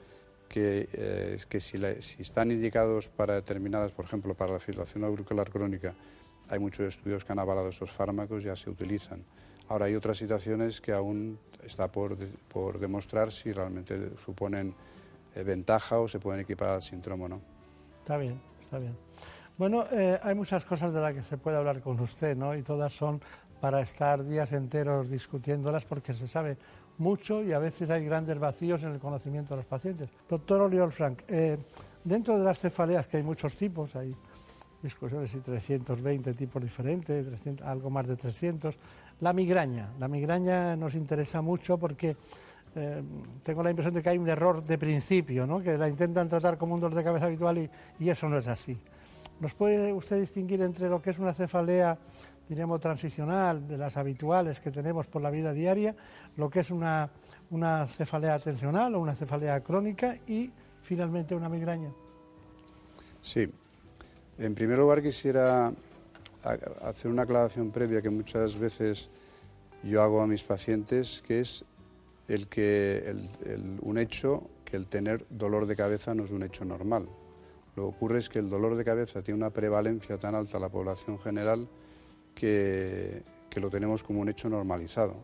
que, 0.46 0.88
eh, 0.92 1.38
que 1.48 1.58
si, 1.58 1.78
si, 2.00 2.20
están 2.20 2.50
indicados 2.50 3.08
para 3.08 3.34
determinadas, 3.34 3.92
por 3.92 4.04
ejemplo, 4.04 4.34
para 4.34 4.52
la 4.52 4.58
fibrilación 4.58 5.04
auricular 5.04 5.48
crónica, 5.48 5.94
hay 6.50 6.58
muchos 6.58 6.86
estudios 6.86 7.24
que 7.24 7.32
han 7.32 7.38
avalado 7.38 7.68
estos 7.68 7.90
fármacos, 7.90 8.42
ya 8.42 8.56
se 8.56 8.68
utilizan. 8.68 9.24
Ahora 9.68 9.86
hay 9.86 9.94
otras 9.94 10.18
situaciones 10.18 10.80
que 10.80 10.92
aún 10.92 11.38
está 11.64 11.90
por, 11.90 12.16
por 12.52 12.78
demostrar 12.78 13.30
si 13.30 13.52
realmente 13.52 14.10
suponen 14.18 14.74
eh, 15.34 15.44
ventaja 15.44 16.00
o 16.00 16.08
se 16.08 16.18
pueden 16.18 16.40
equipar 16.40 16.70
al 16.70 16.82
síndrome 16.82 17.28
no. 17.28 17.40
Está 18.02 18.16
bien, 18.16 18.40
está 18.60 18.78
bien. 18.78 18.96
Bueno, 19.56 19.84
eh, 19.92 20.18
hay 20.22 20.34
muchas 20.34 20.64
cosas 20.64 20.92
de 20.92 21.00
las 21.00 21.14
que 21.14 21.22
se 21.22 21.38
puede 21.38 21.56
hablar 21.56 21.80
con 21.80 22.00
usted, 22.00 22.36
¿no? 22.36 22.56
Y 22.56 22.62
todas 22.62 22.92
son 22.92 23.20
para 23.60 23.80
estar 23.80 24.24
días 24.24 24.50
enteros 24.52 25.10
discutiéndolas 25.10 25.84
porque 25.84 26.14
se 26.14 26.26
sabe 26.26 26.56
mucho 26.98 27.42
y 27.42 27.52
a 27.52 27.58
veces 27.58 27.88
hay 27.90 28.04
grandes 28.04 28.38
vacíos 28.38 28.82
en 28.82 28.90
el 28.92 28.98
conocimiento 28.98 29.54
de 29.54 29.58
los 29.58 29.66
pacientes. 29.66 30.10
Doctor 30.28 30.62
Oliol 30.62 30.90
Frank, 30.90 31.22
eh, 31.28 31.58
dentro 32.02 32.38
de 32.38 32.44
las 32.44 32.58
cefaleas, 32.58 33.06
que 33.06 33.18
hay 33.18 33.22
muchos 33.22 33.54
tipos, 33.54 33.94
hay 33.94 34.16
discusiones 34.82 35.34
y 35.34 35.40
320 35.40 36.34
tipos 36.34 36.62
diferentes, 36.62 37.26
algo 37.62 37.90
más 37.90 38.08
de 38.08 38.16
300, 38.16 38.76
la 39.20 39.32
migraña. 39.32 39.90
La 39.98 40.08
migraña 40.08 40.76
nos 40.76 40.94
interesa 40.94 41.42
mucho 41.42 41.78
porque 41.78 42.16
eh, 42.74 43.02
tengo 43.42 43.62
la 43.62 43.70
impresión 43.70 43.94
de 43.94 44.02
que 44.02 44.10
hay 44.10 44.18
un 44.18 44.28
error 44.28 44.62
de 44.62 44.78
principio, 44.78 45.46
¿no? 45.46 45.60
que 45.60 45.76
la 45.76 45.88
intentan 45.88 46.28
tratar 46.28 46.56
como 46.56 46.74
un 46.74 46.80
dolor 46.80 46.96
de 46.96 47.04
cabeza 47.04 47.26
habitual 47.26 47.58
y, 47.58 47.70
y 47.98 48.08
eso 48.08 48.28
no 48.28 48.38
es 48.38 48.48
así. 48.48 48.78
¿Nos 49.40 49.54
puede 49.54 49.92
usted 49.92 50.20
distinguir 50.20 50.60
entre 50.62 50.88
lo 50.88 51.00
que 51.00 51.10
es 51.10 51.18
una 51.18 51.32
cefalea, 51.32 51.98
diríamos, 52.48 52.80
transicional, 52.80 53.66
de 53.66 53.78
las 53.78 53.96
habituales 53.96 54.60
que 54.60 54.70
tenemos 54.70 55.06
por 55.06 55.22
la 55.22 55.30
vida 55.30 55.52
diaria, 55.52 55.96
lo 56.36 56.50
que 56.50 56.60
es 56.60 56.70
una, 56.70 57.10
una 57.50 57.86
cefalea 57.86 58.38
tensional 58.38 58.94
o 58.94 59.00
una 59.00 59.14
cefalea 59.14 59.60
crónica 59.62 60.18
y 60.26 60.50
finalmente 60.82 61.34
una 61.34 61.48
migraña? 61.48 61.90
Sí. 63.22 63.50
En 64.40 64.54
primer 64.54 64.78
lugar 64.78 65.02
quisiera 65.02 65.70
hacer 66.82 67.10
una 67.10 67.22
aclaración 67.22 67.70
previa 67.70 68.00
que 68.00 68.08
muchas 68.08 68.58
veces 68.58 69.10
yo 69.82 70.00
hago 70.00 70.22
a 70.22 70.26
mis 70.26 70.42
pacientes, 70.44 71.22
que 71.26 71.40
es 71.40 71.62
el 72.26 72.48
que 72.48 73.14
un 73.82 73.98
hecho 73.98 74.48
que 74.64 74.78
el 74.78 74.86
tener 74.86 75.26
dolor 75.28 75.66
de 75.66 75.76
cabeza 75.76 76.14
no 76.14 76.24
es 76.24 76.30
un 76.30 76.42
hecho 76.42 76.64
normal. 76.64 77.06
Lo 77.76 77.82
que 77.82 77.96
ocurre 77.96 78.18
es 78.20 78.30
que 78.30 78.38
el 78.38 78.48
dolor 78.48 78.76
de 78.76 78.84
cabeza 78.84 79.20
tiene 79.20 79.36
una 79.36 79.50
prevalencia 79.50 80.16
tan 80.16 80.34
alta 80.34 80.56
en 80.56 80.62
la 80.62 80.70
población 80.70 81.18
general 81.18 81.68
que, 82.34 83.22
lo 83.56 83.68
tenemos 83.68 84.02
como 84.02 84.22
un 84.22 84.30
hecho 84.30 84.48
normalizado. 84.48 85.16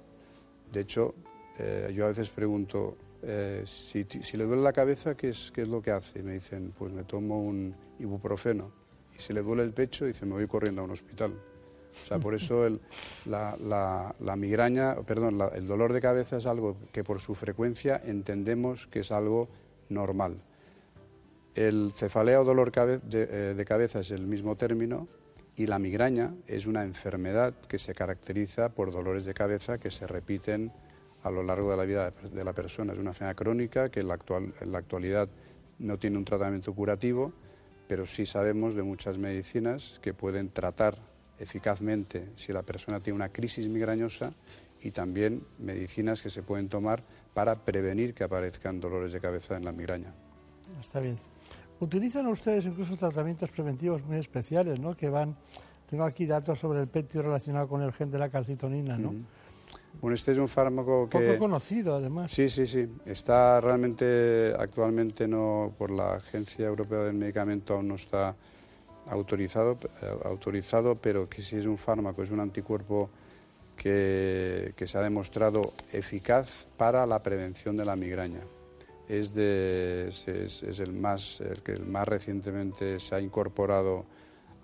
De 0.70 0.80
hecho, 0.80 1.14
eh, 1.59 1.90
yo 1.97 2.05
a 2.05 2.09
veces 2.09 2.28
pregunto, 2.28 2.98
eh, 3.22 3.62
si, 3.64 4.05
le 4.36 4.44
duele 4.44 4.62
la 4.62 4.74
cabeza, 4.74 5.16
¿qué 5.16 5.30
es, 5.30 5.51
¿qué 5.55 5.62
es 5.62 5.68
lo 5.68 5.80
que 5.80 5.90
hace? 5.90 6.18
Y 6.18 6.22
me 6.22 6.34
dicen, 6.34 6.74
pues 6.78 6.93
me 6.93 7.05
tomo 7.05 7.40
un 7.40 7.74
ibuprofeno. 7.98 8.86
Y 9.16 9.20
si 9.20 9.32
le 9.32 9.43
duele 9.43 9.62
el 9.62 9.72
pecho, 9.72 10.05
dice, 10.05 10.26
me 10.26 10.32
voy 10.32 10.47
corriendo 10.47 10.82
a 10.82 10.84
un 10.84 10.90
hospital. 10.90 11.32
O 11.32 12.09
sea, 12.09 12.18
por 12.18 12.34
eso 12.34 12.66
el, 12.66 12.80
la, 13.26 14.36
migraña, 14.36 14.97
perdón, 15.06 15.40
el 15.55 15.66
dolor 15.66 15.93
de 15.93 16.01
cabeza 16.01 16.36
es 16.36 16.47
algo 16.47 16.76
que 16.93 17.02
por 17.02 17.20
su 17.20 17.34
frecuencia 17.34 18.01
entendemos 18.05 18.86
que 18.86 19.01
es 19.01 19.12
algo 19.12 19.48
normal. 19.88 20.36
El 21.55 21.93
cefalea 21.94 22.40
o 22.40 22.44
dolor 22.44 22.70
de, 22.70 23.01
eh, 23.12 23.55
de 23.56 23.64
cabeza 23.64 24.01
es 24.01 24.10
el 24.10 24.26
mismo 24.26 24.56
término 24.56 25.09
y 25.56 25.66
la 25.66 25.78
migraña 25.78 26.34
es 26.47 26.66
una 26.66 26.84
enfermedad 26.84 27.55
que 27.66 27.78
se 27.78 27.94
caracteriza 27.94 28.68
por 28.68 28.93
dolores 28.93 29.24
de 29.24 29.32
cabeza 29.32 29.78
que 29.78 29.90
se 29.90 30.06
repiten 30.06 30.70
a 31.22 31.30
lo 31.30 31.43
largo 31.43 31.70
de 31.70 31.76
la 31.78 31.84
vida 31.84 32.10
de 32.10 32.44
la 32.44 32.52
persona. 32.52 32.93
Es 32.93 32.98
una 32.98 33.10
enfermedad 33.10 33.36
crónica 33.36 33.88
que 33.88 34.01
en 34.01 34.09
la 34.09 34.78
actualidad 34.78 35.28
no 35.78 35.98
tiene 35.98 36.18
un 36.18 36.24
tratamiento 36.24 36.74
curativo, 36.74 37.32
pero 37.89 38.07
sí 38.07 38.27
sabemos 38.27 38.75
de 38.75 38.83
muchas 38.83 39.19
medicinas 39.19 39.99
que 40.03 40.15
pueden 40.15 40.51
tratar 40.51 40.97
eficazmente 41.39 42.31
si 42.37 42.53
la 42.53 42.63
persona 42.63 43.01
tiene 43.01 43.17
una 43.17 43.29
crisis 43.29 43.69
migrañosa 43.69 44.33
y 44.81 44.91
también 44.91 45.43
medicinas 45.59 46.23
que 46.23 46.31
se 46.31 46.43
pueden 46.43 46.69
tomar 46.69 47.03
para 47.35 47.57
prevenir 47.57 48.15
que 48.15 48.25
aparezcan 48.25 48.81
dolores 48.81 49.13
de 49.13 49.21
cabeza 49.21 49.57
en 49.57 49.65
la 49.65 49.73
migraña. 49.73 50.15
Está 50.81 51.01
bien. 51.01 51.19
Utilizan 51.81 52.27
ustedes 52.27 52.65
incluso 52.65 52.97
tratamientos 52.97 53.51
preventivos 53.51 54.03
muy 54.05 54.17
especiales, 54.17 54.81
¿no? 54.81 54.97
Que 54.97 55.11
van, 55.11 55.37
tengo 55.91 56.05
aquí 56.05 56.25
datos 56.27 56.59
sobre 56.59 56.81
el 56.81 56.89
petio 56.89 57.21
relacionado 57.21 57.69
con 57.69 57.83
el 57.83 57.93
gen 57.93 58.11
de 58.11 58.19
la 58.19 58.31
calcitonina, 58.31 58.97
¿no? 58.97 59.15
Bueno, 60.01 60.14
este 60.14 60.32
es 60.32 60.39
un 60.39 60.48
fármaco 60.48 61.09
que... 61.09 61.18
Poco 61.18 61.39
conocido, 61.39 61.97
además. 61.97 62.32
Sí, 62.32 62.48
sí, 62.48 62.66
sí. 62.66 62.89
Está 63.05 63.60
realmente, 63.60 64.55
actualmente 64.59 65.27
no, 65.27 65.73
por 65.78 65.90
la 65.90 66.14
Agencia 66.14 66.66
Europea 66.66 67.01
del 67.01 67.14
Medicamento 67.14 67.74
aún 67.74 67.89
no 67.89 67.94
está 67.94 68.35
autorizado, 69.09 69.78
eh, 70.02 70.18
autorizado 70.24 70.97
pero 70.97 71.28
que 71.28 71.43
sí 71.43 71.56
es 71.56 71.66
un 71.66 71.78
fármaco, 71.78 72.23
es 72.23 72.31
un 72.31 72.40
anticuerpo 72.40 73.10
que, 73.77 74.73
que 74.77 74.86
se 74.86 74.98
ha 74.98 75.02
demostrado 75.02 75.73
eficaz 75.93 76.68
para 76.77 77.06
la 77.06 77.23
prevención 77.23 77.77
de 77.77 77.85
la 77.85 77.97
migraña 77.97 78.40
es, 79.09 79.35
de, 79.35 80.09
es, 80.09 80.81
el, 80.81 80.93
más, 80.93 81.40
el 81.40 81.62
que 81.62 81.78
más 81.78 82.06
recientemente 82.06 82.98
se 83.01 83.14
ha 83.14 83.20
incorporado 83.20 84.05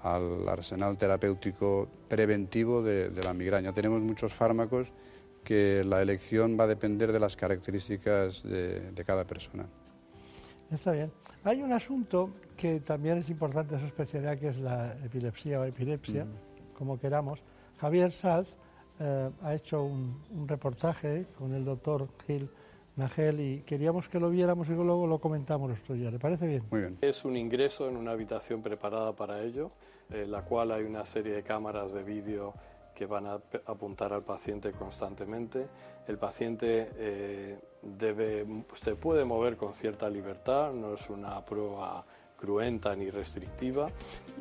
al 0.02 0.48
arsenal 0.48 0.98
terapéutico 0.98 1.88
preventivo 2.08 2.82
de, 2.82 3.10
la 3.22 3.32
migraña. 3.32 3.72
Tenemos 3.72 4.02
muchos 4.02 4.32
fármacos 4.32 4.92
que 5.44 5.84
la 5.84 6.02
elección 6.02 6.58
va 6.58 6.64
a 6.64 6.66
depender 6.66 7.12
de 7.12 7.20
las 7.20 7.36
características 7.36 8.42
de, 8.42 9.02
cada 9.06 9.24
persona. 9.24 9.66
Está 10.70 10.92
bien. 10.92 11.12
Hay 11.44 11.62
un 11.62 11.72
asunto 11.72 12.30
que 12.56 12.80
también 12.80 13.18
es 13.18 13.28
importante 13.28 13.74
en 13.74 13.80
su 13.80 13.86
especialidad, 13.86 14.38
que 14.38 14.48
es 14.48 14.58
la 14.58 14.92
epilepsia 15.04 15.60
o 15.60 15.64
epilepsia, 15.64 16.26
como 16.74 16.98
queramos. 16.98 17.42
Javier 17.78 18.10
Saz 18.12 18.56
eh, 19.00 19.30
ha 19.42 19.54
hecho 19.54 19.82
un, 19.82 20.22
un 20.30 20.48
reportaje 20.48 21.26
con 21.36 21.52
el 21.52 21.64
doctor 21.64 22.08
Gil 22.26 22.48
Nagel 22.96 23.40
y 23.40 23.60
queríamos 23.62 24.08
que 24.08 24.20
lo 24.20 24.28
viéramos 24.28 24.68
y 24.68 24.72
luego 24.72 25.06
lo 25.06 25.18
comentamos 25.18 25.70
esto 25.72 25.94
ya. 25.94 26.10
¿Le 26.10 26.18
parece 26.18 26.46
bien? 26.46 26.62
Muy 26.70 26.80
bien. 26.80 26.98
Es 27.00 27.24
un 27.24 27.36
ingreso 27.36 27.88
en 27.88 27.96
una 27.96 28.12
habitación 28.12 28.62
preparada 28.62 29.14
para 29.14 29.42
ello, 29.42 29.70
en 30.10 30.30
la 30.30 30.42
cual 30.44 30.72
hay 30.72 30.84
una 30.84 31.04
serie 31.06 31.32
de 31.32 31.42
cámaras 31.42 31.92
de 31.92 32.02
vídeo 32.02 32.54
que 33.02 33.06
van 33.06 33.26
a 33.26 33.40
apuntar 33.66 34.12
al 34.12 34.22
paciente 34.22 34.70
constantemente. 34.70 35.66
El 36.06 36.18
paciente 36.18 36.88
eh, 36.94 37.58
debe, 37.82 38.46
se 38.80 38.94
puede 38.94 39.24
mover 39.24 39.56
con 39.56 39.74
cierta 39.74 40.08
libertad, 40.08 40.72
no 40.72 40.94
es 40.94 41.10
una 41.10 41.44
prueba 41.44 42.04
cruenta 42.38 42.94
ni 42.94 43.10
restrictiva 43.10 43.90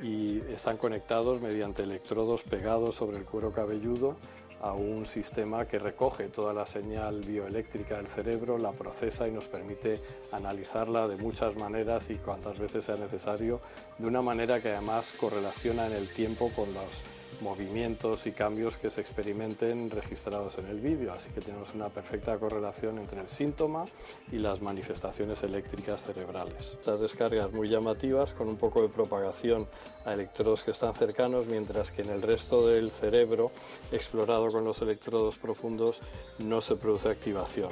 y 0.01 0.41
están 0.41 0.77
conectados 0.77 1.41
mediante 1.41 1.81
electrodos 1.81 2.43
pegados 2.43 2.95
sobre 2.95 3.17
el 3.17 3.25
cuero 3.25 3.51
cabelludo 3.51 4.15
a 4.61 4.73
un 4.73 5.07
sistema 5.07 5.65
que 5.65 5.79
recoge 5.79 6.25
toda 6.27 6.53
la 6.53 6.67
señal 6.67 7.21
bioeléctrica 7.21 7.97
del 7.97 8.05
cerebro, 8.05 8.59
la 8.59 8.73
procesa 8.73 9.27
y 9.27 9.31
nos 9.31 9.45
permite 9.45 9.99
analizarla 10.31 11.07
de 11.07 11.17
muchas 11.17 11.55
maneras 11.55 12.11
y 12.11 12.15
cuantas 12.15 12.59
veces 12.59 12.85
sea 12.85 12.95
necesario, 12.95 13.59
de 13.97 14.05
una 14.05 14.21
manera 14.21 14.59
que 14.59 14.69
además 14.69 15.15
correlaciona 15.19 15.87
en 15.87 15.93
el 15.93 16.13
tiempo 16.13 16.51
con 16.55 16.71
los 16.75 17.01
movimientos 17.41 18.25
y 18.27 18.31
cambios 18.31 18.77
que 18.77 18.89
se 18.89 19.01
experimenten 19.01 19.89
registrados 19.89 20.57
en 20.57 20.67
el 20.67 20.79
vídeo, 20.79 21.11
así 21.11 21.29
que 21.31 21.41
tenemos 21.41 21.73
una 21.73 21.89
perfecta 21.89 22.37
correlación 22.37 22.99
entre 22.99 23.21
el 23.21 23.27
síntoma 23.27 23.85
y 24.31 24.37
las 24.37 24.61
manifestaciones 24.61 25.43
eléctricas 25.43 26.03
cerebrales. 26.03 26.77
Estas 26.79 27.01
descargas 27.01 27.51
muy 27.51 27.67
llamativas 27.67 28.33
con 28.33 28.47
un 28.47 28.57
poco 28.57 28.81
de 28.81 28.89
propagación 28.89 29.67
a 30.05 30.13
electrodos 30.13 30.63
que 30.63 30.71
están 30.71 30.93
cercanos, 30.93 31.47
mientras 31.47 31.91
que 31.91 32.03
en 32.03 32.09
el 32.09 32.21
resto 32.21 32.67
del 32.67 32.91
cerebro 32.91 33.51
explorado 33.91 34.49
con 34.49 34.63
los 34.63 34.81
electrodos 34.81 35.37
profundos 35.37 36.01
no 36.39 36.61
se 36.61 36.75
produce 36.75 37.09
activación. 37.09 37.71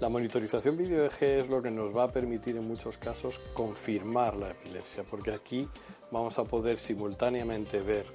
La 0.00 0.08
monitorización 0.08 0.76
video 0.76 1.04
EG 1.04 1.22
es 1.22 1.48
lo 1.48 1.62
que 1.62 1.70
nos 1.70 1.96
va 1.96 2.04
a 2.04 2.10
permitir 2.10 2.56
en 2.56 2.66
muchos 2.66 2.98
casos 2.98 3.40
confirmar 3.54 4.36
la 4.36 4.50
epilepsia, 4.50 5.04
porque 5.04 5.30
aquí 5.30 5.68
vamos 6.10 6.40
a 6.40 6.44
poder 6.44 6.78
simultáneamente 6.78 7.80
ver 7.80 8.06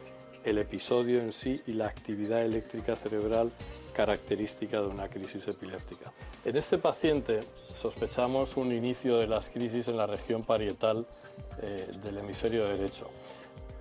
el 0.48 0.60
episodio 0.60 1.20
en 1.20 1.34
sí 1.34 1.62
y 1.68 1.74
la 1.74 1.88
actividad 1.88 2.42
eléctrica 2.42 2.96
cerebral 2.96 3.52
característica 3.94 4.80
de 4.80 4.88
una 4.88 5.10
crisis 5.10 5.46
epiléptica. 5.46 6.14
En 6.46 6.56
este 6.56 6.78
paciente 6.78 7.42
sospechamos 7.76 8.56
un 8.56 8.72
inicio 8.72 9.18
de 9.18 9.28
las 9.28 9.50
crisis 9.50 9.90
en 9.90 9.98
la 9.98 10.08
región 10.08 10.44
parietal 10.44 11.06
eh, 11.62 11.92
del 12.02 12.20
hemisferio 12.20 12.66
derecho. 12.66 13.10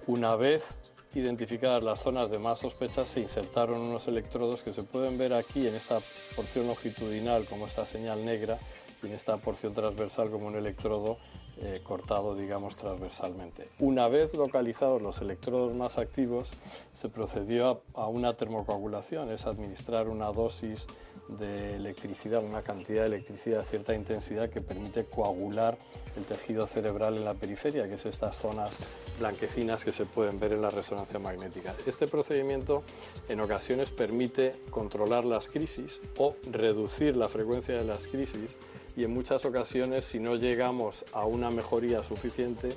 Una 0.09 0.35
vez 0.35 0.81
identificadas 1.15 1.85
las 1.85 2.01
zonas 2.01 2.33
de 2.33 2.41
más 2.41 2.59
sospecha, 2.59 3.07
se 3.07 3.21
insertaron 3.21 3.81
unos 3.81 4.09
electrodos 4.09 4.63
que 4.63 4.73
se 4.73 4.83
pueden 4.83 5.17
ver 5.17 5.35
aquí 5.35 5.69
en 5.69 5.77
esta 5.77 6.01
porción 6.35 6.67
longitudinal 6.67 7.45
como 7.47 7.69
esta 7.69 7.87
señal 7.87 8.25
negra 8.25 8.59
y 9.05 9.07
en 9.07 9.13
esta 9.13 9.37
porción 9.37 9.73
transversal 9.73 10.31
como 10.31 10.49
un 10.49 10.57
electrodo 10.57 11.19
eh, 11.59 11.81
cortado, 11.83 12.35
digamos, 12.35 12.77
transversalmente. 12.77 13.71
Una 13.79 14.09
vez 14.09 14.35
localizados 14.35 15.01
los 15.01 15.23
electrodos 15.23 15.75
más 15.75 15.97
activos, 15.97 16.51
se 16.93 17.09
procedió 17.09 17.81
a, 17.95 18.09
una 18.09 18.35
termocoagulación, 18.35 19.31
es 19.31 19.47
administrar 19.47 20.09
una 20.09 20.27
dosis 20.33 20.87
de 21.29 21.75
electricidad, 21.75 22.45
una 22.45 22.61
cantidad 22.61 23.03
de 23.03 23.07
electricidad 23.09 23.61
de 23.61 23.65
cierta 23.65 23.95
intensidad 23.95 24.51
que 24.51 24.61
permite 24.61 25.07
coagular 25.07 25.79
el 26.17 26.27
tejido 26.27 26.67
cerebral 26.67 27.17
en 27.17 27.25
la 27.25 27.33
periferia, 27.33 27.89
que 27.89 27.95
es 27.95 28.05
estas 28.05 28.37
zonas 28.37 28.71
blanquecinas 29.19 29.83
que 29.83 29.93
se 29.93 30.05
pueden 30.05 30.39
ver 30.39 30.53
en 30.53 30.61
la 30.61 30.69
resonancia 30.69 31.19
magnética. 31.19 31.75
Este 31.87 32.07
procedimiento 32.07 32.83
en 33.31 33.41
ocasiones 33.41 33.91
permite 33.91 34.57
controlar 34.69 35.25
las 35.25 35.49
crisis 35.49 36.03
o 36.19 36.35
reducir 36.51 37.17
la 37.17 37.31
frecuencia 37.31 37.77
de 37.77 37.85
las 37.87 38.07
crisis 38.07 38.55
y 38.97 39.05
en 39.05 39.13
muchas 39.13 39.45
ocasiones 39.45 40.05
si 40.05 40.19
no 40.19 40.37
llegamos 40.37 41.05
a 41.13 41.27
una 41.27 41.51
mejoría 41.51 42.03
suficiente 42.03 42.71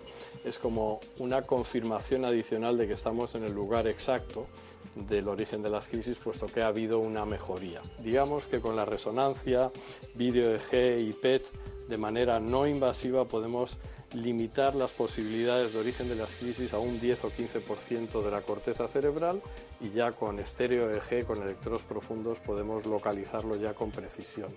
es 0.43 0.59
como 0.59 0.99
una 1.17 1.41
confirmación 1.41 2.25
adicional 2.25 2.77
de 2.77 2.87
que 2.87 2.93
estamos 2.93 3.35
en 3.35 3.45
el 3.45 3.53
lugar 3.53 3.87
exacto 3.87 4.47
del 4.95 5.27
origen 5.27 5.61
de 5.61 5.69
las 5.69 5.87
crisis, 5.87 6.17
puesto 6.17 6.47
que 6.47 6.61
ha 6.61 6.67
habido 6.67 6.99
una 6.99 7.25
mejoría. 7.25 7.81
Digamos 8.03 8.47
que 8.47 8.59
con 8.59 8.75
la 8.75 8.85
resonancia, 8.85 9.71
vídeo 10.15 10.55
EG 10.55 10.99
y 10.99 11.13
PET, 11.13 11.45
de 11.87 11.97
manera 11.97 12.39
no 12.39 12.67
invasiva 12.67 13.25
podemos 13.25 13.77
limitar 14.13 14.75
las 14.75 14.91
posibilidades 14.91 15.73
de 15.73 15.79
origen 15.79 16.09
de 16.09 16.15
las 16.15 16.35
crisis 16.35 16.73
a 16.73 16.79
un 16.79 16.99
10 16.99 17.25
o 17.25 17.31
15% 17.31 18.23
de 18.23 18.31
la 18.31 18.41
corteza 18.41 18.87
cerebral 18.87 19.41
y 19.79 19.91
ya 19.91 20.11
con 20.11 20.39
estéreo 20.39 20.89
EG, 20.91 21.25
con 21.25 21.41
electrodos 21.41 21.83
profundos, 21.83 22.39
podemos 22.39 22.85
localizarlo 22.85 23.55
ya 23.55 23.73
con 23.73 23.91
precisión. 23.91 24.49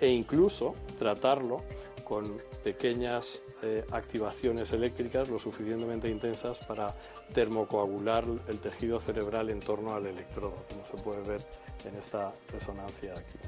E 0.00 0.08
incluso 0.08 0.74
tratarlo 0.98 1.62
con 2.04 2.24
pequeñas 2.62 3.40
eh, 3.62 3.84
activaciones 3.90 4.72
eléctricas 4.72 5.28
lo 5.28 5.40
suficientemente 5.40 6.08
intensas 6.08 6.58
para 6.66 6.86
termocoagular 7.34 8.24
el 8.46 8.60
tejido 8.60 9.00
cerebral 9.00 9.50
en 9.50 9.58
torno 9.58 9.94
al 9.94 10.06
electrodo, 10.06 10.54
como 10.70 10.86
se 10.86 11.02
puede 11.02 11.28
ver 11.28 11.44
en 11.84 11.96
esta 11.96 12.32
resonancia 12.52 13.12
aquí. 13.12 13.38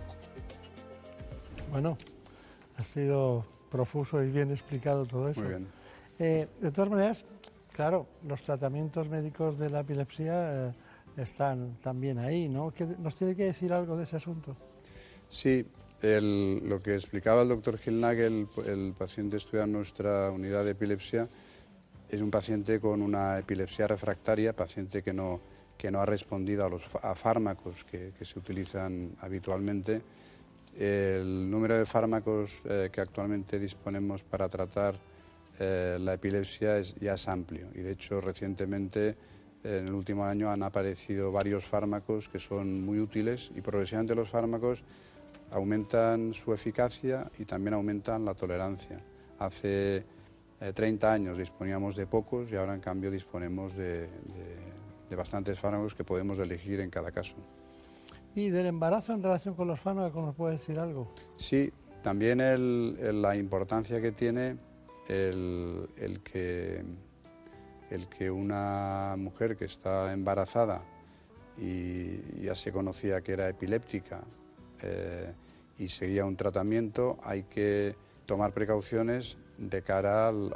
Bueno, 1.71 1.97
ha 2.77 2.83
sido 2.83 3.45
profuso 3.71 4.23
y 4.25 4.31
bien 4.31 4.51
explicado 4.51 5.07
todo 5.07 5.29
eso. 5.29 5.43
Muy 5.43 5.51
bien. 5.51 5.69
Eh, 6.19 6.49
de 6.61 6.73
todas 6.73 6.91
maneras, 6.91 7.25
claro, 7.73 8.07
los 8.27 8.43
tratamientos 8.43 9.09
médicos 9.09 9.59
de 9.59 9.71
la 9.71 9.81
epilepsia 9.81 10.69
eh, 10.69 10.73
están 11.17 11.77
también 11.81 12.19
ahí, 12.19 12.49
¿no? 12.49 12.73
¿Nos 12.99 13.15
tiene 13.15 13.37
que 13.37 13.45
decir 13.45 13.73
algo 13.73 13.97
de 13.97 14.05
ese 14.05 14.17
asunto? 14.17 14.57
Sí, 15.29 15.65
lo 16.01 16.81
que 16.81 16.95
explicaba 16.95 17.43
el 17.43 17.49
doctor 17.49 17.79
Gilnagel, 17.79 18.47
el, 18.67 18.95
paciente 18.97 19.37
estudiado 19.37 19.67
en 19.67 19.73
nuestra 19.73 20.31
unidad 20.31 20.65
de 20.65 20.71
epilepsia, 20.71 21.29
es 22.09 22.21
un 22.21 22.31
paciente 22.31 22.81
con 22.81 23.03
una 23.03 23.39
epilepsia 23.39 23.87
refractaria, 23.87 24.55
paciente 24.55 25.03
que 25.03 25.13
no, 25.13 25.41
que 25.77 25.91
no 25.91 26.01
ha 26.01 26.07
respondido 26.07 26.65
a 26.65 26.69
los 26.69 26.85
fármacos 27.17 27.85
que, 27.85 28.13
se 28.21 28.39
utilizan 28.39 29.17
habitualmente. 29.21 30.01
El 30.77 31.51
número 31.51 31.77
de 31.77 31.85
fármacos 31.85 32.63
eh, 32.65 32.89
que 32.93 33.01
actualmente 33.01 33.59
disponemos 33.59 34.23
para 34.23 34.49
tratar 34.49 34.95
eh, 35.59 35.99
la 36.01 36.15
epilepsia 36.15 36.79
es, 36.79 36.95
ya 36.95 37.15
es 37.15 37.27
amplio 37.27 37.67
y 37.75 37.81
de 37.81 37.91
hecho 37.91 38.21
recientemente 38.21 39.17
en 39.65 39.89
el 39.89 39.93
último 39.93 40.25
año 40.25 40.53
han 40.53 40.63
aparecido 40.63 41.33
varios 41.33 41.65
fármacos 41.65 42.29
que 42.29 42.39
son 42.39 42.85
muy 42.85 43.01
útiles 43.01 43.51
y 43.57 43.61
progresivamente 43.61 44.15
los 44.15 44.29
fármacos 44.29 44.85
aumentan 45.51 46.35
su 46.35 46.53
eficacia 46.53 47.31
y 47.39 47.45
también 47.45 47.75
aumentan 47.75 48.25
la 48.25 48.35
tolerancia. 48.35 49.01
Hace 49.39 50.05
30 50.75 51.07
eh, 51.07 51.11
años 51.11 51.39
disponíamos 51.39 51.97
de 51.97 52.07
pocos 52.07 52.51
y 52.51 52.57
ahora 52.57 52.75
en 52.75 52.81
cambio 52.81 53.11
disponemos 53.11 53.75
de, 53.75 54.09
bastantes 55.17 55.59
fármacos 55.59 55.95
que 55.95 56.05
podemos 56.05 56.39
elegir 56.39 56.81
en 56.81 56.91
cada 56.91 57.11
caso. 57.11 57.37
¿Y 58.35 58.51
del 58.51 58.67
embarazo 58.67 59.15
en 59.15 59.23
relación 59.23 59.55
con 59.55 59.69
los 59.69 59.81
fármacos 59.81 60.23
nos 60.23 60.35
puede 60.35 60.53
decir 60.53 60.79
algo? 60.79 61.13
Sí, 61.37 61.73
también 62.03 62.39
la 63.23 63.37
importancia 63.37 64.01
que 64.01 64.13
tiene 64.13 64.57
el, 65.09 66.21
que, 66.23 66.85
el 67.91 68.09
que 68.09 68.31
una 68.31 69.15
mujer 69.19 69.57
que 69.57 69.65
está 69.65 70.13
embarazada 70.13 70.83
y 71.57 72.43
ya 72.43 72.55
se 72.55 72.71
conocía 72.71 73.23
que 73.23 73.33
era 73.33 73.49
epiléptica 73.49 74.23
eh, 74.83 75.33
y 75.79 75.89
seguía 75.89 76.25
un 76.25 76.37
tratamiento, 76.37 77.19
hay 77.23 77.45
que 77.45 77.95
tomar 78.27 78.53
precauciones 78.53 79.39
de 79.57 79.83
cara 79.83 80.29
al, 80.29 80.53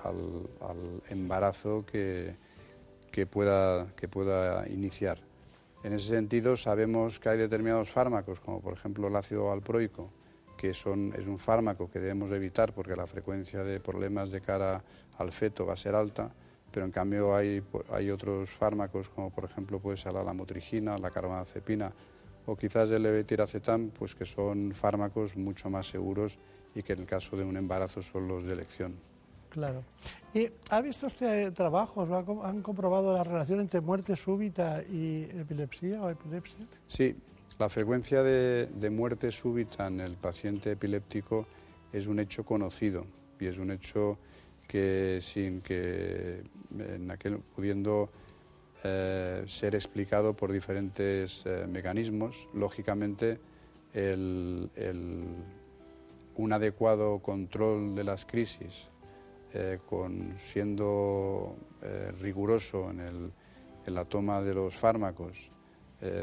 embarazo 1.09 1.85
que, 1.87 2.35
que, 3.11 3.27
pueda, 3.27 3.87
que 3.97 4.09
pueda 4.09 4.69
iniciar. 4.69 5.19
En 5.83 5.93
ese 5.93 6.09
sentido, 6.09 6.57
sabemos 6.57 7.19
que 7.19 7.29
hay 7.29 7.39
determinados 7.39 7.91
fármacos, 7.91 8.41
como 8.41 8.61
por 8.61 8.75
ejemplo 8.75 9.09
el 9.09 9.17
ácido 9.17 9.47
valproico, 9.47 10.11
que 10.57 10.73
son, 10.73 11.13
es 11.19 11.27
un 11.27 11.41
fármaco 11.41 11.91
que 11.91 11.99
debemos 11.99 12.31
evitar 12.31 12.73
porque 12.73 12.95
la 12.95 13.07
frecuencia 13.07 13.65
de 13.65 13.81
problemas 13.81 14.31
de 14.31 14.41
cara 14.41 14.85
al 15.19 15.33
feto 15.33 15.67
va 15.67 15.73
a 15.73 15.77
ser 15.77 15.97
alta, 15.97 16.33
pero 16.71 16.87
en 16.87 16.93
cambio 16.93 17.35
hay, 17.35 17.63
hay 17.91 18.11
otros 18.11 18.51
fármacos, 18.51 19.09
como 19.09 19.31
por 19.31 19.45
ejemplo 19.45 19.81
puede 19.81 19.97
ser 19.97 20.13
la 20.13 20.23
lamotrigina, 20.23 20.99
la 20.99 21.11
carbamazepina, 21.11 21.93
o 22.47 22.57
quizás 22.57 22.91
el 22.91 23.03
levetiracetam, 23.03 23.91
pues 23.91 24.15
que 24.15 24.25
son 24.25 24.73
fármacos 24.75 25.37
mucho 25.37 25.71
más 25.71 25.87
seguros 25.87 26.39
y 26.75 26.83
que 26.83 26.95
en 26.95 27.01
el 27.01 27.07
caso 27.07 27.37
de 27.37 27.45
un 27.45 27.57
embarazo 27.57 28.03
son 28.03 28.29
los 28.29 28.45
de 28.45 28.53
elección. 28.53 28.95
Claro. 29.51 29.85
¿Y 30.33 30.49
ha 30.71 30.81
visto 30.81 31.07
usted 31.07 31.53
trabajos, 31.53 32.09
o 32.09 32.45
han 32.45 32.63
comprobado 32.63 33.13
la 33.13 33.23
relación 33.23 33.61
entre 33.61 33.83
muerte 33.83 34.17
súbita 34.17 34.83
y 34.83 35.25
epilepsia 35.25 36.03
o 36.03 36.09
epilepsia? 36.09 36.65
Sí, 36.87 37.15
la 37.59 37.69
frecuencia 37.69 38.23
de, 38.23 38.91
muerte 38.91 39.31
súbita 39.31 39.87
en 39.87 40.01
el 40.01 40.15
paciente 40.15 40.73
epiléptico 40.73 41.47
es 41.93 42.07
un 42.07 42.19
hecho 42.19 42.45
conocido 42.45 43.05
y 43.39 43.47
es 43.47 43.59
un 43.59 43.71
hecho 43.71 44.19
que 44.67 45.19
sin 45.21 45.61
que 45.61 46.43
en 46.79 47.11
aquel 47.11 47.39
pudiendo 47.55 48.09
eh, 48.85 49.45
ser 49.47 49.77
explicado 49.77 50.35
por 50.35 50.51
diferentes 50.51 51.45
eh, 51.47 51.67
mecanismos. 51.69 52.49
Lógicamente, 52.53 53.39
un 56.35 56.53
adecuado 56.53 57.21
control 57.21 57.95
de 57.95 58.03
las 58.03 58.25
crisis, 58.25 58.89
eh, 59.55 59.79
con, 59.87 60.35
siendo 60.39 61.57
riguroso 62.21 62.91
en, 62.91 63.33
la 63.87 64.05
toma 64.07 64.41
de 64.41 64.55
los 64.55 64.75
fármacos, 64.75 65.53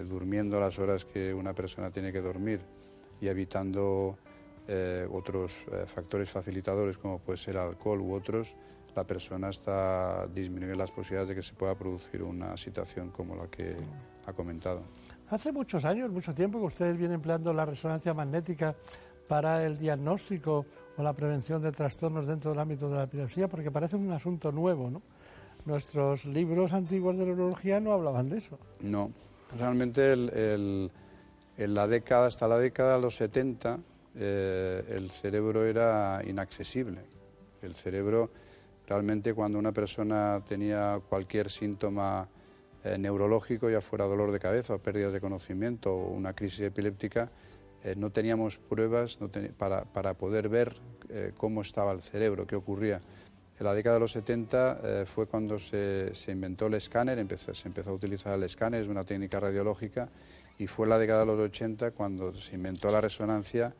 durmiendo 0.09 0.59
las 0.59 0.79
horas 0.79 1.05
que 1.05 1.33
una 1.33 1.53
persona 1.53 1.91
tiene 1.91 2.11
que 2.11 2.21
dormir 2.21 2.61
y 3.21 3.27
evitando 3.27 4.17
otros 5.11 5.57
factores 5.87 6.29
facilitadores 6.31 6.97
como 6.97 7.19
puede 7.19 7.37
ser 7.37 7.57
alcohol 7.57 8.01
u 8.01 8.13
otros, 8.13 8.55
la 8.95 9.03
persona 9.03 9.49
está 9.49 10.27
disminuyendo 10.27 10.77
las 10.77 10.91
posibilidades 10.91 11.29
de 11.29 11.35
que 11.35 11.41
se 11.41 11.53
pueda 11.53 11.75
producir 11.75 12.23
una 12.23 12.57
situación 12.57 13.09
como 13.09 13.35
la 13.35 13.47
que 13.47 13.75
ha 14.25 14.33
comentado. 14.33 14.81
Hace 15.29 15.51
muchos 15.51 15.85
años, 15.85 16.11
mucho 16.11 16.33
tiempo 16.33 16.59
que 16.59 16.65
ustedes 16.65 16.97
vienen 16.97 17.15
empleando 17.15 17.53
la 17.53 17.65
resonancia 17.65 18.13
magnética 18.13 18.75
para 19.27 19.63
el 19.65 19.77
diagnóstico 19.77 20.65
o 20.97 21.03
la 21.03 21.13
prevención 21.13 21.61
de 21.61 21.71
trastornos 21.71 22.25
dentro 22.25 22.51
del 22.51 22.59
ámbito 22.59 22.89
de 22.89 22.95
la 22.95 23.03
epilepsia, 23.03 23.47
porque 23.47 23.69
parece 23.69 23.95
un 23.95 24.11
asunto 24.11 24.51
nuevo, 24.51 24.89
¿no? 24.89 25.01
Nuestros 25.65 26.25
libros 26.25 26.73
antiguos 26.73 27.17
de 27.17 27.25
neurología 27.25 27.79
no 27.79 27.93
hablaban 27.93 28.29
de 28.29 28.37
eso. 28.37 28.57
No, 28.79 29.11
realmente 29.57 30.13
en 30.13 31.73
la 31.73 31.87
década, 31.87 32.27
hasta 32.27 32.47
la 32.47 32.57
década 32.57 32.95
de 32.95 33.01
los 33.01 33.15
70, 33.17 33.79
eh, 34.15 34.83
el 34.89 35.11
cerebro 35.11 35.65
era 35.65 36.21
inaccesible. 36.25 37.01
El 37.61 37.75
cerebro 37.75 38.31
Realmente 38.89 39.35
cuando 39.35 39.59
una 39.59 39.71
persona 39.71 40.41
tenía 40.47 40.99
cualquier 41.07 41.51
síntoma 41.51 42.27
eh, 42.83 42.97
neurológico, 42.97 43.69
ya 43.69 43.81
fuera 43.81 44.05
dolor 44.05 44.31
de 44.31 44.39
cabeza 44.39 44.79
pérdidas 44.79 45.13
de 45.13 45.21
conocimiento 45.21 45.93
o 45.93 46.09
una 46.09 46.33
crisis 46.33 46.61
epiléptica, 46.61 47.29
eh, 47.83 47.93
no 47.95 48.09
teníamos 48.09 48.57
pruebas 48.57 49.19
para, 49.59 50.13
poder 50.15 50.49
ver 50.49 50.75
eh, 51.09 51.33
cómo 51.37 51.61
estaba 51.61 51.91
el 51.91 52.01
cerebro, 52.01 52.47
qué 52.47 52.55
ocurría. 52.55 52.99
En 53.59 53.65
la 53.67 53.75
década 53.75 53.97
de 53.97 53.99
los 53.99 54.13
70 54.13 55.05
fue 55.05 55.27
cuando 55.27 55.59
se, 55.59 56.11
inventó 56.29 56.67
el 56.67 56.73
escáner, 56.75 57.23
se 57.37 57.67
empezó 57.67 57.91
a 57.91 57.93
utilizar 57.93 58.33
el 58.33 58.43
escáner, 58.43 58.81
es 58.81 58.87
una 58.87 59.03
técnica 59.03 59.39
radiológica, 59.39 60.09
y 60.57 60.65
fue 60.65 60.85
en 60.85 60.91
la 60.91 60.97
década 60.97 61.19
de 61.19 61.25
los 61.25 61.39
80 61.39 61.91
cuando 61.91 62.33
se 62.33 62.55
inventó 62.55 62.89
la 62.89 63.01
resonancia 63.01 63.75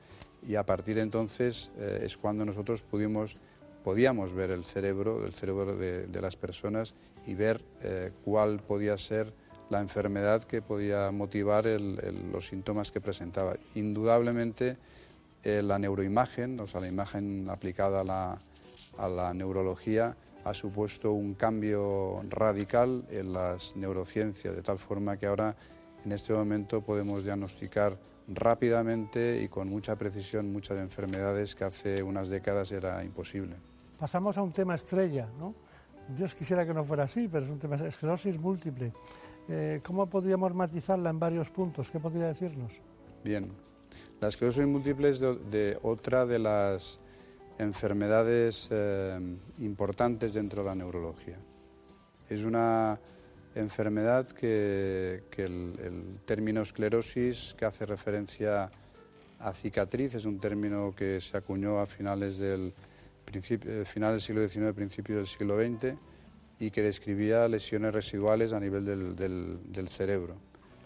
y 0.45 0.56
a 0.56 0.65
partir 0.65 0.98
de 0.98 1.02
entonces 1.02 1.72
es 1.77 2.18
cuando 2.18 2.44
nosotros 2.44 2.81
pudimos 2.81 3.38
podíamos 3.84 4.34
ver 4.34 4.51
el 4.51 4.65
cerebro, 4.65 5.26
el 5.26 5.34
cerebro 5.34 5.76
de, 5.76 6.22
las 6.22 6.35
personas 6.35 6.93
y 7.26 7.34
ver 7.34 7.61
eh, 7.81 8.11
cuál 8.23 8.60
podía 8.60 8.97
ser 8.97 9.34
la 9.69 9.80
enfermedad 9.80 10.43
que 10.43 10.61
podía 10.61 11.11
motivar 11.11 11.65
los 11.65 12.47
síntomas 12.47 12.91
que 12.91 13.01
presentaba. 13.01 13.56
Indudablemente 13.76 14.77
eh, 15.43 15.61
la 15.64 15.77
neuroimagen, 15.77 16.60
o 16.60 16.68
sea, 16.68 16.81
la 16.81 16.88
imagen 16.88 17.47
aplicada 17.49 18.01
a 18.01 18.03
la, 18.03 18.38
a 18.97 19.07
la 19.07 19.34
neurología, 19.34 20.15
ha 20.43 20.53
supuesto 20.53 21.11
un 21.11 21.34
cambio 21.34 22.23
radical 22.30 23.03
en 23.11 23.34
las 23.34 23.76
neurociencias, 23.76 24.56
de 24.56 24.61
tal 24.61 24.80
forma 24.80 25.18
que 25.18 25.27
ahora 25.27 25.56
en 26.06 26.11
este 26.11 26.34
momento 26.34 26.81
podemos 26.81 27.23
diagnosticar 27.23 27.97
rápidamente 28.30 29.41
y 29.41 29.47
con 29.47 29.69
mucha 29.69 29.95
precisión 29.95 30.51
muchas 30.51 30.77
enfermedades 30.77 31.56
que 31.56 31.64
hace 31.64 32.03
unas 32.03 32.30
décadas 32.30 32.72
era 32.72 33.03
imposible. 33.03 33.56
Pasamos 33.97 34.38
a 34.38 34.43
un 34.43 34.51
tema 34.51 34.76
estrella, 34.76 35.27
¿no? 35.38 35.53
Dios 36.15 36.34
quisiera 36.34 36.65
que 36.65 36.73
no 36.73 36.84
fuera 36.84 37.03
así, 37.03 37.27
pero 37.27 37.45
es 37.45 37.51
un 37.51 37.60
tema 37.60 37.77
de 37.77 37.89
esclerosis 37.89 38.39
múltiple. 38.39 38.93
Eh, 39.47 39.81
¿Cómo 39.84 40.07
podríamos 40.07 40.53
matizarla 40.53 41.10
en 41.10 41.19
varios 41.19 41.49
puntos? 41.49 41.89
¿Qué 41.91 41.99
podría 41.99 42.27
decirnos? 42.27 42.72
Bien, 43.23 43.51
la 44.22 44.27
esclerosis 44.27 44.65
múltiple 44.65 45.10
es 45.10 45.19
de, 45.19 45.77
otra 45.81 46.26
de 46.26 46.39
las 46.39 46.99
enfermedades 47.57 48.69
eh, 48.72 49.19
importantes 49.60 50.34
dentro 50.34 50.64
de 50.64 50.69
la 50.69 50.76
neurología. 50.76 51.38
Es 52.30 52.43
una 52.43 52.99
enfermedad 53.56 54.28
que, 54.28 55.24
el, 55.38 56.20
término 56.26 56.62
esclerosis, 56.62 57.56
que 57.58 57.66
hace 57.66 57.86
referencia 57.86 58.70
a 59.40 59.54
cicatriz, 59.54 60.16
es 60.16 60.26
un 60.26 60.40
término 60.40 60.94
que 60.96 61.22
se 61.22 61.38
acuñó 61.38 61.80
a 61.80 61.86
finales 61.86 62.38
del 62.38 62.74
eh, 63.32 63.86
final 63.86 64.14
del 64.14 64.22
siglo 64.22 64.48
XIX, 64.48 64.74
principio 64.74 65.18
del 65.18 65.28
siglo 65.28 65.58
XX, 65.58 65.96
y 66.60 66.72
que 66.72 66.82
describía 66.82 67.48
lesiones 67.48 67.94
residuales 67.94 68.52
a 68.54 68.60
nivel 68.60 68.86
del, 68.86 69.88
cerebro. 69.88 70.36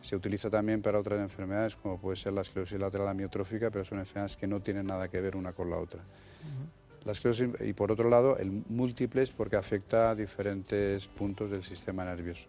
Se 0.01 0.15
utiliza 0.15 0.49
también 0.49 0.81
para 0.81 0.99
otras 0.99 1.19
enfermedades, 1.19 1.75
como 1.75 1.99
puede 1.99 2.17
ser 2.17 2.33
la 2.33 2.41
esclerosis 2.41 2.79
lateral 2.79 3.07
amiotrófica, 3.07 3.71
pero 3.71 3.83
son 3.83 3.99
enfermedades 3.99 4.35
que 4.35 4.45
no 4.45 4.59
tienen 4.61 4.85
nada 4.85 5.07
que 5.07 5.19
ver 5.19 5.35
una 5.35 5.53
con 5.53 5.69
la 5.69 5.77
otra. 5.77 6.03
La 7.05 7.13
y 7.65 7.73
por 7.73 7.91
otro 7.91 8.09
lado, 8.09 8.37
el 8.37 8.63
múltiples 8.69 9.31
porque 9.31 9.57
afecta 9.57 10.11
a 10.11 10.15
diferentes 10.15 11.07
puntos 11.07 11.51
del 11.51 11.63
sistema 11.63 12.05
nervioso. 12.05 12.47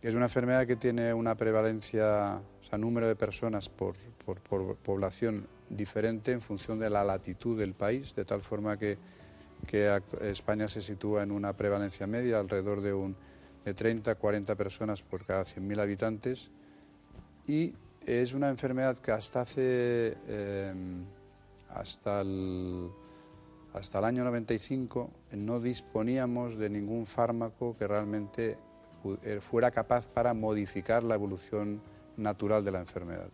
Es 0.00 0.14
una 0.14 0.26
enfermedad 0.26 0.66
que 0.66 0.76
tiene 0.76 1.12
una 1.12 1.34
prevalencia, 1.34 2.40
o 2.60 2.64
sea, 2.64 2.78
número 2.78 3.08
de 3.08 3.16
personas 3.16 3.68
por, 3.68 3.96
por, 4.24 4.38
por 4.40 4.76
población 4.76 5.46
diferente 5.68 6.30
en 6.30 6.40
función 6.40 6.78
de 6.78 6.90
la 6.90 7.02
latitud 7.02 7.58
del 7.58 7.72
país, 7.72 8.14
de 8.14 8.24
tal 8.24 8.42
forma 8.42 8.78
que, 8.78 8.96
que 9.66 10.00
España 10.20 10.68
se 10.68 10.82
sitúa 10.82 11.22
en 11.22 11.32
una 11.32 11.52
prevalencia 11.54 12.06
media 12.06 12.38
alrededor 12.38 12.80
de, 12.80 12.92
un, 12.92 13.16
de 13.64 13.74
30, 13.74 14.14
40 14.14 14.54
personas 14.54 15.02
por 15.02 15.24
cada 15.24 15.42
100.000 15.42 15.80
habitantes 15.80 16.50
y 17.46 17.74
es 18.06 18.34
una 18.34 18.50
enfermedad 18.50 18.98
que 18.98 19.12
hasta 19.12 19.40
hace 19.40 20.16
em, 20.28 21.04
hasta 21.70 22.20
el, 22.20 22.90
hasta 23.74 23.98
el 23.98 24.04
año 24.04 24.24
95 24.24 25.10
no 25.32 25.60
disponíamos 25.60 26.56
de 26.56 26.70
ningún 26.70 27.06
fármaco 27.06 27.76
que 27.76 27.88
realmente 27.88 28.56
eh, 29.22 29.40
fuera 29.40 29.72
capaz 29.72 30.06
para 30.06 30.32
modificar 30.32 31.02
la 31.02 31.16
evolución 31.16 31.82
natural 32.16 32.64
de 32.64 32.70
la 32.70 32.78
enfermedad. 32.78 33.28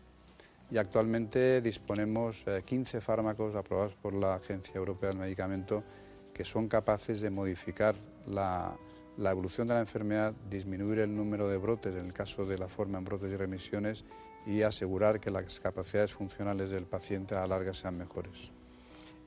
Y 0.71 0.79
actualmente 0.79 1.61
disponemos 1.61 2.45
de 2.47 2.63
15 2.63 3.03
fármacos 3.03 3.55
aprobados 3.55 3.95
por 3.97 4.15
la 4.15 4.35
Agencia 4.35 4.79
Europea 4.79 5.11
del 5.11 5.19
Medicamento 5.19 5.85
que 6.33 6.45
son 6.45 6.69
capaces 6.69 7.21
de 7.21 7.29
modificar 7.29 7.95
la, 8.27 8.75
la 9.19 9.33
evolución 9.33 9.69
de 9.69 9.75
la 9.75 9.81
enfermedad, 9.81 10.33
disminuir 10.49 11.01
el 11.01 11.15
número 11.15 11.49
de 11.49 11.59
brotes 11.59 11.95
en 11.95 12.07
el 12.07 12.13
caso 12.15 12.47
de 12.47 12.57
la 12.57 12.69
forma 12.69 12.97
en 12.97 13.05
brotes 13.05 13.31
y 13.31 13.37
remisiones 13.37 14.07
y 14.47 14.63
asegurar 14.63 15.21
que 15.21 15.31
las 15.31 15.61
capacidades 15.61 16.15
funcionales 16.15 16.71
del 16.71 16.87
paciente 16.87 17.35
a 17.35 17.41
la 17.41 17.49
larga 17.49 17.75
sean 17.75 17.99
mejores. 17.99 18.53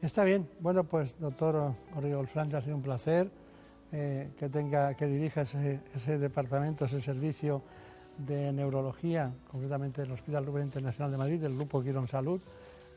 Está 0.04 0.26
bien. 0.26 0.50
Bueno, 0.60 0.84
pues 0.84 1.18
doctor 1.18 1.74
Oriol 1.96 2.28
Franca, 2.28 2.58
ha 2.58 2.62
sido 2.62 2.76
un 2.76 2.82
placer 2.82 3.32
eh, 3.94 4.32
que 4.38 4.50
tenga, 4.50 4.96
que 4.96 5.08
dirija 5.08 5.44
ese, 5.44 6.18
departamento, 6.20 6.84
ese 6.84 7.00
servicio 7.00 7.64
de 8.18 8.52
neurología, 8.52 9.32
concretamente 9.50 10.02
el 10.02 10.12
Hospital 10.12 10.46
Rubén 10.46 10.66
Internacional 10.66 11.10
de 11.10 11.18
Madrid, 11.18 11.40
del 11.40 11.56
Grupo 11.56 11.82
Quirón 11.82 12.10
Salud. 12.10 12.42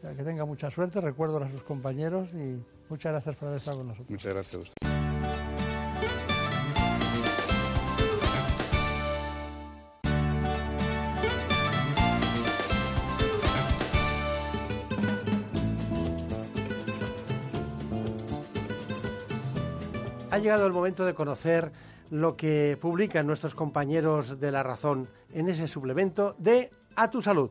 Eh, 0.03 0.15
que 0.17 0.25
tenga 0.25 0.45
mucha 0.45 0.69
suerte, 0.69 1.01
recuerdo 1.01 1.39
a 1.39 1.49
sus 1.49 1.63
compañeros 1.63 2.35
y 2.35 2.61
muchas 2.89 3.13
gracias 3.13 3.37
por 3.37 3.49
haber 3.49 3.59
estado 3.59 3.79
con 3.79 3.87
nosotros. 3.87 4.11
Muchas 4.11 4.35
gracias 4.35 4.55
a 4.57 4.59
usted. 4.59 4.86
Llegado 20.47 20.69
el 20.69 20.73
momento 20.73 21.05
de 21.05 21.13
conocer 21.13 21.73
lo 22.09 22.37
que 22.37 22.79
publican 22.81 23.27
nuestros 23.27 23.57
compañeros 23.57 24.39
de 24.39 24.53
La 24.53 24.63
Razón 24.63 25.09
en 25.35 25.49
ese 25.49 25.67
suplemento 25.67 26.37
de 26.39 26.71
A 26.95 27.11
tu 27.11 27.21
Salud. 27.21 27.51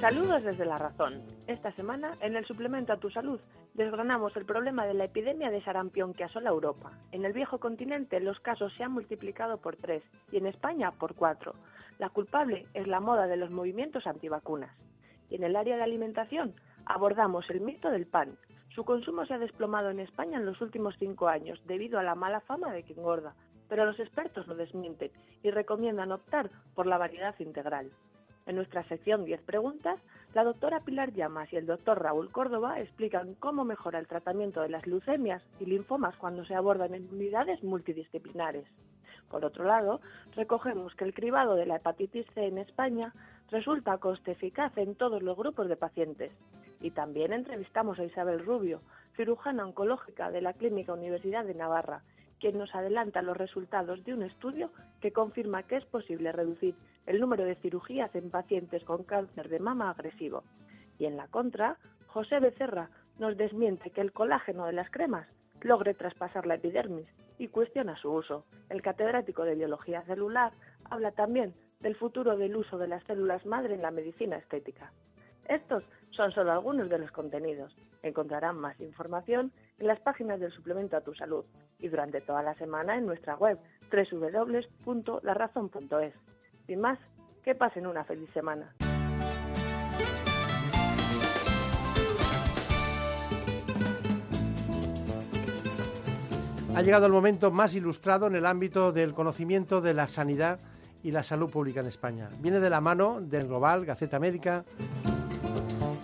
Saludos 0.00 0.44
desde 0.44 0.64
La 0.64 0.78
Razón. 0.78 1.20
Esta 1.48 1.72
semana, 1.72 2.12
en 2.20 2.36
el 2.36 2.46
suplemento 2.46 2.92
A 2.92 2.98
tu 2.98 3.10
Salud, 3.10 3.40
desgranamos 3.74 4.36
el 4.36 4.44
problema 4.44 4.86
de 4.86 4.94
la 4.94 5.06
epidemia 5.06 5.50
de 5.50 5.64
sarampión 5.64 6.14
que 6.14 6.22
asola 6.22 6.50
Europa. 6.50 6.92
En 7.10 7.24
el 7.24 7.32
viejo 7.32 7.58
continente 7.58 8.20
los 8.20 8.38
casos 8.38 8.72
se 8.76 8.84
han 8.84 8.92
multiplicado 8.92 9.56
por 9.58 9.74
tres 9.74 10.04
y 10.30 10.36
en 10.36 10.46
España 10.46 10.92
por 10.92 11.16
cuatro. 11.16 11.56
La 11.98 12.08
culpable 12.08 12.68
es 12.72 12.86
la 12.86 13.00
moda 13.00 13.26
de 13.26 13.36
los 13.36 13.50
movimientos 13.50 14.06
antivacunas. 14.06 14.70
Y 15.28 15.34
en 15.34 15.42
el 15.42 15.56
área 15.56 15.76
de 15.76 15.82
alimentación 15.82 16.54
abordamos 16.86 17.50
el 17.50 17.62
mito 17.62 17.90
del 17.90 18.06
pan, 18.06 18.36
su 18.74 18.84
consumo 18.84 19.26
se 19.26 19.34
ha 19.34 19.38
desplomado 19.38 19.90
en 19.90 20.00
España 20.00 20.38
en 20.38 20.46
los 20.46 20.60
últimos 20.60 20.96
cinco 20.98 21.28
años 21.28 21.60
debido 21.66 21.98
a 21.98 22.02
la 22.02 22.14
mala 22.14 22.40
fama 22.40 22.72
de 22.72 22.82
que 22.82 22.94
engorda, 22.94 23.34
pero 23.68 23.84
los 23.84 24.00
expertos 24.00 24.46
lo 24.46 24.54
desmienten 24.54 25.10
y 25.42 25.50
recomiendan 25.50 26.12
optar 26.12 26.50
por 26.74 26.86
la 26.86 26.98
variedad 26.98 27.34
integral. 27.38 27.90
En 28.46 28.56
nuestra 28.56 28.82
sección 28.84 29.24
10 29.24 29.42
preguntas, 29.42 30.00
la 30.34 30.42
doctora 30.42 30.80
Pilar 30.80 31.12
Llamas 31.12 31.52
y 31.52 31.56
el 31.56 31.66
doctor 31.66 32.02
Raúl 32.02 32.32
Córdoba 32.32 32.80
explican 32.80 33.34
cómo 33.34 33.64
mejora 33.64 33.98
el 33.98 34.08
tratamiento 34.08 34.62
de 34.62 34.70
las 34.70 34.86
leucemias 34.86 35.42
y 35.60 35.66
linfomas 35.66 36.16
cuando 36.16 36.44
se 36.44 36.54
abordan 36.54 36.94
en 36.94 37.08
unidades 37.12 37.62
multidisciplinares. 37.62 38.66
Por 39.30 39.44
otro 39.44 39.64
lado, 39.64 40.00
recogemos 40.34 40.94
que 40.94 41.04
el 41.04 41.14
cribado 41.14 41.54
de 41.54 41.66
la 41.66 41.76
hepatitis 41.76 42.26
C 42.34 42.46
en 42.46 42.58
España 42.58 43.14
resulta 43.50 43.98
coste 43.98 44.32
eficaz 44.32 44.76
en 44.76 44.94
todos 44.94 45.22
los 45.22 45.36
grupos 45.36 45.68
de 45.68 45.76
pacientes. 45.76 46.32
Y 46.82 46.90
también 46.90 47.32
entrevistamos 47.32 47.98
a 47.98 48.04
Isabel 48.04 48.44
Rubio, 48.44 48.82
cirujana 49.16 49.64
oncológica 49.64 50.30
de 50.30 50.42
la 50.42 50.52
Clínica 50.52 50.92
Universidad 50.92 51.44
de 51.44 51.54
Navarra, 51.54 52.02
quien 52.40 52.58
nos 52.58 52.74
adelanta 52.74 53.22
los 53.22 53.36
resultados 53.36 54.04
de 54.04 54.14
un 54.14 54.24
estudio 54.24 54.70
que 55.00 55.12
confirma 55.12 55.62
que 55.62 55.76
es 55.76 55.84
posible 55.84 56.32
reducir 56.32 56.74
el 57.06 57.20
número 57.20 57.44
de 57.44 57.54
cirugías 57.54 58.12
en 58.16 58.30
pacientes 58.30 58.82
con 58.82 59.04
cáncer 59.04 59.48
de 59.48 59.60
mama 59.60 59.90
agresivo. 59.90 60.42
Y 60.98 61.06
en 61.06 61.16
la 61.16 61.28
contra, 61.28 61.78
José 62.08 62.40
Becerra 62.40 62.90
nos 63.18 63.36
desmiente 63.36 63.90
que 63.90 64.00
el 64.00 64.12
colágeno 64.12 64.66
de 64.66 64.72
las 64.72 64.90
cremas 64.90 65.28
logre 65.60 65.94
traspasar 65.94 66.46
la 66.46 66.56
epidermis 66.56 67.06
y 67.38 67.46
cuestiona 67.46 67.96
su 67.96 68.10
uso. 68.10 68.44
El 68.68 68.82
catedrático 68.82 69.44
de 69.44 69.54
biología 69.54 70.02
celular 70.02 70.52
habla 70.90 71.12
también 71.12 71.54
del 71.78 71.94
futuro 71.94 72.36
del 72.36 72.56
uso 72.56 72.76
de 72.76 72.88
las 72.88 73.04
células 73.04 73.46
madre 73.46 73.74
en 73.74 73.82
la 73.82 73.92
medicina 73.92 74.36
estética. 74.36 74.92
Estos 75.48 75.84
son 76.12 76.32
solo 76.32 76.52
algunos 76.52 76.88
de 76.88 76.98
los 76.98 77.10
contenidos. 77.10 77.74
Encontrarán 78.02 78.56
más 78.56 78.80
información 78.80 79.52
en 79.78 79.86
las 79.86 80.00
páginas 80.00 80.40
del 80.40 80.52
suplemento 80.52 80.96
a 80.96 81.00
tu 81.00 81.14
salud 81.14 81.44
y 81.78 81.88
durante 81.88 82.20
toda 82.20 82.42
la 82.42 82.54
semana 82.54 82.96
en 82.96 83.06
nuestra 83.06 83.36
web 83.36 83.58
www.larazón.es. 83.90 86.14
Sin 86.66 86.80
más, 86.80 86.98
que 87.42 87.54
pasen 87.54 87.86
una 87.86 88.04
feliz 88.04 88.30
semana. 88.32 88.74
Ha 96.74 96.80
llegado 96.80 97.04
el 97.04 97.12
momento 97.12 97.50
más 97.50 97.74
ilustrado 97.74 98.26
en 98.26 98.34
el 98.34 98.46
ámbito 98.46 98.92
del 98.92 99.12
conocimiento 99.12 99.82
de 99.82 99.92
la 99.92 100.06
sanidad 100.06 100.58
y 101.02 101.10
la 101.10 101.22
salud 101.22 101.50
pública 101.50 101.80
en 101.80 101.86
España. 101.86 102.30
Viene 102.38 102.60
de 102.60 102.70
la 102.70 102.80
mano 102.80 103.20
del 103.20 103.46
Global, 103.46 103.84
Gaceta 103.84 104.18
Médica. 104.18 104.64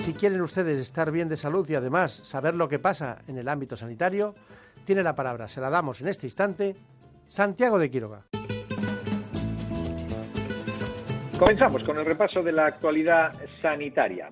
Si 0.09 0.14
quieren 0.14 0.40
ustedes 0.40 0.80
estar 0.80 1.10
bien 1.10 1.28
de 1.28 1.36
salud 1.36 1.68
y 1.68 1.74
además 1.74 2.14
saber 2.24 2.55
lo 2.55 2.66
que 2.66 2.78
pasa 2.78 3.18
en 3.28 3.36
el 3.36 3.47
ámbito 3.47 3.76
sanitario, 3.76 4.35
tiene 4.86 5.02
la 5.02 5.14
palabra, 5.14 5.48
se 5.48 5.60
la 5.60 5.68
damos 5.68 6.01
en 6.01 6.09
este 6.09 6.24
instante, 6.26 6.74
Santiago 7.26 7.78
de 7.78 7.90
Quiroga. 7.90 8.22
Comenzamos 11.39 11.82
con 11.82 11.98
el 11.98 12.06
repaso 12.06 12.43
de 12.43 12.52
la 12.52 12.64
actualidad 12.64 13.35
sanitaria. 13.60 14.30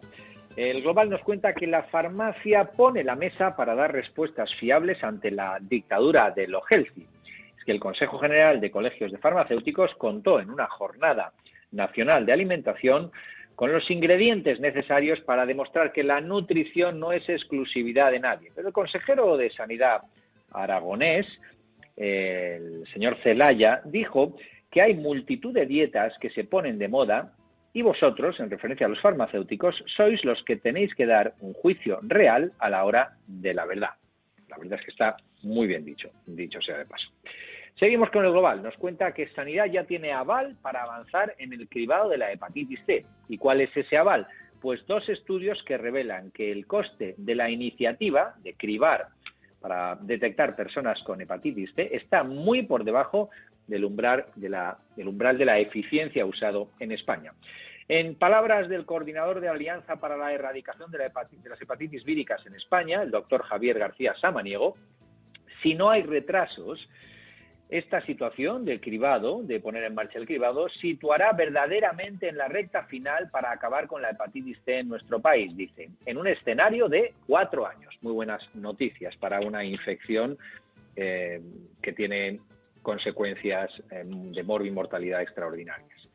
El 0.56 0.80
Global 0.80 1.10
nos 1.10 1.20
cuenta 1.20 1.52
que 1.52 1.66
la 1.66 1.82
farmacia 1.82 2.72
pone 2.72 3.04
la 3.04 3.14
mesa 3.14 3.54
para 3.54 3.74
dar 3.74 3.92
respuestas 3.92 4.48
fiables 4.58 5.04
ante 5.04 5.30
la 5.30 5.58
dictadura 5.60 6.30
de 6.30 6.48
lo 6.48 6.62
healthy 6.70 7.06
que 7.66 7.72
el 7.72 7.80
Consejo 7.80 8.18
General 8.18 8.62
de 8.62 8.70
Colegios 8.70 9.12
de 9.12 9.18
Farmacéuticos 9.18 9.90
contó 9.98 10.40
en 10.40 10.48
una 10.48 10.68
jornada 10.68 11.34
nacional 11.72 12.24
de 12.24 12.32
alimentación 12.32 13.12
con 13.56 13.72
los 13.72 13.90
ingredientes 13.90 14.60
necesarios 14.60 15.18
para 15.20 15.46
demostrar 15.46 15.92
que 15.92 16.04
la 16.04 16.20
nutrición 16.20 17.00
no 17.00 17.12
es 17.12 17.26
exclusividad 17.28 18.12
de 18.12 18.20
nadie. 18.20 18.52
Pero 18.54 18.68
el 18.68 18.74
consejero 18.74 19.36
de 19.38 19.50
Sanidad 19.50 20.02
aragonés, 20.52 21.26
el 21.96 22.86
señor 22.92 23.16
Celaya, 23.22 23.80
dijo 23.86 24.36
que 24.70 24.82
hay 24.82 24.94
multitud 24.94 25.54
de 25.54 25.64
dietas 25.64 26.12
que 26.20 26.30
se 26.30 26.44
ponen 26.44 26.78
de 26.78 26.88
moda 26.88 27.32
y 27.72 27.82
vosotros, 27.82 28.38
en 28.40 28.50
referencia 28.50 28.86
a 28.86 28.90
los 28.90 29.00
farmacéuticos, 29.00 29.82
sois 29.96 30.22
los 30.24 30.42
que 30.44 30.56
tenéis 30.56 30.94
que 30.94 31.06
dar 31.06 31.34
un 31.40 31.52
juicio 31.54 31.98
real 32.02 32.52
a 32.58 32.70
la 32.70 32.84
hora 32.84 33.16
de 33.26 33.54
la 33.54 33.66
verdad. 33.66 33.90
La 34.48 34.58
verdad 34.58 34.78
es 34.78 34.84
que 34.84 34.92
está 34.92 35.16
muy 35.42 35.66
bien 35.66 35.84
dicho, 35.84 36.10
dicho 36.26 36.60
sea 36.60 36.78
de 36.78 36.86
paso. 36.86 37.08
Seguimos 37.78 38.08
con 38.10 38.24
el 38.24 38.32
global. 38.32 38.62
Nos 38.62 38.74
cuenta 38.76 39.12
que 39.12 39.28
Sanidad 39.28 39.66
ya 39.66 39.84
tiene 39.84 40.10
aval 40.12 40.56
para 40.62 40.82
avanzar 40.82 41.34
en 41.38 41.52
el 41.52 41.68
cribado 41.68 42.08
de 42.08 42.16
la 42.16 42.32
hepatitis 42.32 42.80
C. 42.86 43.04
¿Y 43.28 43.36
cuál 43.36 43.60
es 43.60 43.76
ese 43.76 43.98
aval? 43.98 44.26
Pues 44.62 44.86
dos 44.86 45.06
estudios 45.10 45.62
que 45.64 45.76
revelan 45.76 46.30
que 46.30 46.50
el 46.50 46.66
coste 46.66 47.14
de 47.18 47.34
la 47.34 47.50
iniciativa 47.50 48.34
de 48.42 48.54
cribar 48.54 49.08
para 49.60 49.96
detectar 49.96 50.56
personas 50.56 51.02
con 51.02 51.20
hepatitis 51.20 51.74
C 51.74 51.90
está 51.92 52.22
muy 52.22 52.62
por 52.62 52.82
debajo 52.82 53.28
del 53.66 53.84
umbral 53.84 54.24
de 54.36 54.48
la, 54.48 54.78
del 54.96 55.08
umbral 55.08 55.36
de 55.36 55.44
la 55.44 55.58
eficiencia 55.58 56.24
usado 56.24 56.70
en 56.80 56.92
España. 56.92 57.32
En 57.88 58.14
palabras 58.14 58.70
del 58.70 58.86
coordinador 58.86 59.40
de 59.40 59.48
Alianza 59.48 59.96
para 59.96 60.16
la 60.16 60.32
Erradicación 60.32 60.90
de, 60.90 60.98
de 60.98 61.50
las 61.50 61.60
Hepatitis 61.60 62.04
Víricas 62.04 62.44
en 62.46 62.54
España, 62.54 63.02
el 63.02 63.10
doctor 63.10 63.42
Javier 63.42 63.78
García 63.78 64.14
Samaniego, 64.20 64.76
si 65.62 65.74
no 65.74 65.90
hay 65.90 66.02
retrasos, 66.02 66.88
Esta 67.68 68.00
situación 68.02 68.64
del 68.64 68.80
cribado, 68.80 69.42
de 69.42 69.58
poner 69.58 69.82
en 69.84 69.94
marcha 69.94 70.20
el 70.20 70.26
cribado, 70.26 70.68
situará 70.68 71.32
verdaderamente 71.32 72.28
en 72.28 72.36
la 72.36 72.46
recta 72.46 72.84
final 72.84 73.28
para 73.30 73.50
acabar 73.50 73.88
con 73.88 74.00
la 74.00 74.10
hepatitis 74.10 74.58
C 74.64 74.78
en 74.78 74.88
nuestro 74.88 75.18
país, 75.20 75.56
dice, 75.56 75.90
en 76.04 76.16
un 76.16 76.28
escenario 76.28 76.88
de 76.88 77.14
cuatro 77.26 77.66
años. 77.66 77.92
Muy 78.02 78.12
buenas 78.12 78.40
noticias 78.54 79.16
para 79.16 79.40
una 79.40 79.64
infección 79.64 80.38
eh, 80.94 81.40
que 81.82 81.92
tiene 81.92 82.38
consecuencias 82.82 83.68
eh, 83.90 84.04
de 84.06 84.42
mortalidad 84.44 85.20
extraordinarias. 85.22 86.08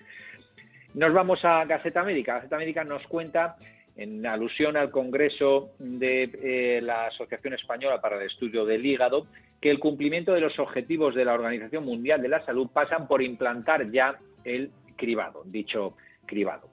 Nos 0.93 1.13
vamos 1.13 1.43
a 1.43 1.65
Gaceta 1.65 2.03
Médica. 2.03 2.35
Gaceta 2.35 2.57
Médica 2.57 2.85
nos 2.85 3.05
cuenta, 3.07 3.57
en 3.95 4.25
alusión 4.25 4.77
al 4.77 4.91
Congreso 4.91 5.71
de 5.79 6.23
eh, 6.23 6.81
la 6.81 7.07
Asociación 7.07 7.53
Española 7.53 8.01
para 8.01 8.17
el 8.17 8.27
Estudio 8.27 8.65
del 8.65 8.85
Hígado, 8.85 9.27
que 9.59 9.69
el 9.69 9.79
cumplimiento 9.79 10.33
de 10.33 10.41
los 10.41 10.57
objetivos 10.59 11.13
de 11.15 11.25
la 11.25 11.33
Organización 11.33 11.85
Mundial 11.85 12.21
de 12.21 12.29
la 12.29 12.45
Salud 12.45 12.69
pasan 12.73 13.07
por 13.07 13.21
implantar 13.21 13.91
ya 13.91 14.17
el 14.43 14.71
cribado, 14.95 15.43
dicho 15.45 15.95
cribado. 16.25 16.69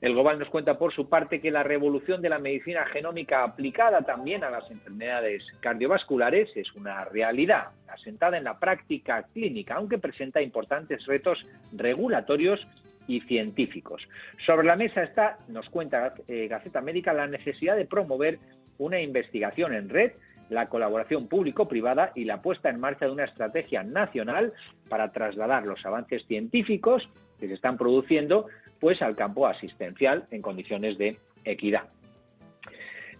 El 0.00 0.12
Global 0.12 0.38
nos 0.38 0.48
cuenta 0.48 0.78
por 0.78 0.92
su 0.92 1.08
parte 1.08 1.40
que 1.40 1.50
la 1.50 1.64
revolución 1.64 2.22
de 2.22 2.28
la 2.28 2.38
medicina 2.38 2.86
genómica 2.86 3.42
aplicada 3.42 4.02
también 4.02 4.44
a 4.44 4.50
las 4.50 4.70
enfermedades 4.70 5.42
cardiovasculares 5.60 6.50
es 6.54 6.72
una 6.74 7.04
realidad, 7.04 7.70
asentada 7.88 8.38
en 8.38 8.44
la 8.44 8.60
práctica 8.60 9.24
clínica, 9.32 9.74
aunque 9.74 9.98
presenta 9.98 10.40
importantes 10.40 11.04
retos 11.06 11.44
regulatorios 11.72 12.64
y 13.08 13.20
científicos. 13.22 14.06
Sobre 14.46 14.66
la 14.66 14.76
mesa 14.76 15.02
está, 15.02 15.38
nos 15.48 15.68
cuenta 15.68 16.14
eh, 16.28 16.46
Gaceta 16.46 16.80
Médica, 16.80 17.12
la 17.12 17.26
necesidad 17.26 17.76
de 17.76 17.86
promover 17.86 18.38
una 18.78 19.00
investigación 19.00 19.74
en 19.74 19.88
red 19.88 20.12
la 20.50 20.68
colaboración 20.68 21.28
público-privada 21.28 22.12
y 22.14 22.24
la 22.24 22.40
puesta 22.40 22.70
en 22.70 22.80
marcha 22.80 23.06
de 23.06 23.12
una 23.12 23.24
estrategia 23.24 23.82
nacional 23.82 24.52
para 24.88 25.12
trasladar 25.12 25.66
los 25.66 25.84
avances 25.84 26.24
científicos 26.26 27.08
que 27.38 27.48
se 27.48 27.54
están 27.54 27.76
produciendo 27.76 28.46
pues 28.80 29.02
al 29.02 29.16
campo 29.16 29.46
asistencial 29.46 30.26
en 30.30 30.42
condiciones 30.42 30.98
de 30.98 31.18
equidad. 31.44 31.84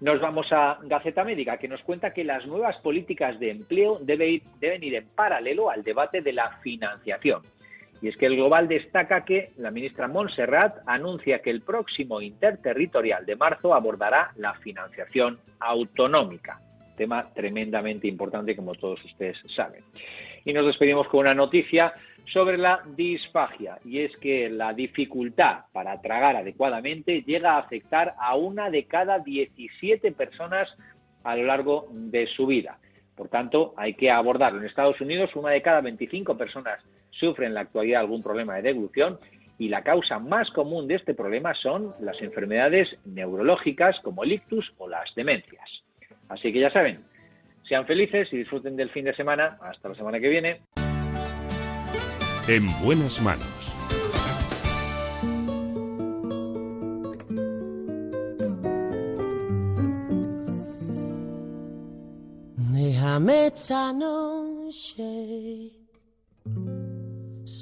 Nos 0.00 0.20
vamos 0.20 0.46
a 0.52 0.78
Gaceta 0.84 1.24
Médica, 1.24 1.56
que 1.56 1.66
nos 1.66 1.82
cuenta 1.82 2.12
que 2.12 2.22
las 2.22 2.46
nuevas 2.46 2.76
políticas 2.76 3.38
de 3.40 3.50
empleo 3.50 3.98
deben 4.00 4.84
ir 4.84 4.94
en 4.94 5.08
paralelo 5.08 5.70
al 5.70 5.82
debate 5.82 6.20
de 6.20 6.32
la 6.32 6.50
financiación. 6.62 7.42
Y 8.00 8.08
es 8.08 8.16
que 8.16 8.26
el 8.26 8.36
Global 8.36 8.68
destaca 8.68 9.24
que 9.24 9.52
la 9.56 9.70
ministra 9.70 10.06
Montserrat 10.06 10.76
anuncia 10.86 11.40
que 11.40 11.50
el 11.50 11.62
próximo 11.62 12.20
interterritorial 12.20 13.26
de 13.26 13.36
marzo 13.36 13.74
abordará 13.74 14.32
la 14.36 14.54
financiación 14.54 15.38
autonómica 15.58 16.60
tema 16.98 17.30
tremendamente 17.32 18.06
importante 18.08 18.54
como 18.54 18.74
todos 18.74 19.02
ustedes 19.04 19.38
saben. 19.56 19.82
Y 20.44 20.52
nos 20.52 20.66
despedimos 20.66 21.08
con 21.08 21.20
una 21.20 21.32
noticia 21.32 21.94
sobre 22.32 22.58
la 22.58 22.82
disfagia, 22.94 23.78
y 23.86 24.00
es 24.00 24.14
que 24.18 24.50
la 24.50 24.74
dificultad 24.74 25.60
para 25.72 25.98
tragar 26.02 26.36
adecuadamente 26.36 27.22
llega 27.22 27.52
a 27.52 27.60
afectar 27.60 28.14
a 28.18 28.36
una 28.36 28.68
de 28.68 28.84
cada 28.84 29.20
17 29.20 30.12
personas 30.12 30.68
a 31.24 31.36
lo 31.36 31.44
largo 31.44 31.88
de 31.90 32.26
su 32.26 32.46
vida. 32.46 32.78
Por 33.16 33.28
tanto, 33.28 33.72
hay 33.76 33.94
que 33.94 34.10
abordarlo. 34.10 34.60
En 34.60 34.66
Estados 34.66 35.00
Unidos, 35.00 35.30
una 35.34 35.50
de 35.50 35.62
cada 35.62 35.80
25 35.80 36.36
personas 36.36 36.80
sufre 37.18 37.46
en 37.46 37.54
la 37.54 37.60
actualidad 37.60 38.00
algún 38.00 38.22
problema 38.22 38.56
de 38.56 38.62
deglución 38.62 39.18
y 39.58 39.68
la 39.68 39.82
causa 39.82 40.18
más 40.18 40.50
común 40.50 40.86
de 40.86 40.94
este 40.94 41.14
problema 41.14 41.54
son 41.54 41.94
las 42.00 42.20
enfermedades 42.22 42.88
neurológicas 43.04 43.98
como 44.00 44.24
el 44.24 44.32
ictus 44.32 44.72
o 44.78 44.88
las 44.88 45.12
demencias. 45.14 45.68
Así 46.28 46.52
que 46.52 46.60
ya 46.60 46.70
saben, 46.70 47.04
sean 47.68 47.86
felices 47.86 48.28
y 48.32 48.38
disfruten 48.38 48.76
del 48.76 48.90
fin 48.90 49.04
de 49.04 49.14
semana. 49.14 49.58
Hasta 49.60 49.88
la 49.88 49.94
semana 49.94 50.20
que 50.20 50.28
viene. 50.28 50.60
En 52.48 52.66
buenas 52.82 53.20
manos. 53.20 53.74
Déjame 62.72 63.46
esta 63.48 63.92
noche 63.92 65.77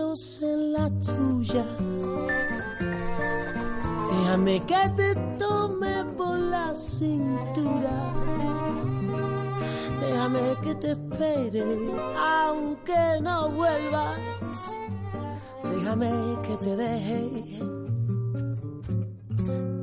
roce 0.00 0.56
la 0.56 0.88
tuya. 1.06 1.64
Déjame 4.10 4.56
que 4.70 4.82
te 4.96 5.14
tome 5.38 5.94
por 6.16 6.38
la 6.38 6.72
cintura 6.74 7.96
Déjame 10.00 10.56
que 10.62 10.74
te 10.74 10.90
espere, 10.92 11.64
aunque 12.18 13.02
no 13.22 13.50
vuelvas. 13.50 14.18
Déjame 15.72 16.10
que 16.46 16.56
te 16.64 16.76
deje 16.76 17.20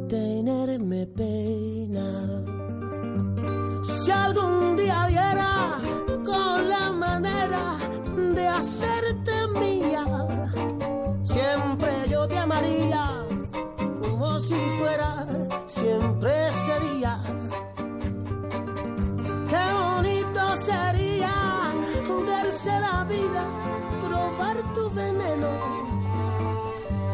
tenerme 0.08 1.06
pena. 1.08 2.08
Si 3.84 4.12
algún 4.12 4.76
día 4.76 5.08
viera 5.08 5.52
con 6.26 6.70
la 6.70 6.92
manera 6.92 7.64
de 8.38 8.48
hacerte 8.48 9.36
mía, 9.60 10.04
siempre 11.24 11.92
yo 12.10 12.28
te 12.28 12.38
amaría 12.38 13.04
como 14.02 14.40
si 14.40 14.60
fuera 14.80 15.26
siempre 15.66 16.52
sería 16.66 17.20
sería 20.58 21.34
verse 22.26 22.72
la 22.80 23.04
vida, 23.04 23.44
probar 24.06 24.58
tu 24.74 24.90
veneno. 24.92 25.50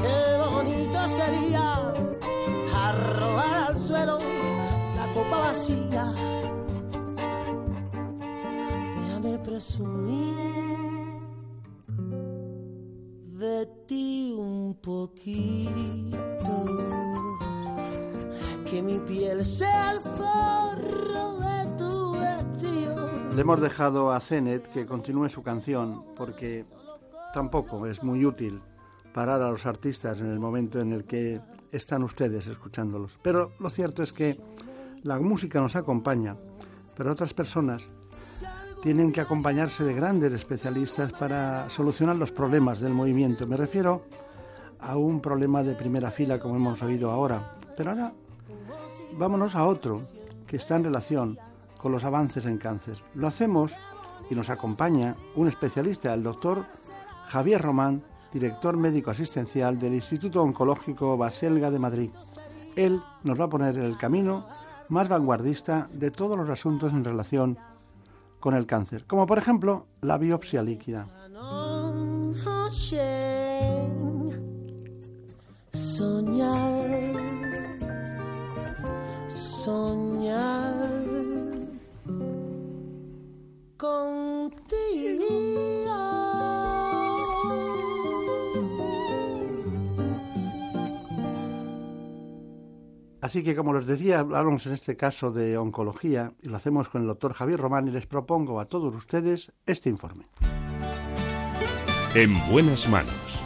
Qué 0.01 0.19
bonito 0.49 0.99
sería 1.07 1.93
arrojar 2.87 3.55
al 3.67 3.77
suelo 3.77 4.19
la 4.97 5.13
copa 5.13 5.37
vacía. 5.47 6.05
Déjame 8.95 9.37
presumir 9.39 10.72
de 13.44 13.65
ti 13.88 14.34
un 14.38 14.76
poquito. 14.82 16.18
Que 18.70 18.82
mi 18.82 18.99
piel 18.99 19.44
sea 19.44 19.91
el 19.91 19.99
forro 19.99 21.40
de 21.40 21.53
le 23.36 23.41
hemos 23.41 23.60
dejado 23.60 24.11
a 24.11 24.20
Zenet 24.20 24.72
que 24.72 24.86
continúe 24.86 25.28
su 25.28 25.41
canción 25.41 26.03
porque 26.15 26.65
tampoco 27.34 27.88
es 27.88 28.03
muy 28.03 28.24
útil 28.26 28.61
parar 29.11 29.41
a 29.41 29.49
los 29.49 29.65
artistas 29.65 30.22
en 30.22 30.30
el 30.30 30.40
momento 30.40 30.80
en 30.80 30.94
el 30.94 31.06
que 31.06 31.41
están 31.72 32.03
ustedes 32.03 32.45
escuchándolos. 32.45 33.18
Pero 33.24 33.53
lo 33.60 33.72
cierto 33.72 34.03
es 34.03 34.14
que 34.14 34.40
la 35.02 35.20
música 35.20 35.60
nos 35.60 35.76
acompaña, 35.76 36.38
pero 36.95 37.11
otras 37.11 37.34
personas 37.34 37.90
tienen 38.84 39.14
que 39.14 39.22
acompañarse 39.22 39.85
de 39.85 39.93
grandes 39.93 40.34
especialistas 40.34 41.14
para 41.14 41.69
solucionar 41.69 42.18
los 42.18 42.31
problemas 42.31 42.81
del 42.81 42.93
movimiento. 42.93 43.47
Me 43.47 43.55
refiero 43.55 44.01
a 44.81 44.97
un 44.97 45.22
problema 45.22 45.64
de 45.64 45.73
primera 45.73 46.11
fila 46.11 46.38
como 46.38 46.57
hemos 46.57 46.84
oído 46.84 47.10
ahora. 47.10 47.53
Pero 47.77 47.91
ahora 47.91 48.11
vámonos 49.18 49.55
a 49.55 49.65
otro 49.65 50.01
que 50.45 50.57
está 50.57 50.76
en 50.76 50.84
relación 50.84 51.39
con 51.77 51.93
los 51.93 52.03
avances 52.03 52.45
en 52.45 52.57
cáncer. 52.57 52.97
Lo 53.15 53.26
hacemos 53.26 53.72
y 54.30 54.35
nos 54.35 54.49
acompaña 54.49 55.15
un 55.38 55.47
especialista, 55.47 56.14
el 56.14 56.22
doctor 56.22 56.65
Javier 57.30 57.61
Román, 57.61 58.03
director 58.34 58.76
médico 58.76 59.11
asistencial 59.11 59.80
del 59.80 59.93
Instituto 59.93 60.43
Oncológico 60.43 61.15
Baselga 61.15 61.72
de 61.72 61.80
Madrid. 61.80 62.10
Él 62.76 63.01
nos 63.23 63.39
va 63.39 63.45
a 63.45 63.49
poner 63.49 63.77
en 63.77 63.85
el 63.85 63.97
camino 63.97 64.45
más 64.89 65.07
vanguardista 65.07 65.88
de 65.93 66.11
todos 66.11 66.38
los 66.38 66.49
asuntos 66.49 66.91
en 66.91 67.05
relación 67.05 67.57
con 68.44 68.56
el 68.56 68.65
cáncer, 68.65 69.06
como 69.06 69.26
por 69.26 69.38
ejemplo 69.38 69.88
la 70.02 70.18
biopsia 70.18 70.61
líquida. 70.61 71.07
Soñar, 79.30 80.60
contigo. 83.78 85.72
Así 93.23 93.41
que, 93.41 93.55
como 93.55 93.71
les 93.71 93.85
decía, 93.85 94.19
hablamos 94.19 94.65
en 94.65 94.73
este 94.73 94.97
caso 94.97 95.31
de 95.31 95.57
oncología 95.57 96.33
y 96.41 96.49
lo 96.49 96.57
hacemos 96.57 96.89
con 96.89 97.03
el 97.03 97.07
doctor 97.07 97.31
Javier 97.31 97.57
Román 97.57 97.87
y 97.87 97.91
les 97.91 98.05
propongo 98.05 98.59
a 98.59 98.65
todos 98.65 98.93
ustedes 98.93 99.53
este 99.65 99.87
informe. 99.87 100.27
En 102.15 102.33
buenas 102.51 102.89
manos. 102.89 103.39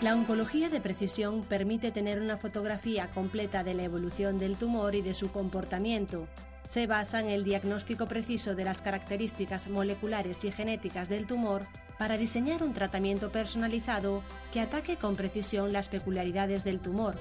La 0.00 0.16
oncología 0.16 0.68
de 0.68 0.80
precisión 0.80 1.42
permite 1.42 1.92
tener 1.92 2.20
una 2.20 2.38
fotografía 2.38 3.12
completa 3.12 3.62
de 3.62 3.74
la 3.74 3.84
evolución 3.84 4.40
del 4.40 4.56
tumor 4.56 4.96
y 4.96 5.02
de 5.02 5.14
su 5.14 5.30
comportamiento. 5.30 6.26
Se 6.66 6.88
basa 6.88 7.20
en 7.20 7.28
el 7.28 7.44
diagnóstico 7.44 8.08
preciso 8.08 8.56
de 8.56 8.64
las 8.64 8.82
características 8.82 9.68
moleculares 9.68 10.44
y 10.44 10.50
genéticas 10.50 11.08
del 11.08 11.28
tumor 11.28 11.68
para 12.00 12.18
diseñar 12.18 12.64
un 12.64 12.72
tratamiento 12.72 13.30
personalizado 13.30 14.24
que 14.52 14.60
ataque 14.60 14.96
con 14.96 15.14
precisión 15.14 15.72
las 15.72 15.88
peculiaridades 15.88 16.64
del 16.64 16.80
tumor. 16.80 17.14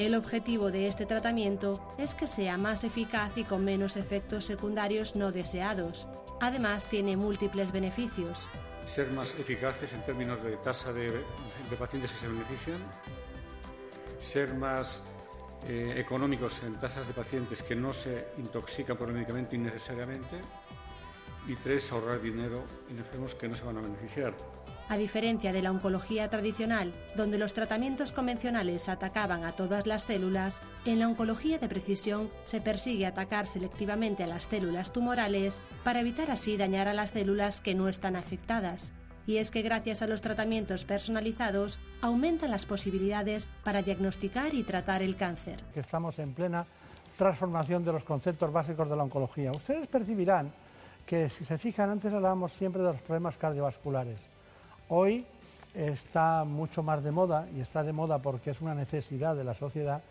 El 0.00 0.14
objetivo 0.14 0.70
de 0.70 0.88
este 0.88 1.04
tratamiento 1.04 1.78
es 1.98 2.14
que 2.14 2.26
sea 2.26 2.56
más 2.56 2.84
eficaz 2.84 3.36
y 3.36 3.44
con 3.44 3.66
menos 3.66 3.98
efectos 3.98 4.46
secundarios 4.46 5.14
no 5.14 5.30
deseados. 5.30 6.08
Además, 6.40 6.86
tiene 6.86 7.18
múltiples 7.18 7.70
beneficios 7.70 8.48
ser 8.86 9.10
más 9.12 9.34
eficaces 9.38 9.92
en 9.92 10.02
términos 10.02 10.42
de 10.42 10.56
tasa 10.56 10.90
de, 10.92 11.22
pacientes 11.78 12.10
que 12.12 12.18
se 12.18 12.28
benefician, 12.28 12.78
ser 14.20 14.54
más 14.54 15.02
eh, 15.68 15.94
económicos 15.96 16.62
en 16.64 16.74
tasas 16.80 17.06
de 17.06 17.12
pacientes 17.12 17.62
que 17.62 17.76
no 17.76 17.92
se 17.92 18.28
intoxican 18.38 18.96
por 18.96 19.08
el 19.08 19.14
medicamento 19.14 19.54
innecesariamente 19.54 20.40
y 21.46 21.54
tres, 21.56 21.92
ahorrar 21.92 22.22
dinero 22.22 22.64
en 22.88 22.98
enfermos 22.98 23.34
que 23.34 23.48
no 23.48 23.54
se 23.54 23.64
van 23.64 23.76
a 23.76 23.80
beneficiar. 23.82 24.34
A 24.90 24.96
diferencia 24.96 25.52
de 25.52 25.62
la 25.62 25.70
oncología 25.70 26.28
tradicional, 26.30 26.92
donde 27.14 27.38
los 27.38 27.54
tratamientos 27.54 28.10
convencionales 28.10 28.88
atacaban 28.88 29.44
a 29.44 29.52
todas 29.52 29.86
las 29.86 30.02
células, 30.02 30.62
en 30.84 30.98
la 30.98 31.06
oncología 31.06 31.60
de 31.60 31.68
precisión 31.68 32.28
se 32.42 32.60
persigue 32.60 33.06
atacar 33.06 33.46
selectivamente 33.46 34.24
a 34.24 34.26
las 34.26 34.46
células 34.46 34.92
tumorales 34.92 35.60
para 35.84 36.00
evitar 36.00 36.32
así 36.32 36.56
dañar 36.56 36.88
a 36.88 36.94
las 36.94 37.12
células 37.12 37.60
que 37.60 37.76
no 37.76 37.86
están 37.86 38.16
afectadas. 38.16 38.92
Y 39.28 39.36
es 39.36 39.52
que 39.52 39.62
gracias 39.62 40.02
a 40.02 40.08
los 40.08 40.22
tratamientos 40.22 40.84
personalizados 40.84 41.78
aumentan 42.02 42.50
las 42.50 42.66
posibilidades 42.66 43.46
para 43.62 43.82
diagnosticar 43.82 44.54
y 44.54 44.64
tratar 44.64 45.02
el 45.02 45.14
cáncer. 45.14 45.62
Estamos 45.76 46.18
en 46.18 46.34
plena 46.34 46.66
transformación 47.16 47.84
de 47.84 47.92
los 47.92 48.02
conceptos 48.02 48.52
básicos 48.52 48.90
de 48.90 48.96
la 48.96 49.04
oncología. 49.04 49.52
Ustedes 49.52 49.86
percibirán 49.86 50.52
que 51.06 51.28
si 51.28 51.44
se 51.44 51.58
fijan, 51.58 51.90
antes 51.90 52.12
hablábamos 52.12 52.52
siempre 52.54 52.82
de 52.82 52.92
los 52.92 53.02
problemas 53.02 53.38
cardiovasculares. 53.38 54.29
Hoy 54.92 55.24
está 55.72 56.42
mucho 56.42 56.82
más 56.82 57.04
de 57.04 57.12
moda, 57.12 57.46
y 57.54 57.60
está 57.60 57.84
de 57.84 57.92
moda 57.92 58.18
porque 58.18 58.50
es 58.50 58.60
una 58.60 58.74
necesidad 58.74 59.36
de 59.36 59.44
la 59.44 59.54
sociedad, 59.54 60.02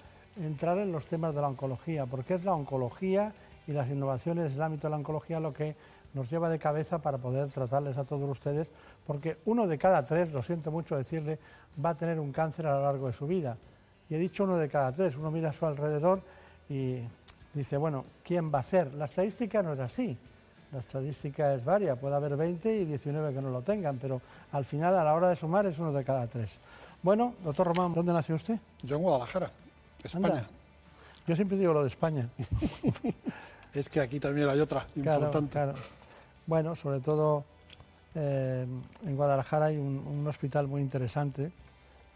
entrar 0.42 0.78
en 0.78 0.94
los 0.94 1.06
temas 1.06 1.36
de 1.36 1.42
la 1.42 1.50
oncología, 1.50 2.06
porque 2.06 2.36
es 2.36 2.46
la 2.46 2.54
oncología 2.54 3.34
y 3.68 3.74
las 3.74 3.90
innovaciones 3.90 4.54
del 4.54 4.62
ámbito 4.62 4.88
de 4.88 4.92
la 4.92 4.96
oncología 4.96 5.42
lo 5.42 5.52
que 5.52 5.76
nos 6.14 6.30
lleva 6.30 6.48
de 6.48 6.60
cabeza 6.60 7.00
para 7.00 7.18
poder 7.18 7.50
tratarles 7.50 7.98
a 7.98 8.06
todos 8.06 8.30
ustedes, 8.30 8.72
porque 9.06 9.40
uno 9.44 9.68
de 9.68 9.78
cada 9.78 10.02
tres, 10.02 10.32
lo 10.32 10.42
siento 10.44 10.72
mucho 10.72 10.96
decirle, 10.96 11.40
va 11.84 11.90
a 11.90 11.96
tener 11.96 12.18
un 12.18 12.32
cáncer 12.32 12.66
a 12.66 12.76
lo 12.76 12.84
largo 12.84 13.08
de 13.08 13.14
su 13.14 13.28
vida. 13.28 13.58
Y 14.10 14.16
he 14.16 14.18
dicho 14.18 14.46
uno 14.46 14.56
de 14.56 14.70
cada 14.70 14.94
tres, 14.94 15.18
uno 15.18 15.30
mira 15.30 15.50
a 15.50 15.54
su 15.54 15.66
alrededor 15.66 16.22
y 16.70 17.00
dice, 17.54 17.76
bueno, 17.76 18.06
¿quién 18.24 18.50
va 18.50 18.60
a 18.60 18.64
ser? 18.64 18.94
La 18.94 19.06
estadística 19.06 19.62
no 19.62 19.74
es 19.74 19.80
así. 19.82 20.18
La 20.72 20.80
estadística 20.80 21.54
es 21.56 21.66
varia, 21.66 21.96
puede 21.96 22.16
haber 22.16 22.36
20 22.38 22.82
y 22.82 22.86
19 22.86 23.34
que 23.34 23.42
no 23.42 23.50
lo 23.50 23.64
tengan, 23.64 23.98
pero 23.98 24.22
al 24.52 24.64
final 24.66 24.96
a 24.96 25.04
la 25.04 25.16
hora 25.16 25.30
de 25.30 25.36
sumar 25.36 25.66
es 25.66 25.80
uno 25.80 25.92
de 25.92 26.04
cada 26.04 26.28
tres. 26.28 26.60
Bueno, 27.02 27.34
doctor 27.44 27.68
Román, 27.68 27.94
¿dónde 27.94 28.14
nació 28.14 28.36
usted? 28.36 28.60
Yo 28.84 28.98
en 28.98 29.02
Guadalajara, 29.02 29.52
España. 30.04 30.46
Yo 31.26 31.36
siempre 31.36 31.58
digo 31.58 31.74
lo 31.74 31.82
de 31.82 31.88
España. 31.88 32.30
es 33.74 33.90
que 33.90 34.00
aquí 34.00 34.20
también 34.20 34.48
hay 34.48 34.60
otra 34.60 34.86
importante. 34.96 35.60
Bueno, 36.46 36.76
sobre 36.76 37.00
todo 37.00 37.46
eh, 38.14 38.66
en 39.06 39.16
Guadalajara 39.16 39.68
hay 39.68 39.78
un, 39.78 40.26
hospital 40.28 40.68
muy 40.68 40.82
interesante 40.82 41.52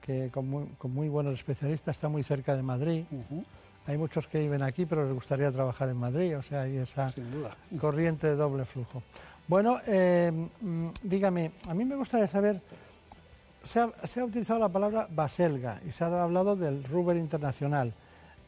que 0.01 0.29
con 0.29 0.47
muy, 0.47 1.09
buenos 1.09 1.33
especialistas 1.33 1.95
está 1.95 2.07
muy 2.07 2.23
cerca 2.23 2.55
de 2.55 2.61
Madrid. 2.61 3.05
Hay 3.85 3.97
muchos 3.97 4.27
que 4.27 4.39
viven 4.39 4.61
aquí, 4.61 4.85
pero 4.85 5.05
les 5.05 5.13
gustaría 5.13 5.51
trabajar 5.51 5.89
en 5.89 5.97
Madrid, 5.97 6.37
o 6.37 6.41
sea, 6.41 6.61
hay 6.61 6.77
esa 6.77 7.13
corriente 7.79 8.27
de 8.27 8.35
doble 8.35 8.63
flujo. 8.63 9.03
Bueno, 9.47 9.79
eh, 9.85 10.31
mm, 10.61 10.87
dígame, 11.03 11.51
a 11.67 11.73
mí 11.73 11.83
me 11.83 11.95
gustaría 11.97 12.27
saber, 12.27 12.61
se 13.61 13.81
ha, 13.81 14.23
utilizado 14.23 14.59
la 14.59 14.69
palabra 14.69 15.07
Baselga 15.09 15.81
y 15.85 15.91
se 15.91 16.05
ha 16.05 16.23
hablado 16.23 16.55
del 16.55 16.83
Ruber 16.85 17.17
Internacional 17.17 17.93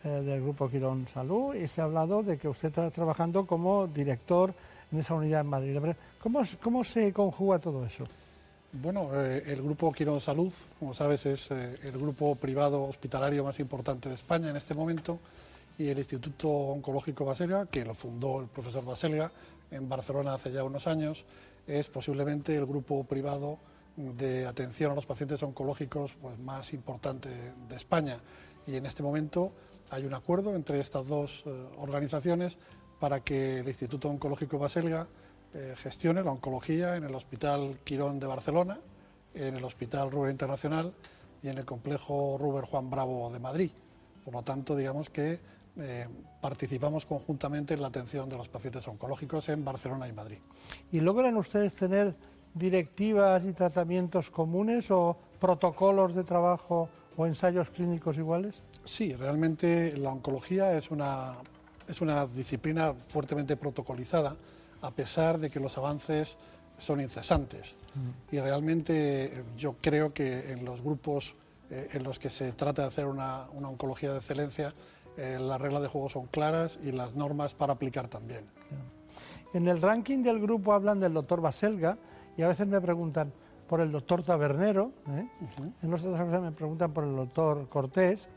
eh, 0.06 0.08
del 0.08 0.42
Grupo 0.42 0.70
Quirón 0.70 1.06
Salud 1.14 1.54
y 1.54 1.68
se 1.68 1.82
ha 1.82 1.84
hablado 1.84 2.24
de 2.24 2.38
que 2.38 2.48
usted 2.48 2.70
está 2.70 2.90
trabajando 2.92 3.46
como 3.46 3.88
director 3.88 4.54
en 4.92 5.00
esa 5.00 5.16
unidad 5.16 5.42
en 5.42 5.48
Madrid. 5.48 5.78
¿Cómo, 6.22 6.42
cómo 6.62 6.84
se 6.86 7.12
conjuga 7.12 7.60
todo 7.60 7.86
eso? 7.86 8.06
Bueno, 8.82 9.10
eh, 9.14 9.42
el 9.48 9.62
Grupo 9.62 9.94
Quirón 9.94 10.20
Salud, 10.20 10.52
como 10.80 10.94
sabes, 10.94 11.26
es 11.26 11.50
eh, 11.50 11.80
el 11.84 11.94
grupo 11.94 12.36
privado 12.36 12.84
hospitalario 12.84 13.42
más 13.42 13.58
importante 13.62 14.10
de 14.10 14.16
España 14.16 14.50
en 14.50 14.58
este 14.58 14.74
momento 14.74 15.18
y 15.78 15.88
el 15.88 15.98
Instituto 15.98 16.50
Oncológico 16.50 17.24
Baselga, 17.24 17.68
que 17.68 17.86
lo 17.86 17.94
fundó 17.94 18.42
el 18.42 18.48
profesor 18.48 18.84
Baselga 18.84 19.32
en 19.72 19.88
Barcelona 19.88 20.34
hace 20.34 20.52
ya 20.52 20.66
unos 20.66 20.88
años, 20.88 21.24
es 21.68 21.88
posiblemente 21.88 22.54
el 22.54 22.66
grupo 22.66 23.06
privado 23.06 23.60
de 23.96 24.46
atención 24.46 24.92
a 24.92 24.96
los 24.96 25.06
pacientes 25.06 25.42
oncológicos 25.42 26.12
pues, 26.22 26.38
más 26.40 26.74
importante 26.74 27.30
de 27.30 27.76
España. 27.78 28.18
Y 28.68 28.76
en 28.76 28.86
este 28.86 29.04
momento 29.04 29.54
hay 29.90 30.06
un 30.06 30.14
acuerdo 30.14 30.54
entre 30.54 30.82
estas 30.82 31.08
dos 31.08 31.44
eh, 31.46 31.66
organizaciones 31.78 32.58
para 33.00 33.22
que 33.22 33.60
el 33.60 33.68
Instituto 33.70 34.10
Oncológico 34.10 34.60
Baselga 34.60 35.08
eh, 35.58 35.74
gestione 35.78 36.22
la 36.22 36.34
oncología 36.34 36.98
en 36.98 37.06
el 37.06 37.16
Hospital 37.16 37.80
Quirón 37.86 38.20
de 38.20 38.28
Barcelona, 38.28 38.78
en 39.34 39.56
el 39.56 39.64
Hospital 39.64 40.12
Ruber 40.12 40.30
Internacional 40.30 40.94
y 41.42 41.48
en 41.48 41.58
el 41.58 41.64
complejo 41.64 42.38
Ruber 42.38 42.66
Juan 42.66 42.90
Bravo 42.90 43.32
de 43.32 43.40
Madrid. 43.40 43.72
Por 44.26 44.34
lo 44.34 44.42
tanto, 44.42 44.76
digamos 44.76 45.10
que 45.10 45.40
eh, 45.78 46.08
participamos 46.42 47.06
conjuntamente 47.06 47.74
en 47.74 47.82
la 47.82 47.88
atención 47.88 48.28
de 48.28 48.36
los 48.36 48.50
pacientes 48.50 48.86
oncológicos 48.90 49.48
en 49.48 49.64
Barcelona 49.64 50.10
y 50.10 50.12
Madrid. 50.12 50.40
¿Y 50.92 51.00
logran 51.00 51.38
ustedes 51.38 51.74
tener 51.74 52.14
directivas 52.54 53.46
y 53.46 53.54
tratamientos 53.54 54.32
comunes 54.32 54.92
o 54.92 55.16
protocolos 55.40 56.16
de 56.16 56.26
trabajo 56.26 56.90
o 57.16 57.28
ensayos 57.28 57.70
clínicos 57.70 58.18
iguales? 58.18 58.62
Sí, 58.84 59.16
realmente 59.16 59.96
la 59.96 60.12
oncología 60.12 60.74
es 60.74 60.92
una, 60.92 61.36
es 61.88 62.02
una 62.02 62.28
disciplina 62.28 62.94
fuertemente 62.94 63.56
protocolizada 63.56 64.36
a 64.86 64.92
pesar 64.92 65.40
de 65.40 65.50
que 65.50 65.60
los 65.60 65.78
avances 65.78 66.38
son 66.78 67.02
incesantes. 67.02 67.76
Mm. 67.96 68.36
Y 68.36 68.40
realmente 68.40 69.26
eh, 69.26 69.44
yo 69.58 69.76
creo 69.82 70.14
que 70.14 70.52
en 70.52 70.64
los 70.64 70.82
grupos 70.82 71.36
eh, 71.72 71.90
en 71.94 72.04
los 72.04 72.20
que 72.20 72.30
se 72.30 72.52
trata 72.52 72.84
de 72.84 72.90
hacer 72.90 73.08
una, 73.08 73.48
oncología 73.50 74.12
de 74.12 74.18
excelencia, 74.18 74.74
eh, 75.18 75.40
las 75.40 75.60
reglas 75.60 75.82
de 75.82 75.88
juego 75.88 76.10
son 76.10 76.28
claras 76.28 76.78
y 76.84 76.92
las 76.92 77.16
normas 77.16 77.54
para 77.54 77.74
aplicar 77.74 78.08
también. 78.08 78.46
En 79.54 79.68
el 79.68 79.82
ranking 79.82 80.22
del 80.22 80.40
grupo 80.40 80.74
hablan 80.74 81.00
del 81.00 81.14
doctor 81.14 81.42
Baselga 81.42 81.98
y 82.38 82.44
a 82.44 82.48
veces 82.48 82.68
me 82.68 82.80
preguntan 82.82 83.32
por 83.68 83.82
el 83.82 83.92
doctor 83.92 84.22
Tabernero, 84.22 84.92
en 85.08 85.94
otras 85.94 86.06
ocasiones 86.06 86.42
me 86.42 86.52
preguntan 86.52 86.94
por 86.94 87.04
el 87.04 87.16
doctor 87.16 87.68
Cortés 87.68 88.30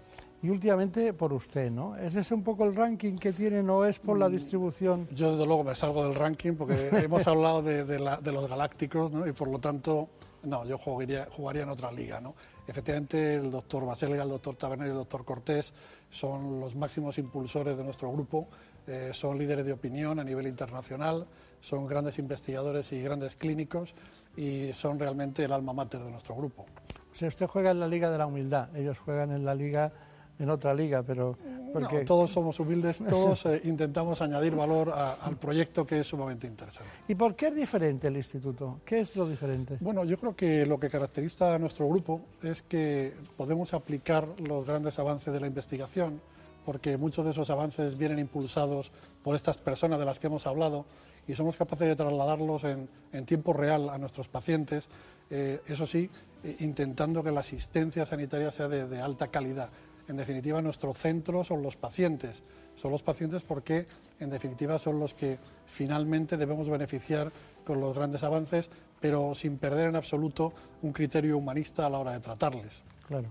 y 0.42 0.50
últimamente 0.50 1.12
por 1.12 1.32
usted, 1.32 1.70
¿no? 1.70 1.96
¿Es 1.96 2.14
ese 2.14 2.32
un 2.32 2.44
poco 2.44 2.64
el 2.64 2.74
ranking 2.74 3.16
que 3.16 3.32
tienen 3.32 3.68
o 3.70 3.84
es 3.84 3.98
por 3.98 4.18
la 4.18 4.28
mm, 4.28 4.32
distribución? 4.32 5.08
Yo 5.12 5.32
desde 5.32 5.46
luego 5.46 5.64
me 5.64 5.74
salgo 5.74 6.04
del 6.04 6.14
ranking 6.14 6.54
porque 6.54 6.74
hemos 6.92 7.26
hablado 7.26 7.62
de, 7.62 7.98
los 7.98 8.48
galácticos, 8.48 9.10
¿no? 9.10 9.26
Y 9.26 9.32
por 9.32 9.48
lo 9.48 9.58
tanto, 9.58 10.08
no, 10.44 10.64
yo 10.64 10.78
jugaría, 10.78 11.26
jugaría 11.30 11.62
en 11.62 11.70
otra 11.70 11.90
liga, 11.90 12.20
¿no? 12.20 12.34
Efectivamente, 12.68 13.34
el 13.34 13.50
doctor 13.50 13.84
Baselga, 13.84 14.22
el 14.22 14.28
doctor 14.28 14.54
Tabernero 14.54 14.90
y 14.90 14.92
el 14.92 14.98
doctor 14.98 15.24
Cortés 15.24 15.72
son 16.10 16.60
los 16.60 16.76
máximos 16.76 17.18
impulsores 17.18 17.76
de 17.76 17.82
nuestro 17.82 18.12
grupo, 18.12 18.46
eh, 18.86 19.10
son 19.12 19.38
líderes 19.38 19.64
de 19.64 19.72
opinión 19.72 20.20
a 20.20 20.24
nivel 20.24 20.46
internacional, 20.46 21.26
son 21.60 21.86
grandes 21.86 22.18
investigadores 22.18 22.92
y 22.92 23.02
grandes 23.02 23.34
clínicos 23.34 23.94
y 24.36 24.72
son 24.72 24.98
realmente 24.98 25.44
el 25.44 25.52
alma 25.52 25.72
mater 25.72 26.00
de 26.00 26.10
nuestro 26.10 26.36
grupo. 26.36 26.66
O 27.10 27.14
sea, 27.14 27.28
usted 27.28 27.46
juega 27.46 27.72
en 27.72 27.80
la 27.80 27.88
Liga 27.88 28.10
de 28.10 28.18
la 28.18 28.26
Humildad, 28.26 28.74
ellos 28.76 28.98
juegan 28.98 29.32
en 29.32 29.44
la 29.44 29.54
Liga 29.54 29.92
en 30.38 30.50
otra 30.50 30.74
liga, 30.74 31.02
pero... 31.02 31.36
Porque... 31.72 32.04
todos 32.04 32.30
somos 32.30 32.58
humildes, 32.60 32.98
todos 33.08 33.44
eh, 33.44 33.60
intentamos 33.64 34.22
añadir 34.22 34.54
valor 34.54 34.90
al 34.90 35.36
proyecto 35.36 35.86
que 35.86 36.00
es 36.00 36.06
sumamente 36.06 36.46
interesante. 36.46 36.90
¿Y 37.06 37.14
por 37.14 37.34
qué 37.36 37.48
es 37.48 37.54
diferente 37.54 38.08
el 38.08 38.16
instituto? 38.16 38.80
¿Qué 38.86 39.00
es 39.00 39.16
lo 39.16 39.28
diferente? 39.28 39.76
Bueno, 39.80 40.04
yo 40.04 40.18
creo 40.18 40.34
que 40.34 40.64
lo 40.64 40.80
que 40.80 40.88
caracteriza 40.88 41.54
a 41.54 41.58
nuestro 41.58 41.86
grupo 41.86 42.22
es 42.42 42.62
que 42.62 43.12
podemos 43.36 43.74
aplicar 43.74 44.26
los 44.40 44.66
grandes 44.66 44.98
avances 44.98 45.32
de 45.32 45.40
la 45.40 45.46
investigación, 45.46 46.22
porque 46.64 46.96
muchos 46.96 47.24
de 47.26 47.32
esos 47.32 47.50
avances 47.50 47.98
vienen 47.98 48.18
impulsados 48.18 48.90
por 49.22 49.36
estas 49.36 49.58
personas 49.58 49.98
de 49.98 50.06
las 50.06 50.18
que 50.18 50.28
hemos 50.28 50.46
hablado 50.46 50.86
y 51.26 51.34
somos 51.34 51.58
capaces 51.58 51.86
de 51.86 51.96
trasladarlos 51.96 52.64
en, 52.64 52.88
tiempo 53.26 53.52
real 53.52 53.90
a 53.90 53.98
nuestros 53.98 54.28
pacientes, 54.28 54.88
eh, 55.28 55.60
eso 55.66 55.84
sí, 55.84 56.08
eh, 56.42 56.56
intentando 56.60 57.22
que 57.22 57.30
la 57.30 57.40
asistencia 57.40 58.06
sanitaria 58.06 58.50
sea 58.50 58.68
de 58.68 59.00
alta 59.02 59.28
calidad 59.28 59.68
en 60.08 60.16
definitiva 60.16 60.60
nuestro 60.62 60.92
centro 60.94 61.44
son 61.44 61.62
los 61.62 61.76
pacientes. 61.76 62.42
Son 62.74 62.90
los 62.90 63.02
pacientes 63.02 63.42
porque 63.42 63.86
en 64.20 64.30
definitiva 64.30 64.78
son 64.78 64.98
los 64.98 65.14
que 65.14 65.38
finalmente 65.66 66.36
debemos 66.36 66.68
beneficiar 66.68 67.30
con 67.64 67.80
los 67.80 67.94
grandes 67.94 68.22
avances, 68.22 68.70
pero 69.00 69.34
sin 69.34 69.58
perder 69.58 69.88
en 69.88 69.96
absoluto 69.96 70.52
un 70.82 70.92
criterio 70.92 71.36
humanista 71.36 71.86
a 71.86 71.90
la 71.90 71.98
hora 71.98 72.12
de 72.12 72.20
tratarles. 72.20 72.82
Claro. 73.06 73.28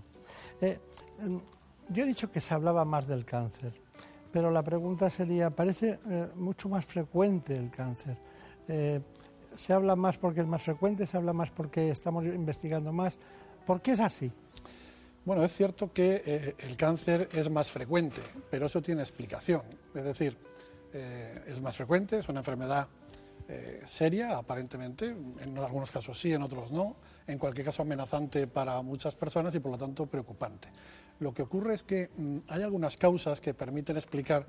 Eh, 0.61 0.79
em, 1.21 1.39
yo 1.89 2.03
he 2.03 2.07
dicho 2.07 2.31
que 2.31 2.41
se 2.41 2.53
hablaba 2.53 2.85
más 2.85 3.07
del 3.07 3.25
cáncer, 3.25 3.73
pero 4.31 4.51
la 4.51 4.63
pregunta 4.63 5.09
sería, 5.09 5.49
parece 5.49 5.99
eh, 6.09 6.27
mucho 6.35 6.69
más 6.69 6.85
frecuente 6.85 7.57
el 7.57 7.71
cáncer. 7.71 8.17
Eh, 8.67 9.01
¿Se 9.55 9.73
habla 9.73 9.95
más 9.95 10.17
porque 10.17 10.41
es 10.41 10.47
más 10.47 10.61
frecuente? 10.61 11.07
¿Se 11.07 11.17
habla 11.17 11.33
más 11.33 11.49
porque 11.49 11.89
estamos 11.89 12.25
investigando 12.25 12.93
más? 12.93 13.17
¿Por 13.65 13.81
qué 13.81 13.93
es 13.93 14.01
así? 14.01 14.31
Bueno, 15.27 15.43
es 15.43 15.51
cierto 15.51 15.91
que 15.91 16.23
eh, 16.25 16.55
el 16.59 16.77
cáncer 16.77 17.27
es 17.33 17.49
más 17.49 17.69
frecuente, 17.69 18.21
pero 18.49 18.67
eso 18.67 18.81
tiene 18.81 19.01
explicación. 19.01 19.61
Es 19.93 20.05
decir, 20.05 20.37
eh, 20.93 21.43
es 21.47 21.59
más 21.59 21.75
frecuente, 21.75 22.19
es 22.19 22.29
una 22.29 22.39
enfermedad 22.39 22.87
eh, 23.49 23.83
seria, 23.85 24.37
aparentemente, 24.37 25.07
en 25.07 25.57
algunos 25.57 25.91
casos 25.91 26.17
sí, 26.17 26.31
en 26.31 26.43
otros 26.43 26.71
no, 26.71 26.95
en 27.27 27.37
cualquier 27.37 27.65
caso 27.65 27.81
amenazante 27.81 28.47
para 28.47 28.81
muchas 28.81 29.15
personas 29.15 29.53
y 29.53 29.59
por 29.59 29.73
lo 29.73 29.77
tanto 29.77 30.05
preocupante. 30.05 30.69
Lo 31.19 31.33
que 31.33 31.41
ocurre 31.41 31.73
es 31.73 31.83
que 31.83 32.09
mm, 32.15 32.37
hay 32.47 32.63
algunas 32.63 32.95
causas 32.95 33.41
que 33.41 33.53
permiten 33.53 33.97
explicar 33.97 34.47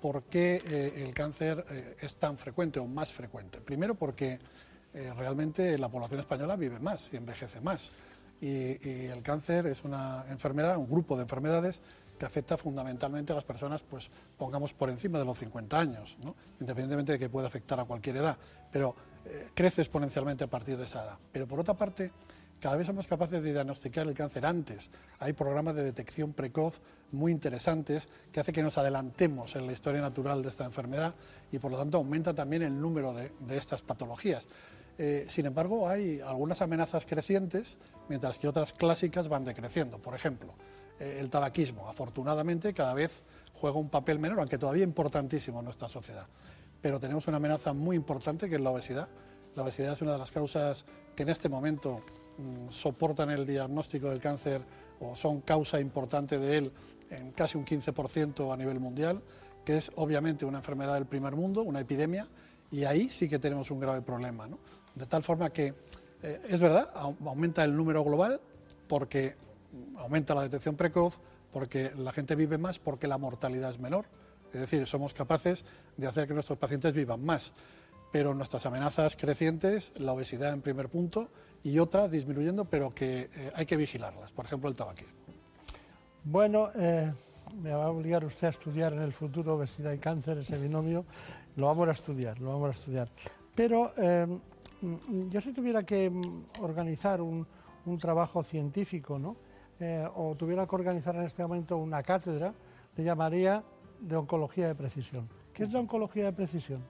por 0.00 0.22
qué 0.22 0.92
el 1.04 1.12
cáncer 1.14 1.96
es 2.00 2.14
tan 2.14 2.38
frecuente 2.38 2.78
o 2.78 2.86
más 2.86 3.12
frecuente. 3.12 3.60
Primero 3.60 3.96
porque 3.96 4.38
realmente 4.92 5.78
la 5.78 5.88
población 5.88 6.18
española 6.20 6.56
vive 6.56 6.80
más 6.80 7.08
y 7.12 7.16
envejece 7.16 7.60
más 7.60 7.90
y, 8.42 9.06
el 9.06 9.22
cáncer 9.22 9.66
es 9.66 9.84
una 9.84 10.24
enfermedad, 10.28 10.76
un 10.76 10.90
grupo 10.90 11.16
de 11.16 11.22
enfermedades 11.22 11.80
que 12.18 12.26
afecta 12.26 12.56
fundamentalmente 12.56 13.32
a 13.32 13.36
las 13.36 13.44
personas, 13.44 13.82
pues 13.82 14.10
pongamos 14.36 14.74
por 14.74 14.90
encima 14.90 15.18
de 15.18 15.24
los 15.24 15.38
50 15.38 15.78
años, 15.78 16.16
independientemente 16.60 17.12
de 17.12 17.18
que 17.18 17.28
pueda 17.28 17.46
afectar 17.46 17.78
a 17.78 17.84
cualquier 17.84 18.16
edad, 18.16 18.36
pero 18.70 18.96
eh, 19.24 19.48
crece 19.54 19.82
exponencialmente 19.82 20.44
a 20.44 20.48
partir 20.48 20.76
de 20.76 20.84
esa 20.84 21.04
edad. 21.04 21.18
Pero 21.32 21.46
por 21.46 21.60
otra 21.60 21.74
parte, 21.74 22.10
cada 22.60 22.76
vez 22.76 22.86
somos 22.86 23.06
capaces 23.06 23.42
de 23.42 23.52
diagnosticar 23.52 24.06
el 24.06 24.14
cáncer 24.14 24.44
antes. 24.44 24.90
Hay 25.20 25.32
programas 25.32 25.76
de 25.76 25.84
detección 25.84 26.32
precoz 26.32 26.80
muy 27.12 27.30
interesantes 27.30 28.08
que 28.32 28.40
hace 28.40 28.52
que 28.52 28.62
nos 28.62 28.78
adelantemos 28.78 29.54
en 29.54 29.66
la 29.66 29.72
historia 29.72 30.00
natural 30.00 30.42
de 30.42 30.48
esta 30.48 30.64
enfermedad 30.64 31.14
y 31.52 31.58
por 31.58 31.70
lo 31.70 31.78
tanto 31.78 31.98
aumenta 31.98 32.34
también 32.34 32.62
el 32.62 32.80
número 32.80 33.12
de 33.14 33.56
estas 33.56 33.82
patologías. 33.82 34.46
Eh, 34.98 35.26
sin 35.28 35.46
embargo, 35.46 35.88
hay 35.88 36.20
algunas 36.20 36.60
amenazas 36.62 37.06
crecientes, 37.06 37.78
mientras 38.08 38.38
que 38.38 38.48
otras 38.48 38.72
clásicas 38.72 39.28
van 39.28 39.44
decreciendo. 39.44 39.98
Por 39.98 40.14
ejemplo, 40.14 40.54
eh, 40.98 41.18
el 41.20 41.30
tabaquismo, 41.30 41.88
afortunadamente, 41.88 42.74
cada 42.74 42.94
vez 42.94 43.22
juega 43.54 43.78
un 43.78 43.88
papel 43.88 44.18
menor, 44.18 44.40
aunque 44.40 44.58
todavía 44.58 44.84
importantísimo 44.84 45.60
en 45.60 45.64
nuestra 45.64 45.88
sociedad. 45.88 46.26
Pero 46.80 47.00
tenemos 47.00 47.26
una 47.28 47.36
amenaza 47.38 47.72
muy 47.72 47.96
importante 47.96 48.48
que 48.48 48.56
es 48.56 48.60
la 48.60 48.70
obesidad. 48.70 49.08
La 49.54 49.62
obesidad 49.62 49.92
es 49.92 50.02
una 50.02 50.12
de 50.12 50.18
las 50.18 50.30
causas 50.30 50.84
que 51.14 51.22
en 51.22 51.28
este 51.28 51.48
momento 51.48 52.02
mm, 52.38 52.70
soportan 52.70 53.30
el 53.30 53.46
diagnóstico 53.46 54.10
del 54.10 54.20
cáncer 54.20 54.62
o 55.00 55.14
son 55.14 55.40
causa 55.40 55.80
importante 55.80 56.38
de 56.38 56.58
él 56.58 56.72
en 57.10 57.32
casi 57.32 57.58
un 57.58 57.64
15% 57.64 58.52
a 58.52 58.56
nivel 58.56 58.80
mundial, 58.80 59.22
que 59.64 59.76
es 59.76 59.92
obviamente 59.96 60.44
una 60.44 60.58
enfermedad 60.58 60.94
del 60.94 61.06
primer 61.06 61.36
mundo, 61.36 61.62
una 61.62 61.80
epidemia, 61.80 62.26
y 62.70 62.84
ahí 62.84 63.10
sí 63.10 63.28
que 63.28 63.38
tenemos 63.38 63.70
un 63.70 63.80
grave 63.80 64.00
problema. 64.00 64.46
¿no? 64.46 64.58
De 64.94 65.06
tal 65.06 65.22
forma 65.22 65.50
que 65.50 65.74
eh, 66.22 66.40
es 66.48 66.60
verdad, 66.60 66.90
aumenta 66.94 67.64
el 67.64 67.76
número 67.76 68.04
global 68.04 68.40
porque 68.86 69.34
aumenta 69.96 70.34
la 70.34 70.42
detección 70.42 70.76
precoz, 70.76 71.18
porque 71.52 71.92
la 71.96 72.12
gente 72.12 72.34
vive 72.34 72.58
más, 72.58 72.78
porque 72.78 73.06
la 73.06 73.18
mortalidad 73.18 73.70
es 73.70 73.78
menor. 73.78 74.06
Es 74.52 74.60
decir, 74.60 74.86
somos 74.86 75.14
capaces 75.14 75.64
de 75.96 76.06
hacer 76.06 76.28
que 76.28 76.34
nuestros 76.34 76.58
pacientes 76.58 76.92
vivan 76.92 77.24
más. 77.24 77.52
Pero 78.12 78.34
nuestras 78.34 78.66
amenazas 78.66 79.16
crecientes, 79.16 79.92
la 79.96 80.12
obesidad 80.12 80.52
en 80.52 80.60
primer 80.60 80.90
punto 80.90 81.28
y 81.64 81.78
otras 81.78 82.10
disminuyendo, 82.10 82.66
pero 82.66 82.90
que 82.90 83.30
eh, 83.34 83.52
hay 83.54 83.64
que 83.64 83.76
vigilarlas. 83.76 84.30
Por 84.32 84.44
ejemplo, 84.44 84.68
el 84.68 84.76
tabaquismo. 84.76 85.14
Bueno, 86.24 86.68
eh, 86.76 87.10
me 87.62 87.72
va 87.72 87.86
a 87.86 87.90
obligar 87.90 88.24
usted 88.24 88.48
a 88.48 88.50
estudiar 88.50 88.92
en 88.92 89.00
el 89.00 89.12
futuro 89.12 89.54
obesidad 89.54 89.92
y 89.92 89.98
cáncer, 89.98 90.38
ese 90.38 90.58
binomio. 90.58 91.06
Lo 91.56 91.66
vamos 91.66 91.88
a 91.88 91.92
estudiar, 91.92 92.38
lo 92.40 92.50
vamos 92.50 92.68
a 92.68 92.72
estudiar. 92.72 93.08
Pero 93.54 93.92
yo 95.30 95.40
si 95.40 95.52
tuviera 95.52 95.84
que 95.84 96.10
mm, 96.10 96.44
organizar 96.60 97.20
un, 97.20 97.46
trabajo 98.00 98.42
científico, 98.42 99.18
¿no? 99.18 99.36
Eh, 99.80 100.06
o 100.14 100.36
tuviera 100.36 100.66
que 100.66 100.74
organizar 100.74 101.16
en 101.16 101.22
este 101.22 101.42
momento 101.42 101.76
una 101.76 102.02
cátedra, 102.02 102.54
le 102.96 103.04
llamaría 103.04 103.62
de 104.00 104.16
oncología 104.16 104.68
de 104.68 104.74
precisión. 104.74 105.28
¿Qué 105.52 105.64
es 105.64 105.72
la 105.72 105.80
oncología 105.80 106.26
de 106.26 106.32
precisión? 106.32 106.80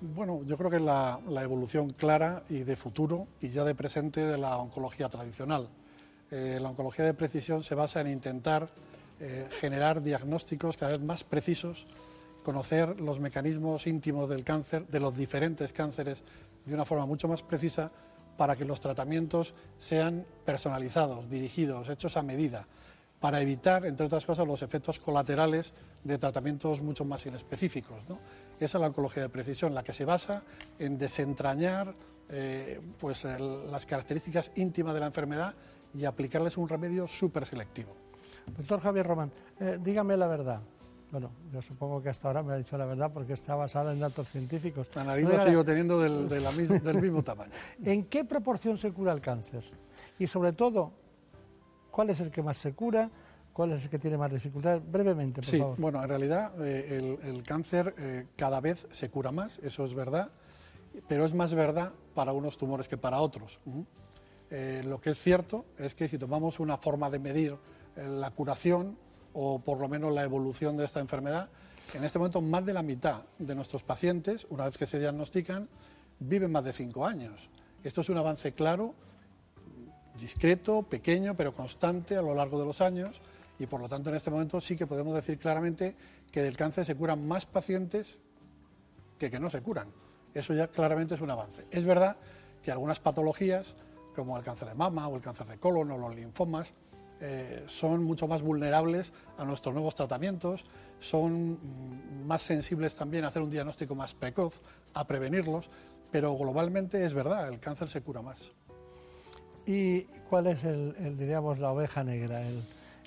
Bueno, 0.00 0.42
yo 0.44 0.56
creo 0.56 0.70
que 0.70 0.76
es 0.76 0.82
la, 0.82 1.20
evolución 1.42 1.90
clara 1.90 2.42
y 2.48 2.60
de 2.60 2.74
futuro 2.74 3.28
y 3.40 3.50
ya 3.50 3.64
de 3.64 3.74
presente 3.74 4.20
de 4.20 4.38
la 4.38 4.56
oncología 4.56 5.08
tradicional. 5.08 5.68
Eh, 6.30 6.58
la 6.60 6.70
oncología 6.70 7.04
de 7.04 7.14
precisión 7.14 7.62
se 7.62 7.74
basa 7.74 8.00
en 8.00 8.08
intentar 8.08 8.68
eh, 9.20 9.46
generar 9.60 10.02
diagnósticos 10.02 10.76
cada 10.76 10.92
vez 10.92 11.00
más 11.02 11.22
precisos, 11.22 11.84
conocer 12.42 12.98
los 13.00 13.20
mecanismos 13.20 13.86
íntimos 13.86 14.28
del 14.28 14.42
cáncer, 14.42 14.86
de 14.88 15.00
los 15.00 15.16
diferentes 15.16 15.72
cánceres 15.72 16.22
de 16.70 16.76
una 16.76 16.84
forma 16.84 17.04
mucho 17.04 17.28
más 17.28 17.42
precisa 17.42 17.90
para 18.36 18.56
que 18.56 18.64
los 18.64 18.80
tratamientos 18.80 19.52
sean 19.78 20.24
personalizados, 20.44 21.28
dirigidos, 21.28 21.88
hechos 21.88 22.16
a 22.16 22.22
medida, 22.22 22.66
para 23.18 23.40
evitar, 23.40 23.84
entre 23.84 24.06
otras 24.06 24.24
cosas, 24.24 24.46
los 24.46 24.62
efectos 24.62 24.98
colaterales 24.98 25.74
de 26.04 26.16
tratamientos 26.16 26.80
mucho 26.80 27.04
más 27.04 27.26
inespecíficos. 27.26 27.98
Esa 28.58 28.78
es 28.78 28.80
la 28.80 28.86
oncología 28.86 29.24
de 29.24 29.28
precisión, 29.28 29.74
la 29.74 29.82
que 29.82 29.92
se 29.92 30.06
basa 30.06 30.42
en 30.78 30.96
desentrañar 30.96 31.92
eh, 32.30 32.80
pues, 32.98 33.24
las 33.24 33.84
características 33.84 34.52
íntimas 34.54 34.94
de 34.94 35.00
la 35.00 35.06
enfermedad 35.06 35.54
y 35.92 36.04
aplicarles 36.04 36.56
un 36.56 36.68
remedio 36.68 37.06
súper 37.08 37.44
selectivo. 37.44 37.94
Doctor 38.56 38.80
Javier 38.80 39.06
Román, 39.06 39.32
eh, 39.58 39.78
dígame 39.82 40.16
la 40.16 40.28
verdad. 40.28 40.60
Bueno, 41.10 41.32
yo 41.52 41.60
supongo 41.60 42.00
que 42.00 42.08
hasta 42.08 42.28
ahora 42.28 42.42
me 42.42 42.52
ha 42.52 42.56
dicho 42.56 42.78
la 42.78 42.86
verdad 42.86 43.10
porque 43.12 43.32
está 43.32 43.56
basada 43.56 43.92
en 43.92 43.98
datos 43.98 44.28
científicos. 44.28 44.86
La 44.94 45.04
nariz 45.04 45.28
la 45.28 45.46
sigo 45.46 45.64
teniendo 45.64 45.98
del, 45.98 46.28
del 46.28 46.96
mismo 47.02 47.22
tamaño. 47.22 47.50
¿En 47.84 48.04
qué 48.04 48.24
proporción 48.24 48.78
se 48.78 48.92
cura 48.92 49.12
el 49.12 49.20
cáncer? 49.20 49.64
Y 50.18 50.28
sobre 50.28 50.52
todo, 50.52 50.92
¿cuál 51.90 52.10
es 52.10 52.20
el 52.20 52.30
que 52.30 52.42
más 52.42 52.58
se 52.58 52.74
cura? 52.74 53.10
¿Cuál 53.52 53.72
es 53.72 53.84
el 53.84 53.90
que 53.90 53.98
tiene 53.98 54.16
más 54.16 54.30
dificultades? 54.32 54.82
Brevemente, 54.88 55.40
por 55.40 55.50
sí, 55.50 55.58
favor. 55.58 55.76
Bueno, 55.78 56.02
en 56.02 56.08
realidad 56.08 56.52
eh, 56.64 57.18
el, 57.24 57.42
cáncer 57.42 57.94
eh, 57.98 58.26
cada 58.36 58.60
vez 58.60 58.86
se 58.90 59.10
cura 59.10 59.32
más, 59.32 59.58
eso 59.58 59.84
es 59.84 59.94
verdad, 59.94 60.30
pero 61.08 61.24
es 61.24 61.34
más 61.34 61.52
verdad 61.54 61.92
para 62.14 62.32
unos 62.32 62.56
tumores 62.56 62.86
que 62.86 62.96
para 62.96 63.20
otros. 63.20 63.58
Eh, 64.50 64.82
lo 64.84 65.00
que 65.00 65.10
es 65.10 65.18
cierto 65.18 65.64
es 65.76 65.94
que 65.94 66.08
si 66.08 66.18
tomamos 66.18 66.60
una 66.60 66.76
forma 66.76 67.10
de 67.10 67.18
medir 67.18 67.56
la 67.96 68.30
curación, 68.30 68.96
o 69.32 69.58
por 69.58 69.78
lo 69.78 69.88
menos 69.88 70.12
la 70.12 70.22
evolución 70.22 70.76
de 70.76 70.84
esta 70.84 71.00
enfermedad. 71.00 71.48
En 71.94 72.04
este 72.04 72.18
momento, 72.18 72.40
más 72.40 72.64
de 72.64 72.72
la 72.72 72.82
mitad 72.82 73.22
de 73.38 73.54
nuestros 73.54 73.82
pacientes, 73.82 74.46
una 74.50 74.64
vez 74.64 74.78
que 74.78 74.86
se 74.86 74.98
diagnostican, 74.98 75.68
viven 76.20 76.52
más 76.52 76.64
de 76.64 76.72
cinco 76.72 77.06
años. 77.06 77.48
Esto 77.82 78.02
es 78.02 78.08
un 78.08 78.18
avance 78.18 78.52
claro, 78.52 78.94
discreto, 80.18 80.82
pequeño, 80.82 81.36
pero 81.36 81.54
constante 81.54 82.16
a 82.16 82.22
lo 82.22 82.34
largo 82.34 82.58
de 82.58 82.66
los 82.66 82.80
años 82.80 83.20
y 83.58 83.66
por 83.66 83.80
lo 83.80 83.88
tanto 83.88 84.10
en 84.10 84.16
este 84.16 84.30
momento 84.30 84.60
sí 84.60 84.76
que 84.76 84.86
podemos 84.86 85.14
decir 85.14 85.38
claramente 85.38 85.96
que 86.30 86.42
del 86.42 86.56
cáncer 86.56 86.86
se 86.86 86.94
curan 86.94 87.26
más 87.26 87.46
pacientes 87.46 88.18
que 89.18 89.30
que 89.30 89.40
no 89.40 89.50
se 89.50 89.62
curan. 89.62 89.88
Eso 90.34 90.54
ya 90.54 90.68
claramente 90.68 91.14
es 91.14 91.20
un 91.20 91.30
avance. 91.30 91.66
Es 91.70 91.84
verdad 91.84 92.16
que 92.62 92.70
algunas 92.70 93.00
patologías, 93.00 93.74
como 94.14 94.36
el 94.36 94.44
cáncer 94.44 94.68
de 94.68 94.74
mama 94.74 95.08
o 95.08 95.16
el 95.16 95.22
cáncer 95.22 95.46
de 95.46 95.58
colon 95.58 95.90
o 95.90 95.98
los 95.98 96.14
linfomas, 96.14 96.72
eh, 97.20 97.64
son 97.66 98.02
mucho 98.04 98.26
más 98.26 98.40
vulnerables 98.40 99.12
a 99.36 99.44
nuestros 99.44 99.74
nuevos 99.74 99.94
tratamientos, 99.94 100.62
son 101.00 101.52
mm, 101.52 102.26
más 102.26 102.42
sensibles 102.42 102.96
también 102.96 103.24
a 103.24 103.28
hacer 103.28 103.42
un 103.42 103.50
diagnóstico 103.50 103.94
más 103.94 104.14
precoz, 104.14 104.60
a 104.94 105.06
prevenirlos, 105.06 105.68
pero 106.10 106.34
globalmente 106.36 107.04
es 107.04 107.12
verdad, 107.12 107.48
el 107.48 107.60
cáncer 107.60 107.88
se 107.90 108.00
cura 108.00 108.22
más. 108.22 108.38
¿Y 109.66 110.02
cuál 110.28 110.46
es 110.46 110.64
el, 110.64 111.16
diríamos, 111.16 111.58
la 111.58 111.72
oveja 111.72 112.02
negra? 112.02 112.42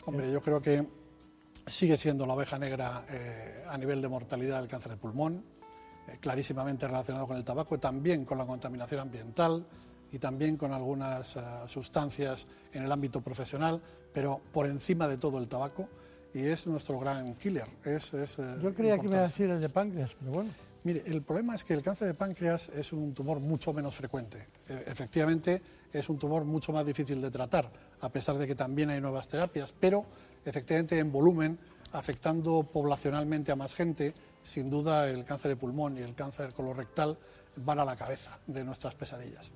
Hombre, 0.05 0.31
yo 0.31 0.41
creo 0.41 0.61
que 0.61 0.87
sigue 1.65 1.97
siendo 1.97 2.25
la 2.25 2.33
oveja 2.33 2.59
negra 2.59 3.05
eh, 3.09 3.65
a 3.67 3.77
nivel 3.77 4.01
de 4.01 4.09
mortalidad 4.09 4.59
del 4.59 4.67
cáncer 4.67 4.91
de 4.91 4.97
pulmón, 4.97 5.43
eh, 6.07 6.17
clarísimamente 6.19 6.87
relacionado 6.87 7.27
con 7.27 7.37
el 7.37 7.43
tabaco, 7.43 7.79
también 7.79 8.25
con 8.25 8.37
la 8.37 8.45
contaminación 8.45 9.01
ambiental, 9.01 9.65
y 10.13 10.19
también 10.19 10.57
con 10.57 10.71
algunas 10.71 11.35
sustancias 11.67 12.45
en 12.71 12.83
el 12.83 12.91
ámbito 12.91 13.21
profesional, 13.21 13.81
pero 14.13 14.41
por 14.51 14.65
encima 14.67 15.07
de 15.07 15.17
todo 15.17 15.39
el 15.39 15.47
tabaco 15.47 15.87
y 16.33 16.45
es 16.45 16.65
nuestro 16.67 16.99
gran 16.99 17.35
killer. 17.35 17.67
Es, 17.83 18.13
es, 18.13 18.39
eh, 18.39 18.55
Yo 18.61 18.73
creía 18.73 18.97
que 18.97 19.07
iba 19.07 19.19
a 19.19 19.23
decir 19.23 19.49
el 19.49 19.61
de 19.61 19.69
páncreas, 19.69 20.11
pero 20.19 20.31
bueno. 20.31 20.49
Mire, 20.83 21.03
el 21.05 21.21
problema 21.21 21.55
es 21.55 21.63
que 21.63 21.73
el 21.73 21.81
cáncer 21.81 22.07
de 22.07 22.13
páncreas 22.13 22.69
es 22.69 22.91
un 22.91 23.13
tumor 23.13 23.39
mucho 23.39 23.71
menos 23.71 23.95
frecuente. 23.95 24.47
E, 24.67 24.83
efectivamente, 24.87 25.61
es 25.93 26.09
un 26.09 26.17
tumor 26.17 26.43
mucho 26.43 26.73
más 26.73 26.85
difícil 26.85 27.21
de 27.21 27.31
tratar, 27.31 27.71
a 28.01 28.09
pesar 28.09 28.37
de 28.37 28.47
que 28.47 28.55
también 28.55 28.89
hay 28.89 28.99
nuevas 28.99 29.27
terapias, 29.27 29.73
pero 29.79 30.05
efectivamente 30.43 30.99
en 30.99 31.11
volumen, 31.11 31.57
afectando 31.93 32.63
poblacionalmente 32.63 33.51
a 33.51 33.55
más 33.55 33.73
gente, 33.73 34.13
sin 34.43 34.69
duda 34.69 35.07
el 35.07 35.23
cáncer 35.23 35.49
de 35.49 35.55
pulmón 35.55 35.97
y 35.97 36.01
el 36.01 36.15
cáncer 36.15 36.53
colorectal 36.53 37.17
van 37.55 37.79
a 37.79 37.85
la 37.85 37.95
cabeza 37.95 38.39
de 38.47 38.63
nuestras 38.63 38.95
pesadillas. 38.95 39.51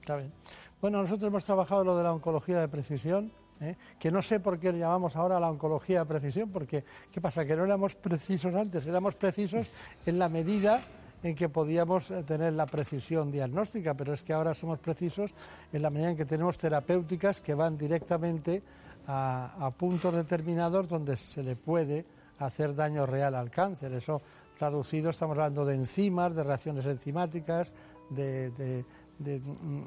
Está 0.00 0.16
bien. 0.16 0.32
Bueno, 0.80 1.00
nosotros 1.00 1.28
hemos 1.28 1.44
trabajado 1.44 1.84
lo 1.84 1.96
de 1.96 2.02
la 2.02 2.12
oncología 2.12 2.58
de 2.58 2.66
precisión, 2.66 3.30
¿eh? 3.62 3.76
que 3.98 4.10
no 4.10 4.20
sé 4.22 4.40
por 4.40 4.58
qué 4.58 4.72
llamamos 4.72 5.16
ahora 5.16 5.40
la 5.40 5.50
oncología 5.50 6.00
de 6.00 6.06
precisión, 6.06 6.50
porque 6.50 6.84
¿qué 7.10 7.20
pasa? 7.20 7.44
Que 7.44 7.56
no 7.56 7.64
éramos 7.64 7.94
precisos 7.94 8.54
antes, 8.54 8.86
éramos 8.86 9.14
precisos 9.14 9.70
en 10.04 10.18
la 10.18 10.28
medida 10.28 10.80
en 11.22 11.34
que 11.34 11.48
podíamos 11.48 12.10
eh, 12.10 12.22
tener 12.24 12.52
la 12.52 12.66
precisión 12.66 13.30
diagnóstica, 13.30 13.94
pero 13.94 14.12
es 14.12 14.22
que 14.22 14.32
ahora 14.32 14.54
somos 14.54 14.78
precisos 14.78 15.32
en 15.72 15.82
la 15.82 15.90
medida 15.90 16.10
en 16.10 16.16
que 16.16 16.24
tenemos 16.24 16.58
terapéuticas 16.58 17.40
que 17.40 17.54
van 17.54 17.78
directamente 17.78 18.62
a, 19.06 19.72
puntos 19.76 20.14
determinados 20.14 20.88
donde 20.88 21.16
se 21.16 21.42
le 21.42 21.56
puede 21.56 22.04
hacer 22.38 22.74
daño 22.74 23.06
real 23.06 23.34
al 23.34 23.50
cáncer. 23.50 23.92
Eso 23.92 24.22
traducido 24.58 25.10
estamos 25.10 25.36
hablando 25.36 25.64
de 25.64 25.74
enzimas, 25.74 26.36
de 26.36 26.44
reacciones 26.44 26.86
enzimáticas, 26.86 27.72
de, 28.10 28.84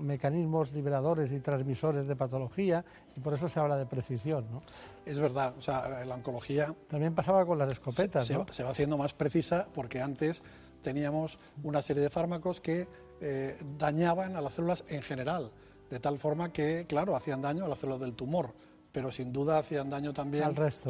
mecanismos 0.02 0.74
liberadores 0.74 1.32
y 1.32 1.40
transmisores 1.40 2.07
de 2.07 2.16
patología 2.16 2.84
y 3.16 3.20
por 3.20 3.34
eso 3.34 3.48
se 3.48 3.60
habla 3.60 3.78
de 3.78 3.86
precisión. 3.86 4.45
¿no? 4.52 4.62
Es 5.06 5.20
verdad, 5.20 5.53
o 5.57 5.62
sea, 5.62 6.03
la 6.06 6.16
oncología... 6.16 6.74
También 6.88 7.14
pasaba 7.14 7.45
con 7.45 7.57
las 7.57 7.72
escopetas. 7.72 8.28
Se, 8.28 8.38
se 8.52 8.64
va 8.64 8.72
haciendo 8.72 8.98
más 8.98 9.14
precisa 9.14 9.68
porque 9.74 10.02
antes 10.02 10.41
teníamos 10.82 11.38
una 11.64 11.82
serie 11.82 12.03
de 12.03 12.10
fármacos 12.10 12.62
que 12.62 12.88
eh, 13.22 13.57
dañaban 13.78 14.36
a 14.36 14.41
las 14.41 14.56
células 14.56 14.84
en 14.88 15.02
general, 15.02 15.52
de 15.90 15.99
tal 15.99 16.20
forma 16.20 16.52
que, 16.52 16.86
claro, 16.88 17.16
hacían 17.16 17.41
daño 17.41 17.66
a 17.66 17.68
las 17.68 17.80
células 17.80 18.02
del 18.02 18.14
tumor, 18.14 18.53
pero 18.91 19.12
sin 19.12 19.32
duda 19.32 19.57
hacían 19.57 19.90
daño 19.90 20.14
también 20.14 20.44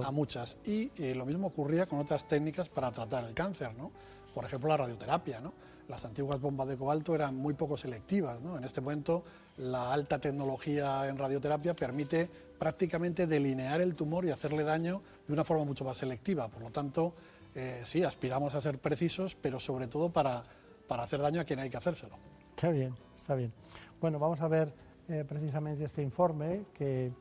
a 0.03 0.11
muchas. 0.11 0.57
Y 0.65 0.91
eh, 0.97 1.15
lo 1.15 1.25
mismo 1.25 1.47
ocurría 1.47 1.85
con 1.85 1.99
otras 1.99 2.27
técnicas 2.27 2.67
para 2.67 2.91
tratar 2.91 3.25
el 3.25 3.33
cáncer, 3.33 3.73
¿no? 3.75 3.91
Por 4.33 4.43
ejemplo, 4.43 4.69
la 4.69 4.77
radioterapia, 4.77 5.39
¿no? 5.39 5.53
Las 5.87 6.03
antiguas 6.03 6.41
bombas 6.41 6.67
de 6.67 6.77
cobalto 6.77 7.13
eran 7.13 7.35
muy 7.35 7.53
poco 7.53 7.77
selectivas, 7.77 8.41
¿no? 8.41 8.57
En 8.57 8.63
este 8.63 8.81
momento, 8.81 9.23
la 9.57 9.93
alta 9.93 10.19
tecnología 10.19 11.07
en 11.07 11.17
radioterapia 11.17 11.75
permite 11.75 12.27
prácticamente 12.57 13.27
delinear 13.27 13.81
el 13.81 13.95
tumor 13.95 14.25
y 14.25 14.31
hacerle 14.31 14.63
daño 14.63 15.01
de 15.27 15.33
una 15.33 15.43
forma 15.43 15.63
mucho 15.63 15.85
más 15.85 15.97
selectiva. 15.97 16.47
Por 16.47 16.61
lo 16.61 16.71
tanto, 16.71 17.13
eh, 17.53 17.81
sí, 17.85 18.03
aspiramos 18.03 18.53
a 18.55 18.61
ser 18.61 18.79
precisos, 18.79 19.35
pero 19.35 19.59
sobre 19.59 19.87
todo 19.87 20.09
para, 20.09 20.43
hacer 20.89 21.21
daño 21.21 21.41
a 21.41 21.43
quien 21.45 21.59
hay 21.59 21.69
que 21.69 21.77
hacérselo. 21.77 22.15
Está 22.55 22.69
bien, 22.69 22.95
está 23.13 23.35
bien. 23.35 23.53
Bueno, 24.01 24.19
vamos 24.19 24.41
a 24.41 24.47
ver 24.47 24.73
eh, 25.07 25.23
precisamente 25.27 25.85
este 25.85 26.01
informe 26.01 26.65
que, 26.73 27.11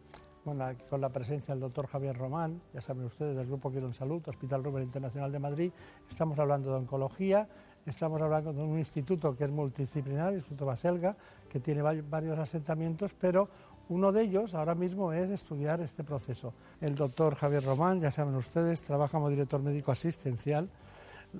bueno, 0.44 0.66
con 0.90 1.00
la 1.00 1.08
presencia 1.10 1.54
del 1.54 1.60
doctor 1.60 1.86
Javier 1.86 2.16
Román, 2.16 2.60
ya 2.72 2.80
saben 2.80 3.04
ustedes, 3.04 3.36
del 3.36 3.46
Grupo 3.46 3.70
Quiero 3.70 3.86
en 3.86 3.94
Salud, 3.94 4.22
Hospital 4.26 4.64
Rubén 4.64 4.84
Internacional 4.84 5.30
de 5.30 5.38
Madrid. 5.38 5.72
Estamos 6.08 6.38
hablando 6.38 6.70
de 6.70 6.76
oncología, 6.76 7.48
estamos 7.86 8.20
hablando 8.20 8.52
de 8.52 8.62
un 8.62 8.78
instituto 8.78 9.36
que 9.36 9.44
es 9.44 9.50
multidisciplinar, 9.50 10.30
el 10.30 10.38
Instituto 10.38 10.66
Baselga, 10.66 11.16
que 11.48 11.60
tiene 11.60 11.82
varios 11.82 12.38
asentamientos, 12.38 13.12
pero 13.18 13.48
uno 13.88 14.12
de 14.12 14.22
ellos 14.22 14.54
ahora 14.54 14.74
mismo 14.74 15.12
es 15.12 15.30
estudiar 15.30 15.80
este 15.80 16.04
proceso. 16.04 16.54
El 16.80 16.94
doctor 16.94 17.34
Javier 17.34 17.62
Román, 17.64 18.00
ya 18.00 18.10
saben 18.10 18.34
ustedes, 18.34 18.82
trabaja 18.82 19.12
como 19.12 19.28
director 19.28 19.60
médico 19.60 19.92
asistencial. 19.92 20.68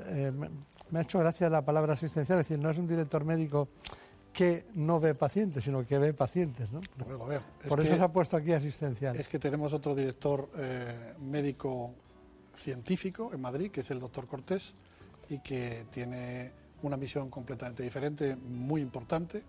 Eh, 0.06 0.32
me 0.90 0.98
ha 0.98 1.02
hecho 1.02 1.18
gracia 1.18 1.48
la 1.48 1.64
palabra 1.64 1.94
asistencial, 1.94 2.40
es 2.40 2.48
decir, 2.48 2.62
no 2.62 2.70
es 2.70 2.78
un 2.78 2.86
director 2.86 3.24
médico 3.24 3.68
que 4.32 4.66
no 4.74 4.98
ve 4.98 5.14
pacientes, 5.14 5.64
sino 5.64 5.86
que 5.86 5.96
ve 5.96 6.12
pacientes. 6.12 6.70
¿no? 6.72 6.80
Por 7.68 7.80
eso 7.80 7.96
se 7.96 8.02
ha 8.02 8.12
puesto 8.12 8.36
aquí 8.36 8.52
asistencial. 8.52 9.16
Es 9.16 9.28
que 9.28 9.38
tenemos 9.38 9.72
otro 9.72 9.94
director 9.94 10.50
eh, 10.56 11.14
médico 11.20 11.94
científico 12.56 13.30
en 13.32 13.40
Madrid, 13.40 13.70
que 13.70 13.80
es 13.80 13.90
el 13.90 14.00
doctor 14.00 14.26
Cortés, 14.26 14.74
y 15.28 15.38
que 15.38 15.86
tiene 15.90 16.52
una 16.82 16.96
misión 16.96 17.30
completamente 17.30 17.82
diferente, 17.82 18.36
muy 18.36 18.80
importante, 18.80 19.42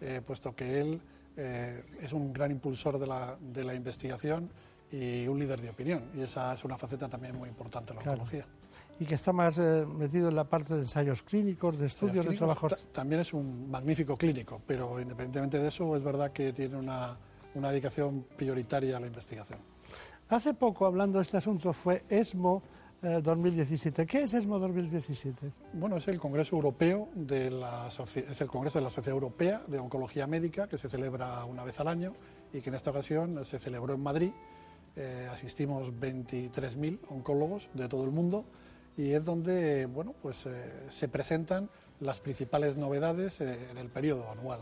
eh, 0.00 0.20
puesto 0.24 0.54
que 0.54 0.80
él 0.80 1.00
eh, 1.36 1.84
es 2.00 2.12
un 2.12 2.32
gran 2.32 2.50
impulsor 2.50 2.98
de 2.98 3.06
la, 3.06 3.36
de 3.40 3.64
la, 3.64 3.74
investigación 3.74 4.50
y 4.90 5.26
un 5.26 5.38
líder 5.38 5.60
de 5.60 5.70
opinión. 5.70 6.02
Y 6.14 6.20
esa 6.20 6.54
es 6.54 6.64
una 6.64 6.76
faceta 6.76 7.08
también 7.08 7.36
muy 7.36 7.48
importante 7.48 7.92
en 7.92 7.96
la 7.96 8.10
oncología. 8.10 8.46
Y 9.00 9.06
que 9.06 9.14
está 9.14 9.32
más 9.32 9.58
eh, 9.58 9.86
metido 9.86 10.28
en 10.28 10.36
la 10.36 10.44
parte 10.44 10.74
de 10.74 10.80
ensayos 10.80 11.22
clínicos, 11.22 11.78
de 11.78 11.86
estudios, 11.86 12.26
de 12.26 12.36
trabajos. 12.36 12.88
También 12.92 13.22
es 13.22 13.32
un 13.32 13.70
magnífico 13.70 14.16
clínico, 14.16 14.60
pero 14.66 15.00
independientemente 15.00 15.58
de 15.58 15.68
eso, 15.68 15.96
es 15.96 16.02
verdad 16.02 16.32
que 16.32 16.52
tiene 16.52 16.76
una, 16.76 17.16
una 17.54 17.70
dedicación 17.70 18.26
prioritaria 18.36 18.98
a 18.98 19.00
la 19.00 19.06
investigación. 19.06 19.58
Hace 20.28 20.54
poco, 20.54 20.86
hablando 20.86 21.18
de 21.18 21.22
este 21.22 21.36
asunto, 21.36 21.72
fue 21.72 22.04
ESMO 22.08 22.62
2017. 23.02 24.02
Eh, 24.02 24.06
¿Qué 24.06 24.22
es 24.22 24.34
ESMO 24.34 24.58
2017? 24.60 25.52
Bueno, 25.72 25.96
es 25.96 26.06
el 26.06 26.20
Congreso 26.20 26.54
Europeo 26.54 27.08
de 27.14 27.50
la 27.50 27.88
es 27.88 28.40
el 28.40 28.46
Congreso 28.48 28.78
de 28.78 28.84
la 28.84 28.90
Sociedad 28.90 29.14
Europea 29.14 29.62
de 29.66 29.78
Oncología 29.78 30.26
Médica 30.26 30.68
que 30.68 30.78
se 30.78 30.88
celebra 30.88 31.44
una 31.44 31.64
vez 31.64 31.80
al 31.80 31.88
año 31.88 32.14
y 32.52 32.60
que 32.60 32.70
en 32.70 32.76
esta 32.76 32.90
ocasión 32.90 33.44
se 33.44 33.58
celebró 33.58 33.94
en 33.94 34.02
Madrid. 34.02 34.30
Eh, 34.94 35.28
asistimos 35.32 35.92
23.000 35.92 37.00
oncólogos 37.08 37.68
de 37.74 37.88
todo 37.88 38.04
el 38.04 38.10
mundo 38.10 38.44
y 38.96 39.10
es 39.10 39.24
donde 39.24 39.86
bueno, 39.86 40.14
pues, 40.22 40.46
eh, 40.46 40.90
se 40.90 41.08
presentan 41.08 41.70
las 41.98 42.20
principales 42.20 42.76
novedades 42.76 43.40
en 43.40 43.78
el 43.78 43.88
periodo 43.88 44.30
anual 44.30 44.60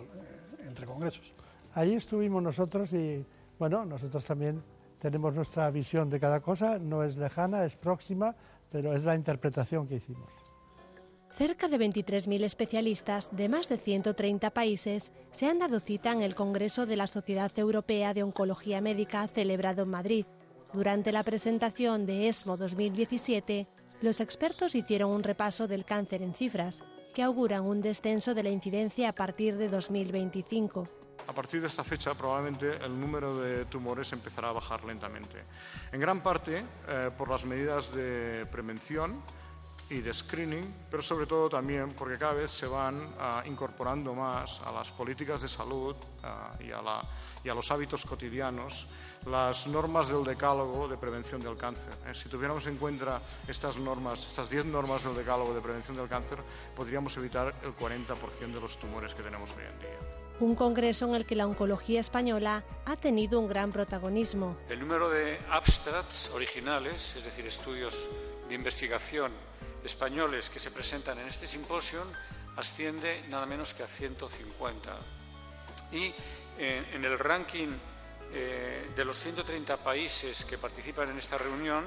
entre 0.65 0.87
congresos. 0.87 1.33
Ahí 1.75 1.95
estuvimos 1.95 2.43
nosotros 2.43 2.93
y 2.93 3.25
bueno, 3.59 3.85
nosotros 3.85 4.25
también 4.25 4.63
tenemos 5.01 5.35
nuestra 5.35 5.71
visión 5.71 6.11
de 6.11 6.21
cada 6.21 6.41
cosa, 6.41 6.79
no 6.79 7.03
es 7.03 7.17
lejana, 7.17 7.65
es 7.65 7.77
próxima, 7.77 8.37
pero 8.71 8.95
es 8.95 9.03
la 9.05 9.17
interpretación 9.17 9.89
que 9.89 9.97
hicimos. 9.97 10.31
Cerca 11.33 11.69
de 11.69 11.79
23.000 11.79 12.45
especialistas 12.45 13.35
de 13.35 13.49
más 13.49 13.69
de 13.69 13.79
130 13.79 14.51
países 14.51 15.13
se 15.31 15.47
han 15.47 15.61
dado 15.61 15.81
cita 15.81 16.13
en 16.13 16.23
el 16.23 16.35
Congreso 16.35 16.87
de 16.87 16.97
la 16.97 17.07
Sociedad 17.07 17.57
Europea 17.57 18.15
de 18.15 18.23
Oncología 18.23 18.81
Médica 18.81 19.27
celebrado 19.29 19.85
en 19.85 19.91
Madrid. 19.91 20.27
Durante 20.73 21.13
la 21.13 21.23
presentación 21.23 22.05
de 22.05 22.29
ESMO 22.29 22.57
2017, 22.57 23.69
los 24.03 24.21
expertos 24.21 24.75
hicieron 24.75 25.11
un 25.11 25.23
repaso 25.23 25.69
del 25.69 25.85
cáncer 25.85 26.23
en 26.23 26.35
cifras, 26.35 26.83
que 27.15 27.23
auguran 27.23 27.65
un 27.65 27.81
descenso 27.81 28.35
de 28.35 28.43
la 28.43 28.51
incidencia 28.51 29.09
a 29.09 29.15
partir 29.15 29.57
de 29.57 29.69
2025. 29.69 30.85
A 31.31 31.33
partir 31.33 31.61
de 31.61 31.69
esta 31.69 31.85
fecha 31.85 32.13
probablemente 32.15 32.85
el 32.85 32.99
número 32.99 33.39
de 33.39 33.65
tumores 33.67 34.13
empezará 34.13 34.49
a 34.49 34.53
bajar 34.53 34.83
lentamente. 34.83 35.45
En 35.93 36.01
gran 36.01 36.25
parte 36.25 36.65
eh, 36.89 37.11
por 37.17 37.31
las 37.31 37.45
medidas 37.45 37.95
de 37.95 38.49
prevención 38.51 39.23
y 39.91 40.01
de 40.01 40.13
screening, 40.13 40.75
pero 40.91 41.05
sobre 41.05 41.27
todo 41.27 41.49
también 41.49 41.95
porque 41.95 42.19
cada 42.19 42.33
vez 42.33 42.51
se 42.51 42.67
van 42.67 43.15
ah, 43.21 43.45
incorporando 43.47 44.13
más 44.13 44.61
a 44.67 44.73
las 44.73 44.91
políticas 44.91 45.43
de 45.43 45.49
salud 45.49 45.95
ah, 46.25 46.51
y, 46.59 46.73
a 46.73 47.55
los 47.55 47.71
hábitos 47.71 48.05
cotidianos 48.05 48.89
las 49.27 49.69
normas 49.69 50.09
del 50.09 50.25
decálogo 50.25 50.89
de 50.89 50.97
prevención 50.97 51.41
del 51.41 51.57
cáncer. 51.57 51.93
Eh, 52.09 52.13
si 52.13 52.29
tuviéramos 52.29 52.67
en 52.67 52.77
cuenta 52.77 53.23
estas 53.47 53.77
normas, 53.77 54.27
estas 54.27 54.51
10 54.51 54.65
normas 54.65 55.05
del 55.05 55.15
decálogo 55.15 55.55
de 55.55 55.61
prevención 55.61 55.97
del 55.97 56.09
cáncer, 56.09 56.39
podríamos 56.75 57.17
evitar 57.19 57.55
el 57.63 57.77
40% 57.77 58.53
de 58.53 58.61
los 58.61 58.81
tumores 58.81 59.15
que 59.15 59.23
tenemos 59.23 59.53
hoy 59.53 59.63
en 59.63 59.79
día 59.79 60.10
un 60.41 60.55
congreso 60.55 61.07
en 61.07 61.15
el 61.15 61.27
que 61.27 61.37
la 61.37 61.47
oncología 61.47 62.01
española 62.01 62.65
ha 62.87 62.97
tenido 62.97 63.39
un 63.39 63.49
gran 63.49 63.73
protagonismo. 63.73 64.57
El 64.69 64.81
número 64.81 65.11
de 65.11 65.39
abstracts 65.51 66.31
originales, 66.35 67.15
es 67.17 67.25
decir, 67.25 67.47
estudios 67.47 68.09
de 68.49 68.55
investigación 68.55 69.33
españoles 69.85 70.51
que 70.51 70.59
se 70.59 70.71
presentan 70.71 71.19
en 71.19 71.29
este 71.29 71.47
simposio, 71.47 72.03
asciende 72.57 73.23
nada 73.29 73.47
menos 73.47 73.75
que 73.75 73.83
a 73.83 73.87
150. 73.87 74.97
Y 75.93 76.13
eh, 76.59 76.85
en 76.93 77.05
el 77.05 77.19
ranking 77.19 77.69
eh, 78.33 78.91
de 78.95 79.05
los 79.05 79.19
130 79.19 79.77
países 79.79 80.45
que 80.45 80.59
participan 80.59 81.11
en 81.11 81.19
esta 81.19 81.39
reunión, 81.39 81.85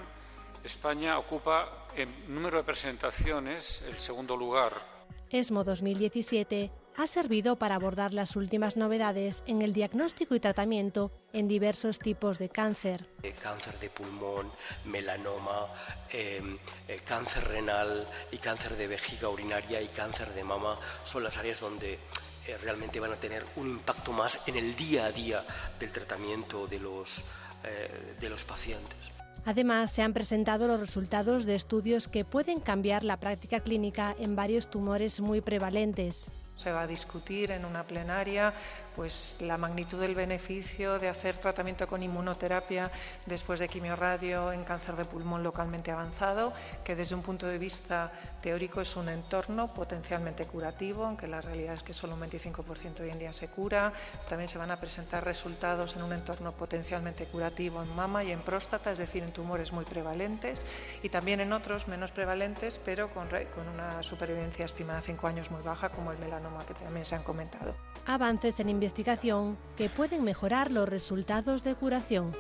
España 0.64 1.18
ocupa 1.18 1.88
en 1.96 2.10
número 2.34 2.58
de 2.58 2.64
presentaciones 2.64 3.84
el 3.88 4.00
segundo 4.00 4.38
lugar. 4.38 4.94
ESMO 5.30 5.64
2017 5.64 6.83
ha 6.96 7.08
servido 7.08 7.58
para 7.58 7.76
abordar 7.76 8.14
las 8.14 8.36
últimas 8.36 8.78
novedades 8.78 9.44
en 9.48 9.62
el 9.62 9.74
diagnóstico 9.74 10.36
y 10.36 10.40
tratamiento 10.40 11.12
en 11.34 11.48
diversos 11.48 12.00
tipos 12.00 12.38
de 12.38 12.50
cáncer. 12.50 13.08
Cáncer 13.42 13.80
de 13.80 13.90
pulmón, 13.90 14.52
melanoma, 14.86 15.68
em, 16.12 16.58
eh, 16.88 17.00
cáncer 17.04 17.48
renal 17.48 18.08
y 18.32 18.38
cáncer 18.38 18.76
de 18.78 18.88
vejiga 18.88 19.30
urinaria 19.30 19.82
y 19.82 19.88
cáncer 19.88 20.34
de 20.34 20.44
mama 20.44 20.78
son 21.04 21.24
las 21.24 21.38
áreas 21.38 21.60
donde 21.60 22.00
eh, 22.46 22.58
realmente 22.58 23.00
van 23.00 23.14
a 23.14 23.16
tener 23.16 23.46
un 23.56 23.70
impacto 23.70 24.12
más 24.12 24.48
en 24.48 24.58
el 24.58 24.76
día 24.76 25.06
a 25.06 25.12
día 25.12 25.46
del 25.80 25.92
tratamiento 25.92 26.68
de 26.68 26.80
los, 26.80 27.24
eh, 27.64 28.16
de 28.20 28.30
los 28.30 28.44
pacientes. 28.44 29.12
Además, 29.46 29.92
se 29.92 30.02
han 30.02 30.14
presentado 30.14 30.68
los 30.68 30.80
resultados 30.80 31.46
de 31.46 31.56
estudios 31.56 32.08
que 32.08 32.24
pueden 32.24 32.60
cambiar 32.60 33.04
la 33.04 33.20
práctica 33.20 33.60
clínica 33.60 34.16
en 34.20 34.36
varios 34.36 34.70
tumores 34.70 35.20
muy 35.20 35.42
prevalentes. 35.42 36.30
Se 36.56 36.72
va 36.72 36.82
a 36.82 36.88
discutir 36.88 37.52
en 37.52 37.66
una 37.66 37.84
plenaria 37.84 38.54
pues 38.96 39.40
la 39.42 39.58
magnitud 39.58 40.00
del 40.00 40.14
beneficio 40.14 41.00
de 41.00 41.10
hacer 41.10 41.36
tratamiento 41.38 41.88
con 41.88 42.04
inmunoterapia 42.04 42.92
después 43.26 43.60
de 43.60 43.68
quimiorradio 43.68 44.52
en 44.52 44.64
cáncer 44.64 44.96
de 44.96 45.06
pulmón 45.06 45.42
localmente 45.42 45.92
avanzado, 45.92 46.54
que 46.84 46.96
desde 46.96 47.16
un 47.16 47.24
punto 47.24 47.48
de 47.48 47.58
vista 47.58 48.12
teórico 48.42 48.82
es 48.82 48.96
un 48.96 49.10
entorno 49.10 49.74
potencialmente 49.74 50.46
curativo, 50.46 51.06
aunque 51.06 51.28
la 51.28 51.42
realidad 51.42 51.74
es 51.74 51.84
que 51.84 51.94
solo 51.94 52.14
un 52.14 52.22
25% 52.22 53.00
hoy 53.00 53.10
en 53.10 53.20
día 53.20 53.34
se 53.34 53.48
cura. 53.48 53.92
También 54.30 54.48
se 54.48 54.60
van 54.60 54.70
a 54.70 54.80
presentar 54.80 55.26
resultados 55.26 55.96
en 55.96 56.04
un 56.04 56.14
entorno 56.14 56.52
potencialmente 56.52 57.26
curativo 57.26 57.82
en 57.82 57.96
mama 57.96 58.24
y 58.24 58.32
en 58.32 58.42
próstata, 58.42 58.92
es 58.92 59.00
decir, 59.00 59.24
en 59.24 59.32
tumores 59.32 59.72
muy 59.72 59.86
prevalentes 59.86 60.66
y 61.02 61.10
también 61.10 61.40
en 61.40 61.52
otros 61.52 61.88
menos 61.88 62.12
prevalentes, 62.12 62.80
pero 62.84 63.10
con, 63.10 63.28
con 63.28 63.68
una 63.68 64.04
supervivencia 64.04 64.66
estimada 64.66 65.00
a 65.00 65.02
5 65.02 65.28
años 65.28 65.50
muy 65.50 65.62
baja, 65.64 65.90
como 65.90 66.12
el 66.12 66.20
melanoma 66.20 66.43
que 66.68 66.74
también 66.74 67.06
se 67.06 67.16
han 67.16 67.24
comentado. 67.24 67.76
Avances 68.06 68.60
en 68.60 68.70
investigación 68.70 69.58
que 69.76 69.90
pueden 69.90 70.24
mejorar 70.24 70.72
los 70.72 70.88
resultados 70.88 71.64
de 71.64 71.76
curación. 71.76 72.32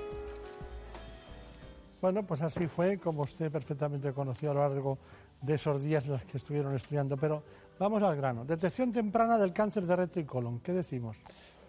Bueno, 2.02 2.24
pues 2.24 2.42
así 2.42 2.68
fue, 2.68 2.98
como 2.98 3.24
usted 3.24 3.50
perfectamente 3.50 4.12
conoció 4.12 4.52
a 4.52 4.54
lo 4.54 4.60
largo 4.60 4.98
de 5.42 5.54
esos 5.54 5.84
días 5.84 6.06
en 6.06 6.14
los 6.14 6.24
que 6.24 6.38
estuvieron 6.38 6.76
estudiando. 6.76 7.16
Pero 7.16 7.44
vamos 7.80 8.04
al 8.04 8.18
grano. 8.18 8.44
Detección 8.44 8.92
temprana 8.92 9.38
del 9.38 9.54
cáncer 9.54 9.86
de 9.86 9.96
recto 9.96 10.20
y 10.20 10.26
colon. 10.26 10.60
¿Qué 10.60 10.74
decimos? 10.74 11.16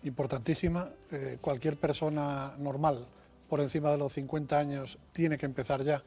Importantísima. 0.02 0.88
Eh, 1.12 1.38
cualquier 1.40 1.78
persona 1.78 2.54
normal 2.58 3.06
por 3.48 3.60
encima 3.60 3.92
de 3.92 3.98
los 3.98 4.12
50 4.12 4.58
años 4.58 4.98
tiene 5.12 5.38
que 5.38 5.46
empezar 5.46 5.82
ya 5.84 6.02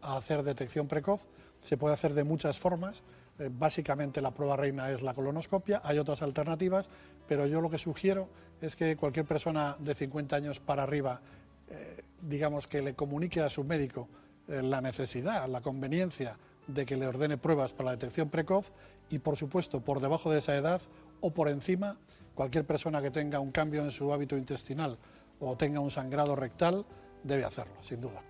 a 0.00 0.16
hacer 0.16 0.44
detección 0.44 0.86
precoz. 0.86 1.22
Se 1.64 1.76
puede 1.76 1.94
hacer 1.94 2.14
de 2.14 2.22
muchas 2.22 2.60
formas. 2.60 3.02
Eh, 3.38 3.48
básicamente 3.50 4.20
la 4.20 4.32
prueba 4.32 4.56
reina 4.56 4.90
es 4.90 5.02
la 5.02 5.14
colonoscopia, 5.14 5.80
hay 5.84 5.98
otras 5.98 6.22
alternativas, 6.22 6.88
pero 7.26 7.46
yo 7.46 7.60
lo 7.60 7.70
que 7.70 7.78
sugiero 7.78 8.28
es 8.60 8.76
que 8.76 8.96
cualquier 8.96 9.26
persona 9.26 9.76
de 9.78 9.94
50 9.94 10.36
años 10.36 10.60
para 10.60 10.82
arriba, 10.82 11.20
eh, 11.68 12.02
digamos 12.20 12.66
que 12.66 12.82
le 12.82 12.94
comunique 12.94 13.40
a 13.40 13.48
su 13.48 13.64
médico 13.64 14.08
eh, 14.48 14.62
la 14.62 14.80
necesidad, 14.80 15.48
la 15.48 15.60
conveniencia 15.60 16.36
de 16.66 16.84
que 16.84 16.96
le 16.96 17.06
ordene 17.06 17.38
pruebas 17.38 17.72
para 17.72 17.86
la 17.86 17.90
detección 17.92 18.28
precoz 18.28 18.72
y, 19.10 19.18
por 19.18 19.36
supuesto, 19.36 19.80
por 19.80 20.00
debajo 20.00 20.30
de 20.30 20.38
esa 20.38 20.56
edad 20.56 20.80
o 21.20 21.30
por 21.30 21.48
encima, 21.48 21.96
cualquier 22.34 22.64
persona 22.64 23.02
que 23.02 23.10
tenga 23.10 23.40
un 23.40 23.50
cambio 23.50 23.82
en 23.82 23.90
su 23.90 24.12
hábito 24.12 24.36
intestinal 24.36 24.98
o 25.40 25.56
tenga 25.56 25.80
un 25.80 25.90
sangrado 25.90 26.36
rectal 26.36 26.84
debe 27.24 27.44
hacerlo, 27.44 27.74
sin 27.82 28.00
duda. 28.00 28.22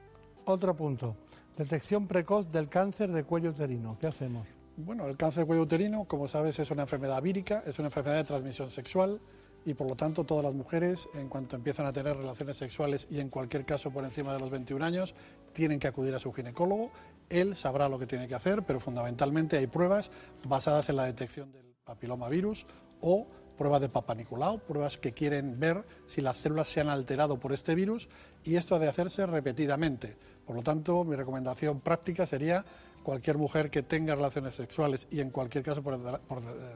Otro 0.44 0.74
punto, 0.76 1.16
detección 1.56 2.06
precoz 2.06 2.50
del 2.50 2.68
cáncer 2.68 3.12
de 3.12 3.24
cuello 3.24 3.50
uterino. 3.50 3.96
¿Qué 4.00 4.06
hacemos? 4.06 4.46
Bueno, 4.76 5.06
el 5.06 5.18
cáncer 5.18 5.42
de 5.42 5.46
cuello 5.46 5.62
uterino, 5.64 6.06
como 6.06 6.28
sabes, 6.28 6.58
es 6.58 6.70
una 6.70 6.82
enfermedad 6.82 7.20
vírica, 7.20 7.62
es 7.66 7.78
una 7.78 7.88
enfermedad 7.88 8.16
de 8.16 8.24
transmisión 8.24 8.70
sexual 8.70 9.20
y 9.66 9.74
por 9.74 9.86
lo 9.86 9.96
tanto 9.96 10.24
todas 10.24 10.42
las 10.42 10.54
mujeres, 10.54 11.10
en 11.14 11.28
cuanto 11.28 11.56
empiezan 11.56 11.84
a 11.84 11.92
tener 11.92 12.16
relaciones 12.16 12.56
sexuales 12.56 13.06
y 13.10 13.20
en 13.20 13.28
cualquier 13.28 13.66
caso 13.66 13.90
por 13.90 14.02
encima 14.02 14.32
de 14.32 14.40
los 14.40 14.48
21 14.48 14.82
años, 14.82 15.14
tienen 15.52 15.78
que 15.78 15.88
acudir 15.88 16.14
a 16.14 16.18
su 16.18 16.32
ginecólogo. 16.32 16.90
Él 17.28 17.54
sabrá 17.54 17.88
lo 17.90 17.98
que 17.98 18.06
tiene 18.06 18.26
que 18.26 18.34
hacer, 18.34 18.62
pero 18.62 18.80
fundamentalmente 18.80 19.58
hay 19.58 19.66
pruebas 19.66 20.10
basadas 20.44 20.88
en 20.88 20.96
la 20.96 21.04
detección 21.04 21.52
del 21.52 21.74
papilomavirus 21.84 22.64
o 23.02 23.26
pruebas 23.58 23.82
de 23.82 23.90
Papa 23.90 24.16
pruebas 24.66 24.96
que 24.96 25.12
quieren 25.12 25.60
ver 25.60 25.84
si 26.06 26.22
las 26.22 26.38
células 26.38 26.68
se 26.68 26.80
han 26.80 26.88
alterado 26.88 27.38
por 27.38 27.52
este 27.52 27.74
virus 27.74 28.08
y 28.42 28.56
esto 28.56 28.74
ha 28.74 28.78
de 28.78 28.88
hacerse 28.88 29.26
repetidamente. 29.26 30.16
Por 30.46 30.56
lo 30.56 30.62
tanto, 30.62 31.04
mi 31.04 31.14
recomendación 31.14 31.80
práctica 31.80 32.26
sería 32.26 32.64
cualquier 33.02 33.38
mujer 33.38 33.70
que 33.70 33.82
tenga 33.82 34.14
relaciones 34.14 34.54
sexuales 34.54 35.06
y 35.10 35.20
en 35.20 35.30
cualquier 35.30 35.64
caso 35.64 35.82
por, 35.82 35.98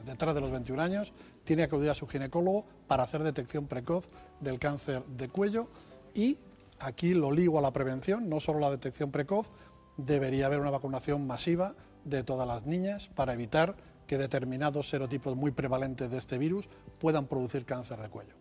detrás 0.03 0.35
de 0.35 0.41
los 0.41 0.51
21 0.51 0.81
años 0.81 1.13
tiene 1.43 1.61
que 1.63 1.75
acudir 1.75 1.89
a 1.89 1.95
su 1.95 2.07
ginecólogo 2.07 2.65
para 2.87 3.03
hacer 3.03 3.23
detección 3.23 3.67
precoz 3.67 4.09
del 4.39 4.59
cáncer 4.59 5.03
de 5.05 5.29
cuello 5.29 5.67
y 6.13 6.37
aquí 6.79 7.13
lo 7.13 7.31
ligo 7.31 7.59
a 7.59 7.61
la 7.61 7.71
prevención, 7.71 8.29
no 8.29 8.39
solo 8.39 8.59
la 8.59 8.71
detección 8.71 9.11
precoz, 9.11 9.49
debería 9.97 10.45
haber 10.45 10.59
una 10.59 10.69
vacunación 10.69 11.25
masiva 11.25 11.75
de 12.05 12.23
todas 12.23 12.47
las 12.47 12.65
niñas 12.65 13.09
para 13.09 13.33
evitar 13.33 13.75
que 14.05 14.17
determinados 14.17 14.89
serotipos 14.89 15.35
muy 15.35 15.51
prevalentes 15.51 16.09
de 16.09 16.17
este 16.17 16.37
virus 16.37 16.69
puedan 16.99 17.27
producir 17.27 17.65
cáncer 17.65 17.99
de 17.99 18.09
cuello. 18.09 18.33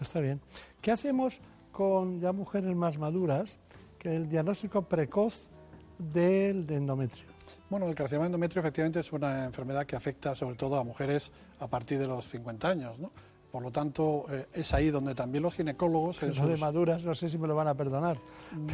Está 0.00 0.20
bien. 0.20 0.40
¿Qué 0.82 0.90
hacemos 0.90 1.40
con 1.72 2.20
ya 2.20 2.32
mujeres 2.32 2.74
más 2.76 2.98
maduras 2.98 3.58
que 3.98 4.14
el 4.14 4.28
diagnóstico 4.28 4.82
precoz 4.82 5.50
del 5.98 6.70
endometrio? 6.70 7.24
Bueno, 7.68 7.86
el 7.88 7.94
carcinoma 7.94 8.24
de 8.24 8.28
endometrio 8.28 8.60
efectivamente 8.60 9.00
es 9.00 9.12
una 9.12 9.44
enfermedad 9.44 9.86
que 9.86 9.96
afecta 9.96 10.34
sobre 10.34 10.56
todo 10.56 10.78
a 10.78 10.84
mujeres 10.84 11.32
a 11.58 11.66
partir 11.66 11.98
de 11.98 12.06
los 12.06 12.24
50 12.26 12.68
años, 12.68 12.98
¿no? 12.98 13.10
Por 13.50 13.62
lo 13.62 13.70
tanto, 13.70 14.26
eh, 14.28 14.46
es 14.52 14.74
ahí 14.74 14.90
donde 14.90 15.14
también 15.14 15.42
los 15.42 15.54
ginecólogos... 15.54 16.22
En 16.22 16.34
sus... 16.34 16.46
de 16.46 16.58
maduras, 16.58 17.02
no 17.02 17.14
sé 17.14 17.28
si 17.28 17.38
me 17.38 17.48
lo 17.48 17.54
van 17.54 17.68
a 17.68 17.74
perdonar. 17.74 18.18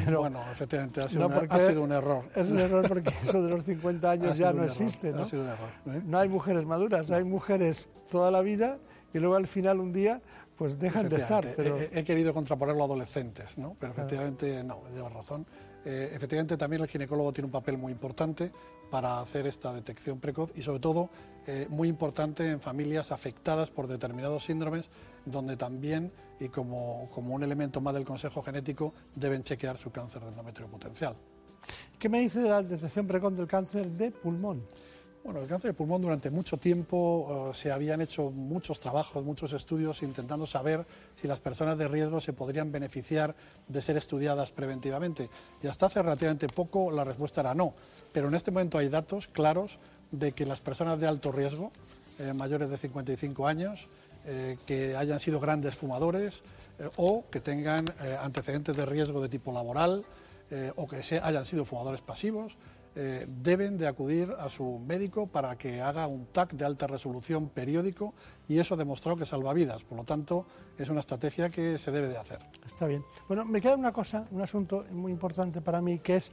Pero... 0.05 0.23
Bueno, 0.23 0.41
efectivamente, 0.51 1.01
ha 1.01 1.09
sido, 1.09 1.27
un, 1.29 1.33
er-, 1.35 1.47
ha 1.49 1.69
sido 1.69 1.83
un 1.83 1.93
error. 1.93 2.25
Es 2.35 2.49
un 2.49 2.59
error 2.59 2.89
porque 2.89 3.13
eso 3.23 3.43
de 3.43 3.51
los 3.51 3.65
50 3.65 4.11
años 4.11 4.37
ya 4.37 4.53
no 4.53 4.65
existe, 4.65 5.13
¿no? 5.13 5.23
Ha 5.23 5.29
sido 5.29 5.43
un 5.43 5.49
error. 5.51 5.69
¿eh? 5.87 6.03
No 6.05 6.19
hay 6.19 6.29
mujeres 6.29 6.67
maduras, 6.67 7.11
hay 7.13 7.23
mujeres 7.23 7.89
toda 8.11 8.31
la 8.31 8.41
vida 8.41 8.79
y 9.15 9.19
luego 9.19 9.37
al 9.37 9.47
final 9.47 9.79
un 9.79 9.93
día 9.93 10.21
pues 10.57 10.79
dejan 10.79 11.09
de 11.09 11.17
estar. 11.17 11.47
Pero... 11.57 11.79
He, 11.79 12.03
querido 12.05 12.35
contraponerlo 12.35 12.83
a 12.83 12.87
adolescentes, 12.87 13.57
¿no? 13.59 13.77
Pero 13.79 13.93
efectivamente 13.93 14.65
no, 14.65 14.83
llevas 14.93 15.13
razón. 15.13 15.47
Eh, 15.85 16.13
efectivamente, 16.15 16.57
también 16.57 16.83
el 16.83 16.89
ginecólogo 16.89 17.33
tiene 17.33 17.47
un 17.47 17.53
papel 17.53 17.77
muy 17.77 17.93
importante 17.93 18.51
para 18.91 19.21
hacer 19.21 19.47
esta 19.47 19.73
detección 19.73 20.21
precoz 20.21 20.53
y, 20.55 20.63
sobre 20.63 20.81
todo, 20.81 21.11
eh, 21.47 21.67
muy 21.71 21.89
importante 21.89 22.49
en 22.49 22.61
familias 22.61 23.11
afectadas 23.11 23.71
por 23.71 23.89
determinados 23.89 24.45
síndromes, 24.45 24.91
donde 25.25 25.57
también, 25.57 26.13
y 26.39 26.49
como, 26.49 27.09
como 27.13 27.35
un 27.35 27.43
elemento 27.43 27.81
más 27.81 27.95
del 27.95 28.05
consejo 28.05 28.43
genético, 28.43 28.95
deben 29.15 29.43
chequear 29.43 29.77
su 29.77 29.91
cáncer 29.91 30.23
de 30.23 30.29
endometrio 30.29 30.69
potencial. 30.69 31.17
¿Qué 31.99 32.09
me 32.09 32.21
dice 32.21 32.41
de 32.41 32.49
la 32.49 32.63
detección 32.63 33.07
precoz 33.07 33.37
del 33.37 33.47
cáncer 33.47 33.91
de 33.91 34.11
pulmón? 34.11 34.67
Bueno, 35.25 35.41
el 35.41 35.47
cáncer 35.47 35.71
de 35.71 35.75
pulmón 35.75 36.03
durante 36.03 36.31
mucho 36.31 36.57
tiempo 36.57 37.53
eh, 37.53 37.55
se 37.55 37.71
habían 37.71 38.01
hecho 38.01 38.33
muchos 38.33 38.81
trabajos, 38.81 39.25
muchos 39.25 39.53
estudios 39.53 40.03
intentando 40.03 40.47
saber 40.47 40.85
si 41.15 41.29
las 41.29 41.39
personas 41.39 41.79
de 41.79 41.87
riesgo 41.87 42.21
se 42.21 42.33
podrían 42.33 42.73
beneficiar 42.73 43.37
de 43.69 43.83
ser 43.83 43.97
estudiadas 43.97 44.51
preventivamente. 44.51 45.31
Y 45.63 45.69
hasta 45.69 45.87
hace 45.87 46.03
relativamente 46.03 46.49
poco 46.49 46.91
la 46.91 47.05
respuesta 47.05 47.41
era 47.41 47.55
no. 47.55 47.73
Pero 48.13 48.27
en 48.27 48.35
este 48.35 48.51
momento 48.51 48.79
hay 48.79 48.89
datos 48.89 49.29
claros 49.29 49.79
de 50.11 50.33
que 50.33 50.45
las 50.45 50.59
personas 50.59 50.99
de 50.99 51.07
alto 51.07 51.31
riesgo, 51.31 51.71
eh, 52.19 52.33
mayores 52.33 52.69
de 52.69 52.77
55 52.77 53.47
años, 53.47 53.87
eh, 54.27 54.57
que 54.67 54.97
hayan 54.97 55.21
sido 55.21 55.39
grandes 55.39 55.77
fumadores 55.77 56.43
o 56.97 57.25
que 57.31 57.39
tengan 57.39 57.85
antecedentes 58.23 58.77
de 58.77 58.87
riesgo 58.87 59.23
de 59.23 59.29
tipo 59.29 59.53
laboral 59.53 60.05
o 60.77 60.89
que 60.89 60.97
hayan 60.97 61.45
sido 61.45 61.65
fumadores 61.65 62.01
pasivos, 62.01 62.57
eh, 62.95 63.27
deben 63.27 63.79
de 63.79 63.87
acudir 63.87 64.35
a 64.39 64.51
su 64.51 64.79
médico 64.79 65.27
para 65.27 65.57
que 65.57 65.81
haga 65.81 66.07
un 66.07 66.27
TAC 66.27 66.53
de 66.53 66.65
alta 66.65 66.87
resolución 66.87 67.49
periódico 67.49 68.13
y 68.49 68.59
eso 68.59 68.75
ha 68.75 68.77
demostrado 68.77 69.17
que 69.17 69.25
salva 69.25 69.55
vidas. 69.55 69.83
Por 69.83 69.99
lo 69.99 70.05
tanto, 70.05 70.47
es 70.77 70.89
una 70.89 71.01
estrategia 71.01 71.49
que 71.49 71.79
se 71.79 71.91
debe 71.91 72.09
de 72.09 72.19
hacer. 72.19 72.41
Está 72.67 72.87
bien. 72.87 73.03
Bueno, 73.29 73.45
me 73.45 73.61
queda 73.61 73.77
una 73.77 73.93
cosa, 73.93 74.27
un 74.31 74.43
asunto 74.43 74.85
muy 74.91 75.11
importante 75.11 75.61
para 75.61 75.81
mí, 75.81 76.01
que 76.01 76.17
es, 76.17 76.31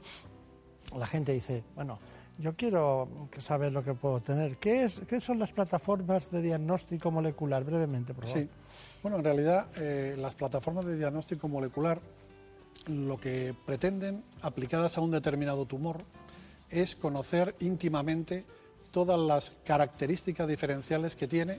la 0.96 1.06
gente 1.06 1.32
dice, 1.32 1.64
bueno, 1.74 1.98
yo 2.38 2.54
quiero 2.56 3.08
saber 3.38 3.72
lo 3.72 3.82
que 3.82 3.94
puedo 3.94 4.20
tener. 4.20 4.56
¿Qué, 4.58 4.84
es, 4.84 5.00
qué 5.00 5.20
son 5.20 5.38
las 5.38 5.52
plataformas 5.52 6.30
de 6.30 6.42
diagnóstico 6.42 7.10
molecular? 7.10 7.64
Brevemente, 7.64 8.14
por 8.14 8.24
favor. 8.26 8.38
Sí. 8.38 8.48
Bueno, 9.02 9.18
en 9.18 9.24
realidad, 9.24 9.66
eh, 9.76 10.14
las 10.18 10.34
plataformas 10.34 10.84
de 10.84 10.96
diagnóstico 10.96 11.48
molecular 11.48 12.00
lo 12.86 13.18
que 13.18 13.54
pretenden, 13.66 14.24
aplicadas 14.42 14.96
a 14.96 15.00
un 15.00 15.10
determinado 15.10 15.66
tumor, 15.66 15.98
es 16.70 16.96
conocer 16.96 17.54
íntimamente 17.60 18.44
todas 18.90 19.18
las 19.18 19.56
características 19.64 20.48
diferenciales 20.48 21.16
que 21.16 21.28
tiene, 21.28 21.58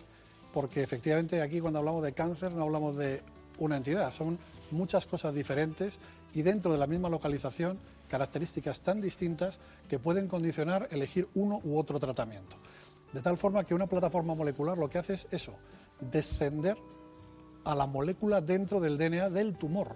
porque 0.53 0.83
efectivamente 0.83 1.41
aquí 1.41 1.59
cuando 1.59 1.79
hablamos 1.79 2.03
de 2.03 2.13
cáncer 2.13 2.51
no 2.51 2.63
hablamos 2.63 2.97
de 2.97 3.21
una 3.59 3.77
entidad, 3.77 4.13
son 4.13 4.37
muchas 4.71 5.05
cosas 5.05 5.33
diferentes 5.33 5.97
y 6.33 6.41
dentro 6.41 6.71
de 6.71 6.77
la 6.77 6.87
misma 6.87 7.09
localización 7.09 7.77
características 8.09 8.81
tan 8.81 8.99
distintas 8.99 9.57
que 9.89 9.99
pueden 9.99 10.27
condicionar 10.27 10.87
elegir 10.91 11.29
uno 11.35 11.61
u 11.63 11.77
otro 11.77 11.99
tratamiento. 11.99 12.57
De 13.13 13.21
tal 13.21 13.37
forma 13.37 13.63
que 13.63 13.73
una 13.73 13.87
plataforma 13.87 14.35
molecular 14.35 14.77
lo 14.77 14.89
que 14.89 14.97
hace 14.97 15.13
es 15.13 15.27
eso, 15.31 15.53
descender 15.99 16.77
a 17.63 17.75
la 17.75 17.87
molécula 17.87 18.41
dentro 18.41 18.79
del 18.79 18.97
DNA 18.97 19.29
del 19.29 19.57
tumor. 19.57 19.95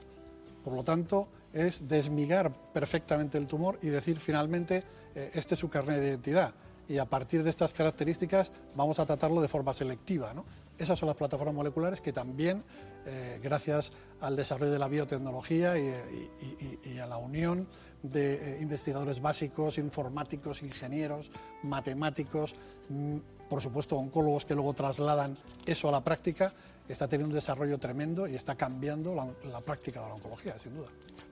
Por 0.64 0.74
lo 0.74 0.84
tanto, 0.84 1.28
es 1.54 1.88
desmigar 1.88 2.52
perfectamente 2.74 3.38
el 3.38 3.48
tumor 3.48 3.80
y 3.82 3.88
decir 3.88 4.20
finalmente 4.20 4.84
este 5.16 5.54
es 5.54 5.60
su 5.60 5.70
carnet 5.70 6.00
de 6.00 6.10
identidad 6.10 6.54
y 6.88 6.98
a 6.98 7.06
partir 7.06 7.44
de 7.44 7.50
estas 7.50 7.74
características 7.74 8.52
vamos 8.76 9.00
a 9.00 9.06
tratarlo 9.06 9.42
de 9.42 9.48
forma 9.48 9.74
selectiva. 9.74 10.34
Esas 10.78 11.00
son 11.00 11.08
las 11.08 11.16
plataformas 11.16 11.56
moleculares 11.56 12.02
que 12.02 12.12
también, 12.12 12.64
eh, 13.06 13.40
gracias 13.42 13.92
al 14.20 14.36
desarrollo 14.36 14.72
de 14.72 14.80
la 14.80 14.88
biotecnología 14.88 15.78
y, 15.78 17.00
a 17.00 17.06
la 17.06 17.18
unión 17.18 17.68
de 18.04 18.60
investigadores 18.62 19.22
básicos, 19.22 19.78
informáticos, 19.78 20.62
ingenieros, 20.62 21.32
matemáticos, 21.64 22.54
mm, 22.90 23.18
por 23.50 23.62
supuesto 23.62 23.96
oncólogos 23.96 24.46
que 24.46 24.54
luego 24.54 24.74
trasladan 24.74 25.38
eso 25.66 25.90
a 25.90 25.92
la 25.92 26.02
práctica, 26.02 26.54
está 26.88 27.08
teniendo 27.08 27.34
un 27.34 27.36
desarrollo 27.36 27.80
tremendo 27.80 28.28
y 28.28 28.36
está 28.36 28.56
cambiando 28.56 29.16
la, 29.16 29.62
práctica 29.62 30.02
de 30.02 30.08
la 30.08 30.14
oncología, 30.16 30.60
sin 30.60 30.76
duda. 30.76 30.90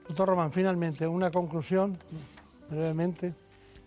Doctor 0.08 0.28
Román, 0.28 0.50
finalmente, 0.50 1.06
una 1.06 1.30
conclusión, 1.30 1.96
brevemente. 2.68 3.34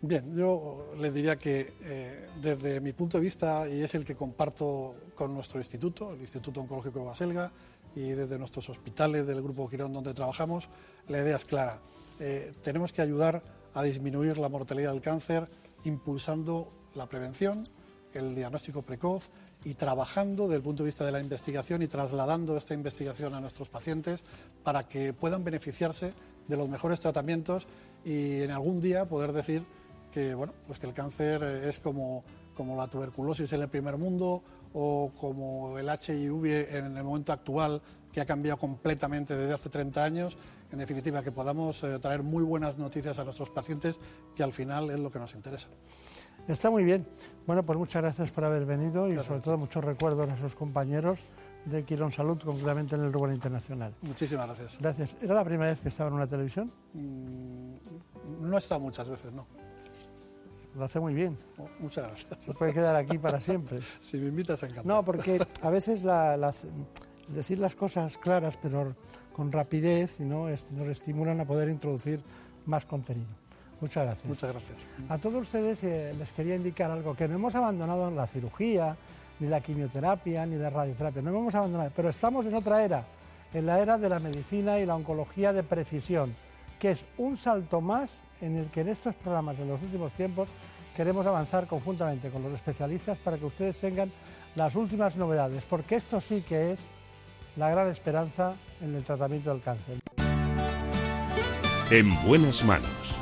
Bien, 0.02 0.36
yo 0.36 0.94
le 1.00 1.12
diría 1.12 1.38
que 1.38 1.74
eh, 1.82 2.30
desde 2.40 2.80
mi 2.80 2.94
punto 2.94 3.18
de 3.18 3.24
vista, 3.24 3.68
y 3.68 3.82
es 3.82 3.96
el 3.96 4.06
que 4.06 4.16
comparto 4.16 4.94
con 5.16 5.34
nuestro 5.34 5.60
instituto, 5.60 6.14
el 6.14 6.22
Instituto 6.22 6.62
Oncológico 6.62 7.00
de 7.00 7.06
Baselga, 7.06 7.52
y 7.96 8.10
desde 8.10 8.38
nuestros 8.38 8.70
hospitales 8.70 9.26
del 9.26 9.42
Grupo 9.42 9.68
Quirón 9.68 9.94
donde 9.94 10.14
trabajamos, 10.14 10.70
la 11.08 11.18
idea 11.18 11.36
es 11.36 11.46
clara. 11.46 11.80
Eh, 12.20 12.54
tenemos 12.62 12.94
que 12.94 13.02
ayudar 13.02 13.42
a 13.74 13.82
disminuir 13.82 14.38
la 14.38 14.50
mortalidad 14.50 14.92
del 14.92 15.02
cáncer 15.02 15.50
impulsando 15.84 16.70
la 16.94 17.08
prevención, 17.08 17.68
el 18.14 18.36
diagnóstico 18.36 18.84
precoz 18.84 19.30
y 19.66 19.74
trabajando 19.74 20.44
desde 20.44 20.58
el 20.58 20.62
punto 20.62 20.84
de 20.84 20.90
vista 20.90 21.08
de 21.08 21.12
la 21.12 21.22
investigación 21.22 21.82
y 21.82 21.88
trasladando 21.88 22.56
esta 22.56 22.76
investigación 22.76 23.34
a 23.34 23.42
nuestros 23.42 23.68
pacientes 23.68 24.24
para 24.64 24.88
que 24.88 25.14
puedan 25.14 25.44
beneficiarse 25.44 26.14
de 26.48 26.58
los 26.58 26.70
mejores 26.70 27.00
tratamientos 27.00 27.66
y 28.06 28.42
en 28.42 28.52
algún 28.52 28.80
día 28.80 29.06
poder 29.06 29.34
decir 29.34 29.64
que, 30.12 30.34
bueno, 30.34 30.54
pues 30.66 30.80
que 30.80 30.88
el 30.88 30.94
cáncer 30.94 31.44
es 31.44 31.80
como, 31.80 32.24
como 32.56 32.76
la 32.76 32.88
tuberculosis 32.88 33.52
en 33.54 33.62
el 33.62 33.70
primer 33.70 33.98
mundo 33.98 34.44
o 34.74 35.12
como 35.20 35.78
el 35.80 35.88
HIV 35.88 36.76
en 36.76 36.98
el 36.98 37.04
momento 37.04 37.32
actual, 37.32 37.82
que 38.12 38.22
ha 38.22 38.26
cambiado 38.26 38.58
completamente 38.58 39.36
desde 39.36 39.54
hace 39.54 39.70
30 39.70 40.04
años. 40.04 40.38
En 40.72 40.80
definitiva, 40.80 41.24
que 41.24 41.32
podamos 41.32 41.84
eh, 41.84 41.98
traer 42.00 42.24
muy 42.24 42.44
buenas 42.44 42.78
noticias 42.78 43.18
a 43.20 43.24
nuestros 43.24 43.50
pacientes, 43.50 43.96
que 44.36 44.44
al 44.44 44.54
final 44.54 44.90
es 44.90 45.00
lo 45.00 45.12
que 45.12 45.20
nos 45.20 45.34
interesa. 45.34 45.68
Está 46.48 46.70
muy 46.70 46.84
bien. 46.84 47.06
Bueno, 47.46 47.64
pues 47.64 47.78
muchas 47.78 48.02
gracias 48.02 48.32
por 48.32 48.44
haber 48.44 48.66
venido 48.66 49.08
y 49.08 49.16
sobre 49.18 49.42
todo 49.42 49.58
muchos 49.58 49.84
recuerdos 49.84 50.30
a 50.30 50.38
sus 50.38 50.56
compañeros 50.56 51.20
de 51.66 51.84
Quirón 51.84 52.12
Salud, 52.12 52.40
concretamente 52.42 52.96
en 52.96 53.04
el 53.04 53.12
Rubén 53.12 53.34
Internacional. 53.34 53.94
Muchísimas 54.02 54.48
gracias. 54.48 54.78
Gracias. 54.80 55.16
¿Era 55.22 55.36
la 55.36 55.44
primera 55.44 55.70
vez 55.72 55.82
que 55.82 55.90
estaba 55.90 56.10
en 56.10 56.16
una 56.16 56.28
televisión? 56.28 56.72
Mm, 56.94 57.76
no 58.42 58.56
he 58.56 58.60
estado 58.60 58.80
muchas 58.80 59.10
veces, 59.10 59.34
no. 59.34 59.46
Lo 60.78 60.86
hace 60.86 61.00
muy 61.00 61.14
bien. 61.14 61.36
Oh, 61.58 61.68
muchas 61.80 62.06
gracias. 62.06 62.46
Se 62.46 62.54
puede 62.54 62.72
quedar 62.72 62.96
aquí 62.96 63.18
para 63.18 63.42
siempre. 63.42 63.80
si 64.00 64.18
me 64.18 64.28
invitas, 64.28 64.62
encantado. 64.62 64.88
No, 64.88 65.04
porque 65.04 65.44
a 65.62 65.70
veces 65.72 66.04
decir 67.28 67.58
las 67.58 67.76
cosas 67.76 68.18
claras, 68.18 68.58
pero 68.62 68.96
con 69.34 69.52
rapidez, 69.52 70.20
¿no? 70.20 70.48
nos 70.48 70.88
estimulan 70.88 71.40
a 71.40 71.46
poder 71.46 71.70
introducir 71.70 72.22
más 72.66 72.86
contenido. 72.86 73.28
Muchas 73.82 74.06
gracias. 74.06 74.26
Muchas 74.28 74.52
gracias. 74.52 74.78
A 75.10 75.18
todos 75.18 75.44
ustedes 75.44 75.84
eh, 75.84 76.14
les 76.18 76.32
quería 76.34 76.56
indicar 76.56 76.92
algo, 76.92 77.16
que 77.16 77.28
no 77.28 77.36
hemos 77.36 77.56
abandonado 77.56 78.10
la 78.12 78.28
cirugía, 78.28 78.96
ni 79.40 79.48
la 79.48 79.62
quimioterapia, 79.62 80.46
ni 80.46 80.58
la 80.58 80.70
radioterapia, 80.70 81.22
no 81.22 81.30
hemos 81.30 81.54
abandonado, 81.54 81.92
pero 81.96 82.10
estamos 82.10 82.46
en 82.48 82.56
otra 82.56 82.84
era, 82.84 83.06
en 83.54 83.66
la 83.66 83.80
era 83.80 83.98
de 83.98 84.10
la 84.10 84.20
medicina 84.20 84.80
y 84.80 84.86
la 84.86 84.96
oncología 84.96 85.54
de 85.54 85.64
precisión, 85.64 86.36
que 86.80 86.92
es 86.92 87.06
un 87.18 87.38
salto 87.38 87.82
más 87.82 88.22
en 88.42 88.58
el 88.58 88.68
que 88.68 88.82
en 88.82 88.90
estos 88.90 89.16
programas 89.16 89.58
en 89.60 89.68
los 89.68 89.82
últimos 89.82 90.12
tiempos 90.14 90.48
queremos 90.96 91.26
avanzar 91.26 91.68
conjuntamente 91.68 92.30
con 92.30 92.44
los 92.44 92.54
especialistas 92.54 93.18
para 93.20 93.38
que 93.38 93.46
ustedes 93.46 93.78
tengan 93.80 94.12
las 94.56 94.76
últimas 94.76 95.16
novedades, 95.16 95.64
porque 95.70 95.96
esto 95.96 96.20
sí 96.20 96.44
que 96.48 96.74
es 96.74 96.80
la 97.56 97.70
gran 97.70 97.88
esperanza 97.90 98.56
en 98.82 98.96
el 98.96 99.04
tratamiento 99.04 99.52
del 99.52 99.62
cáncer. 99.62 100.00
En 101.90 102.10
buenas 102.26 102.64
manos. 102.64 103.16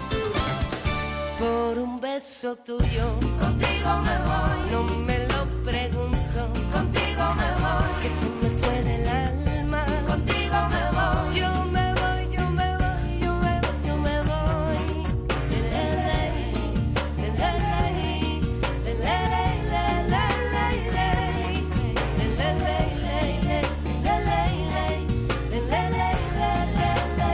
Por 1.38 1.78
un 1.78 2.00
beso 2.00 2.56
tuyo, 2.56 3.20
contigo 3.40 4.02
me 4.04 4.18
voy, 4.20 4.72
no 4.72 4.84
me 4.84 5.15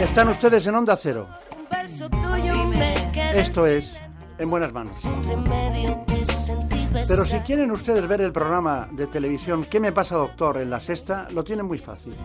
Están 0.01 0.29
ustedes 0.29 0.65
en 0.67 0.75
Onda 0.75 0.95
Cero. 0.95 1.27
Esto 3.35 3.65
es 3.67 3.99
En 4.37 4.49
Buenas 4.49 4.73
Manos. 4.73 4.97
Pero 7.07 7.25
si 7.25 7.37
quieren 7.39 7.71
ustedes 7.71 8.07
ver 8.07 8.21
el 8.21 8.31
programa 8.31 8.89
de 8.91 9.07
televisión 9.07 9.63
¿Qué 9.63 9.79
me 9.79 9.91
pasa, 9.91 10.15
doctor? 10.15 10.57
en 10.57 10.69
la 10.69 10.79
sexta, 10.79 11.27
lo 11.31 11.43
tienen 11.43 11.65
muy 11.65 11.77
fácil. 11.77 12.15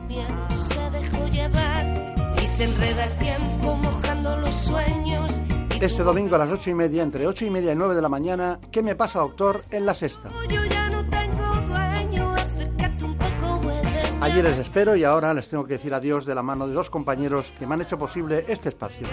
Este 5.80 6.02
domingo 6.02 6.34
a 6.34 6.38
las 6.38 6.50
ocho 6.50 6.70
y 6.70 6.74
media, 6.74 7.02
entre 7.02 7.26
ocho 7.26 7.44
y 7.44 7.50
media 7.50 7.72
y 7.72 7.76
nueve 7.76 7.94
de 7.94 8.00
la 8.02 8.08
mañana, 8.08 8.58
¿Qué 8.72 8.82
me 8.82 8.94
pasa, 8.96 9.20
doctor? 9.20 9.62
en 9.70 9.84
la 9.84 9.94
sexta. 9.94 10.30
Allí 14.26 14.42
les 14.42 14.58
espero 14.58 14.96
y 14.96 15.04
ahora 15.04 15.32
les 15.32 15.48
tengo 15.48 15.64
que 15.64 15.74
decir 15.74 15.94
adiós 15.94 16.26
de 16.26 16.34
la 16.34 16.42
mano 16.42 16.66
de 16.66 16.74
dos 16.74 16.90
compañeros 16.90 17.52
que 17.60 17.64
me 17.64 17.74
han 17.74 17.82
hecho 17.82 17.96
posible 17.96 18.44
este 18.48 18.70
espacio. 18.70 19.06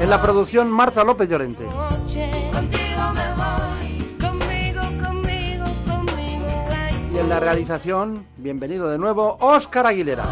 En 0.00 0.08
la 0.08 0.22
producción 0.22 0.70
Marta 0.70 1.04
López 1.04 1.28
Llorente. 1.28 1.66
Y 7.12 7.18
en 7.18 7.28
la 7.28 7.38
realización, 7.38 8.26
bienvenido 8.38 8.88
de 8.88 8.96
nuevo, 8.96 9.36
Óscar 9.42 9.86
Aguilera. 9.88 10.24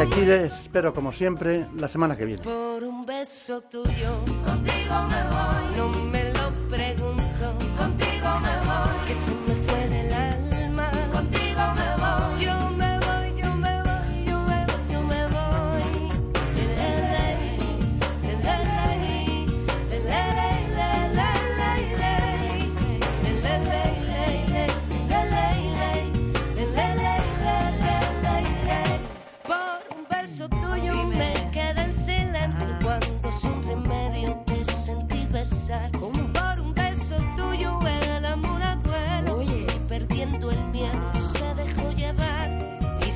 Aquí 0.00 0.24
les 0.24 0.52
espero, 0.52 0.94
como 0.94 1.12
siempre, 1.12 1.66
la 1.76 1.86
semana 1.86 2.16
que 2.16 2.24
viene. 2.24 2.42
Por 2.42 2.82
un 2.82 3.04
beso 3.04 3.60
tuyo, 3.60 4.24
contigo 4.42 4.94
me 5.10 5.22
voy, 5.28 5.76
no 5.76 5.88
me 6.10 6.19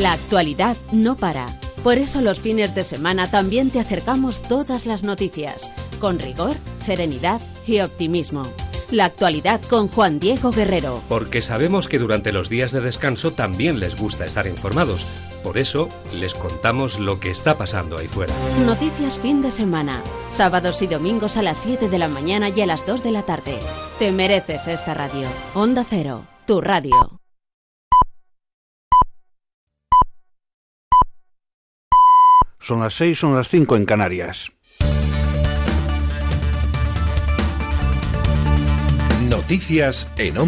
La 0.00 0.12
actualidad 0.12 0.78
no 0.92 1.14
para. 1.14 1.44
Por 1.84 1.98
eso 1.98 2.22
los 2.22 2.40
fines 2.40 2.74
de 2.74 2.84
semana 2.84 3.30
también 3.30 3.68
te 3.68 3.80
acercamos 3.80 4.40
todas 4.40 4.86
las 4.86 5.02
noticias, 5.02 5.70
con 6.00 6.18
rigor, 6.18 6.56
serenidad 6.78 7.38
y 7.66 7.80
optimismo. 7.80 8.44
La 8.90 9.04
actualidad 9.04 9.60
con 9.60 9.88
Juan 9.88 10.18
Diego 10.18 10.52
Guerrero. 10.52 11.02
Porque 11.06 11.42
sabemos 11.42 11.86
que 11.86 11.98
durante 11.98 12.32
los 12.32 12.48
días 12.48 12.72
de 12.72 12.80
descanso 12.80 13.34
también 13.34 13.78
les 13.78 13.94
gusta 13.94 14.24
estar 14.24 14.46
informados. 14.46 15.06
Por 15.44 15.58
eso 15.58 15.90
les 16.14 16.32
contamos 16.34 16.98
lo 16.98 17.20
que 17.20 17.30
está 17.30 17.58
pasando 17.58 17.98
ahí 17.98 18.08
fuera. 18.08 18.32
Noticias 18.64 19.18
fin 19.18 19.42
de 19.42 19.50
semana. 19.50 20.02
Sábados 20.30 20.80
y 20.80 20.86
domingos 20.86 21.36
a 21.36 21.42
las 21.42 21.58
7 21.58 21.90
de 21.90 21.98
la 21.98 22.08
mañana 22.08 22.48
y 22.48 22.58
a 22.62 22.66
las 22.66 22.86
2 22.86 23.02
de 23.02 23.12
la 23.12 23.26
tarde. 23.26 23.58
Te 23.98 24.12
mereces 24.12 24.66
esta 24.66 24.94
radio. 24.94 25.28
Onda 25.52 25.84
Cero, 25.86 26.24
tu 26.46 26.62
radio. 26.62 27.19
Son 32.60 32.80
las 32.80 32.94
6, 32.94 33.18
son 33.18 33.34
las 33.34 33.48
5 33.48 33.76
en 33.76 33.86
Canarias. 33.86 34.52
Noticias 39.28 40.10
en 40.18 40.38